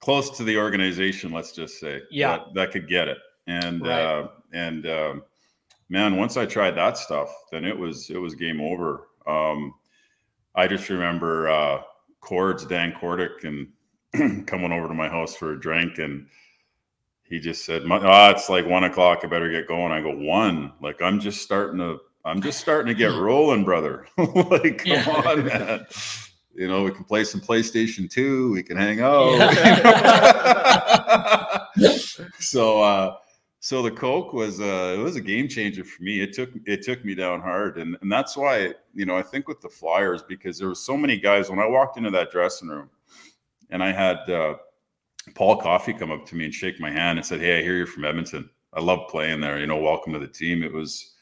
close 0.00 0.36
to 0.36 0.44
the 0.44 0.58
organization. 0.58 1.32
Let's 1.32 1.52
just 1.52 1.80
say, 1.80 2.02
yeah, 2.10 2.36
that, 2.36 2.54
that 2.54 2.72
could 2.72 2.88
get 2.88 3.08
it. 3.08 3.16
And 3.46 3.86
right. 3.86 4.02
uh, 4.02 4.28
and 4.52 4.86
um, 4.86 5.22
man, 5.88 6.16
once 6.16 6.36
I 6.36 6.44
tried 6.44 6.72
that 6.72 6.98
stuff, 6.98 7.34
then 7.50 7.64
it 7.64 7.76
was 7.76 8.10
it 8.10 8.18
was 8.18 8.34
game 8.34 8.60
over. 8.60 9.08
Um, 9.26 9.72
I 10.54 10.66
just 10.66 10.90
remember 10.90 11.48
uh, 11.48 11.80
Cords, 12.20 12.66
Dan 12.66 12.92
Kordic, 12.92 13.44
and 13.44 14.46
coming 14.46 14.72
over 14.72 14.88
to 14.88 14.94
my 14.94 15.08
house 15.08 15.34
for 15.34 15.52
a 15.54 15.60
drink 15.60 15.98
and 15.98 16.26
he 17.24 17.40
just 17.40 17.64
said, 17.64 17.82
"Ah, 17.90 18.28
oh, 18.28 18.30
it's 18.30 18.48
like 18.48 18.66
one 18.66 18.84
o'clock. 18.84 19.20
I 19.24 19.26
better 19.26 19.50
get 19.50 19.66
going." 19.66 19.92
I 19.92 20.00
go, 20.00 20.14
"One? 20.14 20.72
Like 20.80 21.00
I'm 21.00 21.18
just 21.20 21.42
starting 21.42 21.78
to, 21.78 21.98
I'm 22.24 22.42
just 22.42 22.60
starting 22.60 22.86
to 22.86 22.94
get 22.94 23.12
rolling, 23.18 23.64
brother. 23.64 24.06
like, 24.18 24.78
come 24.78 24.86
yeah. 24.86 25.22
on, 25.26 25.44
man. 25.46 25.86
You 26.54 26.68
know, 26.68 26.84
we 26.84 26.92
can 26.92 27.04
play 27.04 27.24
some 27.24 27.40
PlayStation 27.40 28.10
Two. 28.10 28.52
We 28.52 28.62
can 28.62 28.76
hang 28.76 29.00
out." 29.00 29.32
Yeah. 31.76 32.26
so, 32.38 32.82
uh, 32.82 33.16
so 33.58 33.82
the 33.82 33.90
Coke 33.90 34.34
was, 34.34 34.60
uh, 34.60 34.94
it 34.96 35.02
was 35.02 35.16
a 35.16 35.20
game 35.20 35.48
changer 35.48 35.82
for 35.82 36.02
me. 36.02 36.20
It 36.20 36.34
took, 36.34 36.50
it 36.66 36.82
took 36.82 37.04
me 37.04 37.14
down 37.14 37.40
hard, 37.40 37.78
and 37.78 37.96
and 38.02 38.12
that's 38.12 38.36
why, 38.36 38.74
you 38.92 39.06
know, 39.06 39.16
I 39.16 39.22
think 39.22 39.48
with 39.48 39.62
the 39.62 39.70
Flyers 39.70 40.22
because 40.22 40.58
there 40.58 40.68
were 40.68 40.74
so 40.74 40.96
many 40.96 41.16
guys 41.16 41.48
when 41.48 41.58
I 41.58 41.66
walked 41.66 41.96
into 41.96 42.10
that 42.10 42.30
dressing 42.30 42.68
room, 42.68 42.90
and 43.70 43.82
I 43.82 43.92
had. 43.92 44.18
Uh, 44.28 44.56
Paul 45.34 45.56
Coffey 45.56 45.92
come 45.92 46.10
up 46.10 46.26
to 46.26 46.36
me 46.36 46.44
and 46.46 46.54
shake 46.54 46.80
my 46.80 46.90
hand 46.90 47.18
and 47.18 47.26
said, 47.26 47.40
Hey, 47.40 47.58
I 47.58 47.62
hear 47.62 47.76
you're 47.76 47.86
from 47.86 48.04
Edmonton. 48.04 48.50
I 48.74 48.80
love 48.80 49.08
playing 49.08 49.40
there. 49.40 49.58
You 49.58 49.66
know, 49.66 49.78
welcome 49.78 50.12
to 50.12 50.18
the 50.18 50.28
team. 50.28 50.62
It 50.62 50.72
was, 50.72 51.14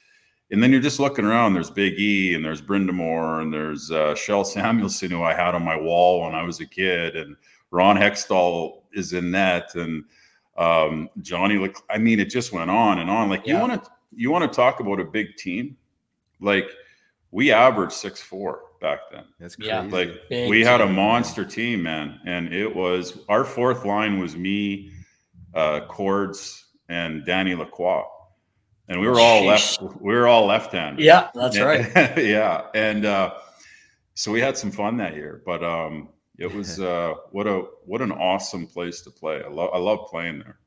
and 0.51 0.63
then 0.63 0.73
you're 0.73 0.81
just 0.81 1.01
looking 1.01 1.25
around. 1.25 1.55
There's 1.55 1.71
Big 1.71 1.99
E 1.99 2.35
and 2.35 2.45
there's 2.45 2.63
Brind'Amour 2.63 3.43
and 3.43 3.53
there's 3.53 3.91
uh, 3.91 4.15
Kjell 4.15 4.45
Samuelsson, 4.45 5.11
who 5.11 5.23
I 5.23 5.35
had 5.35 5.55
on 5.55 5.65
my 5.65 5.77
wall 5.77 6.23
when 6.23 6.35
I 6.35 6.43
was 6.43 6.61
a 6.61 6.67
kid, 6.67 7.17
and 7.17 7.37
Ron 7.71 7.97
Hextall 7.97 8.83
is 8.93 9.13
in 9.13 9.31
net, 9.31 9.75
and 9.75 10.05
um, 10.57 11.09
Johnny. 11.21 11.57
Like, 11.57 11.77
I 11.89 11.99
mean, 11.99 12.21
it 12.21 12.27
just 12.27 12.53
went 12.53 12.71
on 12.71 12.99
and 12.99 13.09
on. 13.09 13.29
Like, 13.29 13.47
yeah. 13.47 13.55
you 13.55 13.61
want 13.61 13.85
to 13.85 13.91
you 14.15 14.31
want 14.31 14.51
to 14.51 14.55
talk 14.55 14.81
about 14.81 15.01
a 15.01 15.05
big 15.05 15.37
team? 15.37 15.77
Like, 16.41 16.69
we 17.31 17.51
average 17.51 17.93
six 17.93 18.21
four 18.21 18.65
back 18.83 18.99
then. 19.11 19.25
That's 19.39 19.57
crazy. 19.57 19.71
Yeah, 19.71 19.83
like 19.83 20.11
we 20.31 20.63
had 20.63 20.81
a 20.81 20.87
monster 20.87 21.45
team, 21.45 21.83
man, 21.83 22.21
and 22.27 22.53
it 22.53 22.75
was 22.75 23.21
our 23.29 23.45
fourth 23.45 23.85
line 23.85 24.19
was 24.19 24.37
me, 24.37 24.93
uh, 25.55 25.81
Cords, 25.87 26.67
and 26.89 27.25
Danny 27.25 27.55
Lacroix, 27.55 28.03
and 28.89 29.01
we 29.01 29.09
were 29.09 29.21
all 29.21 29.45
left. 29.47 29.81
We 30.01 30.13
were 30.13 30.27
all 30.27 30.47
left 30.47 30.73
handed. 30.73 31.03
Yeah, 31.03 31.31
that's 31.35 31.59
right. 31.59 31.91
yeah, 32.19 32.67
and 32.75 33.07
uh, 33.07 33.35
so 34.15 34.33
we 34.33 34.41
had 34.41 34.59
some 34.59 34.71
fun 34.71 34.97
that 34.99 35.15
year, 35.15 35.43
but 35.47 35.65
um, 35.65 36.09
it 36.39 36.53
was 36.53 36.81
uh, 36.93 37.15
what 37.31 37.47
a 37.47 37.65
what 37.87 38.03
an 38.03 38.13
awesome 38.13 38.67
place 38.67 39.01
to 39.03 39.11
play. 39.11 39.43
I 39.43 39.49
love 39.49 39.71
I 39.73 39.79
love 39.79 40.09
playing 40.11 40.41
there. 40.41 40.59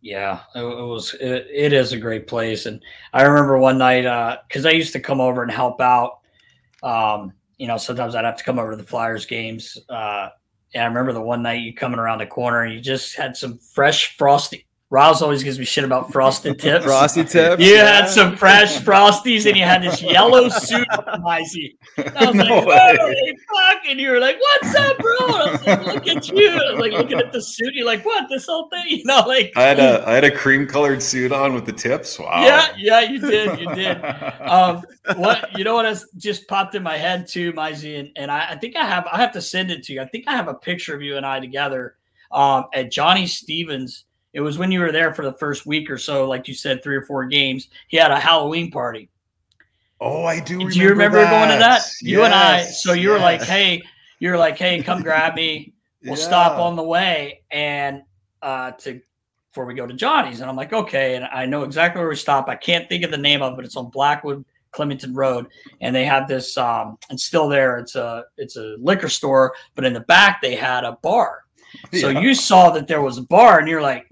Yeah, 0.00 0.40
it, 0.54 0.60
it 0.60 0.86
was. 0.86 1.14
It, 1.14 1.46
it 1.52 1.72
is 1.72 1.92
a 1.92 1.98
great 1.98 2.26
place, 2.26 2.66
and 2.66 2.80
I 3.12 3.22
remember 3.22 3.58
one 3.58 3.78
night 3.78 4.02
because 4.48 4.64
uh, 4.64 4.68
I 4.68 4.72
used 4.72 4.92
to 4.92 5.00
come 5.00 5.20
over 5.20 5.42
and 5.42 5.50
help 5.50 5.80
out. 5.80 6.20
Um, 6.82 7.32
you 7.58 7.66
know, 7.66 7.76
sometimes 7.76 8.14
I'd 8.14 8.24
have 8.24 8.36
to 8.36 8.44
come 8.44 8.58
over 8.58 8.70
to 8.70 8.76
the 8.76 8.84
Flyers 8.84 9.26
games. 9.26 9.76
Uh, 9.88 10.28
and 10.74 10.84
I 10.84 10.86
remember 10.86 11.12
the 11.12 11.20
one 11.20 11.42
night 11.42 11.62
you 11.62 11.74
coming 11.74 11.98
around 11.98 12.18
the 12.18 12.26
corner 12.26 12.62
and 12.62 12.72
you 12.72 12.80
just 12.80 13.16
had 13.16 13.36
some 13.36 13.58
fresh 13.58 14.16
frosty 14.16 14.67
Rouse 14.90 15.20
always 15.20 15.42
gives 15.42 15.58
me 15.58 15.66
shit 15.66 15.84
about 15.84 16.10
frosted 16.12 16.58
tips. 16.60 16.86
Frosty 16.86 17.22
tips. 17.22 17.62
You 17.62 17.74
yeah. 17.74 18.00
had 18.00 18.08
some 18.08 18.36
fresh 18.36 18.78
frosties 18.78 19.46
and 19.46 19.54
you 19.54 19.62
had 19.64 19.82
this 19.82 20.00
yellow 20.00 20.48
suit 20.48 20.88
on, 20.90 21.20
Mizey. 21.22 21.76
I 21.98 22.26
was 22.26 22.36
like, 22.36 22.48
No 22.48 22.64
way. 22.64 22.96
holy 22.98 23.38
fuck. 23.54 23.82
And 23.86 24.00
you 24.00 24.10
were 24.10 24.18
like, 24.18 24.38
what's 24.40 24.74
up, 24.74 24.96
bro? 24.98 25.16
And 25.18 25.32
I 25.42 25.52
was 25.52 25.66
like, 25.66 25.86
look 25.86 26.08
at 26.08 26.28
you. 26.30 26.50
I 26.50 26.72
was 26.72 26.80
like 26.80 26.92
looking 26.92 27.18
at 27.18 27.32
the 27.32 27.42
suit. 27.42 27.74
You're 27.74 27.84
like, 27.84 28.02
what? 28.06 28.28
This 28.28 28.46
whole 28.46 28.68
thing? 28.70 28.84
You 28.88 29.04
know, 29.04 29.20
like 29.26 29.52
I 29.54 29.62
had 29.62 29.78
a 29.78 30.08
I 30.08 30.14
had 30.14 30.24
a 30.24 30.30
cream 30.30 30.66
colored 30.66 31.02
suit 31.02 31.30
on 31.30 31.52
with 31.52 31.66
the 31.66 31.72
tips. 31.72 32.18
Wow. 32.18 32.42
yeah, 32.42 32.68
yeah, 32.76 33.00
you 33.00 33.20
did, 33.20 33.60
you 33.60 33.74
did. 33.74 34.02
Um, 34.40 34.82
what 35.16 35.56
you 35.56 35.62
know 35.62 35.74
what 35.74 35.84
has 35.84 36.06
just 36.16 36.48
popped 36.48 36.74
in 36.74 36.82
my 36.82 36.96
head 36.96 37.28
too, 37.28 37.52
Mizey, 37.52 38.00
and, 38.00 38.10
and 38.16 38.30
I, 38.30 38.50
I 38.52 38.56
think 38.56 38.76
I 38.76 38.84
have 38.84 39.06
I 39.06 39.18
have 39.18 39.32
to 39.32 39.42
send 39.42 39.70
it 39.70 39.82
to 39.84 39.92
you. 39.92 40.00
I 40.00 40.06
think 40.06 40.24
I 40.26 40.34
have 40.34 40.48
a 40.48 40.54
picture 40.54 40.94
of 40.94 41.02
you 41.02 41.16
and 41.16 41.24
I 41.26 41.38
together 41.38 41.96
um, 42.32 42.64
at 42.74 42.90
Johnny 42.90 43.26
Stevens. 43.26 44.04
It 44.38 44.42
was 44.42 44.56
when 44.56 44.70
you 44.70 44.78
were 44.78 44.92
there 44.92 45.12
for 45.12 45.24
the 45.24 45.32
first 45.32 45.66
week 45.66 45.90
or 45.90 45.98
so, 45.98 46.28
like 46.28 46.46
you 46.46 46.54
said, 46.54 46.80
three 46.80 46.94
or 46.94 47.02
four 47.02 47.24
games. 47.26 47.70
He 47.88 47.96
had 47.96 48.12
a 48.12 48.20
Halloween 48.20 48.70
party. 48.70 49.08
oh, 50.00 50.22
I 50.24 50.38
do. 50.38 50.70
Do 50.70 50.78
you 50.78 50.90
remember 50.90 51.18
going 51.24 51.48
to 51.50 51.56
that? 51.58 51.82
You 52.02 52.22
and 52.22 52.32
I. 52.32 52.62
So 52.62 52.92
you 52.92 53.10
were 53.10 53.18
like, 53.18 53.42
"Hey, 53.42 53.82
you're 54.20 54.38
like, 54.38 54.56
hey, 54.56 54.80
come 54.80 55.02
grab 55.02 55.34
me. 55.34 55.72
We'll 56.04 56.14
stop 56.14 56.56
on 56.60 56.76
the 56.76 56.82
way 56.84 57.42
and 57.50 58.04
uh 58.40 58.70
to 58.82 59.00
before 59.50 59.64
we 59.66 59.74
go 59.74 59.88
to 59.88 59.94
Johnny's." 59.94 60.40
And 60.40 60.48
I'm 60.48 60.54
like, 60.54 60.72
"Okay." 60.72 61.16
And 61.16 61.24
I 61.24 61.44
know 61.44 61.64
exactly 61.64 61.98
where 61.98 62.08
we 62.08 62.14
stop. 62.14 62.48
I 62.48 62.54
can't 62.54 62.88
think 62.88 63.02
of 63.04 63.10
the 63.10 63.18
name 63.18 63.42
of 63.42 63.54
it, 63.54 63.56
but 63.56 63.64
it's 63.64 63.74
on 63.76 63.90
Blackwood 63.90 64.44
Clementon 64.70 65.12
Road, 65.12 65.46
and 65.80 65.92
they 65.96 66.04
have 66.04 66.28
this. 66.28 66.56
um 66.56 66.96
It's 67.10 67.24
still 67.24 67.48
there. 67.48 67.78
It's 67.78 67.96
a 67.96 68.22
it's 68.36 68.56
a 68.56 68.76
liquor 68.78 69.08
store, 69.08 69.52
but 69.74 69.84
in 69.84 69.92
the 69.92 70.06
back 70.14 70.40
they 70.40 70.54
had 70.54 70.84
a 70.84 70.92
bar. 71.02 71.42
So 71.92 72.08
Yeah. 72.10 72.20
you 72.20 72.32
saw 72.34 72.70
that 72.70 72.86
there 72.86 73.02
was 73.02 73.18
a 73.18 73.22
bar, 73.22 73.58
and 73.58 73.66
you're 73.68 73.82
like, 73.82 74.06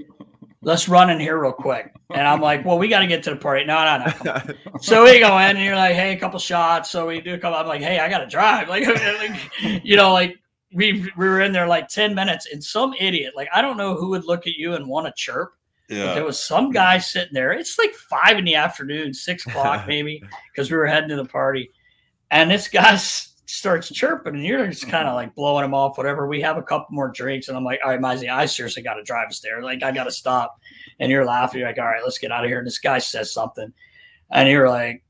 "Let's 0.67 0.89
run 0.89 1.09
in 1.11 1.19
here 1.21 1.41
real 1.41 1.53
quick." 1.53 1.95
And 2.15 2.27
I'm 2.27 2.41
like, 2.41 2.65
"Well, 2.65 2.77
we 2.79 2.89
got 2.89 2.99
to 3.01 3.07
get 3.07 3.23
to 3.23 3.31
the 3.31 3.37
party." 3.37 3.65
No, 3.65 3.83
no, 3.99 4.13
no. 4.25 4.55
So 4.81 5.05
we 5.05 5.19
go 5.21 5.39
in, 5.39 5.57
and 5.57 5.65
you're 5.65 5.77
like, 5.77 5.95
"Hey, 5.95 6.13
a 6.13 6.19
couple 6.19 6.39
shots." 6.39 6.91
So 6.91 7.07
we 7.07 7.21
do 7.21 7.35
a 7.35 7.39
couple. 7.39 7.59
I'm 7.59 7.67
like, 7.67 7.81
"Hey, 7.83 7.99
I 8.01 8.09
got 8.09 8.19
to 8.19 8.27
drive." 8.27 8.69
Like, 8.69 8.87
like, 9.21 9.85
you 9.85 9.97
know, 9.97 10.13
like 10.13 10.37
we 10.75 11.11
we 11.17 11.27
were 11.29 11.41
in 11.41 11.53
there 11.53 11.67
like 11.67 11.89
ten 11.89 12.15
minutes, 12.15 12.47
and 12.53 12.63
some 12.63 12.93
idiot, 13.01 13.33
like 13.37 13.49
I 13.55 13.63
don't 13.63 13.77
know 13.79 13.95
who 13.95 14.11
would 14.11 14.25
look 14.27 14.47
at 14.47 14.55
you 14.57 14.75
and 14.75 14.87
want 14.89 15.07
to 15.07 15.13
chirp. 15.17 15.53
But 15.89 15.97
Yeah. 15.97 16.15
there 16.15 16.25
was 16.25 16.43
some 16.43 16.73
guy 16.73 16.99
sitting 16.99 17.33
there. 17.33 17.53
It's 17.53 17.79
like 17.79 17.95
five 17.95 18.37
in 18.39 18.45
the 18.45 18.57
afternoon, 18.57 19.15
six 19.15 19.47
o'clock 19.47 19.87
maybe, 19.89 20.21
because 20.53 20.69
we 20.71 20.77
were 20.77 20.87
heading 20.87 21.09
to 21.11 21.17
the 21.17 21.25
party, 21.25 21.71
and 22.33 22.51
this 22.51 22.67
guy 22.69 22.95
s- 22.95 23.36
starts 23.47 23.89
chirping, 23.89 24.35
and 24.35 24.45
you're 24.45 24.67
just 24.67 24.89
kind 24.89 25.07
of 25.07 25.11
mm-hmm. 25.11 25.17
like 25.17 25.35
blowing 25.35 25.65
him 25.65 25.75
off. 25.75 25.97
Whatever. 25.97 26.27
We 26.27 26.41
have 26.43 26.57
a 26.57 26.63
couple 26.63 26.89
more 26.91 27.09
drinks, 27.09 27.49
and 27.49 27.57
I'm 27.57 27.65
like, 27.65 27.81
"All 27.83 27.91
right, 27.91 28.01
Mizey, 28.01 28.29
I 28.29 28.47
seriously 28.47 28.83
got 28.83 28.95
to 28.95 29.03
drive 29.03 29.29
us 29.29 29.41
there. 29.41 29.63
Like, 29.63 29.83
I 29.83 29.93
got 29.93 30.05
to 30.05 30.11
stop." 30.11 30.61
And 30.99 31.11
you're 31.11 31.25
laughing. 31.25 31.61
You're 31.61 31.69
like, 31.69 31.79
"All 31.79 31.87
right, 31.87 32.03
let's 32.03 32.19
get 32.19 32.33
out 32.33 32.45
of 32.45 32.51
here." 32.51 32.59
And 32.59 32.67
this 32.67 32.79
guy 32.79 32.99
says 32.99 33.33
something, 33.33 33.73
and 34.31 34.49
you're 34.49 34.69
like, 34.69 35.05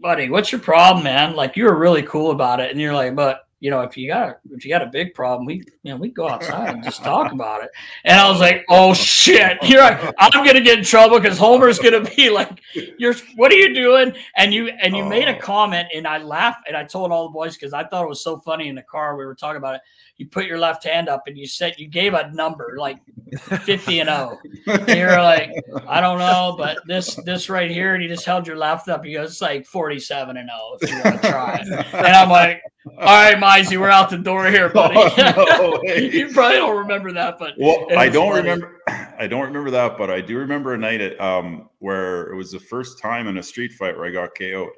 "Buddy, 0.00 0.30
what's 0.30 0.52
your 0.52 0.60
problem, 0.60 1.04
man?" 1.04 1.34
Like, 1.34 1.56
you 1.56 1.64
were 1.64 1.76
really 1.76 2.02
cool 2.02 2.30
about 2.30 2.60
it, 2.60 2.70
and 2.70 2.80
you're 2.80 2.94
like, 2.94 3.14
"But." 3.14 3.42
You 3.62 3.70
know, 3.70 3.82
if 3.82 3.96
you 3.96 4.08
got 4.08 4.40
if 4.50 4.64
you 4.64 4.70
got 4.70 4.82
a 4.82 4.86
big 4.86 5.14
problem, 5.14 5.46
we 5.46 5.62
you 5.84 5.92
know 5.92 5.96
we 5.96 6.08
go 6.08 6.28
outside 6.28 6.74
and 6.74 6.82
just 6.82 7.04
talk 7.04 7.30
about 7.30 7.62
it. 7.62 7.70
And 8.04 8.18
I 8.18 8.28
was 8.28 8.40
like, 8.40 8.64
"Oh 8.68 8.92
shit!" 8.92 9.56
You're 9.62 9.80
like, 9.82 10.00
"I'm 10.18 10.32
gonna 10.44 10.60
get 10.60 10.78
in 10.80 10.84
trouble 10.84 11.20
because 11.20 11.38
Homer's 11.38 11.78
gonna 11.78 12.00
be 12.00 12.28
like, 12.40 12.60
you're 12.98 13.14
what 13.36 13.52
are 13.52 13.54
you 13.54 13.72
doing?" 13.72 14.14
And 14.36 14.52
you 14.52 14.66
and 14.82 14.96
you 14.96 15.04
made 15.04 15.28
a 15.28 15.36
Oh. 15.36 15.40
comment, 15.40 15.86
and 15.94 16.08
I 16.08 16.18
laughed 16.18 16.64
and 16.66 16.76
I 16.76 16.82
told 16.82 17.12
all 17.12 17.28
the 17.28 17.32
boys 17.32 17.54
because 17.54 17.72
I 17.72 17.84
thought 17.84 18.02
it 18.02 18.08
was 18.08 18.24
so 18.24 18.36
funny 18.40 18.66
in 18.68 18.74
the 18.74 18.82
car. 18.82 19.16
We 19.16 19.24
were 19.24 19.36
talking 19.36 19.58
about 19.58 19.76
it. 19.76 19.80
You 20.22 20.28
put 20.28 20.46
your 20.46 20.58
left 20.58 20.84
hand 20.84 21.08
up 21.08 21.24
and 21.26 21.36
you 21.36 21.46
said 21.48 21.74
you 21.78 21.88
gave 21.88 22.14
a 22.14 22.30
number 22.32 22.76
like 22.78 22.98
50 23.40 24.00
and 24.00 24.08
0. 24.08 24.38
And 24.68 24.88
you're 24.98 25.20
like, 25.20 25.50
I 25.88 26.00
don't 26.00 26.18
know, 26.20 26.54
but 26.56 26.78
this 26.86 27.16
this 27.24 27.48
right 27.50 27.68
here, 27.70 27.94
and 27.94 28.02
you 28.02 28.08
just 28.08 28.24
held 28.24 28.46
your 28.46 28.56
left 28.56 28.88
up. 28.88 29.04
You 29.04 29.18
go, 29.18 29.24
it's 29.24 29.40
like 29.40 29.66
47 29.66 30.36
and 30.36 30.48
0 30.48 30.78
if 30.80 30.90
you 30.90 31.02
want 31.10 31.22
to 31.22 31.28
try 31.28 31.56
it. 31.60 31.86
And 31.94 32.06
I'm 32.06 32.28
like, 32.28 32.62
all 32.98 33.06
right, 33.06 33.36
Mizey, 33.36 33.80
we're 33.80 33.88
out 33.88 34.10
the 34.10 34.18
door 34.18 34.46
here, 34.46 34.68
buddy. 34.72 34.94
Oh, 34.96 35.80
no 35.82 35.92
you 35.94 36.28
probably 36.32 36.58
don't 36.58 36.76
remember 36.78 37.10
that, 37.12 37.36
but 37.38 37.54
Well, 37.58 37.86
I 37.96 38.08
don't 38.08 38.32
funny. 38.32 38.42
remember. 38.48 38.80
I 39.18 39.26
don't 39.26 39.44
remember 39.46 39.70
that, 39.72 39.98
but 39.98 40.08
I 40.08 40.20
do 40.20 40.36
remember 40.38 40.74
a 40.74 40.78
night 40.78 41.00
at 41.00 41.20
um, 41.20 41.68
where 41.80 42.30
it 42.30 42.36
was 42.36 42.52
the 42.52 42.60
first 42.60 43.00
time 43.00 43.26
in 43.26 43.38
a 43.38 43.42
street 43.42 43.72
fight 43.72 43.96
where 43.96 44.06
I 44.06 44.10
got 44.12 44.30
KO'd, 44.38 44.70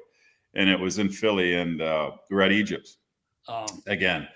and 0.55 0.69
it 0.69 0.79
was 0.79 0.97
in 0.97 1.09
Philly, 1.09 1.53
and 1.55 1.81
uh, 1.81 2.11
we 2.31 2.35
we're 2.35 2.41
at 2.41 2.51
Egypt 2.51 2.97
Um, 3.47 3.65
again, 3.87 4.27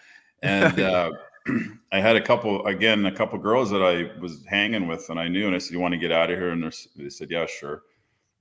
and 0.41 0.79
uh, 0.79 1.11
I 1.91 1.99
had 1.99 2.15
a 2.15 2.21
couple 2.21 2.65
again, 2.65 3.05
a 3.05 3.11
couple 3.11 3.37
girls 3.39 3.69
that 3.71 3.81
I 3.81 4.19
was 4.19 4.45
hanging 4.45 4.87
with, 4.87 5.09
and 5.09 5.19
I 5.19 5.27
knew, 5.27 5.47
and 5.47 5.55
I 5.55 5.59
said, 5.59 5.73
"You 5.73 5.79
want 5.79 5.93
to 5.93 5.97
get 5.97 6.11
out 6.11 6.29
of 6.29 6.37
here?" 6.37 6.49
And 6.49 6.63
they're- 6.63 7.09
said, 7.09 7.31
"Yeah, 7.31 7.45
sure." 7.45 7.83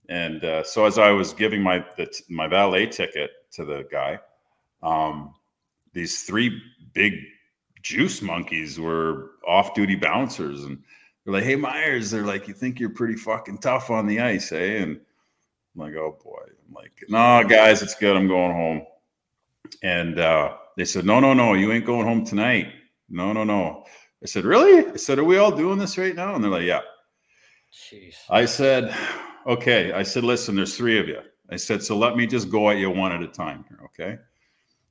And 0.08 0.42
uh, 0.44 0.62
so 0.64 0.86
as 0.86 0.98
I 0.98 1.10
was 1.10 1.32
giving 1.34 1.62
my 1.62 1.84
the, 1.96 2.10
my 2.28 2.48
valet 2.48 2.86
ticket 2.86 3.30
to 3.52 3.64
the 3.64 3.86
guy, 3.90 4.18
um, 4.82 5.34
these 5.92 6.22
three 6.22 6.60
big 6.92 7.14
juice 7.82 8.22
monkeys 8.22 8.78
were 8.80 9.32
off-duty 9.46 9.96
bouncers, 9.96 10.64
and 10.64 10.82
they're 11.24 11.34
like, 11.34 11.44
"Hey 11.44 11.56
Myhres," 11.56 12.10
they're 12.10 12.24
like, 12.26 12.48
"You 12.48 12.54
think 12.54 12.80
you're 12.80 12.90
pretty 12.90 13.16
fucking 13.16 13.58
tough 13.58 13.90
on 13.90 14.06
the 14.06 14.20
ice, 14.20 14.52
eh?" 14.52 14.78
And 14.82 15.00
I'm 15.74 15.80
like, 15.80 15.94
"Oh 15.94 16.18
boy," 16.22 16.42
I'm 16.68 16.74
like, 16.74 16.92
"No, 17.08 17.42
guys, 17.48 17.82
it's 17.82 17.94
good. 17.94 18.16
I'm 18.16 18.28
going 18.28 18.52
home." 18.52 18.82
And 19.82 20.18
uh, 20.18 20.56
they 20.78 20.86
said, 20.86 21.04
"No, 21.04 21.20
no, 21.20 21.34
no, 21.34 21.52
you 21.52 21.70
ain't 21.72 21.84
going 21.84 22.06
home 22.06 22.24
tonight. 22.24 22.68
No, 23.10 23.34
no, 23.34 23.44
no." 23.44 23.84
I 24.22 24.26
said, 24.26 24.44
"Really?" 24.44 24.86
I 24.86 24.96
said, 24.96 25.18
"Are 25.18 25.24
we 25.24 25.36
all 25.36 25.54
doing 25.54 25.78
this 25.78 25.98
right 25.98 26.14
now?" 26.14 26.34
And 26.34 26.42
they're 26.42 26.50
like, 26.50 26.62
"Yeah." 26.62 26.80
jeez. 27.72 28.16
I 28.30 28.44
said, 28.44 28.94
okay. 29.46 29.92
I 29.92 30.02
said, 30.02 30.24
listen, 30.24 30.56
there's 30.56 30.76
three 30.76 30.98
of 30.98 31.08
you. 31.08 31.20
I 31.50 31.56
said, 31.56 31.82
so 31.82 31.96
let 31.96 32.16
me 32.16 32.26
just 32.26 32.50
go 32.50 32.70
at 32.70 32.78
you 32.78 32.90
one 32.90 33.12
at 33.12 33.22
a 33.22 33.28
time 33.28 33.64
here, 33.68 33.80
okay? 33.86 34.18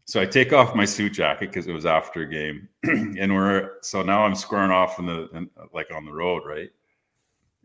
So 0.05 0.21
I 0.21 0.25
take 0.25 0.53
off 0.53 0.73
my 0.73 0.85
suit 0.85 1.13
jacket 1.13 1.49
because 1.49 1.67
it 1.67 1.73
was 1.73 1.85
after 1.85 2.21
a 2.21 2.29
game, 2.29 2.69
and 2.83 3.33
we're 3.33 3.73
so 3.81 4.01
now 4.01 4.23
I'm 4.23 4.35
squaring 4.35 4.71
off 4.71 4.99
in 4.99 5.05
the 5.05 5.29
in, 5.33 5.49
like 5.73 5.93
on 5.93 6.05
the 6.05 6.13
road, 6.13 6.43
right? 6.45 6.69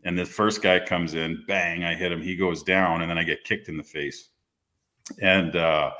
And 0.03 0.19
the 0.19 0.25
first 0.25 0.61
guy 0.61 0.81
comes 0.81 1.13
in, 1.13 1.41
bang! 1.47 1.85
I 1.85 1.95
hit 1.95 2.11
him. 2.11 2.21
He 2.21 2.35
goes 2.35 2.61
down, 2.61 3.01
and 3.01 3.09
then 3.09 3.17
I 3.17 3.23
get 3.23 3.45
kicked 3.45 3.69
in 3.69 3.77
the 3.77 3.83
face, 3.83 4.27
and 5.21 5.55
uh, 5.55 5.91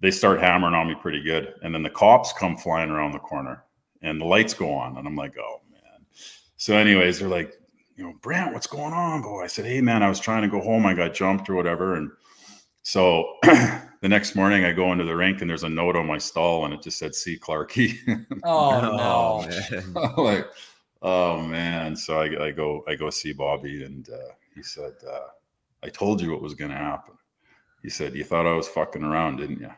they 0.00 0.10
start 0.10 0.40
hammering 0.40 0.74
on 0.74 0.88
me 0.88 0.94
pretty 0.94 1.22
good. 1.22 1.54
And 1.62 1.74
then 1.74 1.82
the 1.82 1.90
cops 1.90 2.32
come 2.32 2.56
flying 2.56 2.90
around 2.90 3.12
the 3.12 3.18
corner, 3.18 3.64
and 4.02 4.20
the 4.20 4.24
lights 4.26 4.54
go 4.54 4.72
on, 4.72 4.96
and 4.96 5.06
I'm 5.06 5.16
like, 5.16 5.36
oh 5.38 5.60
man. 5.70 6.06
So, 6.56 6.76
anyways, 6.76 7.18
they're 7.18 7.28
like, 7.28 7.54
you 7.96 8.04
know, 8.04 8.14
Brantt, 8.20 8.52
what's 8.52 8.66
going 8.66 8.92
on, 8.92 9.22
boy? 9.22 9.42
I 9.42 9.46
said, 9.46 9.64
hey, 9.64 9.80
man, 9.80 10.02
I 10.02 10.08
was 10.08 10.20
trying 10.20 10.42
to 10.42 10.48
go 10.48 10.60
home. 10.60 10.84
I 10.86 10.94
got 10.94 11.14
jumped 11.14 11.48
or 11.48 11.54
whatever. 11.54 11.94
And 11.94 12.10
so 12.82 13.36
the 13.42 14.08
next 14.08 14.36
morning 14.36 14.64
I 14.64 14.72
go 14.72 14.92
into 14.92 15.04
the 15.04 15.16
rink 15.16 15.40
and 15.40 15.48
there's 15.48 15.64
a 15.64 15.68
note 15.68 15.96
on 15.96 16.06
my 16.06 16.18
stall 16.18 16.66
and 16.66 16.74
it 16.74 16.82
just 16.82 16.98
said, 16.98 17.14
see 17.14 17.38
Clarky. 17.38 17.96
Oh 18.44 18.80
no. 18.80 19.48
man. 19.48 20.12
like, 20.16 20.46
oh 21.00 21.40
man. 21.40 21.96
So 21.96 22.20
I, 22.20 22.46
I 22.46 22.50
go, 22.50 22.84
I 22.86 22.94
go 22.94 23.08
see 23.08 23.32
Bobby 23.32 23.84
and 23.84 24.08
uh, 24.10 24.32
he 24.54 24.62
said, 24.62 24.92
uh, 25.10 25.28
I 25.82 25.88
told 25.88 26.20
you 26.20 26.32
what 26.32 26.42
was 26.42 26.54
going 26.54 26.70
to 26.70 26.76
happen. 26.76 27.14
He 27.82 27.88
said, 27.88 28.14
you 28.14 28.24
thought 28.24 28.46
I 28.46 28.52
was 28.52 28.68
fucking 28.68 29.02
around, 29.02 29.36
didn't 29.38 29.60
you? 29.60 29.70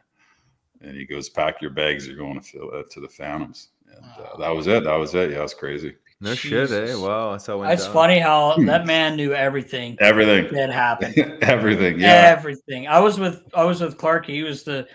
And 0.81 0.97
he 0.97 1.05
goes, 1.05 1.29
pack 1.29 1.61
your 1.61 1.71
bags. 1.71 2.07
You're 2.07 2.17
going 2.17 2.35
to, 2.35 2.41
Phil- 2.41 2.71
uh, 2.73 2.83
to 2.91 3.01
the 3.01 3.09
Phantoms. 3.09 3.69
And 3.93 4.05
uh, 4.05 4.37
that 4.39 4.51
was 4.51 4.67
it. 4.67 4.85
That 4.85 4.95
was 4.97 5.15
it. 5.15 5.31
Yeah, 5.31 5.39
it 5.39 5.43
was 5.43 5.55
crazy. 5.55 5.97
No 6.21 6.35
shit, 6.35 6.71
eh? 6.73 6.97
Wow, 6.97 7.33
that's 7.33 7.47
how 7.47 7.55
it 7.55 7.67
went 7.67 7.79
down. 7.79 7.93
funny 7.93 8.19
how 8.19 8.57
that 8.67 8.87
man 8.87 9.15
knew 9.15 9.33
everything 9.35 9.97
Everything. 10.01 10.53
that 10.53 10.71
happened. 10.71 11.17
Everything. 11.43 12.01
Yeah. 12.01 12.35
Everything. 12.37 12.89
I 12.89 12.99
was 12.99 13.21
with 13.21 13.43
I 13.55 13.63
was 13.63 13.81
with 13.81 13.97
Clarke. 13.99 14.27
He 14.27 14.43
was 14.43 14.65
the 14.65 14.89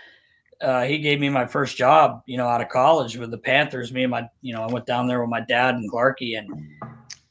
uh, 0.60 0.84
he 0.84 0.98
gave 0.98 1.20
me 1.20 1.30
my 1.30 1.46
first 1.46 1.76
job, 1.76 2.22
you 2.26 2.36
know, 2.36 2.46
out 2.46 2.60
of 2.60 2.68
college 2.68 3.16
with 3.16 3.30
the 3.30 3.38
Panthers. 3.38 3.92
Me 3.92 4.02
and 4.04 4.10
my, 4.10 4.28
you 4.42 4.54
know, 4.54 4.62
I 4.62 4.66
went 4.72 4.86
down 4.86 5.06
there 5.06 5.20
with 5.20 5.30
my 5.30 5.40
dad 5.40 5.74
and 5.74 5.90
Clarky, 5.90 6.38
and 6.38 6.48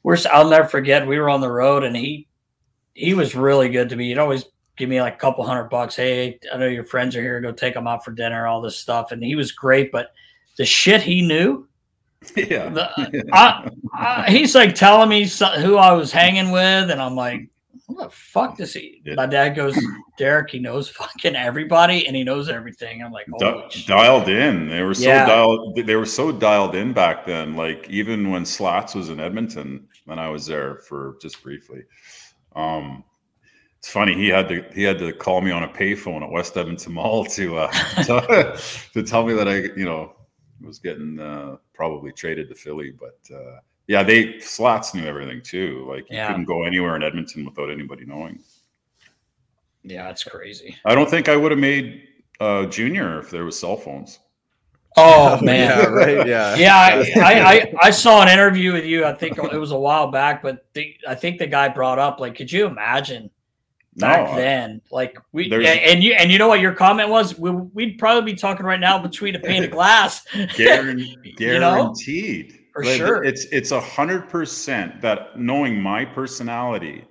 we're. 0.04 0.18
I'll 0.32 0.50
never 0.50 0.68
forget. 0.68 1.08
We 1.08 1.20
were 1.20 1.30
on 1.30 1.42
the 1.42 1.52
road, 1.52 1.84
and 1.84 1.96
he 1.96 2.28
he 2.96 3.14
was 3.14 3.36
really 3.36 3.70
good 3.70 3.90
to 3.90 3.96
me. 3.96 4.10
He'd 4.10 4.18
always 4.18 4.46
give 4.78 4.90
me 4.90 5.02
like 5.02 5.16
a 5.16 5.18
couple 5.18 5.46
hundred 5.46 5.66
bucks. 5.70 5.96
Hey, 5.96 6.40
I 6.52 6.58
know 6.58 6.68
your 6.68 6.84
friends 6.84 7.16
are 7.16 7.22
here. 7.22 7.40
Go 7.42 7.52
take 7.52 7.74
them 7.74 7.88
out 7.88 8.04
for 8.04 8.12
dinner. 8.12 8.48
All 8.48 8.62
this 8.62 8.78
stuff, 8.78 9.12
and 9.12 9.24
he 9.24 9.36
was 9.36 9.52
great. 9.52 9.92
But 9.92 10.14
the 10.58 10.66
shit 10.66 11.02
he 11.02 11.22
knew, 11.22 11.68
yeah. 12.36 12.70
the, 12.70 13.24
I, 13.34 13.70
I, 13.94 14.32
he's 14.32 14.56
like 14.56 14.76
telling 14.76 15.10
me 15.10 15.28
who 15.62 15.78
I 15.78 15.92
was 15.94 16.12
hanging 16.12 16.52
with, 16.52 16.90
and 16.90 17.02
I'm 17.02 17.16
like, 17.16 17.50
what 17.88 18.10
the 18.10 18.16
fuck 18.16 18.58
does 18.58 18.74
he? 18.74 19.02
Yeah. 19.06 19.16
My 19.16 19.26
dad 19.26 19.50
goes, 19.50 19.78
Derek, 20.18 20.50
he 20.50 20.60
knows 20.60 20.90
fucking 20.90 21.36
everybody, 21.36 22.08
and 22.08 22.16
he 22.16 22.24
knows 22.24 22.50
everything. 22.50 23.04
I'm 23.04 23.12
like, 23.12 23.28
Di- 23.40 23.70
dialed 23.86 24.30
in. 24.30 24.68
They 24.70 24.82
were 24.84 24.94
so 24.94 25.04
Yeah. 25.08 25.26
dialed. 25.26 25.76
They 25.76 25.96
were 25.96 26.06
so 26.06 26.32
dialed 26.32 26.76
in 26.76 26.94
back 26.94 27.26
then. 27.26 27.56
Like 27.56 27.88
even 27.90 28.32
when 28.32 28.46
Slats 28.46 28.96
was 28.96 29.10
in 29.10 29.20
Edmonton, 29.20 29.88
and 30.08 30.20
I 30.20 30.30
was 30.30 30.46
there 30.46 30.78
for 30.88 31.18
just 31.22 31.44
briefly. 31.44 31.84
Um, 32.56 33.04
it's 33.84 33.92
funny. 33.92 34.14
He 34.14 34.30
had 34.30 34.48
to 34.48 34.64
he 34.74 34.82
had 34.82 34.98
to 35.00 35.12
call 35.12 35.42
me 35.42 35.52
on 35.52 35.64
a 35.64 35.68
payphone 35.68 36.24
at 36.24 36.32
West 36.32 36.56
Edmonton 36.56 36.94
Mall 36.94 37.26
to 37.26 37.58
uh, 37.58 37.72
to, 38.06 38.58
to 38.94 39.04
tell 39.04 39.26
me 39.26 39.34
that 39.34 39.50
I 39.50 39.56
you 39.78 39.84
know 39.84 40.14
was 40.62 40.80
getting 40.80 41.20
uh, 41.20 41.58
probably 41.74 42.14
traded 42.14 42.48
to 42.48 42.56
Philly. 42.56 42.92
But 42.98 43.20
uh, 43.36 43.58
Yeah, 43.88 44.02
they 44.02 44.40
Slats 44.40 44.94
knew 44.96 45.04
everything 45.06 45.42
too. 45.42 45.86
Like 45.90 46.10
you 46.10 46.16
Yeah. 46.16 46.28
couldn't 46.28 46.46
go 46.46 46.64
anywhere 46.64 46.96
in 46.96 47.04
Edmonton 47.04 47.44
without 47.44 47.70
anybody 47.70 48.06
knowing. 48.06 48.40
Yeah, 49.84 50.10
it's 50.10 50.24
crazy. 50.24 50.78
I 50.86 50.96
don't 50.96 51.10
think 51.10 51.28
I 51.28 51.36
would 51.36 51.52
have 51.52 51.60
made 51.60 52.04
uh, 52.40 52.68
junior 52.68 53.20
if 53.20 53.30
there 53.32 53.44
was 53.44 53.60
cell 53.60 53.76
phones. 53.76 54.20
Oh 54.96 55.42
man, 55.42 55.78
yeah, 55.78 55.86
right. 55.88 56.26
Yeah. 56.26 56.56
yeah, 56.56 56.76
I, 56.78 57.20
I, 57.20 57.52
I 57.52 57.74
I 57.82 57.90
saw 57.92 58.22
an 58.22 58.30
interview 58.30 58.72
with 58.72 58.86
you. 58.86 59.04
I 59.04 59.12
think 59.12 59.38
it 59.38 59.58
was 59.58 59.72
a 59.72 59.78
while 59.78 60.10
back, 60.10 60.42
but 60.42 60.68
the, 60.74 60.96
I 61.06 61.16
think 61.16 61.38
the 61.38 61.48
guy 61.48 61.68
brought 61.68 62.00
up 62.00 62.22
like, 62.22 62.36
could 62.36 62.50
you 62.50 62.66
imagine 62.66 63.30
back 63.98 64.30
No, 64.30 64.36
then? 64.36 64.82
Like 64.92 65.18
we 65.32 65.50
There's- 65.50 65.80
and, 65.84 66.04
you 66.04 66.14
and 66.14 66.32
you 66.32 66.38
know 66.40 66.48
what 66.48 66.60
your 66.60 66.74
comment 66.74 67.10
was? 67.10 67.38
We, 67.38 67.52
we'd 67.52 67.98
probably 67.98 68.34
be 68.34 68.38
talking 68.38 68.66
right 68.66 68.80
now 68.80 68.98
between 69.00 69.36
a 69.36 69.40
pane 69.40 69.64
of 69.64 69.72
glass. 69.80 70.26
Guaran- 70.34 71.00
You 71.40 71.60
know? 71.60 71.76
guaranteed 71.94 72.60
For 72.74 72.84
Like, 72.84 72.98
sure. 72.98 73.24
it's 73.24 73.46
it's 73.52 73.72
a 73.72 73.80
hundred 73.82 74.30
percent 74.30 75.02
that 75.02 75.38
knowing 75.40 75.82
my 75.82 76.06
personality 76.06 77.06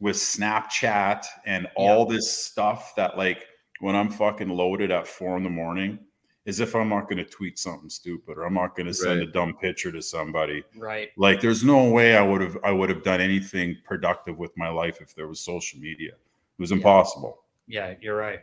with 0.00 0.16
snapchat 0.16 1.24
and 1.46 1.66
all 1.76 2.04
this 2.04 2.30
stuff 2.44 2.94
that 2.96 3.16
like 3.16 3.44
when 3.80 3.94
i'm 3.96 4.10
fucking 4.10 4.48
loaded 4.48 4.90
at 4.90 5.06
four 5.06 5.36
in 5.36 5.42
the 5.44 5.48
morning 5.50 5.98
is 6.44 6.60
if 6.60 6.74
i'm 6.74 6.88
not 6.88 7.08
going 7.08 7.16
to 7.16 7.24
tweet 7.24 7.58
something 7.58 7.88
stupid 7.88 8.36
or 8.36 8.44
i'm 8.44 8.54
not 8.54 8.76
going 8.76 8.86
to 8.86 8.94
send 8.94 9.20
a 9.20 9.26
dumb 9.26 9.54
picture 9.54 9.90
to 9.90 10.02
somebody 10.02 10.62
right. 10.76 11.10
like 11.16 11.40
there's 11.40 11.64
no 11.64 11.88
way 11.88 12.16
i 12.16 12.22
would 12.22 12.40
have 12.40 12.56
i 12.64 12.70
would 12.70 12.88
have 12.88 13.02
done 13.02 13.20
anything 13.20 13.76
productive 13.84 14.38
with 14.38 14.56
my 14.56 14.68
life 14.68 14.98
if 15.00 15.14
there 15.14 15.26
was 15.26 15.40
social 15.40 15.78
media 15.80 16.10
it 16.10 16.60
was 16.60 16.72
impossible 16.72 17.44
Yeah, 17.66 17.94
you're 18.00 18.16
right. 18.16 18.40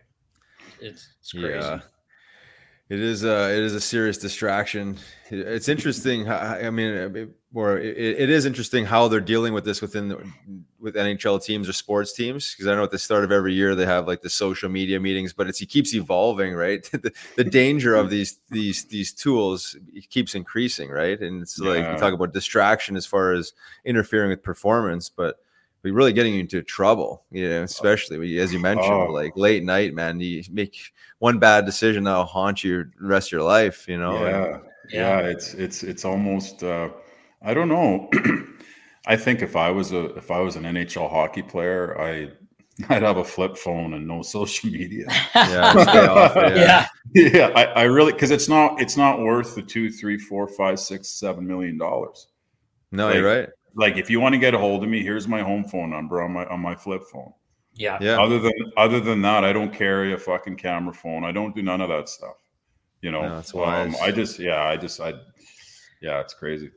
It's 0.79 1.13
it's 1.19 1.31
crazy. 1.31 1.47
Yeah. 1.47 1.79
It 2.91 2.99
is 2.99 3.23
a 3.23 3.49
it 3.53 3.63
is 3.63 3.73
a 3.73 3.79
serious 3.79 4.17
distraction. 4.17 4.97
It's 5.29 5.69
interesting. 5.69 6.29
I 6.29 6.69
mean, 6.71 7.33
or 7.53 7.77
it, 7.77 7.97
it 7.97 8.29
is 8.29 8.45
interesting 8.45 8.83
how 8.83 9.07
they're 9.07 9.21
dealing 9.21 9.53
with 9.53 9.63
this 9.63 9.81
within 9.81 10.09
the, 10.09 10.17
with 10.77 10.95
NHL 10.95 11.41
teams 11.41 11.69
or 11.69 11.73
sports 11.73 12.11
teams 12.11 12.51
because 12.51 12.67
I 12.67 12.75
know 12.75 12.83
at 12.83 12.91
the 12.91 12.99
start 12.99 13.23
of 13.23 13.31
every 13.31 13.53
year 13.53 13.75
they 13.75 13.85
have 13.85 14.07
like 14.07 14.19
the 14.19 14.29
social 14.29 14.67
media 14.67 14.99
meetings, 14.99 15.31
but 15.31 15.47
it's 15.47 15.61
it 15.61 15.67
keeps 15.67 15.95
evolving, 15.95 16.53
right? 16.53 16.83
the, 16.91 17.13
the 17.37 17.45
danger 17.45 17.95
of 17.95 18.09
these 18.09 18.39
these 18.49 18.83
these 18.83 19.13
tools 19.13 19.77
keeps 20.09 20.35
increasing, 20.35 20.89
right? 20.89 21.21
And 21.21 21.41
it's 21.41 21.57
like 21.59 21.89
you 21.89 21.97
talk 21.97 22.13
about 22.13 22.33
distraction 22.33 22.97
as 22.97 23.05
far 23.05 23.31
as 23.31 23.53
interfering 23.85 24.31
with 24.31 24.43
performance, 24.43 25.07
but 25.07 25.37
we 25.83 25.91
really 25.91 26.13
getting 26.13 26.33
you 26.35 26.39
into 26.41 26.61
trouble, 26.61 27.23
you 27.31 27.49
know, 27.49 27.63
especially 27.63 28.17
when 28.19 28.29
as 28.37 28.53
you 28.53 28.59
mentioned, 28.59 28.91
Oh. 28.91 29.11
like 29.11 29.35
late 29.35 29.63
night, 29.63 29.93
man. 29.93 30.19
You 30.19 30.43
make 30.51 30.75
one 31.19 31.39
bad 31.39 31.65
decision 31.65 32.03
that'll 32.03 32.25
haunt 32.25 32.63
you 32.63 32.83
the 32.99 33.07
rest 33.07 33.29
of 33.29 33.31
your 33.33 33.43
life, 33.43 33.87
you 33.87 33.97
know. 33.97 34.17
and- 34.25 34.61
yeah, 34.91 35.19
yeah, 35.21 35.27
it's 35.27 35.53
it's 35.53 35.83
it's 35.83 36.05
almost 36.05 36.63
uh, 36.63 36.89
I 37.41 37.53
don't 37.53 37.69
know. 37.69 38.09
I 39.07 39.15
think 39.15 39.41
if 39.41 39.55
I 39.55 39.71
was 39.71 39.91
a 39.93 40.15
if 40.15 40.29
I 40.31 40.39
was 40.41 40.55
an 40.55 40.63
NHL 40.63 41.09
hockey 41.09 41.41
player, 41.41 41.99
I 41.99 42.31
I'd 42.89 43.03
have 43.03 43.17
a 43.17 43.23
flip 43.23 43.57
phone 43.57 43.93
and 43.95 44.07
no 44.07 44.21
social 44.37 44.69
media. 44.69 45.05
yeah, 45.35 45.73
off 46.09 46.37
it, 46.37 46.57
yeah. 46.57 46.87
yeah, 47.13 47.47
I, 47.55 47.63
I 47.65 47.83
really 47.83 48.11
because 48.13 48.31
it's 48.31 48.47
not 48.49 48.79
it's 48.81 48.97
not 48.97 49.19
worth 49.19 49.55
the 49.55 49.61
two, 49.61 49.89
three, 49.91 50.17
four, 50.17 50.47
five, 50.47 50.79
six, 50.79 51.09
seven 51.09 51.47
million 51.47 51.77
dollars. 51.77 52.27
No, 52.91 53.11
you're 53.11 53.23
right. 53.25 53.49
Like 53.75 53.97
if 53.97 54.09
you 54.09 54.19
want 54.19 54.33
to 54.33 54.39
get 54.39 54.53
a 54.53 54.57
hold 54.57 54.83
of 54.83 54.89
me, 54.89 55.03
here's 55.03 55.27
my 55.27 55.41
home 55.41 55.63
phone 55.63 55.89
number 55.89 56.21
on 56.21 56.31
my 56.31 56.45
on 56.45 56.59
my 56.59 56.75
flip 56.75 57.03
phone. 57.11 57.33
Yeah. 57.73 57.97
Yeah. 58.01 58.21
Other 58.21 58.39
than 58.39 58.53
other 58.77 58.99
than 58.99 59.21
that, 59.21 59.43
I 59.43 59.53
don't 59.53 59.73
carry 59.73 60.13
a 60.13 60.17
fucking 60.17 60.57
camera 60.57 60.93
phone. 60.93 61.23
I 61.23 61.31
don't 61.31 61.55
do 61.55 61.61
none 61.61 61.81
of 61.81 61.89
that 61.89 62.09
stuff. 62.09 62.35
You 63.01 63.11
know, 63.11 63.21
No, 63.21 63.35
that's 63.35 63.53
um, 63.53 63.61
wise. 63.61 63.99
I 64.01 64.11
just 64.11 64.39
yeah, 64.39 64.63
I 64.63 64.77
just 64.77 64.99
I 64.99 65.13
yeah, 66.01 66.19
it's 66.19 66.33
crazy. 66.33 66.71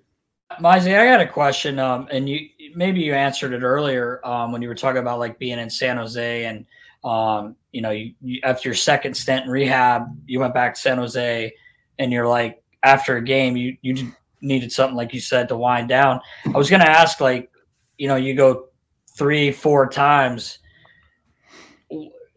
Mizey, 0.61 0.99
I 0.99 1.05
got 1.05 1.21
a 1.21 1.27
question. 1.27 1.79
Um, 1.79 2.07
and 2.11 2.29
you 2.29 2.49
maybe 2.75 3.01
you 3.01 3.15
answered 3.15 3.53
it 3.53 3.63
earlier 3.63 4.25
um, 4.25 4.53
when 4.53 4.63
you 4.63 4.69
were 4.69 4.75
talking 4.75 5.01
about 5.01 5.19
like 5.19 5.39
being 5.39 5.59
in 5.59 5.69
San 5.69 5.97
Jose 5.97 6.45
and 6.45 6.65
um, 7.05 7.57
you 7.73 7.83
know, 7.83 7.91
you, 7.91 8.15
you 8.23 8.41
after 8.45 8.69
your 8.69 8.75
second 8.75 9.15
stint 9.15 9.45
in 9.45 9.51
rehab, 9.51 10.07
you 10.27 10.41
went 10.41 10.55
back 10.55 10.75
to 10.75 10.81
San 10.81 10.97
Jose, 10.99 11.53
and 11.99 12.13
you're 12.13 12.27
like 12.27 12.63
after 12.83 13.17
a 13.17 13.23
game, 13.23 13.57
you 13.57 13.77
you 13.83 13.95
just 13.95 14.13
needed 14.45 14.71
something 14.73 14.97
like 14.97 15.13
you 15.15 15.21
said 15.21 15.49
to 15.49 15.57
wind 15.57 15.89
down. 15.89 16.21
I 16.47 16.57
was 16.57 16.71
gonna 16.71 16.85
ask 16.85 17.21
like, 17.21 17.51
you 17.99 18.09
know, 18.09 18.17
you 18.17 18.35
go 18.35 18.69
three, 19.17 19.51
four 19.53 19.89
times. 19.89 20.59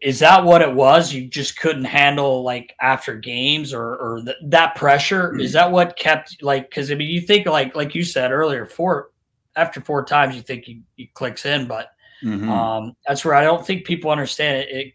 Is 0.00 0.20
that 0.20 0.44
what 0.44 0.62
it 0.62 0.72
was? 0.72 1.12
You 1.12 1.26
just 1.26 1.58
couldn't 1.58 1.84
handle 1.84 2.44
like 2.44 2.72
after 2.80 3.16
games 3.16 3.74
or 3.74 3.96
or 3.96 4.22
th- 4.24 4.36
that 4.44 4.76
pressure. 4.76 5.36
Is 5.38 5.52
that 5.54 5.72
what 5.72 5.96
kept 5.96 6.40
like? 6.40 6.70
Because 6.70 6.92
I 6.92 6.94
mean, 6.94 7.08
you 7.08 7.20
think 7.20 7.46
like 7.46 7.74
like 7.74 7.94
you 7.96 8.04
said 8.04 8.30
earlier, 8.30 8.64
four 8.64 9.10
after 9.56 9.80
four 9.80 10.04
times, 10.04 10.36
you 10.36 10.42
think 10.42 10.68
you, 10.68 10.82
you 10.96 11.08
clicks 11.14 11.44
in, 11.46 11.66
but 11.66 11.88
Mhm. 12.22 12.48
um, 12.48 12.96
that's 13.06 13.24
where 13.24 13.34
I 13.34 13.42
don't 13.42 13.66
think 13.66 13.84
people 13.84 14.10
understand 14.10 14.58
it. 14.58 14.68
It 14.70 14.94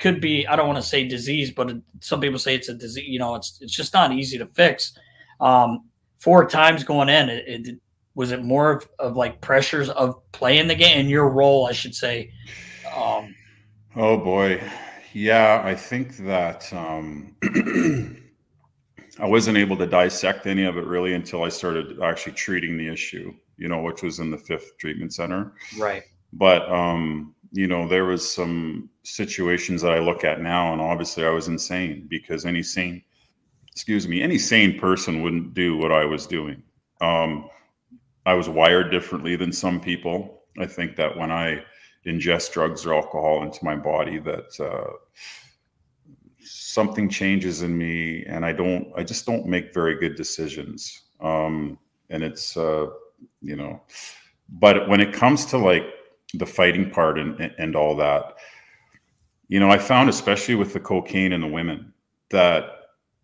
could 0.00 0.20
be 0.20 0.44
I 0.48 0.56
don't 0.56 0.66
want 0.66 0.82
to 0.82 0.88
say 0.88 1.06
disease, 1.06 1.52
but 1.52 1.70
it, 1.70 1.76
some 2.00 2.20
people 2.20 2.38
say 2.40 2.56
it's 2.56 2.68
a 2.68 2.74
disease. 2.74 3.06
You 3.06 3.20
know, 3.20 3.36
it's 3.36 3.58
it's 3.60 3.72
just 3.74 3.94
not 3.94 4.12
easy 4.12 4.38
to 4.38 4.46
fix. 4.46 4.98
Um, 5.40 5.84
four 6.22 6.46
times 6.46 6.84
going 6.84 7.08
in, 7.08 7.28
it, 7.28 7.44
it 7.46 7.78
was 8.14 8.30
it 8.30 8.44
more 8.44 8.70
of, 8.70 8.88
of 8.98 9.16
like 9.16 9.40
pressures 9.40 9.88
of 9.90 10.20
playing 10.32 10.68
the 10.68 10.74
game 10.74 11.00
and 11.00 11.10
your 11.10 11.28
role, 11.28 11.66
I 11.66 11.72
should 11.72 11.94
say. 11.94 12.30
Um, 12.94 13.34
Oh 13.94 14.16
boy. 14.16 14.62
Yeah, 15.12 15.60
I 15.62 15.74
think 15.74 16.16
that 16.18 16.72
um 16.72 17.36
I 19.20 19.26
wasn't 19.26 19.58
able 19.58 19.76
to 19.76 19.86
dissect 19.86 20.46
any 20.46 20.64
of 20.64 20.78
it 20.78 20.86
really 20.86 21.12
until 21.12 21.44
I 21.44 21.50
started 21.50 22.00
actually 22.02 22.32
treating 22.32 22.78
the 22.78 22.88
issue, 22.88 23.34
you 23.58 23.68
know, 23.68 23.82
which 23.82 24.02
was 24.02 24.20
in 24.20 24.30
the 24.30 24.38
fifth 24.38 24.78
treatment 24.78 25.12
center. 25.12 25.52
right. 25.78 26.02
But 26.32 26.70
um, 26.72 27.34
you 27.52 27.66
know, 27.66 27.86
there 27.86 28.06
was 28.06 28.26
some 28.26 28.88
situations 29.02 29.82
that 29.82 29.92
I 29.92 29.98
look 29.98 30.24
at 30.24 30.40
now, 30.40 30.72
and 30.72 30.80
obviously 30.80 31.26
I 31.26 31.30
was 31.30 31.48
insane 31.48 32.06
because 32.08 32.46
any 32.46 32.62
sane, 32.62 33.02
excuse 33.72 34.06
me, 34.06 34.22
any 34.22 34.38
sane 34.38 34.78
person 34.78 35.22
wouldn't 35.22 35.54
do 35.54 35.76
what 35.76 35.92
I 35.92 36.04
was 36.04 36.26
doing. 36.26 36.62
Um, 37.00 37.48
I 38.26 38.34
was 38.34 38.48
wired 38.48 38.90
differently 38.90 39.34
than 39.34 39.52
some 39.52 39.80
people. 39.80 40.42
I 40.58 40.66
think 40.66 40.96
that 40.96 41.16
when 41.16 41.32
I 41.32 41.64
ingest 42.06 42.52
drugs 42.52 42.84
or 42.84 42.94
alcohol 42.94 43.42
into 43.42 43.64
my 43.64 43.74
body, 43.74 44.18
that 44.18 44.60
uh, 44.60 44.92
something 46.40 47.08
changes 47.08 47.62
in 47.62 47.76
me, 47.76 48.24
and 48.26 48.44
I 48.44 48.52
don't, 48.52 48.92
I 48.96 49.02
just 49.02 49.26
don't 49.26 49.46
make 49.46 49.74
very 49.74 49.98
good 49.98 50.16
decisions. 50.16 51.02
Um, 51.20 51.78
and 52.10 52.22
it's, 52.22 52.56
uh, 52.56 52.86
you 53.40 53.56
know, 53.56 53.80
but 54.50 54.88
when 54.88 55.00
it 55.00 55.12
comes 55.12 55.46
to 55.46 55.58
like 55.58 55.84
the 56.34 56.46
fighting 56.46 56.90
part 56.90 57.18
and 57.18 57.40
and 57.58 57.74
all 57.74 57.96
that, 57.96 58.34
you 59.48 59.60
know, 59.60 59.70
I 59.70 59.78
found 59.78 60.10
especially 60.10 60.56
with 60.56 60.72
the 60.72 60.80
cocaine 60.80 61.32
and 61.32 61.42
the 61.42 61.48
women 61.48 61.92
that 62.30 62.81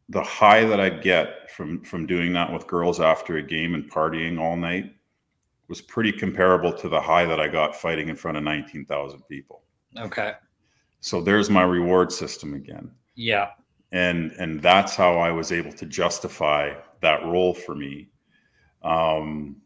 the 0.09 0.23
high 0.23 0.65
that 0.65 0.81
I'd 0.81 1.03
get 1.03 1.51
from 1.51 1.83
from 1.83 2.07
doing 2.07 2.33
that 2.33 2.53
with 2.53 2.67
girls 2.67 3.01
after 3.01 3.37
a 3.37 3.43
game 3.43 3.75
and 3.75 3.91
partying 3.91 4.41
all 4.41 4.57
night 4.57 4.95
was 5.69 5.81
pretty 5.83 6.13
comparable 6.13 6.73
to 6.73 6.89
the 6.89 7.01
high 7.01 7.27
that 7.27 7.41
I 7.41 7.49
got 7.49 7.77
fighting 7.77 8.09
in 8.09 8.17
front 8.17 8.39
of 8.39 8.43
19,000 8.43 9.21
people. 9.29 9.65
Okay. 9.99 10.33
So 11.01 11.21
there's 11.21 11.51
my 11.51 11.63
reward 11.63 12.11
system 12.11 12.55
again. 12.55 12.91
Yeah. 13.15 13.51
And 13.93 14.33
and 14.33 14.61
that's 14.63 14.97
how 14.97 15.19
I 15.19 15.31
was 15.31 15.53
able 15.53 15.73
to 15.73 15.87
justify 15.87 16.75
that 17.01 17.25
role 17.25 17.55
for 17.55 17.75
me. 17.75 18.09
Um 18.83 19.57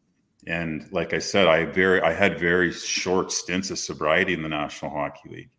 and 0.46 0.88
like 0.90 1.12
I 1.14 1.18
said, 1.20 1.46
I 1.46 1.66
very 1.66 2.00
I 2.02 2.12
had 2.12 2.38
very 2.38 2.72
short 2.72 3.30
stints 3.30 3.70
of 3.70 3.78
sobriety 3.78 4.34
in 4.34 4.42
the 4.42 4.48
National 4.48 4.90
Hockey 4.90 5.28
League. 5.28 5.50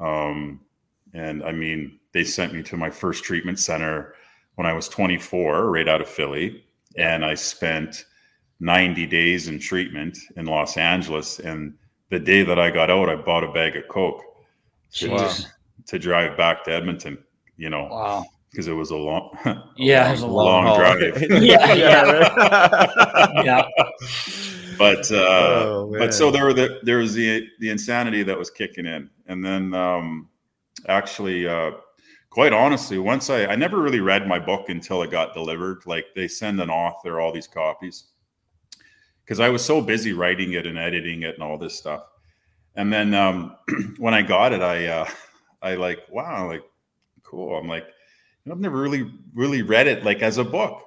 Um 0.00 0.60
and 1.14 1.42
I 1.44 1.52
mean, 1.52 1.98
they 2.16 2.24
sent 2.24 2.54
me 2.54 2.62
to 2.62 2.78
my 2.78 2.88
first 2.88 3.24
treatment 3.24 3.58
center 3.58 4.14
when 4.54 4.66
I 4.66 4.72
was 4.72 4.88
24, 4.88 5.70
right 5.70 5.86
out 5.86 6.00
of 6.00 6.08
Philly. 6.08 6.64
And 6.96 7.22
I 7.22 7.34
spent 7.34 8.06
90 8.58 9.04
days 9.06 9.48
in 9.48 9.58
treatment 9.60 10.16
in 10.38 10.46
Los 10.46 10.78
Angeles. 10.78 11.40
And 11.40 11.74
the 12.08 12.18
day 12.18 12.42
that 12.42 12.58
I 12.58 12.70
got 12.70 12.90
out, 12.90 13.10
I 13.10 13.16
bought 13.16 13.44
a 13.44 13.52
bag 13.52 13.76
of 13.76 13.86
Coke 13.88 14.22
to, 14.94 15.08
Jeez. 15.10 15.46
to 15.88 15.98
drive 15.98 16.38
back 16.38 16.64
to 16.64 16.72
Edmonton, 16.72 17.18
you 17.58 17.68
know, 17.68 17.86
Wow. 17.90 18.24
because 18.50 18.66
it 18.66 18.72
was 18.72 18.92
a 18.92 18.96
long, 18.96 19.36
a 19.44 19.62
Yeah, 19.76 20.08
it 20.08 20.12
was 20.12 20.22
a 20.22 20.26
long, 20.26 20.64
haul. 20.64 20.78
drive. 20.78 21.20
Yeah, 21.30 21.74
yeah. 21.74 23.42
Yeah. 23.44 23.62
but 24.78 25.12
uh, 25.12 25.16
Oh, 25.68 25.94
but 25.98 26.14
so 26.14 26.30
there 26.30 26.44
were 26.46 26.54
the 26.54 26.78
there 26.82 26.96
was 26.96 27.12
the 27.12 27.46
the 27.60 27.68
insanity 27.68 28.22
that 28.22 28.38
was 28.38 28.48
kicking 28.50 28.86
in, 28.86 29.10
and 29.26 29.44
then 29.44 29.74
um, 29.74 30.30
actually, 30.88 31.46
uh, 31.46 31.72
quite 32.36 32.52
honestly, 32.52 32.98
once 32.98 33.30
I 33.30 33.46
I 33.46 33.56
never 33.56 33.78
really 33.78 34.00
read 34.00 34.28
my 34.28 34.38
book 34.38 34.68
until 34.68 35.02
it 35.02 35.10
got 35.10 35.32
delivered. 35.32 35.86
Like 35.86 36.08
they 36.14 36.28
send 36.28 36.60
an 36.60 36.68
author 36.68 37.18
all 37.18 37.32
these 37.32 37.46
copies 37.46 38.08
because 39.24 39.40
I 39.40 39.48
was 39.48 39.64
so 39.64 39.80
busy 39.80 40.12
writing 40.12 40.52
it 40.52 40.66
and 40.66 40.76
editing 40.76 41.22
it 41.22 41.32
and 41.32 41.42
all 41.42 41.56
this 41.56 41.78
stuff. 41.78 42.02
And 42.74 42.92
then 42.92 43.14
um, 43.14 43.56
when 43.96 44.12
I 44.12 44.20
got 44.20 44.52
it, 44.52 44.60
I 44.60 44.86
uh, 44.86 45.08
I 45.62 45.76
like 45.76 46.00
wow, 46.10 46.46
like 46.46 46.62
cool. 47.22 47.56
I'm 47.56 47.68
like, 47.68 47.86
I've 48.50 48.60
never 48.60 48.82
really 48.82 49.10
really 49.34 49.62
read 49.62 49.86
it 49.86 50.04
like 50.04 50.20
as 50.20 50.36
a 50.36 50.44
book. 50.44 50.82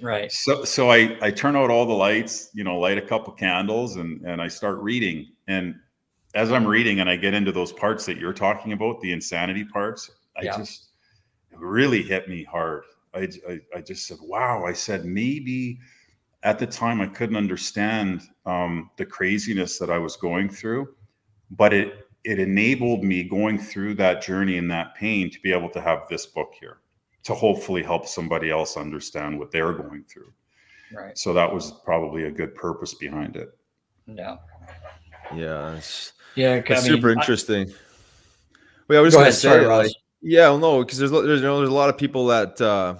Right. 0.00 0.30
So 0.30 0.62
so 0.62 0.92
I 0.92 1.18
I 1.20 1.32
turn 1.32 1.56
out 1.56 1.70
all 1.70 1.86
the 1.86 1.92
lights, 1.92 2.50
you 2.54 2.62
know, 2.62 2.78
light 2.78 2.98
a 2.98 3.02
couple 3.02 3.32
candles 3.32 3.96
and 3.96 4.24
and 4.24 4.40
I 4.40 4.46
start 4.46 4.78
reading. 4.78 5.32
And 5.48 5.74
as 6.36 6.52
I'm 6.52 6.64
reading 6.64 7.00
and 7.00 7.10
I 7.10 7.16
get 7.16 7.34
into 7.34 7.50
those 7.50 7.72
parts 7.72 8.06
that 8.06 8.16
you're 8.16 8.32
talking 8.32 8.72
about, 8.72 9.00
the 9.00 9.10
insanity 9.10 9.64
parts, 9.64 10.08
I 10.36 10.42
Yeah. 10.44 10.56
just 10.56 10.88
it 11.52 11.58
really 11.58 12.02
hit 12.02 12.28
me 12.28 12.44
hard. 12.44 12.84
I, 13.14 13.28
I 13.48 13.60
I 13.76 13.80
just 13.80 14.06
said, 14.06 14.18
"Wow!" 14.20 14.64
I 14.64 14.72
said, 14.72 15.04
maybe 15.04 15.78
at 16.42 16.58
the 16.58 16.66
time 16.66 17.00
I 17.00 17.06
couldn't 17.06 17.36
understand 17.36 18.22
um, 18.44 18.90
the 18.96 19.06
craziness 19.06 19.78
that 19.78 19.88
I 19.90 19.98
was 19.98 20.16
going 20.16 20.48
through, 20.50 20.94
but 21.50 21.72
it 21.72 22.06
it 22.24 22.38
enabled 22.38 23.04
me 23.04 23.22
going 23.22 23.58
through 23.58 23.94
that 23.94 24.22
journey 24.22 24.56
and 24.58 24.70
that 24.70 24.94
pain 24.94 25.30
to 25.30 25.38
be 25.40 25.52
able 25.52 25.68
to 25.70 25.80
have 25.80 26.08
this 26.08 26.26
book 26.26 26.52
here 26.58 26.78
to 27.22 27.34
hopefully 27.34 27.82
help 27.82 28.06
somebody 28.06 28.50
else 28.50 28.76
understand 28.76 29.38
what 29.38 29.50
they're 29.50 29.72
going 29.74 30.04
through. 30.04 30.32
Right. 30.92 31.16
So 31.16 31.32
that 31.34 31.52
was 31.52 31.72
probably 31.84 32.24
a 32.24 32.30
good 32.30 32.54
purpose 32.54 32.94
behind 32.94 33.36
it. 33.36 33.56
Yeah. 34.06 34.36
Yeah, 35.34 35.76
it's, 35.76 36.12
Yeah. 36.34 36.54
it's 36.56 36.70
I 36.70 36.74
mean, 36.74 36.82
super 36.82 37.08
I- 37.10 37.12
interesting. 37.12 37.72
Well, 38.88 38.98
I 38.98 39.02
was 39.02 39.14
Go 39.14 39.18
going 39.20 39.22
ahead, 39.28 39.34
to 39.34 39.38
say, 39.40 39.58
like, 39.60 39.66
Ross. 39.68 39.94
Yeah, 40.24 40.48
well, 40.48 40.58
no, 40.58 40.84
because 40.84 40.98
there's 40.98 41.10
there's 41.10 41.40
you 41.40 41.46
know, 41.46 41.58
there's 41.58 41.70
a 41.70 41.74
lot 41.74 41.90
of 41.90 41.98
people 41.98 42.26
that 42.26 42.60
uh, 42.60 42.96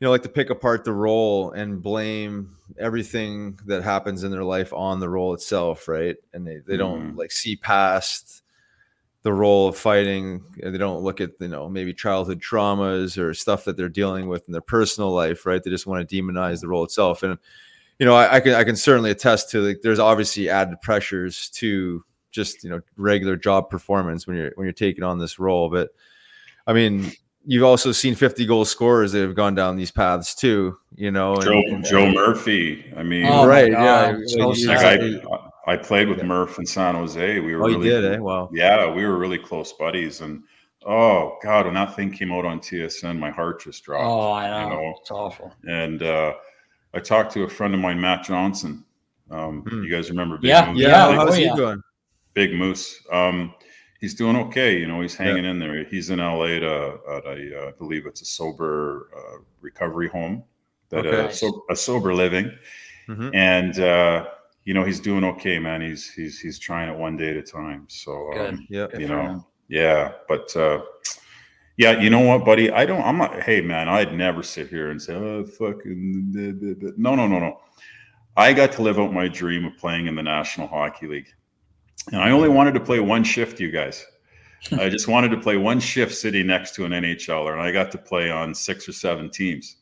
you 0.00 0.04
know 0.06 0.10
like 0.10 0.22
to 0.24 0.28
pick 0.28 0.50
apart 0.50 0.84
the 0.84 0.92
role 0.92 1.52
and 1.52 1.82
blame 1.82 2.56
everything 2.78 3.58
that 3.66 3.82
happens 3.84 4.24
in 4.24 4.30
their 4.32 4.44
life 4.44 4.72
on 4.72 5.00
the 5.00 5.08
role 5.08 5.34
itself, 5.34 5.88
right? 5.88 6.16
And 6.34 6.46
they 6.46 6.58
they 6.66 6.76
don't 6.76 7.14
Mhm. 7.14 7.18
like 7.18 7.32
see 7.32 7.56
past 7.56 8.42
the 9.22 9.32
role 9.32 9.68
of 9.68 9.76
fighting. 9.78 10.44
They 10.62 10.78
don't 10.78 11.02
look 11.02 11.20
at 11.20 11.32
you 11.40 11.48
know 11.48 11.68
maybe 11.68 11.94
childhood 11.94 12.40
traumas 12.42 13.18
or 13.18 13.34
stuff 13.34 13.64
that 13.66 13.76
they're 13.76 13.88
dealing 13.90 14.28
with 14.28 14.46
in 14.48 14.52
their 14.52 14.60
personal 14.62 15.12
life, 15.12 15.46
right? 15.46 15.62
They 15.62 15.70
just 15.70 15.86
want 15.86 16.08
to 16.08 16.22
demonize 16.22 16.60
the 16.62 16.68
role 16.68 16.84
itself, 16.84 17.22
and 17.24 17.38
you 17.98 18.06
know 18.06 18.14
I, 18.16 18.36
I 18.36 18.40
can 18.40 18.54
I 18.54 18.64
can 18.64 18.76
certainly 18.76 19.10
attest 19.12 19.50
to 19.52 19.60
like 19.62 19.82
there's 19.82 19.98
obviously 20.00 20.48
added 20.50 20.80
pressures 20.82 21.50
to 21.50 22.04
just 22.32 22.64
you 22.64 22.70
know 22.70 22.80
regular 22.96 23.36
job 23.36 23.70
performance 23.70 24.26
when 24.26 24.36
you're 24.36 24.52
when 24.56 24.66
you're 24.66 24.72
taking 24.74 25.04
on 25.04 25.18
this 25.18 25.38
role, 25.38 25.70
but 25.70 25.90
I 26.66 26.72
mean, 26.72 27.12
you've 27.44 27.64
also 27.64 27.92
seen 27.92 28.14
50 28.14 28.46
goal 28.46 28.64
scorers 28.64 29.12
that 29.12 29.20
have 29.20 29.34
gone 29.34 29.54
down 29.54 29.76
these 29.76 29.90
paths 29.90 30.34
too, 30.34 30.76
you 30.94 31.10
know. 31.10 31.36
Joe 31.36 31.52
and- 31.52 31.72
and- 31.76 31.84
Joe 31.84 32.10
Murphy. 32.10 32.92
I 32.96 33.02
mean, 33.02 33.26
Oh, 33.26 33.46
right, 33.46 33.70
yeah. 33.70 34.06
like, 34.16 34.16
you- 34.28 34.68
Like, 34.68 34.78
sad. 34.80 35.02
you- 35.02 35.20
I, 35.66 35.72
I 35.72 35.76
played 35.76 36.08
with 36.08 36.22
Murph 36.22 36.58
in 36.58 36.66
San 36.66 36.94
Jose. 36.94 37.40
We 37.40 37.54
were 37.54 37.64
oh, 37.64 37.68
you 37.68 37.78
really, 37.78 37.88
did, 37.90 38.04
eh? 38.14 38.18
Wow. 38.18 38.50
yeah, 38.52 38.90
we 38.92 39.04
were 39.04 39.16
really 39.18 39.38
close 39.38 39.72
buddies. 39.72 40.20
And 40.20 40.42
oh 40.86 41.38
god, 41.42 41.64
when 41.66 41.74
that 41.74 41.96
thing 41.96 42.10
came 42.10 42.32
out 42.32 42.44
on 42.44 42.60
TSN, 42.60 43.18
my 43.18 43.30
heart 43.30 43.62
just 43.62 43.82
dropped. 43.84 44.04
Oh, 44.04 44.32
I 44.32 44.48
know. 44.48 44.68
You 44.68 44.74
know? 44.74 44.94
It's 45.00 45.10
awful. 45.10 45.52
And 45.66 46.02
uh, 46.02 46.34
I 46.92 47.00
talked 47.00 47.32
to 47.34 47.44
a 47.44 47.48
friend 47.48 47.72
of 47.74 47.80
mine, 47.80 48.00
Matt 48.00 48.24
Johnson. 48.24 48.84
Um, 49.30 49.62
Hmm. 49.62 49.82
You 49.84 49.90
guys 49.90 50.10
remember? 50.10 50.36
Big 50.36 50.48
Yeah, 50.50 50.70
Moose? 50.70 50.80
Yeah, 50.82 50.88
Yeah, 51.10 51.14
how's 51.16 51.30
oh, 51.30 51.32
he 51.32 51.50
doing? 51.56 51.82
Big 52.34 52.52
Moose. 52.52 53.00
Um, 53.10 53.54
he's 54.04 54.14
doing 54.14 54.36
okay. 54.36 54.78
You 54.78 54.86
know, 54.86 55.00
he's 55.00 55.14
hanging 55.16 55.46
in 55.46 55.58
there. 55.58 55.82
He's 55.84 56.10
in 56.10 56.18
LA 56.18 56.58
to, 56.66 56.98
at 57.16 57.24
a, 57.24 57.36
uh, 57.64 57.68
I 57.68 57.72
believe 57.78 58.04
it's 58.04 58.20
a 58.20 58.26
sober 58.26 59.08
uh, 59.16 59.38
recovery 59.62 60.08
home, 60.08 60.44
that 60.90 61.06
Okay. 61.06 61.24
uh, 61.24 61.30
so, 61.30 61.64
a 61.70 61.76
sober 61.76 62.12
living, 62.14 62.46
Mhm. 63.08 63.30
and 63.34 63.78
uh, 63.80 64.26
you 64.66 64.74
know 64.74 64.84
he's 64.84 65.00
doing 65.00 65.24
okay, 65.32 65.58
man. 65.58 65.80
He's 65.80 66.04
he's 66.12 66.38
he's 66.38 66.58
trying 66.58 66.88
it 66.92 66.96
one 67.06 67.16
day 67.16 67.30
at 67.30 67.36
a 67.36 67.42
time. 67.60 67.86
So 67.88 68.12
um, 68.38 68.66
Yeah. 68.68 68.88
You 68.98 69.08
know, 69.08 69.46
yeah, 69.68 70.12
but 70.28 70.54
uh, 70.54 70.82
yeah, 71.78 71.92
you 72.04 72.10
know 72.10 72.20
what, 72.20 72.44
buddy? 72.44 72.70
I 72.70 72.84
don't. 72.86 73.02
I'm 73.08 73.18
not. 73.18 73.42
Hey, 73.42 73.60
man, 73.62 73.88
I'd 73.88 74.12
never 74.14 74.42
sit 74.42 74.68
here 74.68 74.90
and 74.90 75.00
say, 75.00 75.14
"Oh, 75.14 75.44
fucking." 75.44 76.30
blah, 76.32 76.52
blah, 76.60 76.74
blah." 76.80 76.90
No, 76.96 77.14
no, 77.14 77.26
no, 77.26 77.38
no. 77.46 77.52
I 78.36 78.52
got 78.52 78.70
to 78.72 78.82
live 78.82 78.98
out 78.98 79.12
my 79.12 79.28
dream 79.28 79.64
of 79.64 79.76
playing 79.78 80.06
in 80.06 80.14
the 80.14 80.22
National 80.22 80.66
Hockey 80.66 81.06
League, 81.06 81.30
and 82.12 82.20
I 82.20 82.30
only 82.30 82.48
wanted 82.48 82.74
to 82.74 82.80
play 82.80 83.00
one 83.00 83.24
shift. 83.24 83.60
You 83.60 83.70
guys, 83.70 84.04
I 84.72 84.88
just 84.88 85.08
wanted 85.08 85.30
to 85.30 85.40
play 85.40 85.56
one 85.56 85.80
shift 85.80 86.14
sitting 86.14 86.46
next 86.46 86.74
to 86.76 86.84
an 86.84 86.92
NHLer, 86.92 87.52
and 87.52 87.60
I 87.60 87.72
got 87.72 87.90
to 87.92 87.98
play 87.98 88.30
on 88.30 88.54
six 88.54 88.88
or 88.88 88.92
seven 88.92 89.30
teams. 89.30 89.76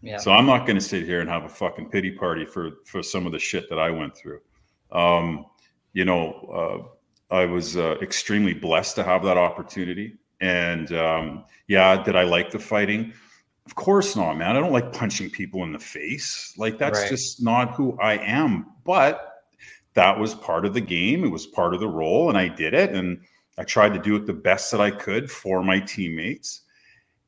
Yeah. 0.00 0.18
So 0.18 0.32
I'm 0.32 0.46
not 0.46 0.66
going 0.66 0.76
to 0.76 0.84
sit 0.84 1.04
here 1.04 1.20
and 1.20 1.30
have 1.30 1.44
a 1.44 1.48
fucking 1.48 1.90
pity 1.90 2.10
party 2.10 2.44
for 2.44 2.72
for 2.84 3.02
some 3.02 3.26
of 3.26 3.32
the 3.32 3.38
shit 3.38 3.68
that 3.70 3.78
I 3.78 3.90
went 3.90 4.16
through. 4.16 4.40
Um, 4.90 5.46
you 5.92 6.04
know, 6.04 6.88
uh, 7.30 7.34
I 7.34 7.46
was 7.46 7.76
uh, 7.76 7.96
extremely 8.02 8.52
blessed 8.52 8.96
to 8.96 9.04
have 9.04 9.22
that 9.24 9.38
opportunity. 9.38 10.18
And 10.40 10.92
um, 10.92 11.44
yeah, 11.68 12.02
did 12.02 12.16
I 12.16 12.24
like 12.24 12.50
the 12.50 12.58
fighting? 12.58 13.12
Of 13.64 13.76
course 13.76 14.16
not, 14.16 14.36
man. 14.36 14.56
I 14.56 14.60
don't 14.60 14.72
like 14.72 14.92
punching 14.92 15.30
people 15.30 15.62
in 15.62 15.72
the 15.72 15.78
face. 15.78 16.52
Like 16.58 16.78
that's 16.78 17.00
Right. 17.00 17.08
just 17.08 17.42
not 17.42 17.74
who 17.74 17.96
I 18.00 18.14
am. 18.18 18.66
But 18.84 19.31
that 19.94 20.18
was 20.18 20.34
part 20.34 20.64
of 20.64 20.74
the 20.74 20.80
game. 20.80 21.24
It 21.24 21.28
was 21.30 21.46
part 21.46 21.74
of 21.74 21.80
the 21.80 21.88
role, 21.88 22.28
and 22.28 22.38
I 22.38 22.48
did 22.48 22.74
it. 22.74 22.90
And 22.90 23.20
I 23.58 23.64
tried 23.64 23.92
to 23.94 24.00
do 24.00 24.16
it 24.16 24.26
the 24.26 24.32
best 24.32 24.70
that 24.72 24.80
I 24.80 24.90
could 24.90 25.30
for 25.30 25.62
my 25.62 25.80
teammates. 25.80 26.62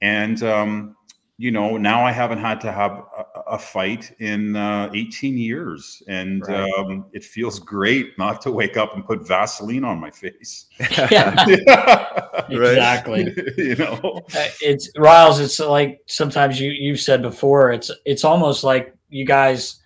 And 0.01 0.43
um, 0.43 0.97
you 1.37 1.51
know, 1.51 1.77
now 1.77 2.05
I 2.05 2.13
haven't 2.13 2.39
had 2.39 2.61
to 2.61 2.71
have 2.73 2.93
a, 2.93 3.41
a 3.55 3.59
fight 3.59 4.13
in 4.21 4.55
uh, 4.55 4.89
18 4.95 5.37
years, 5.37 6.03
and 6.07 6.43
Right. 6.47 6.71
um, 6.79 7.07
it 7.13 7.25
feels 7.25 7.59
great 7.59 8.17
not 8.19 8.41
to 8.43 8.53
wake 8.53 8.77
up 8.77 8.95
and 8.95 9.05
put 9.05 9.27
Vaseline 9.27 9.85
on 9.85 9.99
my 10.01 10.11
face. 10.11 10.67
Yeah. 11.11 11.45
Right. 12.51 12.73
Exactly. 12.73 13.33
you 13.57 13.75
know, 13.77 14.21
Uh, 14.37 14.49
it's 14.61 14.91
Riles. 14.99 15.41
It's 15.41 15.59
like 15.61 16.01
sometimes 16.07 16.61
you 16.61 16.71
you've 16.73 17.01
said 17.01 17.23
before. 17.23 17.73
It's 17.73 17.91
it's 18.05 18.23
almost 18.23 18.65
like 18.65 18.95
you 19.09 19.25
guys 19.25 19.81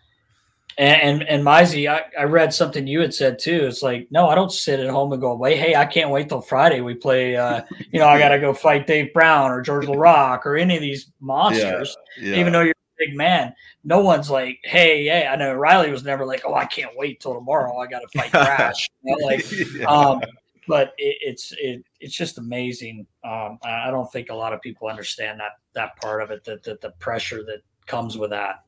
and 0.78 1.02
and, 1.02 1.28
and 1.28 1.44
Mizey, 1.44 1.90
I, 1.90 2.04
I 2.18 2.24
read 2.24 2.54
something 2.54 2.86
you 2.86 3.00
had 3.00 3.12
said 3.12 3.38
too. 3.38 3.66
It's 3.66 3.82
like 3.82 4.06
no, 4.10 4.28
I 4.28 4.34
don't 4.34 4.52
sit 4.52 4.80
at 4.80 4.88
home 4.88 5.12
and 5.12 5.20
go, 5.20 5.34
wait, 5.34 5.58
hey, 5.58 5.74
I 5.74 5.84
can't 5.84 6.10
wait 6.10 6.28
till 6.28 6.40
Friday. 6.40 6.80
We 6.80 6.94
play. 6.94 7.36
Uh, 7.36 7.62
you 7.90 7.98
know, 7.98 8.06
I 8.06 8.18
got 8.18 8.28
to 8.28 8.38
go 8.38 8.54
fight 8.54 8.86
Dave 8.86 9.12
Brown 9.12 9.50
or 9.50 9.60
George 9.60 9.86
Laraque 9.86 10.46
or 10.46 10.56
any 10.56 10.76
of 10.76 10.82
these 10.82 11.10
monsters. 11.20 11.96
yeah. 12.20 12.36
Even 12.36 12.52
though 12.52 12.60
you're 12.60 12.70
a 12.70 13.06
big 13.06 13.16
man, 13.16 13.52
no 13.82 14.00
one's 14.00 14.30
like, 14.30 14.60
hey, 14.62 15.02
yeah. 15.02 15.30
I 15.32 15.36
know 15.36 15.52
Riley 15.54 15.90
was 15.90 16.04
never 16.04 16.24
like, 16.24 16.42
oh, 16.46 16.54
I 16.54 16.64
can't 16.64 16.96
wait 16.96 17.20
till 17.20 17.34
tomorrow. 17.34 17.76
I 17.78 17.88
got 17.88 18.00
to 18.00 18.18
fight 18.18 18.30
Crash. 18.30 18.88
You 19.02 19.16
know, 19.16 19.26
like 19.26 19.44
Yeah. 19.74 19.86
um, 19.86 20.20
but 20.68 20.92
it, 20.98 21.16
it's 21.22 21.52
it, 21.58 21.82
it's 21.98 22.14
just 22.14 22.38
amazing. 22.38 23.04
Um, 23.24 23.58
I 23.64 23.88
I 23.88 23.90
don't 23.90 24.10
think 24.12 24.30
a 24.30 24.34
lot 24.34 24.52
of 24.52 24.60
people 24.60 24.86
understand 24.86 25.40
that 25.40 25.52
that 25.72 25.96
part 25.96 26.22
of 26.22 26.30
it, 26.30 26.44
that, 26.44 26.62
that 26.62 26.80
the 26.80 26.90
pressure 27.00 27.42
that 27.44 27.62
comes 27.86 28.16
with 28.16 28.30
that, 28.30 28.64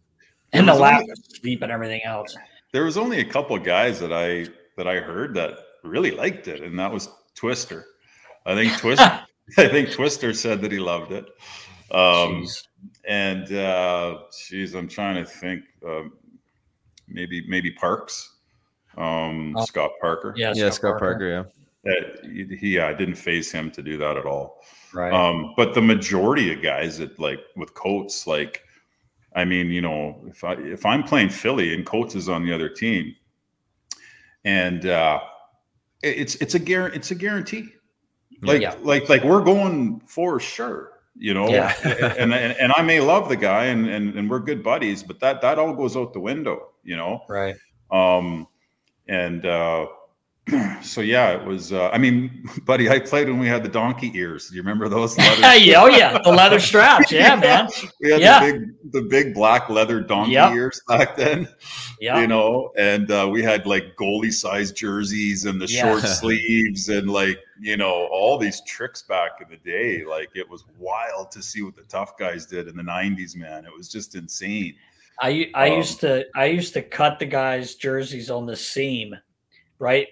and 0.53 0.67
the 0.69 0.73
There 0.73 0.75
was 0.75 0.81
lack 0.81 1.01
only- 1.01 1.11
of 1.13 1.19
sleep 1.41 1.63
and 1.63 1.73
everything 1.73 2.03
else. 2.05 2.37
there 2.73 2.85
was 2.85 2.97
only 2.97 3.21
a 3.21 3.25
couple 3.25 3.57
of 3.57 3.63
guys 3.65 3.99
that 4.01 4.13
I 4.13 4.47
that 4.77 4.87
I 4.87 5.01
heard 5.01 5.35
that 5.35 5.59
really 5.85 6.11
liked 6.11 6.49
it, 6.49 6.63
and 6.63 6.79
that 6.79 6.91
was 6.93 7.09
Twister. 7.35 7.85
I 8.47 8.55
think 8.55 8.77
Twister. 8.79 9.21
I 9.59 9.69
think 9.69 9.91
Twister 9.91 10.33
said 10.33 10.61
that 10.63 10.71
he 10.73 10.79
loved 10.79 11.13
it. 11.13 11.27
Um, 11.93 12.45
Jeez. 12.45 12.67
and 13.09 13.53
uh 13.53 14.19
geez 14.49 14.75
i'm 14.77 14.87
trying 14.87 15.17
to 15.17 15.25
think 15.29 15.65
um 15.85 16.13
maybe 17.09 17.45
maybe 17.49 17.73
parks 17.73 18.37
um 18.97 19.57
Oh. 19.57 19.65
scott 19.65 19.91
parker 20.01 20.33
Yeah, 20.37 20.53
yeah, 20.55 20.71
Scott 20.71 21.01
Parker. 21.01 21.29
Yeah. 21.85 21.91
Uh, 21.93 22.05
he, 22.23 22.45
he 22.61 22.77
yeah, 22.77 22.91
it 22.91 22.97
didn't 22.99 23.17
phase 23.17 23.51
him 23.51 23.71
to 23.73 23.83
do 23.83 23.97
that 23.99 24.17
at 24.17 24.25
all 24.25 24.63
Right. 24.95 25.13
um 25.13 25.53
but 25.57 25.75
the 25.75 25.83
majority 25.83 26.53
of 26.55 26.63
guys 26.63 26.99
that 26.99 27.19
like 27.19 27.41
with 27.57 27.75
coats 27.75 28.25
like 28.27 28.63
i 29.35 29.45
mean 29.45 29.69
you 29.71 29.81
know 29.81 30.21
if 30.27 30.43
i 30.45 30.53
if 30.55 30.85
i'm 30.87 31.03
playing 31.03 31.29
philly 31.29 31.75
and 31.75 31.87
coats 31.87 32.15
is 32.15 32.29
on 32.29 32.45
the 32.45 32.53
other 32.53 32.69
team 32.69 33.15
and 34.45 34.87
uh 34.87 35.21
it's 36.03 36.35
it's 36.37 36.55
a 36.55 36.59
guarantee 36.59 36.97
it's 36.97 37.11
a 37.11 37.15
guarantee 37.15 37.69
like 38.43 38.63
Yeah. 38.63 38.75
like 38.83 39.09
like 39.09 39.23
we're 39.25 39.43
going 39.45 40.01
for 40.07 40.41
sure 40.41 40.93
you 41.17 41.35
know 41.35 41.49
Yeah. 41.49 41.75
and, 42.19 42.33
and 42.33 42.53
and 42.59 42.73
i 42.77 42.83
may 42.83 43.01
love 43.01 43.29
the 43.29 43.37
guy 43.37 43.65
and, 43.67 43.87
and 43.89 44.17
and 44.17 44.31
we're 44.31 44.39
good 44.41 44.63
buddies 44.63 45.03
but 45.03 45.21
that 45.21 45.41
that 45.43 45.59
all 45.59 45.75
goes 45.75 45.97
out 45.97 46.13
the 46.13 46.21
window 46.21 46.71
you 46.83 46.97
know 46.97 47.23
right. 47.29 47.57
um 47.91 48.47
and 49.09 49.45
uh 49.45 49.87
so 50.83 51.01
yeah 51.01 51.31
it 51.31 51.45
was 51.45 51.73
uh, 51.73 51.89
i 51.93 51.99
mean 51.99 52.45
buddy 52.65 52.89
i 52.91 52.99
played 52.99 53.29
when 53.29 53.39
we 53.39 53.47
had 53.47 53.63
the 53.63 53.69
donkey 53.69 54.11
ears 54.15 54.49
do 54.49 54.57
you 54.57 54.63
remember 54.63 54.89
those 54.89 55.17
leather 55.19 55.57
yeah, 55.57 55.81
oh 55.83 55.87
yeah, 55.87 56.19
the 56.23 56.31
leather 56.31 56.59
straps. 56.61 57.11
Yeah, 57.13 57.37
man. 57.37 57.69
we 58.01 58.11
had 58.11 58.21
Yeah. 58.21 58.41
the 58.45 58.53
big 58.53 58.93
the 58.93 59.03
big 59.03 59.35
black 59.35 59.69
leather 59.69 60.01
donkey 60.01 60.33
Yep. 60.33 60.53
ears 60.55 60.81
back 60.89 61.17
then 61.17 61.49
Yeah. 62.01 62.21
you 62.21 62.27
know 62.27 62.73
and 62.79 63.11
uh, 63.11 63.29
we 63.31 63.43
had 63.43 63.67
like 63.67 63.97
goalie 63.97 64.33
sized 64.33 64.77
jerseys 64.77 65.45
and 65.47 65.61
the 65.61 65.67
Yeah. 65.67 65.83
short 65.83 66.03
sleeves 66.05 66.89
and 66.89 67.11
like 67.11 67.39
you 67.61 67.77
know 67.77 68.07
all 68.11 68.39
these 68.39 68.61
tricks 68.67 69.03
back 69.03 69.33
in 69.43 69.49
the 69.51 69.57
day 69.59 70.05
like 70.05 70.29
it 70.35 70.49
was 70.49 70.65
wild 70.79 71.31
to 71.33 71.43
see 71.43 71.63
what 71.63 71.77
the 71.77 71.83
tough 71.83 72.17
guys 72.19 72.47
did 72.47 72.69
in 72.69 72.77
the 72.77 72.83
90s 72.83 73.37
man 73.37 73.65
it 73.65 73.73
was 73.77 73.89
just 73.89 74.15
insane 74.15 74.75
I 75.23 75.51
I 75.55 75.69
Um, 75.71 75.77
used 75.77 76.01
to 76.01 76.25
I 76.35 76.47
used 76.47 76.73
to 76.73 76.81
cut 76.83 77.19
the 77.19 77.27
guys' 77.27 77.75
jerseys 77.75 78.31
on 78.31 78.47
the 78.47 78.57
seam, 78.57 79.15
right 79.79 80.09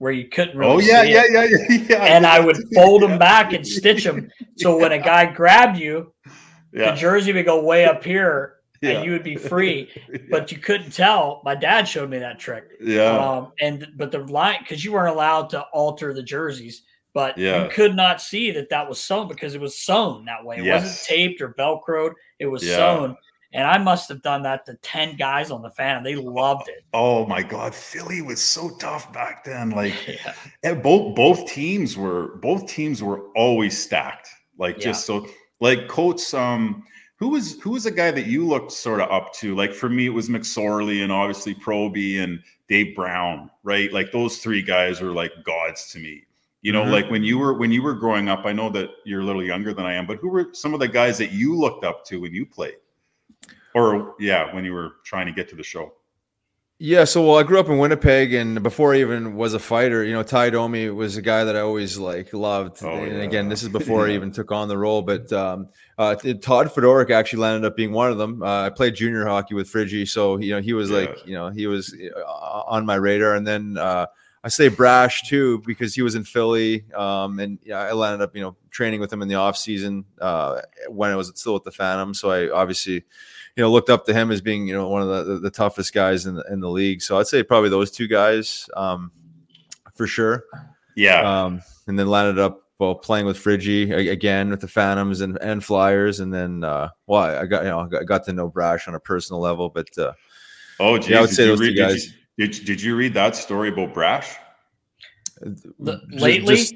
where 0.00 0.12
you 0.12 0.28
couldn't 0.28 0.56
really. 0.56 0.72
oh 0.72 0.78
yeah 0.78 1.02
see 1.02 1.12
yeah, 1.12 1.24
yeah 1.30 1.44
yeah 1.44 1.84
yeah 1.88 2.04
And 2.04 2.26
I 2.26 2.40
would 2.40 2.56
fold 2.74 3.02
them 3.02 3.18
back 3.18 3.52
and 3.52 3.64
stitch 3.66 4.04
them 4.04 4.30
so 4.56 4.76
when 4.80 4.92
a 4.92 4.98
guy 4.98 5.30
grabbed 5.30 5.78
you, 5.78 6.12
the 6.72 6.92
jersey 6.96 7.32
would 7.32 7.44
go 7.44 7.62
way 7.62 7.84
up 7.84 8.02
here 8.02 8.56
and 8.82 9.04
you 9.04 9.12
would 9.12 9.22
be 9.22 9.36
free, 9.36 9.90
but 10.30 10.50
you 10.50 10.58
couldn't 10.58 10.92
tell. 10.92 11.42
My 11.44 11.54
dad 11.54 11.86
showed 11.86 12.08
me 12.08 12.18
that 12.18 12.38
trick. 12.38 12.64
Yeah. 12.80 13.10
Um, 13.10 13.52
and 13.60 13.86
but 13.96 14.10
the 14.10 14.20
line 14.20 14.56
because 14.60 14.82
you 14.84 14.92
weren't 14.92 15.14
allowed 15.14 15.50
to 15.50 15.60
alter 15.72 16.14
the 16.14 16.22
jerseys, 16.22 16.82
but 17.12 17.36
you 17.36 17.68
could 17.70 17.94
not 17.94 18.22
see 18.22 18.50
that 18.52 18.70
that 18.70 18.88
was 18.88 18.98
sewn 18.98 19.28
because 19.28 19.54
it 19.54 19.60
was 19.60 19.78
sewn 19.78 20.24
that 20.24 20.44
way. 20.44 20.56
It 20.58 20.64
yes. 20.64 20.82
wasn't 20.82 21.06
taped 21.08 21.40
or 21.42 21.54
velcroed. 21.58 22.12
It 22.38 22.46
was 22.46 22.66
sewn. 22.66 23.16
And 23.52 23.66
I 23.66 23.78
must 23.78 24.08
have 24.08 24.22
done 24.22 24.42
that 24.44 24.64
to 24.66 24.74
10 24.74 25.16
guys 25.16 25.50
on 25.50 25.60
the 25.60 25.70
fan. 25.70 26.04
They 26.04 26.14
loved 26.14 26.68
it. 26.68 26.84
Oh 26.94 27.26
my 27.26 27.42
God. 27.42 27.74
Philly 27.74 28.22
was 28.22 28.40
so 28.40 28.70
tough 28.78 29.12
back 29.12 29.44
then. 29.44 29.70
Like 29.70 29.94
yeah. 30.62 30.74
both 30.74 31.16
both 31.16 31.46
teams 31.46 31.96
were 31.96 32.36
both 32.36 32.68
teams 32.68 33.02
were 33.02 33.26
always 33.34 33.76
stacked. 33.76 34.28
Like 34.56 34.76
yeah. 34.76 34.84
just 34.84 35.04
so 35.04 35.26
like 35.60 35.88
Coates, 35.88 36.32
um, 36.32 36.84
who 37.16 37.28
was 37.28 37.60
who 37.60 37.70
was 37.70 37.86
a 37.86 37.90
guy 37.90 38.10
that 38.10 38.26
you 38.26 38.46
looked 38.46 38.72
sort 38.72 39.00
of 39.00 39.10
up 39.10 39.32
to? 39.34 39.54
Like 39.54 39.74
for 39.74 39.88
me, 39.88 40.06
it 40.06 40.10
was 40.10 40.28
McSorley 40.28 41.02
and 41.02 41.10
obviously 41.10 41.54
Proby 41.54 42.22
and 42.22 42.40
Dave 42.68 42.94
Brown, 42.94 43.50
right? 43.62 43.92
Like 43.92 44.12
those 44.12 44.38
three 44.38 44.62
guys 44.62 45.00
were 45.00 45.12
like 45.12 45.32
gods 45.44 45.90
to 45.92 45.98
me. 45.98 46.24
You 46.62 46.72
know, 46.72 46.82
mm-hmm. 46.82 46.92
like 46.92 47.10
when 47.10 47.22
you 47.24 47.38
were 47.38 47.54
when 47.54 47.72
you 47.72 47.82
were 47.82 47.94
growing 47.94 48.28
up, 48.28 48.46
I 48.46 48.52
know 48.52 48.70
that 48.70 48.90
you're 49.04 49.20
a 49.20 49.24
little 49.24 49.42
younger 49.42 49.74
than 49.74 49.86
I 49.86 49.94
am, 49.94 50.06
but 50.06 50.18
who 50.18 50.28
were 50.28 50.48
some 50.52 50.72
of 50.72 50.80
the 50.80 50.88
guys 50.88 51.18
that 51.18 51.32
you 51.32 51.56
looked 51.56 51.84
up 51.84 52.04
to 52.06 52.20
when 52.20 52.32
you 52.32 52.46
played? 52.46 52.76
Or 53.74 54.14
yeah, 54.18 54.54
when 54.54 54.64
you 54.64 54.72
were 54.72 54.92
trying 55.04 55.26
to 55.26 55.32
get 55.32 55.48
to 55.50 55.56
the 55.56 55.62
show. 55.62 55.92
Yeah, 56.82 57.04
so 57.04 57.26
well, 57.26 57.36
I 57.36 57.42
grew 57.42 57.60
up 57.60 57.68
in 57.68 57.76
Winnipeg, 57.76 58.32
and 58.32 58.62
before 58.62 58.94
I 58.94 59.00
even 59.00 59.36
was 59.36 59.52
a 59.52 59.58
fighter, 59.58 60.02
you 60.02 60.14
know, 60.14 60.22
Tie 60.22 60.48
Domi 60.48 60.88
was 60.88 61.18
a 61.18 61.20
guy 61.20 61.44
that 61.44 61.54
I 61.54 61.60
always 61.60 61.98
like 61.98 62.32
loved. 62.32 62.82
Oh, 62.82 62.88
and 62.88 63.18
yeah. 63.18 63.22
again, 63.22 63.50
this 63.50 63.62
is 63.62 63.68
before 63.80 64.06
yeah. 64.06 64.14
I 64.14 64.16
even 64.16 64.32
took 64.32 64.50
on 64.50 64.66
the 64.66 64.78
role. 64.78 65.02
But 65.02 65.30
um, 65.30 65.68
uh, 65.98 66.14
Todd 66.14 66.68
Fedoruk 66.68 67.10
actually 67.10 67.40
landed 67.40 67.66
up 67.66 67.76
being 67.76 67.92
one 67.92 68.10
of 68.10 68.16
them. 68.16 68.42
Uh, 68.42 68.62
I 68.62 68.70
played 68.70 68.94
junior 68.94 69.26
hockey 69.26 69.52
with 69.52 69.70
Friggy, 69.70 70.08
so 70.08 70.38
you 70.38 70.54
know 70.54 70.62
he 70.62 70.72
was 70.72 70.88
yeah. 70.88 71.00
like, 71.00 71.26
you 71.26 71.34
know, 71.34 71.50
he 71.50 71.66
was 71.66 71.94
uh, 72.16 72.62
on 72.66 72.86
my 72.86 72.94
radar. 72.94 73.34
And 73.34 73.46
then 73.46 73.76
uh, 73.76 74.06
I 74.42 74.48
say 74.48 74.68
Brash 74.68 75.28
too 75.28 75.62
because 75.66 75.94
he 75.94 76.00
was 76.00 76.14
in 76.14 76.24
Philly, 76.24 76.90
um, 76.94 77.40
and 77.40 77.58
yeah, 77.62 77.80
I 77.80 77.92
landed 77.92 78.24
up, 78.24 78.34
you 78.34 78.40
know, 78.40 78.56
training 78.70 79.00
with 79.00 79.12
him 79.12 79.20
in 79.20 79.28
the 79.28 79.34
off 79.34 79.58
season 79.58 80.06
uh, 80.18 80.62
when 80.88 81.10
I 81.10 81.16
was 81.16 81.30
still 81.34 81.52
with 81.52 81.64
the 81.64 81.72
Phantom. 81.72 82.14
So 82.14 82.30
I 82.30 82.48
obviously 82.48 83.04
you 83.60 83.66
know, 83.66 83.70
looked 83.70 83.90
up 83.90 84.06
to 84.06 84.14
him 84.14 84.30
as 84.30 84.40
being, 84.40 84.66
you 84.66 84.72
know, 84.72 84.88
one 84.88 85.02
of 85.02 85.08
the, 85.08 85.34
the, 85.34 85.40
the 85.40 85.50
toughest 85.50 85.92
guys 85.92 86.24
in 86.24 86.36
the, 86.36 86.44
in 86.50 86.60
the 86.60 86.70
league. 86.70 87.02
So 87.02 87.18
I'd 87.18 87.26
say 87.26 87.42
probably 87.42 87.68
those 87.68 87.90
two 87.90 88.08
guys 88.08 88.66
um, 88.74 89.12
for 89.92 90.06
sure. 90.06 90.44
Yeah. 90.96 91.20
Um, 91.20 91.60
and 91.86 91.98
then 91.98 92.06
landed 92.06 92.38
up 92.38 92.62
well 92.78 92.94
playing 92.94 93.26
with 93.26 93.36
Friggy 93.36 93.94
again 94.10 94.48
with 94.48 94.62
the 94.62 94.66
Phantoms 94.66 95.20
and, 95.20 95.36
and 95.42 95.62
Flyers, 95.62 96.20
and 96.20 96.32
then 96.32 96.64
uh, 96.64 96.88
well, 97.06 97.20
I 97.20 97.44
got 97.44 97.64
you 97.64 97.68
know 97.68 97.86
I 98.00 98.04
got 98.04 98.24
to 98.24 98.32
know 98.32 98.48
Brash 98.48 98.88
on 98.88 98.94
a 98.94 99.00
personal 99.00 99.42
level, 99.42 99.68
but 99.68 99.90
uh, 99.98 100.14
oh, 100.78 100.96
geez, 100.96 101.10
yeah, 101.10 101.18
I 101.18 101.20
would 101.20 101.28
say 101.28 101.44
those 101.44 101.60
read, 101.60 101.76
two 101.76 101.82
guys. 101.82 102.06
Did 102.06 102.14
you, 102.38 102.46
did, 102.46 102.64
did 102.64 102.82
you 102.82 102.96
read 102.96 103.12
that 103.12 103.36
story 103.36 103.68
about 103.68 103.92
Brash? 103.92 104.36
lately, 105.78 106.56
just, 106.56 106.74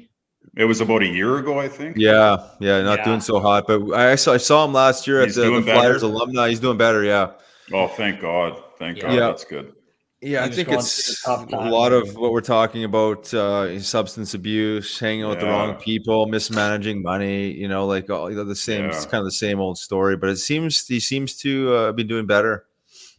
it 0.55 0.65
was 0.65 0.81
about 0.81 1.03
a 1.03 1.07
year 1.07 1.37
ago, 1.37 1.59
I 1.59 1.67
think. 1.67 1.97
Yeah, 1.97 2.47
yeah, 2.59 2.81
not 2.81 2.99
yeah. 2.99 3.05
doing 3.05 3.21
so 3.21 3.39
hot. 3.39 3.65
But 3.67 3.93
I 3.93 4.15
saw 4.15 4.33
I 4.33 4.37
saw 4.37 4.65
him 4.65 4.73
last 4.73 5.07
year 5.07 5.23
He's 5.23 5.37
at 5.37 5.45
the, 5.45 5.59
the 5.59 5.61
Flyers 5.61 6.03
alumni. 6.03 6.49
He's 6.49 6.59
doing 6.59 6.77
better. 6.77 7.03
Yeah. 7.03 7.31
Oh, 7.73 7.87
thank 7.87 8.21
God! 8.21 8.61
Thank 8.77 9.01
God. 9.01 9.13
Yeah. 9.13 9.19
That's 9.27 9.45
good. 9.45 9.73
Yeah, 10.21 10.43
I 10.43 10.49
think 10.49 10.69
it's 10.69 11.23
a 11.27 11.45
lot 11.51 11.91
of 11.91 12.15
what 12.15 12.31
we're 12.31 12.41
talking 12.41 12.83
about: 12.83 13.31
uh, 13.33 13.79
substance 13.79 14.33
abuse, 14.33 14.97
hanging 14.97 15.23
out 15.23 15.27
yeah. 15.27 15.31
with 15.33 15.39
the 15.41 15.45
wrong 15.47 15.75
people, 15.75 16.25
mismanaging 16.25 17.03
money. 17.03 17.51
You 17.51 17.67
know, 17.67 17.85
like 17.85 18.09
all 18.09 18.31
you 18.31 18.35
know, 18.35 18.43
the 18.43 18.55
same. 18.55 18.85
Yeah. 18.85 18.87
It's 18.87 19.05
kind 19.05 19.19
of 19.19 19.25
the 19.25 19.31
same 19.31 19.59
old 19.59 19.77
story. 19.77 20.17
But 20.17 20.29
it 20.29 20.37
seems 20.37 20.87
he 20.87 20.99
seems 20.99 21.37
to 21.39 21.73
uh, 21.73 21.91
be 21.91 22.03
doing 22.03 22.25
better. 22.25 22.65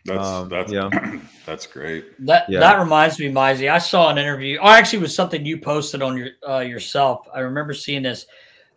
That's 0.07 0.27
um, 0.27 0.49
that's 0.49 0.73
yeah. 0.73 0.89
that's 1.47 1.67
great. 1.67 2.05
That 2.27 2.49
yeah. 2.49 2.61
that 2.61 2.79
reminds 2.79 3.19
me, 3.19 3.27
Mizey. 3.27 3.71
I 3.71 3.79
saw 3.79 4.11
an 4.11 4.19
interview. 4.19 4.59
Oh, 4.61 4.69
actually, 4.69 5.01
was 5.01 5.15
something 5.15 5.45
you 5.45 5.59
posted 5.59 6.03
on 6.03 6.17
your 6.17 6.29
uh, 6.49 6.61
yourself. 6.61 7.27
I 7.35 7.41
remember 7.41 7.75
seeing 7.75 8.03
this 8.03 8.27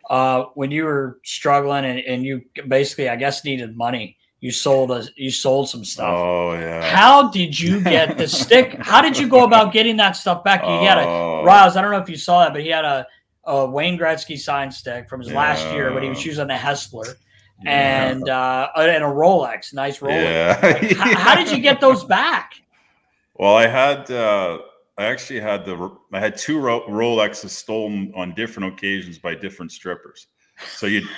uh, 0.08 0.44
when 0.54 0.70
you 0.70 0.84
were 0.84 1.20
struggling 1.24 1.84
and, 1.84 2.00
and 2.00 2.24
you 2.24 2.42
basically, 2.68 3.08
I 3.08 3.16
guess, 3.16 3.44
needed 3.44 3.76
money. 3.76 4.16
You 4.40 4.50
sold 4.50 4.90
a 4.90 5.06
you 5.16 5.30
sold 5.30 5.68
some 5.68 5.84
stuff. 5.84 6.08
Oh 6.08 6.52
yeah. 6.54 6.82
How 6.82 7.30
did 7.30 7.58
you 7.58 7.80
get 7.82 8.16
the 8.16 8.26
stick? 8.28 8.74
How 8.80 9.02
did 9.02 9.18
you 9.18 9.28
go 9.28 9.44
about 9.44 9.72
getting 9.72 9.96
that 9.98 10.16
stuff 10.16 10.42
back? 10.42 10.62
You 10.62 10.88
had 10.88 10.98
a 10.98 11.02
oh. 11.02 11.44
Riles. 11.44 11.76
I 11.76 11.82
don't 11.82 11.90
know 11.90 11.98
if 11.98 12.08
you 12.08 12.16
saw 12.16 12.44
that, 12.44 12.52
but 12.52 12.62
he 12.62 12.68
had 12.68 12.84
a, 12.84 13.06
a 13.44 13.66
Wayne 13.66 13.98
Gretzky 13.98 14.38
sign 14.38 14.70
stick 14.70 15.08
from 15.08 15.20
his 15.20 15.28
yeah. 15.28 15.36
last 15.36 15.72
year, 15.74 15.92
but 15.92 16.02
he 16.02 16.08
was 16.08 16.24
using 16.24 16.50
a 16.50 16.54
Hespeler 16.54 17.16
and 17.66 18.28
uh, 18.28 18.68
and 18.76 19.04
a 19.04 19.06
Rolex, 19.06 19.74
nice 19.74 19.98
Rolex. 19.98 20.22
Yeah. 20.22 20.94
How, 20.94 21.16
how, 21.16 21.34
did 21.34 21.50
you 21.50 21.58
get 21.58 21.80
those 21.80 22.04
back? 22.04 22.54
Well, 23.34 23.56
I 23.56 23.66
had 23.66 24.10
uh, 24.10 24.58
I 24.98 25.06
actually 25.06 25.40
had 25.40 25.64
the 25.64 25.96
I 26.12 26.20
had 26.20 26.36
two 26.36 26.58
Rolexes 26.58 27.50
stolen 27.50 28.12
on 28.14 28.34
different 28.34 28.74
occasions 28.74 29.18
by 29.18 29.34
different 29.34 29.72
strippers. 29.72 30.26
So 30.76 30.86
you'd 30.86 31.08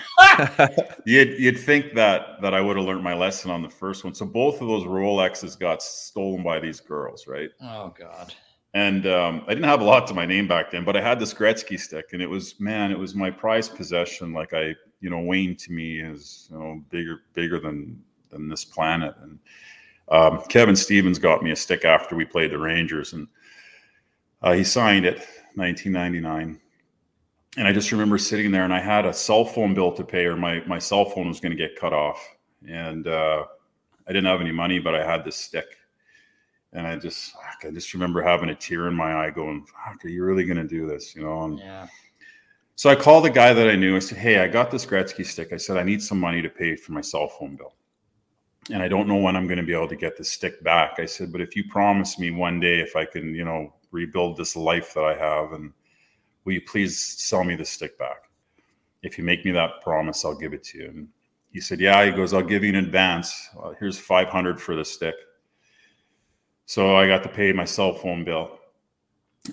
you'd 1.04 1.38
you'd 1.38 1.58
think 1.58 1.94
that 1.94 2.40
that 2.42 2.54
I 2.54 2.60
would 2.60 2.76
have 2.76 2.86
learned 2.86 3.02
my 3.02 3.14
lesson 3.14 3.50
on 3.50 3.62
the 3.62 3.68
first 3.68 4.04
one. 4.04 4.14
So 4.14 4.24
both 4.24 4.60
of 4.60 4.68
those 4.68 4.84
Rolexes 4.84 5.58
got 5.58 5.82
stolen 5.82 6.42
by 6.42 6.60
these 6.60 6.80
girls, 6.80 7.26
right? 7.26 7.50
Oh 7.60 7.92
God. 7.98 8.32
And 8.74 9.06
um, 9.06 9.42
I 9.46 9.50
didn't 9.50 9.68
have 9.68 9.82
a 9.82 9.84
lot 9.84 10.06
to 10.06 10.14
my 10.14 10.24
name 10.24 10.48
back 10.48 10.70
then, 10.70 10.84
but 10.84 10.96
I 10.96 11.02
had 11.02 11.18
this 11.18 11.34
Gretzky 11.34 11.78
stick, 11.78 12.06
and 12.12 12.22
it 12.22 12.30
was 12.30 12.58
man, 12.58 12.90
it 12.90 12.98
was 12.98 13.14
my 13.14 13.30
prized 13.30 13.76
possession. 13.76 14.32
Like 14.32 14.54
I 14.54 14.74
you 15.02 15.10
know 15.10 15.18
Wayne 15.18 15.56
to 15.56 15.72
me 15.72 16.00
is 16.00 16.48
you 16.50 16.58
know 16.58 16.82
bigger 16.88 17.24
bigger 17.34 17.60
than 17.60 18.02
than 18.30 18.48
this 18.48 18.64
planet. 18.64 19.14
And 19.20 19.38
um, 20.08 20.42
Kevin 20.48 20.76
Stevens 20.76 21.18
got 21.18 21.42
me 21.42 21.50
a 21.50 21.56
stick 21.56 21.84
after 21.84 22.16
we 22.16 22.24
played 22.24 22.52
the 22.52 22.58
Rangers, 22.58 23.12
and 23.12 23.26
uh, 24.40 24.52
he 24.52 24.64
signed 24.64 25.04
it 25.04 25.18
1999. 25.56 26.58
And 27.58 27.68
I 27.68 27.72
just 27.72 27.92
remember 27.92 28.16
sitting 28.16 28.50
there, 28.50 28.64
and 28.64 28.72
I 28.72 28.80
had 28.80 29.04
a 29.04 29.12
cell 29.12 29.44
phone 29.44 29.74
bill 29.74 29.92
to 29.92 30.04
pay, 30.04 30.24
or 30.24 30.36
my 30.36 30.62
my 30.66 30.78
cell 30.78 31.04
phone 31.04 31.28
was 31.28 31.40
going 31.40 31.54
to 31.54 31.58
get 31.58 31.76
cut 31.76 31.92
off, 31.92 32.24
and 32.66 33.06
uh, 33.06 33.44
I 34.06 34.12
didn't 34.12 34.26
have 34.26 34.40
any 34.40 34.52
money, 34.52 34.78
but 34.78 34.94
I 34.94 35.04
had 35.04 35.24
this 35.24 35.36
stick. 35.36 35.66
And 36.74 36.86
I 36.86 36.96
just, 36.96 37.34
I 37.62 37.70
just 37.70 37.92
remember 37.92 38.22
having 38.22 38.48
a 38.48 38.54
tear 38.54 38.88
in 38.88 38.94
my 38.94 39.26
eye, 39.26 39.30
going, 39.30 39.66
"Fuck, 39.66 40.06
"Are 40.06 40.08
you 40.08 40.24
really 40.24 40.44
going 40.44 40.56
to 40.56 40.64
do 40.66 40.86
this?" 40.86 41.14
You 41.14 41.22
know? 41.22 41.42
And, 41.42 41.58
yeah 41.58 41.86
so 42.76 42.90
I 42.90 42.94
called 42.94 43.24
the 43.24 43.30
guy 43.30 43.52
that 43.52 43.68
I 43.68 43.76
knew. 43.76 43.96
I 43.96 44.00
said, 44.00 44.18
Hey, 44.18 44.38
I 44.38 44.48
got 44.48 44.70
this 44.70 44.86
Gretzky 44.86 45.24
stick. 45.24 45.52
I 45.52 45.56
said, 45.56 45.76
I 45.76 45.82
need 45.82 46.02
some 46.02 46.18
money 46.18 46.42
to 46.42 46.48
pay 46.48 46.76
for 46.76 46.92
my 46.92 47.00
cell 47.00 47.28
phone 47.28 47.56
bill. 47.56 47.74
And 48.70 48.82
I 48.82 48.88
don't 48.88 49.08
know 49.08 49.16
when 49.16 49.36
I'm 49.36 49.46
going 49.46 49.58
to 49.58 49.64
be 49.64 49.74
able 49.74 49.88
to 49.88 49.96
get 49.96 50.16
the 50.16 50.24
stick 50.24 50.62
back. 50.62 50.98
I 50.98 51.06
said, 51.06 51.32
But 51.32 51.40
if 51.40 51.54
you 51.54 51.64
promise 51.68 52.18
me 52.18 52.30
one 52.30 52.60
day 52.60 52.80
if 52.80 52.96
I 52.96 53.04
can, 53.04 53.34
you 53.34 53.44
know, 53.44 53.74
rebuild 53.90 54.36
this 54.36 54.56
life 54.56 54.94
that 54.94 55.04
I 55.04 55.14
have, 55.14 55.52
and 55.52 55.72
will 56.44 56.54
you 56.54 56.62
please 56.62 56.98
sell 56.98 57.44
me 57.44 57.56
the 57.56 57.64
stick 57.64 57.98
back? 57.98 58.30
If 59.02 59.18
you 59.18 59.24
make 59.24 59.44
me 59.44 59.50
that 59.52 59.82
promise, 59.82 60.24
I'll 60.24 60.38
give 60.38 60.54
it 60.54 60.62
to 60.64 60.78
you. 60.78 60.88
And 60.88 61.08
he 61.52 61.60
said, 61.60 61.80
Yeah. 61.80 62.04
He 62.04 62.12
goes, 62.12 62.32
I'll 62.32 62.42
give 62.42 62.62
you 62.62 62.70
in 62.70 62.76
advance. 62.76 63.50
Uh, 63.62 63.72
here's 63.78 63.98
500 63.98 64.60
for 64.60 64.76
the 64.76 64.84
stick. 64.84 65.14
So 66.64 66.96
I 66.96 67.06
got 67.06 67.22
to 67.24 67.28
pay 67.28 67.52
my 67.52 67.64
cell 67.64 67.92
phone 67.92 68.24
bill 68.24 68.58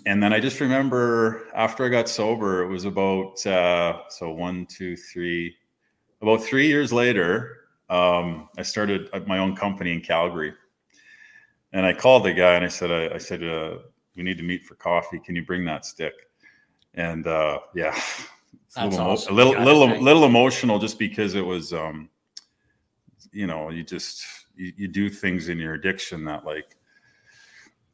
and 0.05 0.21
then 0.21 0.33
I 0.33 0.39
just 0.39 0.59
remember 0.59 1.47
after 1.55 1.85
I 1.85 1.89
got 1.89 2.07
sober, 2.07 2.63
it 2.63 2.67
was 2.67 2.85
about 2.85 3.45
uh, 3.45 4.01
so 4.09 4.31
one, 4.31 4.65
two, 4.67 4.95
three, 4.95 5.55
about 6.21 6.43
three 6.43 6.67
years 6.67 6.93
later, 6.93 7.57
um, 7.89 8.49
I 8.57 8.61
started 8.61 9.09
my 9.25 9.39
own 9.39 9.55
company 9.55 9.93
in 9.93 10.01
Calgary, 10.01 10.53
and 11.73 11.85
I 11.85 11.93
called 11.93 12.23
the 12.23 12.33
guy 12.33 12.53
and 12.53 12.63
I 12.63 12.67
said, 12.67 12.91
I, 12.91 13.15
I 13.15 13.17
said, 13.17 13.43
uh, 13.43 13.77
we 14.15 14.21
need 14.21 14.37
to 14.37 14.43
meet 14.43 14.63
for 14.63 14.75
coffee. 14.75 15.19
Can 15.19 15.35
you 15.35 15.43
bring 15.43 15.65
that 15.65 15.85
stick? 15.85 16.13
And 16.93 17.25
uh, 17.25 17.59
yeah, 17.73 17.99
a 18.75 18.87
little, 18.87 19.07
awesome. 19.07 19.33
a 19.33 19.35
little, 19.35 19.63
little, 19.63 20.01
little 20.01 20.25
emotional 20.25 20.77
just 20.77 20.99
because 20.99 21.33
it 21.33 21.45
was, 21.45 21.73
um, 21.73 22.09
you 23.31 23.47
know, 23.47 23.69
you 23.69 23.83
just 23.83 24.23
you, 24.55 24.71
you 24.75 24.87
do 24.87 25.09
things 25.09 25.49
in 25.49 25.57
your 25.57 25.73
addiction 25.73 26.23
that 26.25 26.45
like 26.45 26.75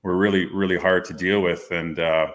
were 0.05 0.15
really 0.15 0.45
really 0.45 0.77
hard 0.77 1.03
to 1.05 1.13
deal 1.13 1.41
with. 1.41 1.69
And 1.71 1.99
uh 1.99 2.27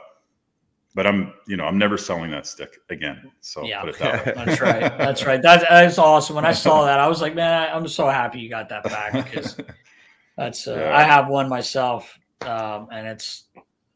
but 0.92 1.06
i'm 1.06 1.32
you 1.46 1.56
know 1.56 1.64
i'm 1.64 1.78
never 1.78 1.96
selling 1.96 2.30
that 2.32 2.46
stick 2.46 2.78
again. 2.90 3.30
So 3.40 3.64
yeah. 3.64 3.84
that 3.84 4.24
that's 4.34 4.60
right. 4.60 4.98
That's 4.98 5.24
right. 5.24 5.40
That's, 5.40 5.62
that's 5.62 5.98
awesome. 5.98 6.36
When 6.36 6.44
i 6.44 6.52
saw 6.52 6.84
that 6.84 6.98
i 6.98 7.06
was 7.06 7.20
like 7.22 7.34
man 7.34 7.52
I, 7.52 7.76
am 7.76 7.86
so 7.86 8.08
happy 8.08 8.40
you 8.40 8.50
got 8.50 8.68
that 8.68 8.82
back. 8.84 9.12
Because 9.12 9.56
that's 10.36 10.66
uh, 10.66 10.74
yeah. 10.74 10.96
i 10.96 11.02
have 11.02 11.28
one 11.28 11.48
myself 11.48 12.18
um 12.42 12.88
and 12.90 13.06
it's 13.06 13.44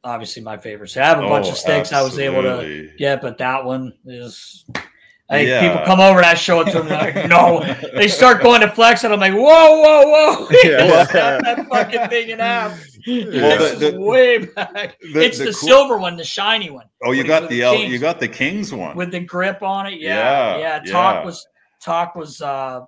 obviously 0.04 0.42
my 0.42 0.56
favorite. 0.56 0.90
So 0.90 1.02
i 1.02 1.06
have 1.06 1.18
a 1.18 1.24
oh, 1.24 1.28
bunch 1.28 1.48
of 1.48 1.56
sticks 1.56 1.92
absolutely. 1.92 2.26
i 2.26 2.30
was 2.30 2.46
able 2.46 2.60
to 2.60 2.96
get 2.96 3.20
but 3.20 3.38
that 3.38 3.64
one 3.64 3.92
is 4.06 4.64
Hey, 5.30 5.48
yeah. 5.48 5.66
people 5.66 5.86
come 5.86 6.00
over 6.00 6.18
and 6.18 6.26
I 6.26 6.34
show 6.34 6.60
it 6.60 6.70
to 6.72 6.82
them. 6.82 6.88
Like, 6.88 7.28
no, 7.28 7.64
they 7.96 8.08
start 8.08 8.42
going 8.42 8.60
to 8.60 8.70
flex, 8.70 9.04
and 9.04 9.12
I'm 9.12 9.20
like, 9.20 9.32
whoa, 9.32 9.40
whoa, 9.40 10.02
whoa! 10.06 10.48
Yeah. 10.64 11.04
that 11.12 11.66
fucking 11.70 12.08
thing 12.08 12.28
in 12.28 12.40
half. 12.40 12.78
Well, 13.06 13.58
this 13.58 13.78
the, 13.78 13.90
the, 13.92 14.00
way 14.00 14.38
back. 14.46 14.98
The, 15.00 15.22
it's 15.22 15.38
the, 15.38 15.46
the 15.46 15.50
cool, 15.52 15.68
silver 15.68 15.98
one, 15.98 16.16
the 16.16 16.24
shiny 16.24 16.70
one. 16.70 16.86
Oh, 17.02 17.12
you 17.12 17.24
got 17.24 17.48
the 17.48 17.62
L, 17.62 17.76
you 17.76 17.98
got 17.98 18.20
the 18.20 18.28
Kings 18.28 18.72
one 18.72 18.96
with 18.96 19.10
the 19.10 19.20
grip 19.20 19.62
on 19.62 19.86
it. 19.86 20.00
Yeah, 20.00 20.56
yeah. 20.56 20.82
yeah. 20.84 20.92
Talk 20.92 21.16
yeah. 21.16 21.24
was 21.24 21.46
talk 21.82 22.14
was 22.14 22.40
uh, 22.40 22.80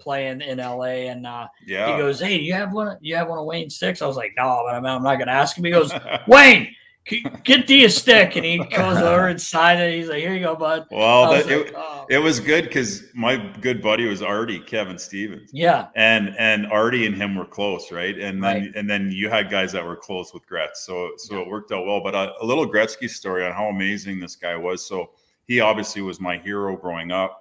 playing 0.00 0.40
in 0.40 0.58
LA, 0.58 1.08
and 1.10 1.26
uh, 1.26 1.46
Yeah. 1.66 1.92
he 1.92 1.98
goes, 1.98 2.20
"Hey, 2.20 2.38
do 2.38 2.44
you 2.44 2.54
have 2.54 2.72
one? 2.72 2.96
You 3.00 3.16
have 3.16 3.28
one 3.28 3.38
of 3.38 3.44
Wayne's 3.44 3.76
sticks?" 3.76 4.02
I 4.02 4.06
was 4.06 4.16
like, 4.16 4.32
"No, 4.36 4.64
but 4.66 4.74
I'm, 4.74 4.84
I'm 4.84 5.02
not 5.02 5.16
going 5.16 5.28
to 5.28 5.34
ask 5.34 5.56
him." 5.56 5.64
He 5.64 5.70
goes, 5.70 5.92
"Wayne, 6.26 6.64
c- 6.64 6.76
get 7.04 7.66
D 7.66 7.84
a 7.84 7.90
stick," 7.90 8.36
and 8.36 8.44
he 8.44 8.58
goes 8.76 8.98
over 8.98 9.28
and 9.28 9.40
signs 9.40 9.80
it. 9.80 9.94
He's 9.94 10.08
like, 10.08 10.20
"Here 10.20 10.34
you 10.34 10.40
go, 10.40 10.54
bud." 10.54 10.86
Well, 10.90 11.30
that, 11.32 11.46
like, 11.46 11.68
it, 11.68 11.74
"Oh." 11.76 12.06
it 12.08 12.18
was 12.18 12.40
good 12.40 12.64
because 12.64 13.04
my 13.14 13.36
good 13.60 13.82
buddy 13.82 14.06
was 14.06 14.22
Artie 14.22 14.60
Kevin 14.60 14.98
Stevens. 14.98 15.50
yeah, 15.52 15.88
and 15.96 16.34
and 16.38 16.66
Artie 16.66 17.06
and 17.06 17.14
him 17.16 17.34
were 17.34 17.44
close, 17.44 17.90
right? 17.90 18.18
And 18.18 18.42
then 18.42 18.62
Right. 18.62 18.72
and 18.74 18.88
then 18.88 19.10
you 19.10 19.28
had 19.28 19.50
guys 19.50 19.72
that 19.72 19.84
were 19.84 19.96
close 19.96 20.32
with 20.32 20.46
Gretz, 20.46 20.84
so 20.86 21.10
so 21.16 21.40
it 21.40 21.48
worked 21.48 21.72
out 21.72 21.86
well. 21.86 22.00
But 22.02 22.14
a, 22.14 22.32
a 22.40 22.44
little 22.44 22.66
Gretzky 22.70 23.08
story 23.08 23.44
on 23.44 23.52
how 23.52 23.66
amazing 23.66 24.20
this 24.20 24.36
guy 24.36 24.56
was. 24.56 24.86
So 24.86 25.10
he 25.46 25.60
obviously 25.60 26.02
was 26.02 26.20
my 26.20 26.38
hero 26.38 26.76
growing 26.76 27.10
up. 27.10 27.38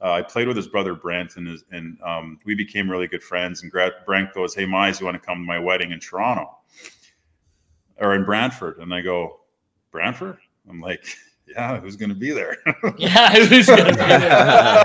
Uh, 0.00 0.12
I 0.12 0.22
played 0.22 0.48
with 0.48 0.56
his 0.56 0.66
brother 0.66 0.94
Brent, 0.94 1.36
and 1.36 1.46
his, 1.46 1.64
and 1.70 1.96
um, 2.04 2.38
we 2.44 2.56
became 2.56 2.90
really 2.90 3.06
good 3.06 3.22
friends. 3.22 3.62
And 3.62 3.70
Brent 3.70 4.32
goes, 4.34 4.54
"Hey, 4.54 4.64
Mize, 4.64 4.98
you 5.00 5.06
want 5.06 5.20
to 5.20 5.24
come 5.24 5.38
to 5.38 5.44
my 5.44 5.58
wedding 5.60 5.92
in 5.92 6.00
Toronto 6.00 6.48
or 7.98 8.14
in 8.14 8.24
Brantford?" 8.24 8.78
And 8.78 8.92
I 8.92 9.00
go, 9.00 9.40
"Brantford?" 9.90 10.38
I'm 10.68 10.80
like, 10.80 11.04
"Yeah, 11.46 11.80
who's 11.80 11.96
going 11.96 12.08
to 12.10 12.14
be 12.14 12.30
there?" 12.30 12.58
yeah. 12.98 13.30
Who's 13.44 13.66
going 13.66 13.84
to 13.84 13.92
be 13.92 13.98
there? 13.98 14.84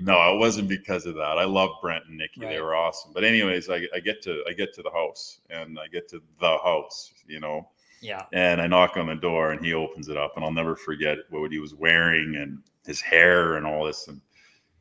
no, 0.02 0.34
it 0.34 0.38
wasn't 0.38 0.68
because 0.68 1.06
of 1.06 1.14
that. 1.14 1.38
I 1.38 1.44
love 1.44 1.70
Brent 1.80 2.04
and 2.08 2.18
Nikki; 2.18 2.40
they 2.40 2.60
were 2.60 2.74
awesome. 2.74 3.12
But 3.12 3.24
anyways, 3.24 3.70
I, 3.70 3.86
I 3.94 4.00
get 4.00 4.22
to 4.22 4.42
I 4.48 4.52
get 4.52 4.74
to 4.74 4.82
the 4.82 4.90
house 4.90 5.40
and 5.50 5.78
I 5.78 5.88
get 5.88 6.08
to 6.10 6.20
the 6.40 6.58
house, 6.58 7.12
you 7.26 7.40
know, 7.40 7.68
yeah, 8.00 8.24
and 8.32 8.60
I 8.60 8.66
knock 8.66 8.96
on 8.96 9.06
the 9.06 9.14
door 9.14 9.52
and 9.52 9.64
he 9.64 9.74
opens 9.74 10.08
it 10.08 10.16
up, 10.16 10.32
and 10.36 10.44
I'll 10.44 10.52
never 10.52 10.74
forget 10.74 11.18
what 11.28 11.52
he 11.52 11.58
was 11.58 11.74
wearing 11.74 12.36
and 12.36 12.58
his 12.86 13.00
hair 13.00 13.56
and 13.56 13.66
all 13.66 13.84
this. 13.84 14.08
And 14.08 14.20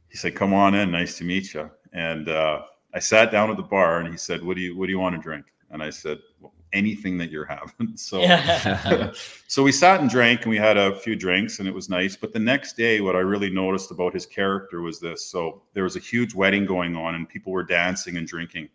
he 0.10 0.18
said, 0.18 0.36
"Come 0.36 0.54
on 0.54 0.74
in, 0.74 0.92
nice 0.92 1.18
to 1.18 1.24
meet 1.24 1.54
you." 1.54 1.70
And 1.92 2.30
uh, 2.30 2.64
I 2.94 3.00
sat 3.00 3.32
down 3.32 3.52
at 3.52 3.58
the 3.58 3.64
bar, 3.64 4.00
and 4.00 4.10
he 4.10 4.18
said, 4.18 4.44
"What 4.44 4.56
do 4.56 4.62
you 4.62 4.78
What 4.78 4.86
do 4.86 4.92
you 4.92 5.00
want 5.00 5.16
to 5.16 5.22
drink?" 5.22 5.46
And 5.72 5.84
I 5.84 5.90
said, 5.90 6.20
well, 6.40 6.54
"Anything 6.74 7.18
that 7.20 7.30
you're 7.30 7.46
having." 7.46 7.92
so 7.96 8.20
yeah, 8.20 9.12
so 9.48 9.64
we 9.64 9.72
sat 9.72 10.02
and 10.02 10.10
drank 10.10 10.42
and 10.42 10.50
we 10.50 10.58
had 10.58 10.78
a 10.78 10.96
few 10.96 11.16
drinks 11.16 11.60
and 11.60 11.68
it 11.68 11.74
was 11.74 11.90
nice. 11.90 12.16
But 12.16 12.34
the 12.34 12.40
next 12.40 12.76
day 12.76 13.02
what 13.02 13.16
i 13.16 13.20
really 13.20 13.50
noticed 13.50 13.92
about 13.92 14.14
his 14.14 14.26
character 14.26 14.82
was 14.82 15.00
this. 15.00 15.26
So 15.26 15.62
there 15.74 15.84
was 15.84 15.96
a 15.96 16.00
huge 16.00 16.34
wedding 16.34 16.66
going 16.66 16.96
on 16.96 17.16
and 17.16 17.28
people 17.28 17.52
were 17.52 17.64
dancing 17.64 18.18
and 18.18 18.28
drinking. 18.28 18.70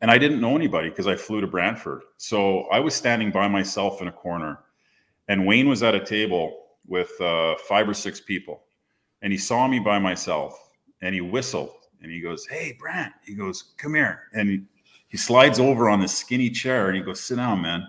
And 0.00 0.10
i 0.10 0.18
didn't 0.18 0.40
know 0.40 0.56
anybody 0.56 0.88
because 0.88 1.06
i 1.06 1.16
flew 1.16 1.40
to 1.40 1.46
brantford. 1.46 2.02
So 2.16 2.62
i 2.72 2.80
was 2.80 2.94
standing 2.94 3.30
by 3.30 3.48
myself 3.48 4.00
in 4.00 4.08
a 4.08 4.12
corner 4.12 4.60
and 5.28 5.46
wayne 5.46 5.68
was 5.68 5.82
at 5.82 5.94
a 5.94 6.04
table 6.04 6.66
with 6.86 7.18
uh, 7.20 7.54
five 7.68 7.88
or 7.88 7.94
six 7.94 8.20
people. 8.20 8.64
And 9.22 9.32
he 9.32 9.38
saw 9.38 9.68
me 9.68 9.78
by 9.78 9.98
myself 9.98 10.72
and 11.02 11.14
he 11.14 11.20
whistled 11.20 11.70
and 12.02 12.10
he 12.10 12.20
goes 12.20 12.46
hey 12.46 12.76
brantt. 12.78 13.12
He 13.24 13.34
goes 13.34 13.74
come 13.76 13.94
here. 13.94 14.22
And 14.32 14.50
he, 14.50 14.62
he 15.10 15.18
slides 15.18 15.60
over 15.60 15.88
on 15.90 16.00
this 16.00 16.16
skinny 16.16 16.48
chair 16.50 16.86
and 16.88 16.96
he 16.96 17.02
goes 17.02 17.20
sit 17.20 17.36
down 17.36 17.60
man 17.60 17.86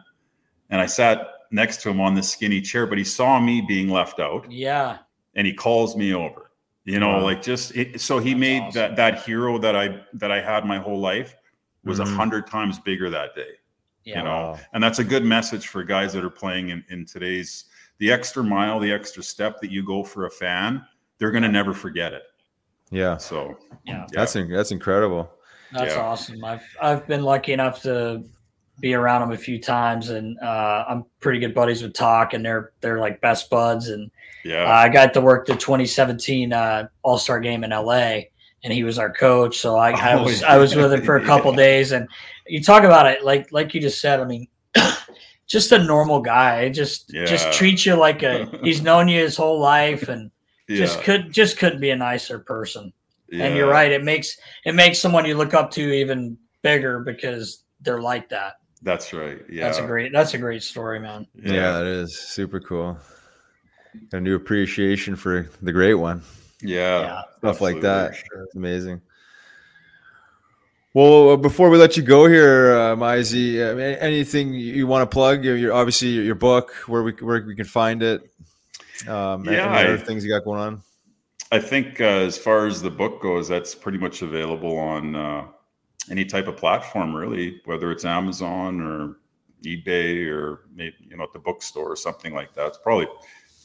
and 0.69 0.81
I 0.81 0.85
sat 0.87 1.27
next 1.51 1.81
to 1.83 1.89
him 1.89 1.99
on 2.01 2.13
this 2.15 2.29
skinny 2.29 2.61
chair, 2.61 2.85
but 2.87 2.97
he 2.97 3.03
saw 3.03 3.39
me 3.39 3.61
being 3.61 3.89
left 3.89 4.19
out 4.19 4.51
yeah, 4.51 4.97
and 5.35 5.47
he 5.47 5.53
calls 5.53 5.95
me 5.95 6.13
over. 6.13 6.51
You 6.83 6.99
know, 6.99 7.09
Wow. 7.17 7.23
like 7.23 7.41
just 7.41 7.75
it, 7.75 8.01
so 8.01 8.17
he 8.19 8.31
That's 8.33 8.39
made 8.39 8.61
awesome. 8.63 8.73
that 8.81 8.95
that 8.97 9.21
hero 9.23 9.57
that 9.59 9.75
I 9.75 10.01
that 10.13 10.31
I 10.31 10.41
had 10.41 10.65
my 10.65 10.77
whole 10.79 10.99
life 10.99 11.35
was 11.85 11.99
a 11.99 12.03
Mhm. 12.03 12.15
hundred 12.15 12.47
times 12.47 12.79
bigger 12.79 13.09
that 13.11 13.35
day. 13.35 13.53
yeah. 14.03 14.17
You 14.17 14.23
know, 14.23 14.29
Wow. 14.53 14.59
and 14.73 14.83
that's 14.83 14.97
a 14.99 15.03
good 15.03 15.23
message 15.23 15.67
for 15.67 15.83
guys 15.83 16.11
that 16.13 16.23
are 16.23 16.29
playing 16.31 16.69
in, 16.69 16.83
in 16.89 17.05
today's 17.05 17.65
the 17.99 18.11
extra 18.11 18.43
mile, 18.43 18.79
the 18.79 18.91
extra 18.91 19.21
step 19.21 19.61
that 19.61 19.69
you 19.69 19.85
go 19.85 20.03
for 20.03 20.25
a 20.25 20.29
fan, 20.31 20.83
they're 21.19 21.29
gonna 21.31 21.47
never 21.51 21.71
forget 21.73 22.13
it. 22.13 22.23
Yeah, 22.89 23.17
So 23.17 23.59
Yeah. 23.85 24.07
that's 24.11 24.35
in, 24.35 24.49
that's 24.49 24.71
incredible. 24.71 25.29
That's 25.73 25.95
Yeah. 25.95 26.01
awesome. 26.01 26.43
I've 26.43 26.63
I've 26.81 27.07
been 27.07 27.23
lucky 27.23 27.53
enough 27.53 27.81
to 27.83 28.23
be 28.79 28.93
around 28.93 29.21
them 29.21 29.31
a 29.31 29.37
few 29.37 29.59
times, 29.59 30.09
and 30.09 30.39
uh, 30.39 30.85
I'm 30.87 31.05
pretty 31.19 31.39
good 31.39 31.53
buddies 31.53 31.81
with 31.83 31.93
Talk, 31.93 32.33
and 32.33 32.43
they're 32.45 32.71
they're 32.81 32.99
like 32.99 33.21
best 33.21 33.49
buds. 33.49 33.89
And 33.89 34.09
uh, 34.65 34.71
I 34.71 34.89
got 34.89 35.13
to 35.13 35.21
work 35.21 35.45
the 35.45 35.53
2017 35.53 36.51
uh, 36.51 36.87
All 37.03 37.17
Star 37.17 37.39
game 37.39 37.63
in 37.63 37.69
LA, 37.71 38.21
and 38.63 38.73
he 38.73 38.83
was 38.83 38.97
our 38.99 39.11
coach. 39.13 39.59
So 39.59 39.75
I, 39.77 39.91
I 39.91 40.13
Oh, 40.13 40.23
was 40.23 40.43
I 40.43 40.57
was 40.57 40.75
with 40.75 40.91
him 40.93 41.03
for 41.03 41.17
a 41.17 41.25
couple 41.25 41.51
yeah. 41.55 41.57
days, 41.57 41.91
and 41.91 42.07
you 42.47 42.61
talk 42.63 42.83
about 42.83 43.05
it 43.05 43.23
like 43.23 43.51
like 43.51 43.73
you 43.73 43.81
just 43.81 44.01
said. 44.01 44.19
I 44.19 44.25
mean. 44.25 44.47
Just 45.47 45.73
a 45.73 45.83
normal 45.83 46.21
guy, 46.21 46.69
just 46.69 47.11
Yeah. 47.13 47.25
just 47.25 47.51
treats 47.51 47.85
you 47.85 47.95
like 47.95 48.23
a. 48.23 48.45
He's 48.63 48.81
known 48.81 49.09
you 49.09 49.19
his 49.19 49.35
whole 49.35 49.59
life, 49.59 50.07
and 50.07 50.31
just 50.69 51.01
could 51.01 51.33
just 51.33 51.57
couldn't 51.57 51.81
be 51.81 51.89
a 51.89 51.95
nicer 51.97 52.39
person 52.39 52.93
and 53.31 53.55
you're 53.55 53.69
right 53.69 53.91
it 53.91 54.03
makes 54.03 54.37
it 54.65 54.75
makes 54.75 54.99
someone 54.99 55.25
you 55.25 55.35
look 55.37 55.53
up 55.53 55.71
to 55.71 55.81
even 55.93 56.37
bigger 56.61 56.99
because 56.99 57.63
they're 57.81 58.01
like 58.01 58.27
that 58.29 58.55
That's 58.83 59.13
right. 59.13 59.39
Yeah, 59.49 59.65
that's 59.67 59.77
a 59.79 59.85
great 59.85 60.11
that's 60.11 60.33
a 60.33 60.37
great 60.37 60.63
story 60.63 60.99
man 60.99 61.25
Yeah, 61.35 61.71
that 61.79 61.85
is 61.85 62.17
super 62.19 62.59
cool. 62.59 62.97
Got 64.11 64.17
a 64.19 64.21
new 64.21 64.35
appreciation 64.35 65.15
for 65.15 65.49
the 65.61 65.71
great 65.71 65.95
one. 65.95 66.21
yeah, 66.61 67.01
Yeah. 67.01 67.21
Stuff 67.39 67.61
like 67.61 67.75
absolutely. 67.77 67.81
that. 67.81 68.13
It's 68.45 68.55
amazing. 68.55 69.01
Well, 70.93 71.29
uh, 71.31 71.37
before 71.37 71.69
we 71.69 71.77
let 71.77 71.95
you 71.95 72.03
go 72.03 72.27
here, 72.27 72.73
uh, 72.75 72.95
Mizey, 72.97 73.69
I 73.69 73.73
mean, 73.73 73.95
anything 73.99 74.53
you 74.53 74.87
want 74.87 75.09
to 75.09 75.13
plug? 75.13 75.43
Your, 75.45 75.55
your 75.55 75.73
obviously 75.73 76.09
your, 76.09 76.23
your 76.25 76.35
book, 76.35 76.71
where 76.87 77.01
we 77.01 77.13
where 77.13 77.41
we 77.45 77.55
can 77.55 77.65
find 77.65 78.03
it. 78.03 78.21
Um, 79.07 79.45
Yeah, 79.45 79.73
any 79.73 79.87
other 79.87 79.93
I- 80.03 80.05
things 80.05 80.25
you 80.25 80.31
got 80.31 80.43
going 80.43 80.59
on? 80.59 80.81
I 81.51 81.59
think 81.59 81.99
uh, 81.99 82.05
as 82.05 82.37
far 82.37 82.65
as 82.65 82.81
the 82.81 82.89
book 82.89 83.21
goes, 83.21 83.47
that's 83.47 83.75
pretty 83.75 83.97
much 83.97 84.21
available 84.21 84.77
on 84.77 85.15
uh, 85.15 85.47
any 86.09 86.23
type 86.23 86.47
of 86.47 86.55
platform, 86.55 87.13
really, 87.13 87.61
whether 87.65 87.91
it's 87.91 88.05
Amazon 88.05 88.79
or 88.79 89.17
eBay 89.63 90.27
or 90.27 90.61
maybe 90.73 90.95
you 91.07 91.17
know 91.17 91.23
at 91.23 91.33
the 91.33 91.39
bookstore 91.39 91.91
or 91.91 91.95
something 91.95 92.33
like 92.33 92.53
that. 92.53 92.67
It's 92.67 92.77
probably 92.77 93.07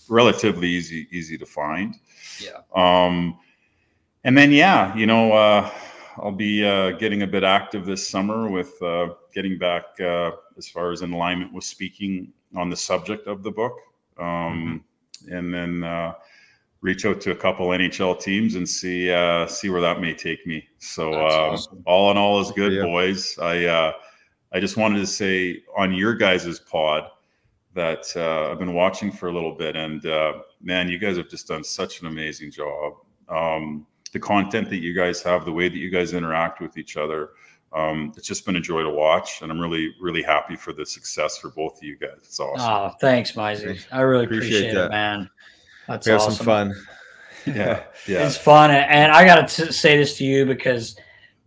relatively 0.09 0.69
easy 0.69 1.07
easy 1.13 1.39
to 1.39 1.47
find. 1.47 1.95
Yeah. 2.41 2.61
Um, 2.75 3.39
and 4.25 4.37
then 4.37 4.51
yeah, 4.51 4.95
you 4.97 5.07
know, 5.07 5.33
uh, 5.33 5.71
I'll 6.17 6.33
be 6.33 6.65
uh, 6.65 6.91
getting 6.93 7.23
a 7.23 7.27
bit 7.27 7.45
active 7.45 7.87
this 7.87 8.07
summer 8.07 8.51
with 8.51 8.83
uh, 8.83 9.15
getting 9.33 9.59
back 9.59 9.85
uh, 10.01 10.33
as 10.59 10.69
far 10.69 10.91
as 10.91 11.03
in 11.03 11.13
alignment 11.13 11.53
with 11.53 11.65
speaking 11.65 12.33
on 12.57 12.69
the 12.69 12.77
subject 12.77 13.29
of 13.29 13.45
the 13.45 13.51
book, 13.53 13.79
um, 14.19 14.85
and 15.31 15.55
then. 15.55 16.15
Uh, 16.83 16.87
reach 16.87 17.05
out 17.07 17.21
to 17.23 17.31
a 17.33 17.37
couple 17.37 17.67
NHL 17.69 18.21
teams 18.21 18.55
and 18.55 18.69
see 18.69 19.11
uh, 19.11 19.47
see 19.47 19.69
where 19.71 19.81
that 19.81 20.01
may 20.01 20.15
take 20.15 20.47
me. 20.47 20.67
So 20.79 21.13
um, 21.15 21.53
awesome. 21.55 21.83
all 21.87 22.11
in 22.11 22.17
all 22.17 22.41
is 22.41 22.51
good, 22.53 22.73
Yeah. 22.73 22.83
boys. 22.83 23.39
I 23.39 23.65
uh, 23.65 23.93
I 24.53 24.61
just 24.61 24.77
wanted 24.77 25.01
to 25.01 25.07
say 25.07 25.63
on 25.77 25.93
your 25.93 26.15
guys's 26.15 26.61
pod 26.61 27.05
that 27.75 28.07
uh, 28.17 28.51
I've 28.53 28.59
been 28.59 28.75
watching 28.75 29.13
for 29.13 29.29
a 29.29 29.33
little 29.33 29.55
bit, 29.55 29.77
and 29.77 30.05
uh, 30.07 30.35
man, 30.63 30.89
you 30.89 30.99
guys 30.99 31.17
have 31.17 31.29
just 31.29 31.49
done 31.49 31.63
such 31.65 32.01
an 32.01 32.07
amazing 32.07 32.51
job. 32.51 32.95
Um, 33.29 33.87
the 34.13 34.21
content 34.21 34.71
that 34.71 34.79
you 34.79 34.95
guys 34.95 35.23
have, 35.23 35.45
the 35.45 35.53
way 35.53 35.69
that 35.69 35.77
you 35.77 35.91
guys 35.91 36.13
interact 36.15 36.61
with 36.61 36.79
each 36.79 36.97
other. 36.97 37.31
Um, 37.73 38.13
it's 38.17 38.27
just 38.27 38.47
been 38.47 38.57
a 38.57 38.61
joy 38.61 38.83
to 38.85 38.89
watch, 38.89 39.43
and 39.43 39.51
I'm 39.51 39.61
really, 39.61 39.93
really 40.01 40.23
happy 40.23 40.57
for 40.57 40.73
the 40.73 40.87
success 40.87 41.37
for 41.37 41.51
both 41.51 41.77
of 41.77 41.83
you 41.83 41.97
guys. 41.99 42.11
It's 42.23 42.41
awesome. 42.41 42.61
oh 42.67 42.93
thanks 43.01 43.33
Mizey. 43.33 43.85
i 43.93 44.01
really 44.01 44.25
Appreciate 44.25 44.71
appreciate, 44.71 44.75
that. 44.75 44.87
it 44.87 44.91
man 44.93 45.29
that's 45.89 46.07
We 46.07 46.13
have 46.13 46.21
awesome 46.23 46.35
some 46.35 46.47
fun. 46.47 46.75
yeah, 47.47 47.83
yeah, 48.07 48.27
it's 48.27 48.37
fun 48.37 48.71
and- 48.73 49.13
i 49.13 49.25
gotta 49.25 49.47
t- 49.47 49.71
say 49.73 49.97
this 49.97 50.17
to 50.19 50.25
you 50.25 50.45
because 50.45 50.97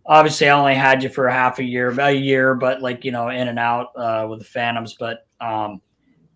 obviously 0.06 0.48
i 0.48 0.58
only 0.58 0.74
had 0.74 1.02
you 1.02 1.08
for 1.10 1.26
a 1.26 1.32
half 1.32 1.58
a 1.58 1.62
year 1.64 1.88
about 1.90 2.10
a 2.12 2.16
year 2.16 2.54
but 2.54 2.80
like 2.80 3.04
you 3.04 3.12
know 3.12 3.28
in 3.28 3.48
and 3.48 3.58
out 3.58 3.88
uh, 3.96 4.26
with 4.28 4.38
the 4.38 4.44
phantoms 4.46 4.96
but 4.98 5.26
um 5.42 5.80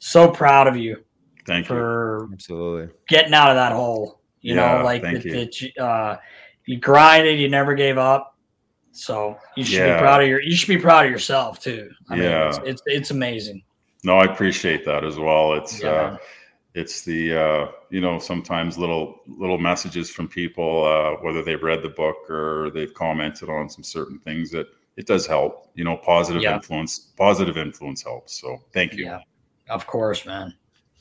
so 0.00 0.30
proud 0.30 0.66
of 0.66 0.76
you 0.76 1.02
Thank 1.46 1.66
you. 1.66 1.74
for 1.74 2.28
Absolutely. 2.32 2.94
getting 3.08 3.34
out 3.34 3.50
of 3.50 3.56
that 3.56 3.72
hole. 3.72 4.20
You 4.40 4.54
Yeah, 4.54 4.78
know, 4.78 4.84
like 4.84 5.02
that, 5.02 5.22
you. 5.26 5.30
that 5.32 5.60
you, 5.60 5.70
uh, 5.78 6.16
you 6.64 6.78
grinded, 6.80 7.38
you 7.38 7.50
never 7.50 7.74
gave 7.74 7.98
up. 7.98 8.38
So 8.92 9.36
you 9.54 9.62
should 9.62 9.74
Yeah. 9.86 9.96
be 9.96 10.00
proud 10.00 10.22
of 10.22 10.28
your. 10.28 10.40
You 10.40 10.56
should 10.56 10.68
be 10.68 10.78
proud 10.78 11.04
of 11.04 11.12
yourself 11.12 11.60
too. 11.60 11.90
I 12.08 12.14
mean, 12.14 12.24
Yeah. 12.24 12.48
it's, 12.48 12.58
it's 12.64 12.82
it's 12.86 13.10
amazing. 13.10 13.62
No, 14.04 14.16
I 14.16 14.24
appreciate 14.24 14.86
that 14.86 15.04
as 15.04 15.18
well. 15.18 15.52
It's 15.52 15.84
uh. 15.84 16.16
It's 16.74 17.02
the 17.02 17.36
uh, 17.36 17.66
you 17.90 18.00
know 18.00 18.18
sometimes 18.18 18.76
little 18.76 19.20
little 19.26 19.58
messages 19.58 20.10
from 20.10 20.28
people 20.28 20.84
uh, 20.84 21.12
whether 21.22 21.42
they've 21.42 21.62
read 21.62 21.82
the 21.82 21.88
book 21.90 22.28
or 22.28 22.70
they've 22.74 22.92
commented 22.94 23.48
on 23.48 23.68
some 23.68 23.84
certain 23.84 24.18
things 24.20 24.50
that 24.50 24.66
it 24.96 25.06
does 25.06 25.26
help. 25.26 25.70
You 25.74 25.84
know, 25.84 25.96
positive 25.96 26.42
Yeah. 26.42 26.54
influence 26.56 26.98
positive 27.16 27.56
influence 27.56 28.02
helps. 28.02 28.40
So 28.40 28.58
thank 28.72 28.94
you. 28.94 29.04
Yeah, 29.06 29.20
of 29.70 29.86
course, 29.86 30.26
man. 30.26 30.54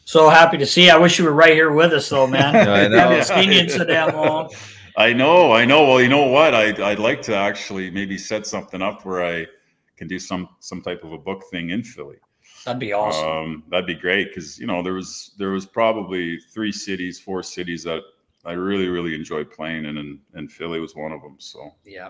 So 0.05 0.29
happy 0.29 0.57
to 0.57 0.65
see. 0.65 0.85
you. 0.87 0.91
I 0.91 0.97
wish 0.97 1.17
you 1.17 1.23
were 1.25 1.31
right 1.33 1.53
here 1.53 1.71
with 1.71 1.93
us, 1.93 2.09
though, 2.09 2.27
man. 2.27 2.53
Yeah, 2.67 2.73
I 2.73 2.87
know. 2.87 2.97
Haven't 2.97 3.23
seen 3.25 3.51
you 3.51 3.69
so 3.69 3.85
damn 3.85 4.13
long. 4.15 4.49
I 4.97 5.11
know, 5.13 5.53
I 5.53 5.65
know. 5.65 5.87
Well, 5.87 6.01
you 6.01 6.09
know 6.09 6.27
what? 6.27 6.53
I 6.53 6.65
I'd 6.91 6.99
like 6.99 7.21
to 7.23 7.35
actually 7.35 7.89
maybe 7.89 8.17
set 8.17 8.45
something 8.45 8.81
up 8.81 9.05
where 9.05 9.25
I 9.25 9.47
can 9.97 10.07
do 10.07 10.19
some 10.19 10.49
some 10.59 10.81
type 10.81 11.03
of 11.03 11.13
a 11.13 11.17
book 11.17 11.43
thing 11.49 11.71
in 11.71 11.83
Philly. 11.83 12.17
That'd 12.65 12.79
be 12.79 12.93
awesome. 12.93 13.27
Um, 13.27 13.63
that'd 13.69 13.85
be 13.87 13.95
great 13.95 14.29
because 14.29 14.57
you 14.59 14.67
know 14.67 14.81
there 14.81 14.93
was 14.93 15.31
there 15.37 15.51
was 15.51 15.65
probably 15.65 16.39
three 16.53 16.71
cities, 16.71 17.19
four 17.19 17.43
cities 17.43 17.83
that 17.83 18.01
I 18.45 18.53
really 18.53 18.87
really 18.87 19.15
enjoyed 19.15 19.51
playing, 19.51 19.85
and 19.85 19.97
and, 19.97 20.19
and 20.33 20.51
Philly 20.51 20.79
was 20.79 20.95
one 20.95 21.11
of 21.11 21.21
them. 21.21 21.35
So 21.39 21.71
yeah, 21.85 22.09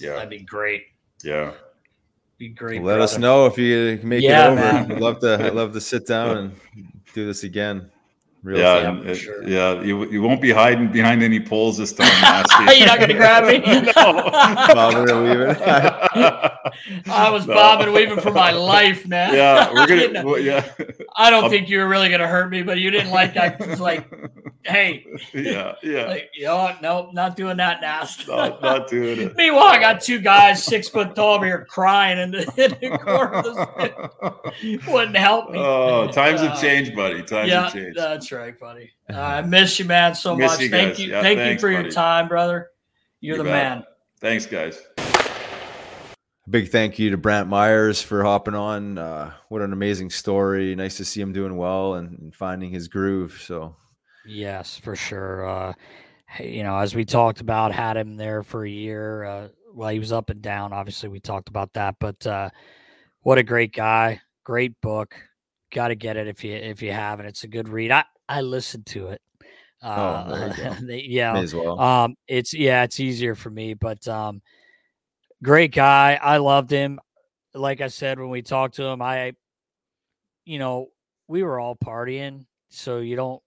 yeah, 0.00 0.14
that'd 0.14 0.30
be 0.30 0.40
great. 0.40 0.84
Yeah, 1.24 1.52
be 2.36 2.48
great. 2.50 2.82
Let 2.82 2.96
brother. 2.96 3.00
us 3.02 3.18
know 3.18 3.46
if 3.46 3.56
you 3.58 3.98
make 4.02 4.22
Yeah, 4.22 4.48
it 4.48 4.52
over. 4.52 4.60
man. 4.60 4.92
I'd 4.92 5.00
love 5.00 5.20
to. 5.20 5.46
I'd 5.46 5.54
love 5.62 5.72
to 5.72 5.80
sit 5.80 6.06
down 6.06 6.36
and 6.36 6.56
do 7.14 7.26
this 7.26 7.44
again. 7.44 7.90
Real 8.44 8.58
yeah, 8.60 8.80
time. 8.82 9.00
and 9.00 9.10
it- 9.10 9.48
yeah. 9.48 9.82
You, 9.82 10.08
you 10.10 10.22
won't 10.22 10.40
be 10.40 10.52
hiding 10.52 10.92
behind 10.92 11.22
any 11.24 11.40
poles 11.40 11.76
this 11.76 11.92
time. 11.92 12.06
Nasty. 12.22 12.78
You're 12.78 12.86
not 12.86 13.00
gonna 13.00 13.14
grab 13.14 13.44
me. 13.44 13.58
Bobbing 13.92 15.10
and 15.10 15.24
weaving. 15.24 15.56
I 17.10 17.30
was 17.30 17.46
No. 17.46 17.54
bobbing 17.54 17.86
and 17.86 17.94
weaving 17.94 18.20
for 18.20 18.30
my 18.32 18.50
life, 18.52 19.06
man. 19.06 19.34
yeah, 19.34 19.70
we're 19.72 19.80
I 19.80 19.86
gonna. 19.86 20.00
didn't- 20.00 20.26
well, 20.26 20.38
yeah, 20.38 20.68
I 21.16 21.30
don't 21.30 21.44
Um, 21.44 21.50
think 21.50 21.68
you 21.68 21.78
were 21.78 21.88
really 21.88 22.08
gonna 22.10 22.28
hurt 22.28 22.50
me, 22.50 22.62
but 22.62 22.78
you 22.78 22.90
didn't 22.90 23.10
like. 23.10 23.36
I 23.36 23.56
was 23.58 23.80
like, 23.80 24.08
hey, 24.64 25.04
yeah, 25.34 25.74
yeah. 25.82 26.04
like, 26.06 26.30
you 26.34 26.44
know? 26.44 26.76
Nope, 26.80 27.14
not 27.14 27.36
doing 27.36 27.56
that, 27.56 27.80
Nast. 27.80 28.28
not, 28.28 28.62
not 28.62 28.88
doing 28.88 29.18
it. 29.20 29.36
Meanwhile, 29.36 29.64
I 29.64 29.80
got 29.80 30.00
two 30.00 30.20
guys 30.20 30.62
six 30.62 30.88
foot 30.88 31.14
tall 31.16 31.34
over 31.34 31.44
here 31.46 31.66
crying 31.68 32.18
in 32.18 32.30
the, 32.30 32.42
in 32.56 32.70
the 32.92 32.98
corner 32.98 33.32
of 33.34 33.44
the 33.44 33.66
pit. 34.60 34.86
Wouldn't 34.88 35.16
help 35.16 35.50
me. 35.50 35.58
Oh, 35.58 36.08
times 36.12 36.40
Uh, 36.40 36.50
have 36.50 36.60
changed, 36.60 36.94
buddy. 36.94 37.22
Times 37.22 37.48
yeah, 37.50 37.64
have 37.64 37.72
changed. 37.72 37.98
That's 38.30 38.32
right, 38.32 38.58
buddy. 38.58 38.90
Uh, 39.10 39.18
I 39.20 39.42
miss 39.42 39.78
you, 39.78 39.86
man, 39.86 40.14
so 40.14 40.36
Miss 40.36 40.52
much. 40.52 40.60
you 40.60 40.68
Thank 40.68 40.90
guys. 40.90 41.00
you, 41.00 41.10
Yeah, 41.12 41.22
thank 41.22 41.38
thanks, 41.38 41.62
you 41.62 41.66
for 41.68 41.72
your 41.72 41.90
time, 41.90 42.28
brother. 42.28 42.68
You're 43.20 43.36
You 43.38 43.42
the 43.42 43.48
bet. 43.48 43.78
man. 43.78 43.84
Thanks, 44.20 44.44
guys. 44.44 44.82
Big 46.50 46.68
thank 46.70 46.98
you 46.98 47.10
to 47.10 47.16
Brantt 47.16 47.48
Myhres 47.48 48.02
for 48.02 48.22
hopping 48.22 48.54
on. 48.54 48.98
Uh, 48.98 49.32
what 49.48 49.62
an 49.62 49.72
amazing 49.72 50.10
story. 50.10 50.74
Nice 50.74 50.96
to 50.98 51.04
see 51.06 51.20
him 51.22 51.32
doing 51.32 51.56
well 51.56 51.94
and, 51.94 52.18
and 52.18 52.34
finding 52.34 52.70
his 52.70 52.88
groove. 52.88 53.40
So 53.42 53.76
Yes, 54.26 54.76
for 54.76 54.94
sure. 54.94 55.48
Uh, 55.48 55.72
you 56.38 56.62
know, 56.62 56.76
as 56.78 56.94
we 56.94 57.06
talked 57.06 57.40
about, 57.40 57.72
had 57.72 57.96
him 57.96 58.16
there 58.16 58.42
for 58.42 58.64
a 58.64 58.70
year. 58.70 59.24
Uh, 59.24 59.48
well, 59.72 59.88
he 59.88 59.98
was 59.98 60.12
up 60.12 60.28
and 60.28 60.42
down. 60.42 60.74
Obviously, 60.74 61.08
we 61.08 61.20
talked 61.20 61.48
about 61.48 61.72
that. 61.74 61.96
But 61.98 62.26
uh, 62.26 62.50
what 63.22 63.38
a 63.38 63.42
great 63.42 63.72
guy! 63.72 64.20
Great 64.44 64.78
book. 64.82 65.14
Got 65.72 65.88
to 65.88 65.94
get 65.94 66.16
it 66.18 66.28
if 66.28 66.44
you 66.44 66.52
if 66.54 66.82
you 66.82 66.92
haven't. 66.92 67.26
It's 67.26 67.44
a 67.44 67.48
good 67.48 67.68
read. 67.70 67.90
I 67.90 68.04
I 68.28 68.40
listened 68.42 68.86
to 68.86 69.08
it. 69.08 69.20
Uh, 69.82 70.24
Oh, 70.26 70.48
there 70.54 70.78
they- 70.82 71.02
yeah. 71.02 71.32
may 71.34 71.42
as 71.42 71.54
well. 71.54 71.78
Um, 71.80 72.16
it's 72.26 72.52
yeah, 72.52 72.82
it's 72.84 73.00
easier 73.00 73.34
for 73.34 73.50
me, 73.50 73.74
but 73.74 74.06
um, 74.08 74.42
great 75.42 75.72
guy. 75.72 76.18
I 76.20 76.38
loved 76.38 76.70
him. 76.70 76.98
Like 77.54 77.80
I 77.80 77.88
said 77.88 78.18
when 78.18 78.28
we 78.30 78.42
talked 78.42 78.76
to 78.76 78.84
him, 78.84 79.00
I, 79.02 79.32
you 80.44 80.58
know, 80.58 80.88
we 81.28 81.42
were 81.42 81.58
all 81.60 81.76
partying, 81.76 82.46
so 82.70 82.98
you 82.98 83.16
don't 83.16 83.42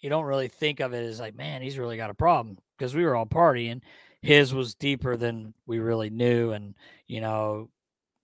you 0.00 0.10
don't 0.10 0.24
really 0.24 0.48
think 0.48 0.80
of 0.80 0.94
it 0.94 1.04
as 1.04 1.18
like, 1.20 1.34
man, 1.36 1.60
he's 1.60 1.78
really 1.78 1.96
got 1.96 2.10
a 2.10 2.14
problem 2.14 2.56
because 2.76 2.94
we 2.94 3.04
were 3.04 3.16
all 3.16 3.26
partying. 3.26 3.80
His 4.22 4.52
was 4.54 4.74
deeper 4.74 5.16
than 5.16 5.54
we 5.66 5.78
really 5.78 6.10
knew, 6.10 6.52
and 6.52 6.74
you 7.06 7.20
know, 7.20 7.68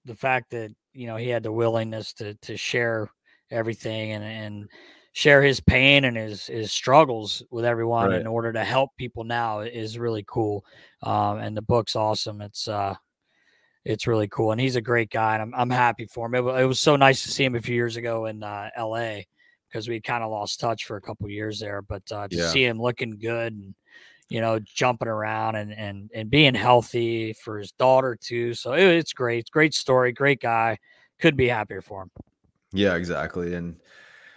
the 0.04 0.14
fact 0.16 0.50
that 0.50 0.70
you 0.92 1.06
know 1.06 1.16
he 1.16 1.28
had 1.28 1.42
the 1.42 1.52
willingness 1.52 2.12
to 2.14 2.34
to 2.34 2.56
share 2.56 3.08
everything 3.50 4.12
and 4.12 4.24
and 4.24 4.68
share 5.14 5.42
his 5.42 5.60
pain 5.60 6.04
and 6.04 6.16
his 6.16 6.46
his 6.48 6.72
struggles 6.72 7.42
with 7.50 7.64
everyone 7.64 8.10
Right. 8.10 8.20
in 8.20 8.26
order 8.26 8.52
to 8.52 8.64
help 8.64 8.90
people 8.98 9.22
now 9.22 9.60
is 9.60 9.96
really 9.96 10.24
cool. 10.26 10.64
Um, 11.04 11.38
and 11.38 11.56
the 11.56 11.62
book's 11.62 11.94
awesome. 11.96 12.40
It's 12.42 12.66
uh, 12.68 12.94
it's 13.84 14.06
really 14.06 14.28
cool, 14.28 14.50
and 14.52 14.60
he's 14.60 14.76
a 14.76 14.80
great 14.80 15.10
guy, 15.10 15.34
and 15.34 15.42
I'm 15.42 15.54
I'm 15.54 15.70
happy 15.70 16.06
for 16.06 16.26
him. 16.26 16.34
It, 16.34 16.60
it 16.60 16.66
was 16.66 16.80
so 16.80 16.96
nice 16.96 17.22
to 17.22 17.30
see 17.30 17.44
him 17.44 17.54
a 17.54 17.60
few 17.60 17.74
years 17.76 17.96
ago 17.96 18.26
in 18.26 18.42
uh, 18.42 18.70
L.A. 18.76 19.26
because 19.68 19.88
we 19.88 20.00
kind 20.00 20.24
of 20.24 20.30
lost 20.30 20.58
touch 20.58 20.84
for 20.84 20.96
a 20.96 21.00
couple 21.00 21.28
years 21.28 21.60
there, 21.60 21.80
but 21.82 22.02
uh, 22.10 22.26
to 22.28 22.36
Yeah. 22.36 22.48
see 22.48 22.64
him 22.64 22.80
looking 22.80 23.18
good 23.18 23.52
and 23.52 23.74
you 24.30 24.40
know 24.40 24.58
jumping 24.58 25.06
around 25.08 25.54
and 25.56 25.72
and 25.72 26.10
and 26.12 26.28
being 26.30 26.54
healthy 26.54 27.34
for 27.34 27.58
his 27.58 27.70
daughter 27.72 28.16
too, 28.20 28.52
so 28.54 28.72
it, 28.72 28.82
it's 28.82 29.12
great. 29.12 29.48
Great 29.52 29.74
story, 29.74 30.12
great 30.12 30.40
guy. 30.40 30.78
Could 31.20 31.36
be 31.36 31.46
happier 31.48 31.82
for 31.82 32.02
him. 32.02 32.10
Yeah, 32.72 32.96
exactly. 32.96 33.54
And 33.54 33.76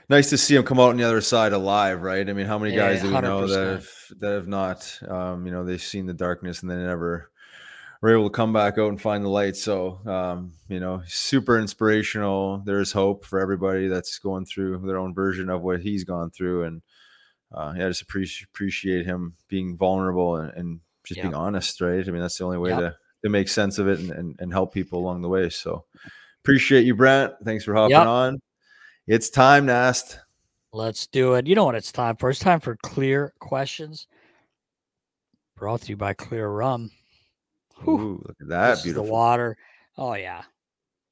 nice 0.10 0.30
to 0.30 0.38
see 0.38 0.56
him 0.56 0.64
come 0.64 0.80
out 0.80 0.90
on 0.90 0.98
the 0.98 1.04
other 1.04 1.22
side 1.22 1.54
alive, 1.54 2.02
right? 2.02 2.28
I 2.30 2.34
mean, 2.34 2.46
how 2.46 2.58
many 2.58 2.76
Yeah, 2.76 2.90
guys 2.90 3.02
do 3.02 3.10
we 3.10 3.22
know 3.22 3.48
that 3.48 3.68
have 3.68 3.90
that 4.20 4.32
have 4.34 4.48
not 4.48 5.00
um, 5.08 5.46
you 5.46 5.52
know, 5.52 5.64
they've 5.66 5.82
seen 5.82 6.06
the 6.06 6.14
darkness 6.14 6.62
and 6.62 6.72
they 6.72 6.76
never 6.76 7.30
were 8.02 8.14
able 8.14 8.30
to 8.30 8.36
come 8.36 8.54
back 8.54 8.78
out 8.78 8.90
and 8.90 9.02
find 9.02 9.24
the 9.24 9.30
light. 9.30 9.56
So 9.56 10.00
um, 10.06 10.54
you 10.70 10.80
know, 10.80 11.02
super 11.08 11.60
inspirational. 11.60 12.62
There's 12.66 12.92
hope 12.92 13.26
for 13.26 13.40
everybody 13.40 13.88
that's 13.88 14.20
going 14.20 14.46
through 14.46 14.80
their 14.86 14.98
own 14.98 15.14
version 15.14 15.50
of 15.50 15.62
what 15.62 15.82
he's 15.82 16.04
gone 16.04 16.30
through. 16.32 16.64
And 16.64 16.82
uh 17.54 17.74
yeah, 17.78 17.86
I 17.86 17.90
just 17.90 18.02
appreciate 18.02 18.48
appreciate 18.50 19.06
him 19.06 19.36
being 19.48 19.78
vulnerable 19.78 20.36
and, 20.38 20.52
and 20.54 20.80
just 21.06 21.22
being 21.22 21.34
honest, 21.34 21.80
right? 21.82 22.08
I 22.08 22.12
mean, 22.12 22.22
that's 22.22 22.38
the 22.38 22.44
only 22.46 22.58
way 22.58 22.72
Yep. 22.72 22.80
to 22.80 22.96
to 23.24 23.30
make 23.30 23.48
sense 23.48 23.80
of 23.80 23.88
it 23.88 24.00
and, 24.00 24.12
and, 24.12 24.36
and 24.40 24.52
help 24.54 24.74
people 24.74 25.00
along 25.00 25.22
the 25.22 25.30
way. 25.30 25.50
So 25.50 25.86
appreciate 26.44 26.86
you, 26.86 26.96
Brantt. 26.96 27.34
Thanks 27.44 27.64
for 27.64 27.74
hopping 27.74 27.92
Yep. 27.92 28.08
on. 28.08 28.40
It's 29.08 29.30
time, 29.30 29.66
Nast. 29.66 30.20
Let's 30.74 31.08
do 31.08 31.36
it. 31.36 31.48
You 31.48 31.56
know 31.56 31.66
what 31.66 31.76
it's 31.76 31.92
time 31.92 32.18
for? 32.18 32.30
It's 32.30 32.40
time 32.40 32.60
for 32.60 32.76
clear 32.84 33.34
questions. 33.40 34.08
Brought 35.56 35.82
to 35.82 35.90
you 35.90 35.98
by 35.98 36.14
Clear 36.14 36.50
Rum. 36.50 36.92
Whew. 37.84 37.94
Ooh, 38.00 38.24
look 38.28 38.36
at 38.42 38.48
that. 38.50 38.70
this 38.72 38.80
is 38.80 38.84
Beautiful. 38.86 39.06
the 39.06 39.12
water. 39.12 39.58
Oh 39.98 40.14
yeah, 40.14 40.44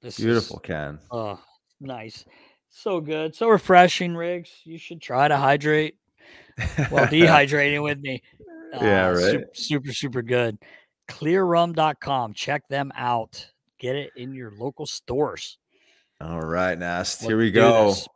this 0.01 0.17
Beautiful 0.19 0.57
Is, 0.57 0.61
can. 0.63 0.99
oh, 1.09 1.39
nice. 1.79 2.25
So 2.69 2.99
good. 2.99 3.33
So 3.33 3.47
refreshing, 3.49 4.15
Riggs. 4.15 4.51
You 4.65 4.77
should 4.77 5.01
try 5.01 5.27
to 5.27 5.37
hydrate 5.37 5.95
while 6.89 7.07
dehydrating 7.07 7.81
with 7.83 7.99
me. 7.99 8.21
Yeah, 8.81 9.07
Uh, 9.07 9.11
right. 9.13 9.21
Super, 9.23 9.47
super, 9.53 9.93
super 9.93 10.21
good. 10.21 10.57
Clearrum.com. 11.07 12.33
Check 12.33 12.67
them 12.67 12.91
out. 12.93 13.47
Get 13.79 13.95
it 13.95 14.09
in 14.17 14.33
your 14.33 14.51
local 14.51 14.85
stores. 14.85 15.59
All 16.21 16.41
right, 16.41 16.77
Nast. 16.77 17.21
Let's 17.21 17.27
Here 17.29 17.37
we 17.37 17.51
go. 17.51 17.89
this. 17.89 18.07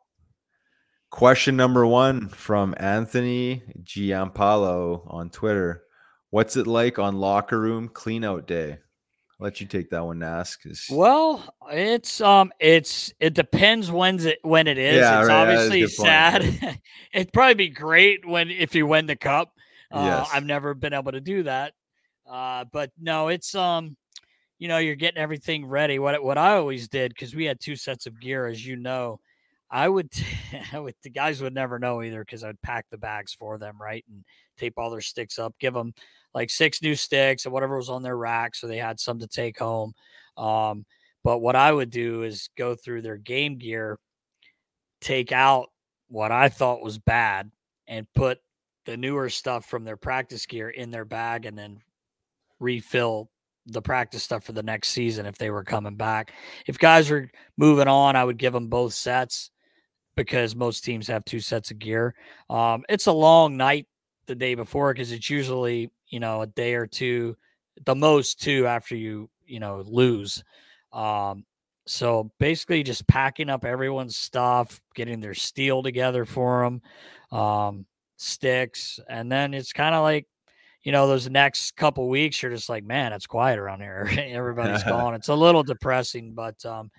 Question 1.11 1.55
number 1.57 1.85
one 1.85 2.30
from 2.30 2.76
Anthony 2.77 3.63
Giampalo 3.84 5.11
on 5.11 5.30
Twitter. 5.30 5.84
What's 6.30 6.55
it 6.55 6.67
like 6.67 6.99
on 6.99 7.15
locker 7.17 7.59
room 7.59 7.89
cleanout 7.89 8.45
day? 8.45 8.73
I'll 8.73 9.43
let 9.45 9.59
you 9.59 9.67
take 9.67 9.89
that 9.89 10.05
one, 10.05 10.19
Nast. 10.19 10.61
'cause- 10.61 10.85
Well, 10.91 11.53
it's 11.71 12.21
um, 12.21 12.51
it's 12.59 13.11
it 13.19 13.34
depends 13.34 13.91
when's 13.91 14.26
it 14.26 14.39
when 14.43 14.67
it 14.67 14.77
is. 14.77 14.97
Yeah, 14.97 15.19
it's 15.21 15.30
right, 15.30 15.45
that 15.45 15.53
is 15.53 15.59
a 15.59 15.63
obviously 15.63 15.81
good 15.81 15.91
sad. 15.91 16.80
It'd 17.13 17.34
probably 17.34 17.53
be 17.55 17.69
great 17.69 18.26
when 18.27 18.51
if 18.51 18.76
you 18.76 18.85
win 18.85 19.07
the 19.07 19.15
cup. 19.15 19.53
Uh, 19.91 20.03
Yes. 20.19 20.30
I've 20.31 20.45
never 20.45 20.76
been 20.76 20.93
able 20.93 21.11
to 21.13 21.21
do 21.21 21.43
that, 21.43 21.73
uh, 22.30 22.65
but 22.71 22.91
no, 22.99 23.30
it's 23.30 23.55
um, 23.55 23.97
you 24.60 24.68
know, 24.68 24.77
you're 24.77 24.95
getting 24.95 25.22
everything 25.22 25.65
ready. 25.65 25.98
What 25.99 26.22
what 26.22 26.38
I 26.38 26.56
always 26.57 26.88
did 26.88 27.14
because 27.14 27.34
we 27.34 27.45
had 27.45 27.60
two 27.60 27.76
sets 27.76 28.06
of 28.06 28.19
gear, 28.19 28.45
as 28.45 28.65
you 28.65 28.76
know. 28.76 29.19
I 29.72 29.88
would, 29.88 30.10
the 30.73 31.10
guys 31.14 31.41
would 31.41 31.53
never 31.53 31.77
know 31.77 32.02
either 32.02 32.23
because 32.23 32.44
I'd 32.44 32.61
pack 32.61 32.88
the 32.90 32.98
bags 32.98 33.34
for 33.34 33.57
them, 33.60 33.77
right, 33.80 34.03
and 34.10 34.23
tape 34.57 34.73
all 34.77 34.90
their 34.90 35.02
sticks 35.02 35.38
up, 35.38 35.53
give 35.60 35.73
them 35.73 35.94
like 36.34 36.49
six 36.49 36.81
new 36.81 36.95
sticks 36.95 37.45
and 37.45 37.53
whatever 37.53 37.77
was 37.77 37.90
on 37.90 38.03
their 38.03 38.18
rack, 38.18 38.56
so 38.56 38.68
they 38.68 38.77
had 38.77 38.99
some 38.99 39.19
to 39.19 39.27
take 39.27 39.60
home. 39.60 39.94
Um, 40.38 40.86
but 41.23 41.40
what 41.40 41.56
I 41.56 41.72
would 41.72 41.91
do 41.91 42.23
is 42.23 42.49
go 42.57 42.76
through 42.76 43.03
their 43.03 43.18
game 43.18 43.57
gear, 43.57 43.99
take 45.02 45.31
out 45.31 45.68
what 46.07 46.31
I 46.31 46.49
thought 46.49 46.81
was 46.81 46.98
bad, 46.98 47.52
and 47.88 48.07
put 48.15 48.40
the 48.86 48.98
newer 48.98 49.30
stuff 49.30 49.65
from 49.65 49.84
their 49.84 49.98
practice 49.98 50.45
gear 50.48 50.69
in 50.69 50.90
their 50.90 51.06
bag, 51.06 51.45
and 51.45 51.57
then 51.57 51.80
refill 52.60 53.30
the 53.71 53.81
practice 53.81 54.23
stuff 54.23 54.43
for 54.43 54.51
the 54.51 54.63
next 54.63 54.89
season 54.89 55.25
if 55.25 55.37
they 55.37 55.49
were 55.49 55.63
coming 55.63 55.95
back. 55.95 56.33
If 56.67 56.77
guys 56.77 57.09
are 57.11 57.29
moving 57.57 57.87
on, 57.87 58.15
I 58.15 58.23
would 58.23 58.37
give 58.37 58.53
them 58.53 58.67
both 58.67 58.93
sets 58.93 59.51
because 60.15 60.55
most 60.55 60.83
teams 60.83 61.07
have 61.07 61.23
two 61.25 61.39
sets 61.39 61.71
of 61.71 61.79
gear. 61.79 62.13
Um, 62.49 62.83
it's 62.89 63.07
a 63.07 63.11
long 63.11 63.55
night 63.57 63.87
the 64.27 64.35
day 64.35 64.55
before 64.55 64.93
because 64.93 65.11
it's 65.11 65.29
usually 65.29 65.91
you 66.07 66.19
know 66.19 66.41
a 66.41 66.47
day 66.47 66.75
or 66.75 66.87
two, 66.87 67.37
the 67.85 67.95
most 67.95 68.41
two 68.41 68.67
after 68.67 68.95
you 68.95 69.29
you 69.45 69.59
know 69.59 69.83
lose. 69.85 70.43
Um, 70.91 71.45
so 71.85 72.31
basically, 72.39 72.83
just 72.83 73.07
packing 73.07 73.49
up 73.49 73.65
everyone's 73.65 74.15
stuff, 74.15 74.79
getting 74.93 75.21
their 75.21 75.33
steel 75.33 75.81
together 75.81 76.25
for 76.25 76.63
them, 76.63 77.37
um, 77.37 77.85
sticks, 78.17 78.99
and 79.09 79.31
then 79.31 79.53
it's 79.53 79.73
kind 79.73 79.95
of 79.95 80.03
like 80.03 80.27
you 80.84 80.91
know 80.91 81.07
those 81.07 81.30
next 81.30 81.76
couple 81.76 82.07
weeks 82.07 82.41
you're 82.41 82.51
just 82.51 82.69
like 82.69 82.84
man 82.84 83.14
it's 83.14 83.27
quiet 83.27 83.60
around 83.60 83.81
here 83.81 84.10
everybody's 84.18 84.84
gone 84.88 85.14
it's 85.14 85.30
a 85.30 85.35
little 85.35 85.64
depressing 85.64 86.34
but 86.34 86.64
um 86.65 86.89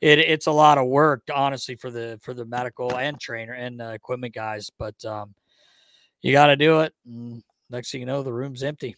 it, 0.00 0.18
it's 0.18 0.46
a 0.46 0.52
lot 0.52 0.78
of 0.78 0.86
work 0.86 1.22
honestly 1.34 1.74
for 1.74 1.90
the 1.90 2.18
for 2.22 2.34
the 2.34 2.44
medical 2.44 2.96
and 2.96 3.18
trainer 3.20 3.52
and 3.52 3.80
uh, 3.80 3.86
equipment 3.86 4.34
guys 4.34 4.70
but 4.78 5.02
um 5.04 5.34
you 6.22 6.32
got 6.32 6.46
to 6.46 6.56
do 6.56 6.80
it 6.80 6.92
and 7.06 7.42
next 7.70 7.90
thing 7.90 8.00
you 8.00 8.06
know 8.06 8.22
the 8.22 8.32
room's 8.32 8.62
empty 8.62 8.96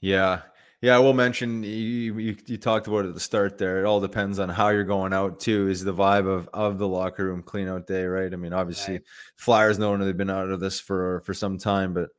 Yeah. 0.00 0.42
Yeah, 0.82 0.96
I 0.96 0.98
will 0.98 1.14
mention 1.14 1.62
you, 1.62 2.18
you 2.18 2.36
you 2.44 2.58
talked 2.58 2.88
about 2.88 3.06
it 3.06 3.08
at 3.08 3.14
the 3.14 3.20
start 3.20 3.56
there. 3.56 3.80
It 3.80 3.86
all 3.86 4.00
depends 4.00 4.38
on 4.38 4.50
how 4.50 4.68
you're 4.68 4.84
going 4.84 5.14
out 5.14 5.40
too. 5.40 5.68
Is 5.68 5.82
the 5.82 5.94
vibe 5.94 6.26
of 6.26 6.46
of 6.52 6.76
the 6.76 6.86
locker 6.86 7.24
room 7.24 7.42
clean 7.42 7.68
out 7.68 7.86
day, 7.86 8.04
right? 8.04 8.30
I 8.30 8.36
mean, 8.36 8.52
obviously 8.52 8.96
Right. 8.96 9.02
Flyers 9.36 9.78
know 9.78 9.96
they've 9.96 10.14
been 10.14 10.28
out 10.28 10.50
of 10.50 10.60
this 10.60 10.78
for 10.80 11.22
for 11.22 11.32
some 11.32 11.56
time, 11.56 11.94
but 11.94 12.10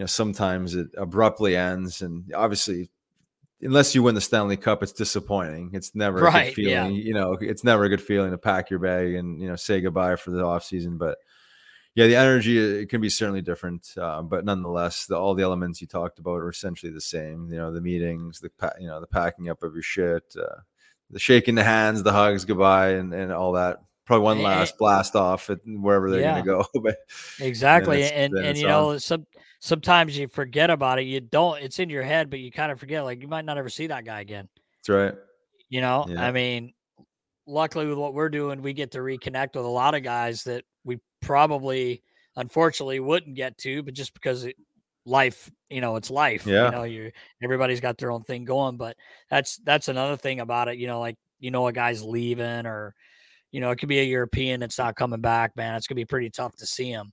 you 0.00 0.04
know 0.04 0.06
sometimes 0.06 0.74
it 0.74 0.88
abruptly 0.96 1.56
ends, 1.56 2.00
and 2.00 2.32
obviously 2.34 2.90
unless 3.60 3.94
you 3.94 4.02
win 4.02 4.14
the 4.14 4.20
Stanley 4.22 4.56
Cup, 4.56 4.82
it's 4.82 4.92
disappointing. 4.92 5.72
It's 5.74 5.94
never 5.94 6.20
right, 6.20 6.44
a 6.44 6.46
good 6.46 6.54
feeling. 6.54 6.94
Yeah. 6.94 7.02
You 7.02 7.12
know, 7.12 7.36
it's 7.38 7.64
never 7.64 7.84
a 7.84 7.90
good 7.90 8.00
feeling 8.00 8.30
to 8.30 8.38
pack 8.38 8.70
your 8.70 8.78
bag 8.78 9.14
and 9.14 9.38
you 9.40 9.48
know 9.48 9.56
say 9.56 9.82
goodbye 9.82 10.16
for 10.16 10.30
the 10.30 10.42
off 10.42 10.64
season. 10.64 10.96
But 10.96 11.18
yeah, 11.94 12.06
the 12.06 12.16
energy 12.16 12.58
it 12.58 12.88
can 12.88 13.02
be 13.02 13.10
certainly 13.10 13.42
different. 13.42 13.92
Uh, 14.00 14.22
but 14.22 14.46
nonetheless, 14.46 15.04
the, 15.04 15.16
all 15.16 15.34
the 15.34 15.42
elements 15.42 15.82
you 15.82 15.86
talked 15.86 16.18
about 16.18 16.38
are 16.38 16.48
essentially 16.48 16.92
the 16.92 17.00
same. 17.00 17.48
You 17.50 17.58
know, 17.58 17.72
the 17.72 17.82
meetings, 17.82 18.40
the 18.40 18.50
you 18.80 18.86
know 18.86 19.00
the 19.00 19.06
packing 19.06 19.50
up 19.50 19.62
of 19.62 19.74
your 19.74 19.82
shit, 19.82 20.34
uh, 20.38 20.60
the 21.10 21.18
shaking 21.18 21.56
the 21.56 21.64
hands, 21.64 22.02
the 22.02 22.12
hugs, 22.12 22.46
goodbye, 22.46 22.92
and 22.92 23.12
and 23.12 23.32
all 23.32 23.52
that. 23.52 23.82
Probably 24.06 24.24
one 24.24 24.42
last 24.42 24.76
blast 24.76 25.14
off 25.14 25.50
at 25.50 25.58
wherever 25.64 26.10
they're 26.10 26.20
yeah. 26.20 26.42
going 26.42 26.64
to 26.64 26.68
go. 26.72 26.80
but 26.82 26.96
exactly, 27.38 28.02
and 28.02 28.34
and, 28.34 28.46
and 28.46 28.58
you 28.58 28.66
on. 28.66 28.70
know 28.70 28.98
some 28.98 29.26
sometimes 29.60 30.18
you 30.18 30.26
forget 30.26 30.70
about 30.70 30.98
it. 30.98 31.02
You 31.02 31.20
don't, 31.20 31.62
it's 31.62 31.78
in 31.78 31.88
your 31.88 32.02
head, 32.02 32.30
but 32.30 32.40
you 32.40 32.50
kind 32.50 32.72
of 32.72 32.80
forget. 32.80 33.04
Like 33.04 33.22
you 33.22 33.28
might 33.28 33.44
not 33.44 33.58
ever 33.58 33.68
see 33.68 33.86
that 33.86 34.04
guy 34.04 34.20
again. 34.20 34.48
That's 34.78 34.88
right. 34.88 35.14
You 35.68 35.80
know, 35.80 36.06
yeah. 36.08 36.26
I 36.26 36.32
mean, 36.32 36.72
luckily 37.46 37.86
with 37.86 37.98
what 37.98 38.14
we're 38.14 38.28
doing, 38.28 38.62
we 38.62 38.72
get 38.72 38.90
to 38.92 38.98
reconnect 38.98 39.54
with 39.54 39.64
a 39.64 39.68
lot 39.68 39.94
of 39.94 40.02
guys 40.02 40.42
that 40.44 40.64
we 40.84 40.98
probably, 41.22 42.02
unfortunately, 42.36 42.98
wouldn't 42.98 43.36
get 43.36 43.56
to, 43.58 43.82
but 43.82 43.94
just 43.94 44.14
because 44.14 44.44
it, 44.44 44.56
life, 45.04 45.50
you 45.68 45.80
know, 45.80 45.96
it's 45.96 46.10
life. 46.10 46.46
Yeah. 46.46 46.66
You 46.66 46.70
know, 46.72 46.82
you 46.84 47.12
everybody's 47.42 47.80
got 47.80 47.98
their 47.98 48.10
own 48.10 48.22
thing 48.22 48.44
going, 48.44 48.76
but 48.76 48.96
that's 49.30 49.58
that's 49.58 49.88
another 49.88 50.16
thing 50.16 50.40
about 50.40 50.68
it. 50.68 50.78
You 50.78 50.86
know, 50.86 51.00
like 51.00 51.16
you 51.38 51.50
know, 51.50 51.66
a 51.66 51.72
guy's 51.72 52.02
leaving, 52.02 52.66
or 52.66 52.94
you 53.52 53.60
know, 53.60 53.70
it 53.70 53.76
could 53.76 53.88
be 53.88 54.00
a 54.00 54.04
European 54.04 54.60
that's 54.60 54.78
not 54.78 54.96
coming 54.96 55.20
back. 55.20 55.56
Man, 55.56 55.74
it's 55.74 55.86
gonna 55.86 55.96
be 55.96 56.04
pretty 56.04 56.30
tough 56.30 56.56
to 56.56 56.66
see 56.66 56.90
him. 56.90 57.12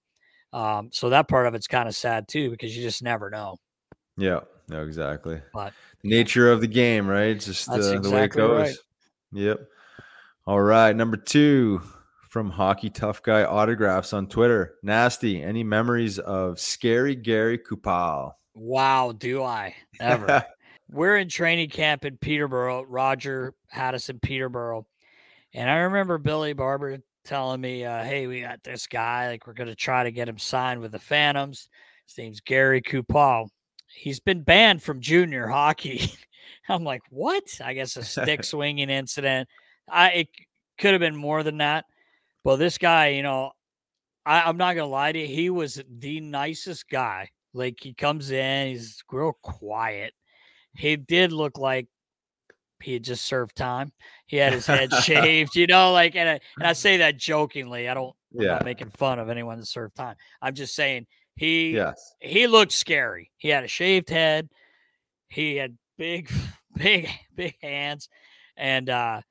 Um, 0.54 0.90
so 0.92 1.10
that 1.10 1.28
part 1.28 1.48
of 1.48 1.56
it's 1.56 1.68
kind 1.68 1.88
of 1.88 1.96
sad 1.96 2.28
too 2.28 2.50
because 2.50 2.76
you 2.76 2.84
just 2.84 3.04
never 3.04 3.30
know. 3.30 3.58
Yeah, 4.18 4.42
no, 4.70 4.84
exactly. 4.84 5.42
But 5.54 5.74
nature 6.04 6.52
of 6.52 6.62
the 6.62 6.68
game, 6.68 7.08
right? 7.08 7.40
Just 7.40 7.70
uh, 7.70 7.76
exactly 7.76 8.10
the 8.10 8.16
way 8.16 8.24
it 8.26 8.32
goes. 8.32 8.68
Right. 8.68 8.76
Yep. 9.34 9.68
All 10.46 10.62
right, 10.62 10.96
number 10.96 11.18
two 11.18 11.82
from 12.30 12.50
Hockey 12.50 12.90
Tough 12.90 13.22
Guy 13.24 13.44
autographs 13.44 14.14
on 14.14 14.28
Twitter. 14.28 14.76
Nasty. 14.84 15.42
Any 15.44 15.64
memories 15.64 16.20
of 16.20 16.60
Scary 16.60 17.16
Gary 17.16 17.58
Kupal? 17.58 18.34
Wow, 18.56 19.12
do 19.12 19.44
I 19.44 19.76
ever? 20.00 20.46
We're 20.90 21.18
in 21.18 21.30
training 21.30 21.70
camp 21.70 22.06
in 22.06 22.18
Peterborough. 22.18 22.84
Roger 22.84 23.54
had 23.70 23.94
us 23.94 24.10
in 24.10 24.20
Peterborough. 24.20 24.86
And 25.54 25.70
I 25.70 25.78
remember 25.78 26.18
Billy 26.18 26.54
Barber 26.54 27.00
telling 27.28 27.62
me, 27.62 27.86
uh, 27.86 28.04
hey, 28.04 28.26
we 28.26 28.42
got 28.42 28.64
this 28.64 28.88
guy. 28.88 29.28
Like, 29.28 29.46
we're 29.46 29.54
going 29.54 29.70
to 29.70 29.76
try 29.76 30.04
to 30.04 30.12
get 30.12 30.30
him 30.30 30.38
signed 30.38 30.82
with 30.82 30.94
the 30.94 31.00
Phantoms. 31.00 31.70
His 32.08 32.18
name's 32.18 32.40
Gary 32.40 32.82
Kupal. 32.82 33.50
He's 33.94 34.20
been 34.20 34.42
banned 34.42 34.82
from 34.82 35.02
junior 35.02 35.48
hockey. 35.48 36.12
I'm 36.70 36.84
like, 36.84 37.02
what? 37.10 37.44
I 37.64 37.74
guess 37.74 37.98
a 37.98 38.04
stick 38.04 38.44
swinging 38.44 38.90
incident. 38.90 39.48
I 39.90 40.10
it 40.10 40.28
could 40.78 40.94
have 40.94 41.00
been 41.00 41.16
more 41.16 41.44
than 41.44 41.58
that. 41.58 41.86
But 42.44 42.58
this 42.58 42.78
guy, 42.78 43.10
you 43.10 43.24
know, 43.24 43.52
I, 44.26 44.42
I'm 44.42 44.58
not 44.58 44.76
gonna 44.76 44.88
lie 44.88 45.12
to 45.12 45.20
you, 45.20 45.28
he 45.28 45.50
was 45.50 45.82
the 45.90 46.20
nicest 46.20 46.90
guy. 46.90 47.30
Like 47.54 47.78
he 47.82 47.94
comes 47.94 48.32
in, 48.32 48.68
he's 48.68 49.04
real 49.12 49.38
quiet. 49.42 50.14
He 50.76 50.96
did 50.96 51.32
look 51.32 51.58
like 51.58 51.88
he 52.82 52.94
had 52.94 53.04
just 53.04 53.26
served 53.26 53.56
time. 53.56 53.92
He 54.26 54.38
had 54.38 54.54
his 54.54 54.66
head 54.66 54.94
shaved, 55.04 55.56
you 55.56 55.68
know, 55.68 55.92
like, 55.92 56.16
and 56.16 56.30
I, 56.30 56.40
and 56.58 56.68
I 56.68 56.74
say 56.74 56.98
that 56.98 57.18
jokingly. 57.18 57.90
I 57.90 57.94
don't, 57.94 58.16
I'm 58.34 58.42
yeah. 58.42 58.52
not 58.54 58.66
making 58.66 58.90
fun 58.90 59.20
of 59.20 59.30
anyone 59.30 59.60
that 59.60 59.66
served 59.66 59.96
time. 59.96 60.16
I'm 60.42 60.54
just 60.54 60.76
saying 60.76 61.08
he, 61.36 61.72
yes. 61.72 62.14
he 62.20 62.48
looked 62.48 62.72
scary. 62.72 63.32
He 63.38 63.50
had 63.50 63.64
a 63.64 63.68
shaved 63.68 64.10
head. 64.10 64.50
He 65.30 65.56
had 65.56 65.78
big, 65.98 66.32
big, 66.76 67.10
big 67.36 67.56
hands, 67.62 68.10
and 68.56 68.90
uh, 68.90 69.22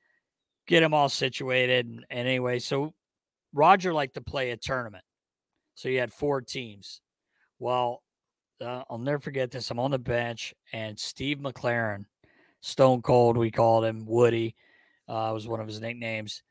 get 0.67 0.83
him 0.83 0.93
all 0.93 1.09
situated. 1.09 1.85
And, 1.85 2.05
and 2.09 2.27
anyway, 2.27 2.59
so 2.59 2.93
Roger 3.53 3.93
liked 3.93 4.15
to 4.15 4.21
play 4.21 4.51
a 4.51 4.57
tournament. 4.57 5.03
So 5.75 5.89
you 5.89 5.99
had 5.99 6.11
four 6.11 6.41
teams. 6.41 7.01
Well, 7.59 8.03
uh, 8.61 8.83
I'll 8.89 8.97
never 8.97 9.19
forget 9.19 9.51
this. 9.51 9.69
I'm 9.69 9.79
on 9.79 9.91
the 9.91 9.99
bench, 9.99 10.53
and 10.73 10.99
Steve 10.99 11.37
McLaren 11.37 12.05
Stone 12.67 13.01
Cold, 13.01 13.37
we 13.37 13.49
called 13.49 13.85
him 13.85 14.05
Woody, 14.05 14.53
uh, 15.07 15.31
was 15.33 15.47
one 15.47 15.61
of 15.61 15.67
his 15.67 15.79
nicknames. 15.79 16.43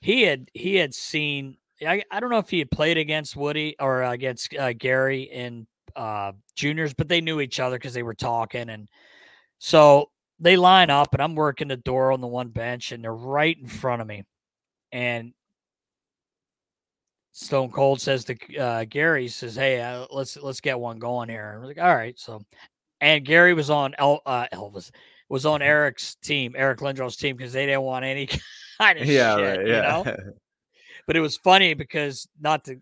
He 0.00 0.22
had 0.22 0.48
he 0.54 0.76
had 0.76 0.94
seen. 0.94 1.56
I, 1.84 2.04
I 2.10 2.20
don't 2.20 2.30
know 2.30 2.38
if 2.38 2.50
he 2.50 2.60
had 2.60 2.70
played 2.70 2.98
against 2.98 3.34
Woody 3.34 3.74
or 3.80 4.02
against 4.04 4.54
uh, 4.54 4.72
Gary 4.74 5.22
in 5.22 5.66
uh, 5.96 6.32
juniors, 6.54 6.94
but 6.94 7.08
they 7.08 7.20
knew 7.20 7.40
each 7.40 7.58
other 7.58 7.76
because 7.76 7.94
they 7.94 8.04
were 8.04 8.14
talking, 8.14 8.68
and 8.68 8.88
so 9.58 10.10
they 10.38 10.56
line 10.56 10.88
up, 10.88 11.14
and 11.14 11.22
I'm 11.22 11.34
working 11.34 11.68
the 11.68 11.76
door 11.76 12.12
on 12.12 12.20
the 12.20 12.28
one 12.28 12.48
bench, 12.48 12.92
and 12.92 13.02
they're 13.02 13.12
right 13.12 13.58
in 13.58 13.66
front 13.66 14.02
of 14.02 14.06
me, 14.06 14.24
and 14.92 15.32
Stone 17.32 17.70
Cold 17.72 18.00
says 18.00 18.24
to 18.26 18.56
uh, 18.56 18.84
Gary, 18.84 19.26
says, 19.26 19.56
"Hey, 19.56 19.80
uh, 19.80 20.06
let's 20.12 20.36
let's 20.36 20.60
get 20.60 20.78
one 20.78 21.00
going 21.00 21.28
here." 21.28 21.52
And 21.52 21.60
we're 21.60 21.66
like, 21.66 21.80
"All 21.80 21.96
right." 21.96 22.16
So, 22.18 22.44
and 23.00 23.24
Gary 23.24 23.52
was 23.52 23.68
on 23.68 23.94
El- 23.98 24.22
uh, 24.24 24.46
Elvis 24.52 24.92
was 25.30 25.46
on 25.46 25.60
mm-hmm. 25.60 25.68
Eric's 25.68 26.16
team, 26.16 26.54
Eric 26.56 26.80
Lindros's 26.80 27.16
team, 27.16 27.36
because 27.36 27.54
they 27.54 27.64
didn't 27.64 27.82
want 27.82 28.04
any 28.04 28.26
kind 28.78 28.98
of 28.98 29.06
yeah, 29.06 29.36
shit, 29.36 29.58
right, 29.58 29.66
yeah. 29.66 29.98
you 29.98 30.04
know. 30.04 30.16
but 31.06 31.16
it 31.16 31.20
was 31.20 31.38
funny 31.38 31.72
because 31.72 32.28
not 32.38 32.64
to 32.66 32.76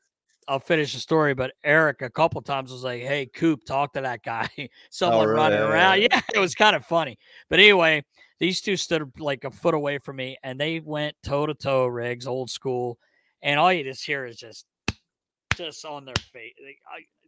I'll 0.48 0.58
finish 0.58 0.94
the 0.94 1.00
story, 1.00 1.34
but 1.34 1.52
Eric 1.62 2.00
a 2.00 2.08
couple 2.08 2.40
times 2.40 2.72
was 2.72 2.82
like, 2.82 3.02
"Hey, 3.02 3.26
Coop, 3.26 3.64
talk 3.66 3.92
to 3.92 4.00
that 4.00 4.22
guy." 4.22 4.48
Oh, 4.58 4.66
Someone 4.90 5.26
oh, 5.26 5.28
really? 5.28 5.36
running 5.36 5.60
around. 5.60 6.00
Yeah, 6.00 6.20
it 6.34 6.38
was 6.38 6.54
kind 6.54 6.74
of 6.74 6.84
funny. 6.86 7.18
But 7.50 7.58
anyway, 7.58 8.02
these 8.40 8.62
two 8.62 8.76
stood 8.76 9.12
like 9.18 9.44
a 9.44 9.50
foot 9.50 9.74
away 9.74 9.98
from 9.98 10.16
me, 10.16 10.38
and 10.42 10.58
they 10.58 10.80
went 10.80 11.14
toe 11.22 11.44
to 11.44 11.54
toe, 11.54 11.86
rigs, 11.86 12.26
old 12.26 12.50
school, 12.50 12.98
and 13.42 13.60
all 13.60 13.70
you 13.72 13.84
just 13.84 14.04
hear 14.04 14.24
is 14.24 14.36
just, 14.36 14.64
just 15.54 15.84
on 15.84 16.06
their 16.06 16.14
face, 16.32 16.54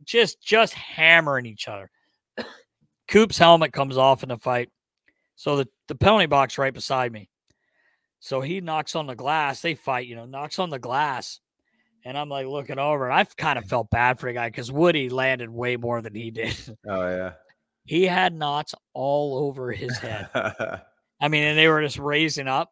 just 0.04 0.40
just 0.40 0.72
hammering 0.72 1.44
each 1.44 1.68
other. 1.68 1.90
Coop's 3.08 3.36
helmet 3.36 3.74
comes 3.74 3.98
off 3.98 4.22
in 4.22 4.30
the 4.30 4.38
fight. 4.38 4.70
So 5.40 5.56
the, 5.56 5.68
the 5.88 5.94
penalty 5.94 6.26
box 6.26 6.58
right 6.58 6.74
beside 6.74 7.12
me. 7.12 7.30
So 8.18 8.42
he 8.42 8.60
knocks 8.60 8.94
on 8.94 9.06
the 9.06 9.14
glass. 9.14 9.62
They 9.62 9.74
fight, 9.74 10.06
you 10.06 10.14
know, 10.14 10.26
knocks 10.26 10.58
on 10.58 10.68
the 10.68 10.78
glass. 10.78 11.40
And 12.04 12.18
I'm 12.18 12.28
like 12.28 12.46
looking 12.46 12.78
over. 12.78 13.06
and 13.06 13.14
I've 13.14 13.34
kind 13.38 13.58
of 13.58 13.64
felt 13.64 13.88
bad 13.88 14.20
for 14.20 14.28
the 14.28 14.34
guy 14.34 14.48
because 14.50 14.70
Woody 14.70 15.08
landed 15.08 15.48
way 15.48 15.78
more 15.78 16.02
than 16.02 16.14
he 16.14 16.30
did. 16.30 16.54
Oh, 16.86 17.08
yeah. 17.08 17.32
He 17.86 18.04
had 18.04 18.34
knots 18.34 18.74
all 18.92 19.46
over 19.46 19.72
his 19.72 19.96
head. 19.96 20.28
I 20.34 21.28
mean, 21.28 21.44
and 21.44 21.58
they 21.58 21.68
were 21.68 21.80
just 21.80 21.98
raising 21.98 22.46
up. 22.46 22.70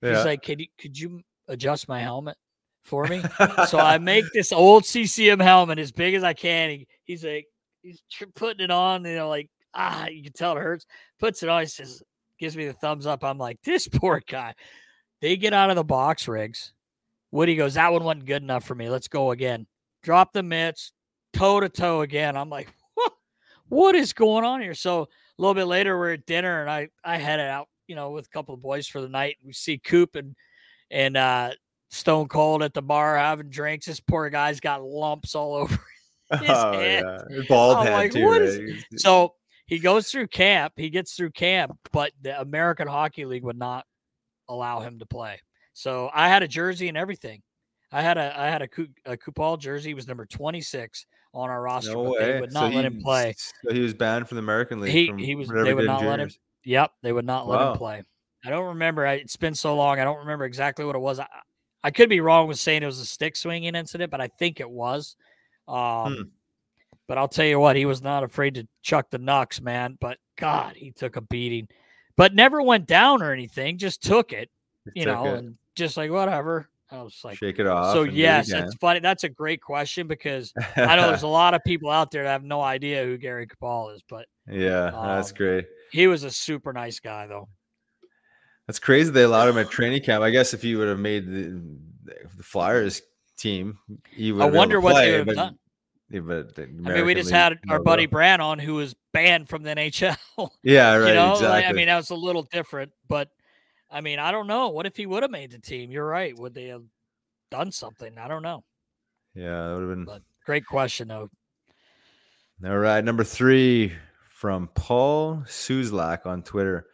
He's 0.00 0.10
yeah. 0.10 0.24
like, 0.24 0.42
could 0.42 0.58
you, 0.58 0.66
could 0.76 0.98
you 0.98 1.20
adjust 1.46 1.86
my 1.86 2.00
helmet 2.00 2.36
for 2.82 3.04
me? 3.04 3.22
so 3.68 3.78
I 3.78 3.98
make 3.98 4.24
this 4.32 4.50
old 4.50 4.84
CCM 4.84 5.38
helmet 5.38 5.78
as 5.78 5.92
big 5.92 6.14
as 6.14 6.24
I 6.24 6.32
can. 6.32 6.70
He, 6.70 6.88
he's 7.04 7.24
like, 7.24 7.46
he's 7.80 8.02
putting 8.34 8.64
it 8.64 8.72
on, 8.72 9.04
you 9.04 9.14
know, 9.14 9.28
like, 9.28 9.48
ah, 9.74 10.08
you 10.08 10.22
can 10.22 10.32
tell 10.32 10.56
it 10.56 10.62
hurts. 10.62 10.86
Puts 11.18 11.42
it 11.42 11.48
on. 11.48 11.62
He 11.62 11.66
says, 11.66 12.02
gives 12.38 12.56
me 12.56 12.66
the 12.66 12.72
thumbs 12.72 13.06
up. 13.06 13.24
I'm 13.24 13.38
like, 13.38 13.60
this 13.62 13.88
poor 13.92 14.22
guy. 14.26 14.54
They 15.20 15.36
get 15.36 15.52
out 15.52 15.70
of 15.70 15.76
the 15.76 15.84
box 15.84 16.28
rigs. 16.28 16.72
Woody 17.30 17.56
goes, 17.56 17.74
that 17.74 17.92
one 17.92 18.04
wasn't 18.04 18.26
good 18.26 18.42
enough 18.42 18.64
for 18.64 18.74
me. 18.74 18.88
Let's 18.88 19.08
go 19.08 19.32
again. 19.32 19.66
Drop 20.02 20.32
the 20.32 20.42
mitts, 20.42 20.92
toe 21.32 21.60
to 21.60 21.68
toe 21.68 22.00
again. 22.00 22.36
I'm 22.36 22.48
like, 22.48 22.72
what? 22.94 23.12
what 23.68 23.94
is 23.94 24.12
going 24.12 24.44
on 24.44 24.60
here? 24.60 24.74
So 24.74 25.02
a 25.02 25.06
little 25.42 25.54
bit 25.54 25.66
later, 25.66 25.98
we're 25.98 26.14
at 26.14 26.26
dinner 26.26 26.62
and 26.62 26.70
I 26.70 26.88
I 27.04 27.18
headed 27.18 27.46
out, 27.46 27.68
you 27.86 27.96
know, 27.96 28.10
with 28.10 28.26
a 28.26 28.30
couple 28.30 28.54
of 28.54 28.62
boys 28.62 28.86
for 28.86 29.00
the 29.00 29.08
night. 29.08 29.36
We 29.44 29.52
see 29.52 29.78
Coop 29.78 30.14
and 30.14 30.34
and 30.90 31.16
uh 31.16 31.50
Stone 31.90 32.28
Cold 32.28 32.62
at 32.62 32.74
the 32.74 32.82
bar 32.82 33.16
having 33.16 33.50
drinks. 33.50 33.86
This 33.86 34.00
poor 34.00 34.30
guy's 34.30 34.60
got 34.60 34.82
lumps 34.82 35.34
all 35.34 35.54
over 35.56 35.78
his 36.40 36.50
oh, 36.50 36.72
head. 36.72 37.04
Yeah. 37.30 37.42
Bald 37.48 37.78
I'm 37.78 37.86
head 37.86 37.92
like, 37.94 38.12
too. 38.12 38.26
Right? 38.26 38.42
Is... 38.42 38.84
So 38.96 39.34
he 39.68 39.78
goes 39.78 40.10
through 40.10 40.28
camp. 40.28 40.72
He 40.76 40.88
gets 40.88 41.14
through 41.14 41.30
camp, 41.30 41.78
but 41.92 42.12
the 42.22 42.40
American 42.40 42.88
Hockey 42.88 43.26
League 43.26 43.44
would 43.44 43.58
not 43.58 43.84
allow 44.48 44.80
him 44.80 44.98
to 44.98 45.06
play. 45.06 45.40
So 45.74 46.10
I 46.12 46.28
had 46.28 46.42
a 46.42 46.48
jersey 46.48 46.88
and 46.88 46.96
everything. 46.96 47.42
I 47.92 48.02
had 48.02 48.16
a 48.18 48.38
I 48.38 48.48
had 48.48 48.62
a, 48.62 48.68
a 49.04 49.16
Kupal 49.16 49.58
jersey. 49.58 49.90
He 49.90 49.94
was 49.94 50.08
number 50.08 50.24
26 50.24 51.06
on 51.34 51.50
our 51.50 51.60
roster, 51.60 51.92
no 51.92 52.04
but 52.04 52.12
way. 52.12 52.32
they 52.32 52.40
would 52.40 52.52
not 52.52 52.72
so 52.72 52.76
let 52.76 52.84
he, 52.90 52.96
him 52.96 53.02
play. 53.02 53.34
So 53.36 53.72
he 53.72 53.80
was 53.80 53.94
banned 53.94 54.26
from 54.26 54.36
the 54.36 54.42
American 54.42 54.80
League. 54.80 54.92
He, 54.92 55.24
he 55.24 55.34
was. 55.34 55.48
They 55.48 55.74
would 55.74 55.84
not 55.84 56.02
let 56.02 56.18
him. 56.18 56.30
Yep, 56.64 56.92
they 57.02 57.12
would 57.12 57.26
not 57.26 57.46
let 57.46 57.60
wow. 57.60 57.72
him 57.72 57.78
play. 57.78 58.02
I 58.44 58.50
don't 58.50 58.68
remember. 58.68 59.04
It's 59.06 59.36
been 59.36 59.54
so 59.54 59.76
long. 59.76 60.00
I 60.00 60.04
don't 60.04 60.18
remember 60.18 60.46
exactly 60.46 60.84
what 60.84 60.96
it 60.96 61.00
was. 61.00 61.20
I, 61.20 61.26
I 61.84 61.90
could 61.90 62.08
be 62.08 62.20
wrong 62.20 62.48
with 62.48 62.58
saying 62.58 62.82
it 62.82 62.86
was 62.86 63.00
a 63.00 63.06
stick 63.06 63.36
swinging 63.36 63.74
incident, 63.74 64.10
but 64.10 64.20
I 64.20 64.28
think 64.28 64.60
it 64.60 64.70
was. 64.70 65.16
Um, 65.66 66.14
hmm. 66.14 66.22
But 67.08 67.18
I'll 67.18 67.28
tell 67.28 67.46
you 67.46 67.58
what, 67.58 67.74
he 67.74 67.86
was 67.86 68.02
not 68.02 68.22
afraid 68.22 68.54
to 68.56 68.68
chuck 68.82 69.08
the 69.10 69.18
knucks, 69.18 69.60
man. 69.60 69.96
But 69.98 70.18
God, 70.36 70.76
he 70.76 70.92
took 70.92 71.16
a 71.16 71.22
beating, 71.22 71.66
but 72.16 72.34
never 72.34 72.62
went 72.62 72.86
down 72.86 73.22
or 73.22 73.32
anything. 73.32 73.78
Just 73.78 74.02
took 74.02 74.32
it, 74.32 74.50
you 74.94 75.06
know, 75.06 75.26
it. 75.26 75.38
and 75.38 75.56
just 75.74 75.96
like 75.96 76.10
whatever. 76.10 76.68
I 76.90 77.02
was 77.02 77.18
like, 77.22 77.36
shake 77.36 77.58
it 77.58 77.66
off. 77.66 77.92
So 77.92 78.04
it 78.04 78.12
yes, 78.12 78.48
again. 78.48 78.64
it's 78.64 78.74
funny. 78.76 79.00
That's 79.00 79.24
a 79.24 79.28
great 79.28 79.60
question 79.60 80.06
because 80.06 80.52
I 80.76 80.96
know 80.96 81.08
there's 81.08 81.22
a 81.22 81.28
lot 81.28 81.54
of 81.54 81.62
people 81.64 81.90
out 81.90 82.10
there 82.10 82.22
that 82.22 82.30
have 82.30 82.44
no 82.44 82.60
idea 82.60 83.04
who 83.04 83.18
Gary 83.18 83.46
Kapal 83.46 83.94
is, 83.94 84.02
but 84.08 84.26
yeah, 84.46 84.90
that's 84.90 85.30
um, 85.30 85.36
great. 85.36 85.66
he 85.90 86.06
was 86.06 86.24
a 86.24 86.30
super 86.30 86.72
nice 86.72 87.00
guy 87.00 87.26
though. 87.26 87.48
That's 88.66 88.78
crazy. 88.78 89.10
They 89.10 89.22
allowed 89.22 89.48
him 89.48 89.58
at 89.58 89.70
training 89.70 90.02
camp. 90.02 90.22
I 90.22 90.30
guess 90.30 90.52
if 90.52 90.60
he 90.62 90.76
would 90.76 90.88
have 90.88 90.98
made 90.98 91.26
the, 91.26 91.60
the 92.36 92.42
Flyers 92.42 93.00
team, 93.38 93.78
he 94.10 94.32
would. 94.32 94.42
I 94.42 94.46
wonder 94.46 94.78
what 94.78 94.92
play, 94.92 95.10
they 95.10 95.18
would 95.18 95.28
have 95.28 95.36
done. 95.36 95.58
Yeah, 96.10 96.20
but 96.20 96.58
I 96.58 96.66
mean, 96.66 97.04
we 97.04 97.14
just 97.14 97.26
League, 97.26 97.34
had 97.34 97.58
our 97.68 97.78
no 97.78 97.84
buddy 97.84 98.06
go. 98.06 98.12
Brantt 98.12 98.40
on 98.40 98.58
who 98.58 98.74
was 98.74 98.94
banned 99.12 99.48
from 99.48 99.62
the 99.62 99.74
NHL. 99.74 100.16
Yeah, 100.62 100.94
right. 100.94 101.08
you 101.08 101.14
know, 101.14 101.32
exactly. 101.32 101.48
like, 101.48 101.66
I 101.66 101.72
mean, 101.72 101.86
that 101.86 101.96
was 101.96 102.10
a 102.10 102.14
little 102.14 102.44
different, 102.44 102.92
but 103.08 103.28
I 103.90 104.00
mean, 104.00 104.18
I 104.18 104.30
don't 104.30 104.46
know. 104.46 104.68
What 104.68 104.86
if 104.86 104.96
he 104.96 105.06
would 105.06 105.22
have 105.22 105.30
made 105.30 105.50
the 105.50 105.58
team? 105.58 105.90
You're 105.90 106.06
right. 106.06 106.38
Would 106.38 106.54
they 106.54 106.66
have 106.66 106.84
done 107.50 107.72
something? 107.72 108.16
I 108.18 108.28
don't 108.28 108.42
know. 108.42 108.64
yeah, 109.34 109.68
that 109.68 109.74
would 109.74 109.88
have 109.88 109.90
been. 109.90 110.04
But 110.04 110.22
great 110.46 110.66
question 110.66 111.08
though. 111.08 111.28
All 112.64 112.78
right, 112.78 113.04
number 113.04 113.22
three 113.24 113.92
from 114.30 114.68
Paul 114.74 115.42
Suzlak 115.46 116.26
on 116.26 116.42
Twitter. 116.42 116.86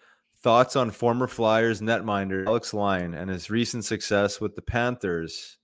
Thoughts 0.42 0.76
on 0.76 0.90
former 0.90 1.26
Flyers 1.26 1.80
netminder 1.80 2.46
Alex 2.46 2.74
Lyon 2.74 3.14
and 3.14 3.30
his 3.30 3.48
recent 3.48 3.84
success 3.84 4.40
with 4.40 4.56
the 4.56 4.62
Panthers. 4.62 5.56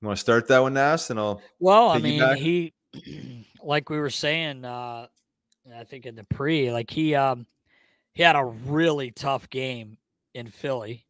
You 0.00 0.06
want 0.06 0.16
to 0.18 0.20
start 0.20 0.48
that 0.48 0.60
one, 0.60 0.74
Nas, 0.74 1.10
and 1.10 1.18
I'll. 1.18 1.42
Well, 1.58 1.88
I 1.88 1.98
mean, 1.98 2.30
Piggyback? 2.30 2.36
he 2.36 2.74
like 3.62 3.90
we 3.90 3.98
were 3.98 4.10
saying, 4.10 4.64
uh 4.64 5.08
I 5.74 5.84
think 5.84 6.06
in 6.06 6.14
the 6.14 6.24
pre, 6.24 6.72
like 6.72 6.90
he 6.90 7.14
um 7.14 7.46
he 8.14 8.22
had 8.22 8.36
a 8.36 8.44
really 8.44 9.10
tough 9.10 9.50
game 9.50 9.98
in 10.34 10.48
Philly. 10.48 11.06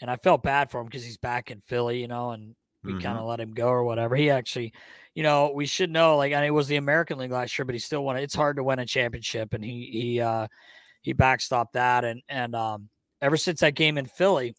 And 0.00 0.10
I 0.10 0.16
felt 0.16 0.42
bad 0.42 0.70
for 0.70 0.80
him 0.80 0.86
because 0.86 1.04
he's 1.04 1.18
back 1.18 1.50
in 1.50 1.60
Philly, 1.60 2.00
you 2.00 2.08
know, 2.08 2.32
and 2.32 2.56
we 2.86 2.94
Mhm. 2.94 3.00
kind 3.02 3.18
of 3.18 3.26
let 3.26 3.40
him 3.40 3.52
go 3.52 3.68
or 3.68 3.84
whatever. 3.84 4.16
He 4.16 4.30
actually, 4.30 4.74
you 5.14 5.22
know, 5.22 5.52
we 5.54 5.66
should 5.66 5.90
know, 5.90 6.16
like, 6.16 6.32
and 6.32 6.44
it 6.44 6.50
was 6.50 6.68
the 6.68 6.76
American 6.76 7.18
League 7.18 7.32
last 7.32 7.58
year, 7.58 7.64
but 7.66 7.74
he 7.74 7.78
still 7.80 8.04
won 8.04 8.16
it. 8.18 8.22
It's 8.24 8.34
hard 8.34 8.56
to 8.56 8.64
win 8.64 8.80
a 8.80 8.86
championship, 8.86 9.54
and 9.54 9.64
he 9.64 9.90
he 9.92 10.20
uh 10.20 10.48
he 11.02 11.14
backstopped 11.14 11.72
that, 11.74 12.04
and 12.04 12.22
and 12.28 12.54
um 12.56 12.90
ever 13.22 13.36
since 13.36 13.60
that 13.60 13.74
game 13.76 13.98
in 13.98 14.06
Philly, 14.06 14.54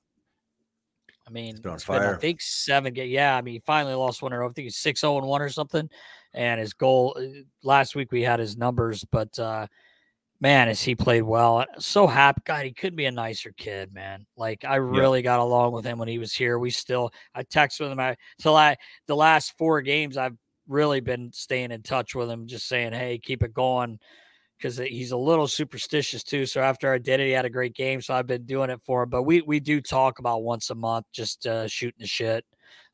I 1.28 1.32
mean, 1.32 1.56
been 1.62 1.72
on 1.72 1.76
it's 1.76 1.86
been, 1.86 2.02
I 2.02 2.16
think 2.16 2.42
seven. 2.42 2.94
Yeah, 2.96 3.36
I 3.36 3.42
mean, 3.42 3.56
he 3.56 3.60
finally 3.66 3.96
lost 3.96 4.22
one 4.22 4.32
row. 4.32 4.48
I 4.48 4.52
think 4.52 4.66
he's 4.66 4.78
six 4.78 5.02
zero 5.02 5.18
and 5.18 5.28
one 5.28 5.42
or 5.42 5.50
something. 5.50 5.90
And 6.34 6.60
his 6.60 6.74
goal 6.74 7.18
uh, 7.20 7.42
last 7.64 7.96
week 7.96 8.12
we 8.12 8.22
had 8.22 8.40
his 8.40 8.58
numbers, 8.58 9.04
but 9.12 9.38
uh 9.40 9.68
man, 10.42 10.68
has 10.68 10.82
he 10.82 10.96
played 10.96 11.24
well. 11.24 11.66
So 11.80 12.08
happy, 12.08 12.42
God, 12.46 12.66
he 12.66 12.74
couldn't 12.74 12.98
be 12.98 13.06
a 13.06 13.12
nicer 13.12 13.54
kid, 13.58 13.94
man. 13.94 14.26
Like 14.36 14.66
I 14.66 14.76
really 14.76 15.22
got 15.22 15.40
along 15.40 15.72
with 15.72 15.86
him 15.86 15.98
when 15.98 16.08
he 16.08 16.20
was 16.20 16.34
here. 16.34 16.60
We 16.60 16.70
still, 16.70 17.12
I 17.34 17.44
text 17.44 17.80
with 17.80 17.92
him. 17.92 18.00
I 18.00 18.16
till 18.40 18.56
I 18.56 18.76
the 19.08 19.16
last 19.16 19.58
four 19.58 19.82
games, 19.82 20.18
I've 20.18 20.38
really 20.68 21.00
been 21.00 21.32
staying 21.34 21.72
in 21.72 21.82
touch 21.82 22.16
with 22.16 22.30
him, 22.30 22.48
just 22.48 22.68
saying, 22.68 22.94
hey, 22.94 23.18
keep 23.18 23.44
it 23.44 23.54
going. 23.54 24.00
Because 24.58 24.78
he's 24.78 25.12
a 25.12 25.18
little 25.18 25.48
superstitious 25.48 26.24
too. 26.24 26.46
So 26.46 26.62
after 26.62 26.94
I 26.94 26.98
did 26.98 27.20
it, 27.20 27.26
he 27.26 27.32
had 27.32 27.46
a 27.46 27.50
great 27.50 27.74
game. 27.74 28.02
So 28.02 28.14
I've 28.14 28.28
been 28.28 28.46
doing 28.46 28.70
it 28.70 28.80
for 28.86 29.04
him. 29.04 29.10
But 29.10 29.24
we 29.24 29.42
we 29.42 29.60
do 29.60 29.82
talk 29.82 30.20
about 30.20 30.44
once 30.44 30.70
a 30.70 30.76
month, 30.76 31.06
just 31.12 31.46
uh, 31.46 31.68
shooting 31.68 32.00
the 32.00 32.08
shit. 32.08 32.46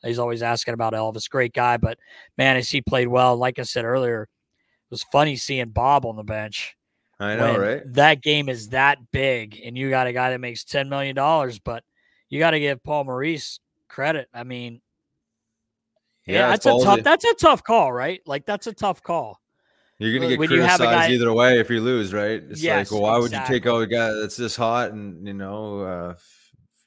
He's 0.03 0.19
always 0.19 0.41
asking 0.41 0.73
about 0.73 0.93
Elvis. 0.93 1.29
Great 1.29 1.53
guy, 1.53 1.77
but 1.77 1.99
man, 2.37 2.57
as 2.57 2.69
he 2.69 2.81
played 2.81 3.07
well. 3.07 3.37
Like 3.37 3.59
I 3.59 3.63
said 3.63 3.85
earlier, 3.85 4.23
it 4.23 4.29
was 4.89 5.03
funny 5.11 5.35
seeing 5.35 5.69
Bob 5.69 6.05
on 6.05 6.15
the 6.15 6.23
bench 6.23 6.75
I 7.21 7.35
know, 7.35 7.57
right? 7.57 7.81
That 7.93 8.23
game 8.23 8.49
is 8.49 8.69
that 8.69 8.97
big, 9.11 9.61
and 9.63 9.77
you 9.77 9.91
got 9.91 10.07
a 10.07 10.13
guy 10.13 10.31
that 10.31 10.39
makes 10.39 10.63
ten 10.63 10.89
million 10.89 11.15
dollars, 11.15 11.59
but 11.59 11.83
you 12.29 12.39
got 12.39 12.51
to 12.51 12.59
give 12.59 12.83
Paul 12.83 13.03
Maurice 13.03 13.59
credit. 13.87 14.27
I 14.33 14.43
mean, 14.43 14.81
yeah, 16.25 16.53
it's 16.53 16.65
that's 16.65 16.81
a 16.81 16.85
tough. 16.85 17.03
That's 17.03 17.25
a 17.25 17.35
tough 17.35 17.63
call, 17.63 17.93
right? 17.93 18.21
Like 18.25 18.47
that's 18.47 18.65
a 18.65 18.73
tough 18.73 19.03
call. 19.03 19.40
You're 20.01 20.13
gonna 20.17 20.29
get 20.29 20.39
when 20.39 20.47
criticized 20.47 20.81
guy- 20.81 21.09
either 21.11 21.31
way 21.33 21.59
if 21.59 21.69
you 21.69 21.79
lose, 21.81 22.13
right? 22.13 22.41
It's 22.49 22.61
Yes, 22.61 22.91
like, 22.91 23.01
well, 23.01 23.11
why 23.11 23.17
would 23.19 23.31
you 23.31 23.37
take 23.39 23.65
exactly. 23.65 23.71
out 23.71 23.81
a 23.83 23.87
guy 23.87 24.11
that's 24.19 24.35
this 24.35 24.55
hot 24.55 24.91
and 24.91 25.25
you 25.27 25.33
know, 25.33 25.81
uh, 25.81 26.15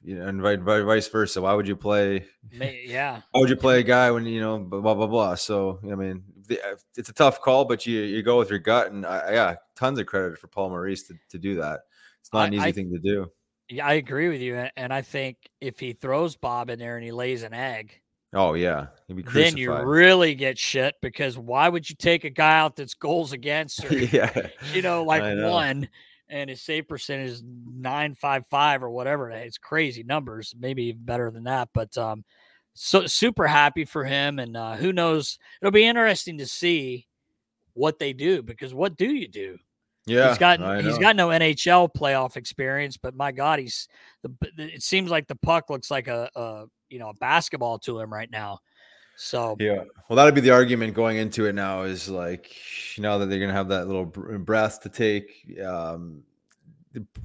you 0.03 0.15
know, 0.15 0.27
and 0.27 0.41
vi- 0.41 0.57
vi- 0.57 0.81
vice 0.81 1.07
versa? 1.07 1.41
Why 1.41 1.53
would 1.53 1.67
you 1.67 1.75
play? 1.75 2.25
Yeah, 2.51 3.21
Why 3.31 3.39
would 3.39 3.49
you 3.49 3.55
play 3.55 3.79
a 3.79 3.83
guy 3.83 4.11
when 4.11 4.25
you 4.25 4.39
know 4.41 4.59
blah 4.59 4.93
blah 4.93 5.07
blah? 5.07 5.35
So 5.35 5.79
I 5.89 5.95
mean, 5.95 6.23
uh, 6.51 6.75
it's 6.97 7.09
a 7.09 7.13
tough 7.13 7.41
call, 7.41 7.65
but 7.65 7.85
you 7.85 8.01
you 8.01 8.21
go 8.21 8.37
with 8.37 8.49
your 8.49 8.59
gut, 8.59 8.91
and 8.91 9.05
I, 9.05 9.31
yeah, 9.33 9.55
tons 9.75 9.97
of 9.99 10.05
credit 10.07 10.37
for 10.37 10.47
Paul 10.47 10.69
Maurice 10.69 11.03
to, 11.07 11.15
to 11.29 11.37
do 11.39 11.55
that. 11.55 11.81
It's 12.21 12.33
not 12.33 12.43
I- 12.43 12.47
an 12.47 12.53
easy 12.53 12.63
I- 12.63 12.71
thing 12.73 12.91
to 12.91 12.99
do. 12.99 13.31
yeah, 13.69 13.87
I 13.87 13.93
agree 13.93 14.29
with 14.29 14.41
you, 14.41 14.55
and 14.75 14.93
I 14.93 15.01
think 15.01 15.37
if 15.61 15.79
he 15.79 15.93
throws 15.93 16.35
Bob 16.35 16.69
in 16.69 16.79
there 16.79 16.97
and 16.97 17.05
he 17.05 17.11
lays 17.11 17.43
an 17.43 17.53
egg, 17.53 17.99
Oh 18.35 18.53
yeah, 18.53 18.87
he'd 19.07 19.15
be 19.15 19.23
crucified. 19.23 19.53
then 19.53 19.57
you 19.57 19.73
really 19.73 20.35
get 20.35 20.57
shit 20.57 20.95
because 21.01 21.37
why 21.37 21.69
would 21.69 21.89
you 21.89 21.95
take 21.95 22.25
a 22.25 22.29
guy 22.29 22.59
out 22.59 22.75
that's 22.75 22.93
goals 22.93 23.31
against 23.31 23.83
or 23.89 23.97
yeah, 23.97 24.47
you 24.73 24.81
know, 24.81 25.03
like 25.03 25.23
know. 25.23 25.49
one, 25.49 25.87
and 26.27 26.49
his 26.49 26.61
save 26.61 26.87
percentage 26.87 27.29
is 27.29 27.43
nine 27.45 28.13
five 28.13 28.45
five 28.47 28.83
or 28.83 28.89
whatever. 28.89 29.31
it 29.31 29.47
is. 29.47 29.57
Crazy 29.57 30.03
numbers, 30.03 30.53
maybe 30.59 30.83
even 30.83 31.05
better 31.05 31.31
than 31.31 31.45
that. 31.45 31.69
But 31.73 31.97
um, 31.97 32.25
so 32.73 33.07
super 33.07 33.47
happy 33.47 33.85
for 33.85 34.03
him, 34.03 34.37
and 34.37 34.57
uh, 34.57 34.75
who 34.75 34.91
knows? 34.91 35.39
It'll 35.61 35.71
be 35.71 35.85
interesting 35.85 36.37
to 36.39 36.45
see 36.45 37.07
what 37.73 37.99
they 37.99 38.11
do 38.11 38.43
because 38.43 38.73
what 38.73 38.97
do 38.97 39.07
you 39.13 39.29
do? 39.29 39.57
yeah. 40.05 40.29
he's 40.29 40.37
got 40.37 40.83
he's 40.83 40.97
got 40.97 41.15
no 41.15 41.29
NHL 41.29 41.89
playoff 41.95 42.37
experience, 42.37 42.97
but 42.97 43.15
my 43.15 43.31
God, 43.31 43.59
he's 43.59 43.87
the. 44.23 44.31
It 44.57 44.83
seems 44.83 45.09
like 45.09 45.27
the 45.27 45.35
puck 45.35 45.69
looks 45.69 45.89
like 45.89 46.07
a, 46.07 46.29
a 46.35 46.65
you 46.89 46.99
know 46.99 47.09
a 47.09 47.13
basketball 47.13 47.79
to 47.79 47.99
him 47.99 48.11
right 48.11 48.29
now. 48.29 48.59
So 49.17 49.55
Yeah. 49.59 49.83
Well, 50.09 50.17
that'd 50.17 50.35
be 50.35 50.41
the 50.41 50.51
argument 50.51 50.93
going 50.93 51.17
into 51.17 51.45
it 51.45 51.53
now 51.55 51.83
is 51.83 52.09
like, 52.09 52.51
you 52.97 53.03
now 53.03 53.17
that 53.17 53.27
they're 53.27 53.39
going 53.39 53.49
to 53.49 53.55
have 53.55 53.69
that 53.69 53.87
little 53.87 54.05
breath 54.05 54.81
to 54.81 54.89
take, 54.89 55.57
um, 55.65 56.23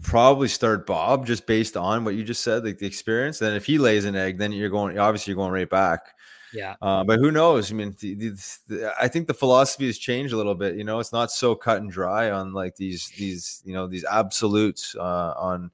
probably 0.03 0.47
start 0.49 0.87
Bob 0.87 1.27
just 1.27 1.47
based 1.47 1.77
on 1.77 2.05
what 2.05 2.15
you 2.15 2.23
just 2.23 2.43
said, 2.43 2.65
like 2.65 2.78
the 2.78 2.87
experience. 2.87 3.39
Then 3.41 3.55
if 3.55 3.66
he 3.66 3.77
lays 3.78 4.05
an 4.05 4.15
egg, 4.15 4.39
then 4.39 4.53
you're 4.53 4.70
going, 4.70 4.99
obviously, 4.99 5.32
you're 5.32 5.37
going 5.37 5.53
right 5.53 5.69
back. 5.69 6.15
yeah, 6.53 6.77
Uh, 6.81 7.03
but 7.05 7.19
who 7.19 7.31
knows? 7.32 7.73
I 7.73 7.74
mean, 7.74 7.97
the, 8.01 8.15
the, 8.15 8.59
the- 8.69 8.95
I 9.01 9.09
think 9.09 9.27
the 9.27 9.35
philosophy 9.35 9.87
has 9.87 9.99
changed 9.99 10.32
a 10.32 10.37
little 10.37 10.55
bit. 10.55 10.77
You 10.77 10.85
know, 10.85 11.01
it's 11.01 11.12
not 11.12 11.32
so 11.32 11.57
cut 11.57 11.82
and 11.82 11.91
dry 11.91 12.31
on 12.31 12.53
like 12.53 12.77
these, 12.77 13.09
these, 13.19 13.62
you 13.65 13.73
know, 13.74 13.89
these 13.89 14.05
absolutes 14.05 14.95
uh, 14.97 15.35
on, 15.37 15.73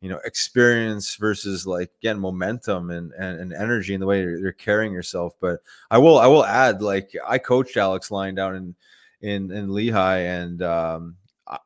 you 0.00 0.08
know, 0.10 0.20
experience 0.24 1.16
versus 1.16 1.66
like 1.66 1.90
again 2.00 2.18
momentum 2.20 2.90
and 2.90 3.12
and, 3.12 3.40
and 3.40 3.52
energy 3.52 3.94
in 3.94 4.00
the 4.00 4.06
way 4.06 4.20
you're, 4.22 4.36
you're 4.38 4.52
carrying 4.52 4.92
yourself. 4.92 5.34
But 5.40 5.60
I 5.90 5.98
will, 5.98 6.18
I 6.18 6.26
will 6.26 6.44
add, 6.44 6.82
like 6.82 7.12
I 7.26 7.38
coached 7.38 7.76
Alex 7.76 8.10
Lyon 8.10 8.34
down 8.34 8.56
in 8.56 8.74
in 9.22 9.50
in 9.50 9.72
Lehigh, 9.72 10.18
and 10.18 10.62
um, 10.62 11.16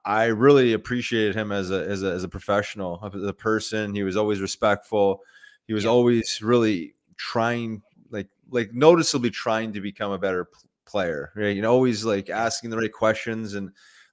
I- 0.05 0.27
really 0.27 0.73
appreciated 0.75 1.35
him 1.35 1.51
as 1.53 1.71
a 1.71 1.85
as 1.87 2.03
a 2.03 2.13
as 2.13 2.25
a 2.25 2.29
professional, 2.29 3.01
as 3.15 3.23
a 3.23 3.33
person. 3.33 3.95
He 3.95 4.05
was 4.05 4.17
always 4.17 4.41
respectful. 4.41 5.23
He 5.67 5.75
was 5.75 5.85
Yeah. 5.85 5.91
always 5.91 6.41
really 6.43 6.95
trying, 7.17 7.83
like 8.11 8.29
like 8.51 8.73
noticeably 8.73 9.31
trying 9.31 9.73
to 9.73 9.81
become 9.81 10.13
a 10.13 10.19
better 10.19 10.45
p- 10.47 10.51
player. 10.87 11.33
Right? 11.35 11.57
You 11.57 11.63
know, 11.63 11.73
always 11.73 12.05
like 12.05 12.31
asking 12.31 12.71
the 12.71 12.77
right 12.79 12.93
questions. 12.93 13.55
And 13.55 13.67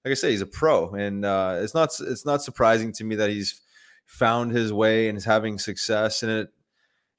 like 0.05 0.11
I 0.11 0.15
say, 0.15 0.31
he's 0.31 0.41
a 0.41 0.45
pro, 0.47 0.91
and 0.93 1.23
uh, 1.25 1.59
it's 1.61 1.73
not 1.75 1.89
it's 1.99 2.25
not 2.25 2.41
surprising 2.43 2.91
to 2.93 3.03
me 3.03 3.15
that 3.15 3.29
he's 3.29 3.61
found 4.07 4.51
his 4.51 4.73
way 4.73 5.09
and 5.09 5.17
is 5.17 5.25
having 5.25 5.59
success 5.59 6.23
in 6.23 6.29
it. 6.29 6.49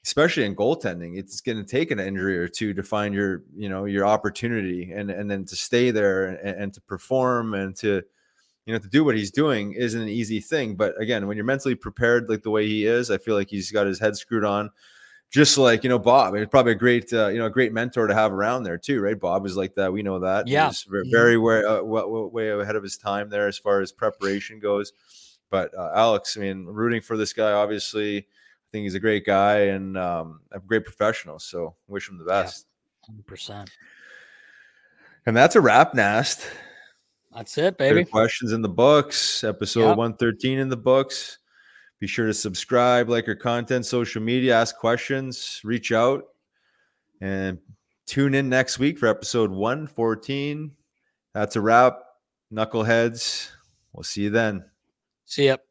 Especially 0.04 0.44
in 0.44 0.54
goaltending, 0.56 1.18
it's 1.18 1.40
going 1.40 1.58
to 1.58 1.64
take 1.64 1.90
an 1.90 1.98
injury 1.98 2.38
or 2.38 2.48
two 2.48 2.72
to 2.72 2.82
find 2.82 3.14
your, 3.14 3.42
you 3.54 3.68
know, 3.68 3.84
your 3.84 4.06
opportunity, 4.06 4.92
and 4.92 5.10
and 5.10 5.30
then 5.30 5.44
to 5.44 5.56
stay 5.56 5.90
there 5.90 6.26
and, 6.26 6.62
and 6.62 6.74
to 6.74 6.80
perform 6.80 7.52
and 7.52 7.76
to, 7.76 8.02
you 8.64 8.72
know, 8.72 8.78
to 8.78 8.88
do 8.88 9.04
what 9.04 9.16
he's 9.16 9.32
doing 9.32 9.72
isn't 9.72 10.00
an 10.00 10.08
easy 10.08 10.40
thing. 10.40 10.76
But 10.76 10.98
again, 11.00 11.26
when 11.26 11.36
you're 11.36 11.44
mentally 11.44 11.74
prepared 11.74 12.30
like 12.30 12.42
the 12.42 12.50
way 12.50 12.66
he 12.66 12.86
is, 12.86 13.10
I 13.10 13.18
feel 13.18 13.34
like 13.34 13.50
he's 13.50 13.70
got 13.70 13.86
his 13.86 13.98
head 13.98 14.16
screwed 14.16 14.44
on. 14.44 14.70
Just 15.30 15.58
like 15.58 15.82
you 15.82 15.90
know, 15.90 15.98
Bob, 15.98 16.34
it's 16.36 16.48
probably 16.50 16.72
a 16.72 16.76
great, 16.76 17.12
uh, 17.12 17.28
you 17.28 17.38
know, 17.38 17.46
a 17.46 17.50
great 17.50 17.72
mentor 17.74 18.06
to 18.06 18.14
have 18.14 18.32
around 18.32 18.62
there 18.62 18.78
too, 18.78 19.00
right? 19.00 19.18
Bob 19.18 19.44
is 19.44 19.56
like 19.56 19.74
that. 19.74 19.92
We 19.92 20.02
know 20.02 20.20
that. 20.20 20.46
Yeah. 20.46 20.68
Very 21.10 21.36
way, 21.36 21.64
uh, 21.64 21.82
wa- 21.82 22.06
wa- 22.06 22.26
way 22.28 22.48
ahead 22.50 22.76
of 22.76 22.82
his 22.82 22.96
time 22.96 23.28
there 23.28 23.46
as 23.46 23.58
far 23.58 23.82
as 23.82 23.92
preparation 23.92 24.58
goes. 24.58 24.92
But 25.50 25.76
uh, 25.76 25.90
Alex, 25.94 26.36
I 26.36 26.40
mean, 26.40 26.66
rooting 26.66 27.00
for 27.00 27.16
this 27.16 27.32
guy. 27.32 27.52
Obviously, 27.52 28.18
I 28.18 28.24
think 28.72 28.84
he's 28.84 28.94
a 28.94 29.00
great 29.00 29.24
guy 29.24 29.58
and 29.60 29.96
um, 29.96 30.40
a 30.52 30.60
great 30.60 30.84
professional. 30.84 31.38
So 31.38 31.74
wish 31.86 32.08
him 32.08 32.18
the 32.18 32.24
best. 32.24 32.66
hundred 33.06 33.26
percent. 33.26 33.70
And 35.26 35.36
that's 35.36 35.56
a 35.56 35.60
wrap, 35.60 35.94
Nast. 35.94 36.46
That's 37.34 37.58
it, 37.58 37.76
baby. 37.76 38.04
questions 38.04 38.52
in 38.52 38.62
the 38.62 38.68
books. 38.68 39.44
Episode 39.44 39.88
Yep. 39.88 39.96
113 39.96 40.58
in 40.58 40.68
the 40.68 40.76
books. 40.76 41.38
Be 42.00 42.06
sure 42.06 42.26
to 42.26 42.34
subscribe, 42.34 43.08
like 43.08 43.28
our 43.28 43.34
content, 43.34 43.84
social 43.84 44.22
media, 44.22 44.56
ask 44.56 44.76
questions, 44.76 45.60
reach 45.64 45.92
out, 45.92 46.24
and 47.20 47.58
tune 48.06 48.34
in 48.34 48.48
next 48.48 48.78
week 48.78 48.98
for 48.98 49.06
episode 49.08 49.50
114. 49.50 50.70
That's 51.34 51.56
a 51.56 51.60
wrap. 51.60 51.98
Knuckleheads. 52.52 53.50
We'll 53.92 54.04
see 54.04 54.22
you 54.22 54.30
then. 54.30 54.64
See 55.28 55.44
ya. 55.44 55.67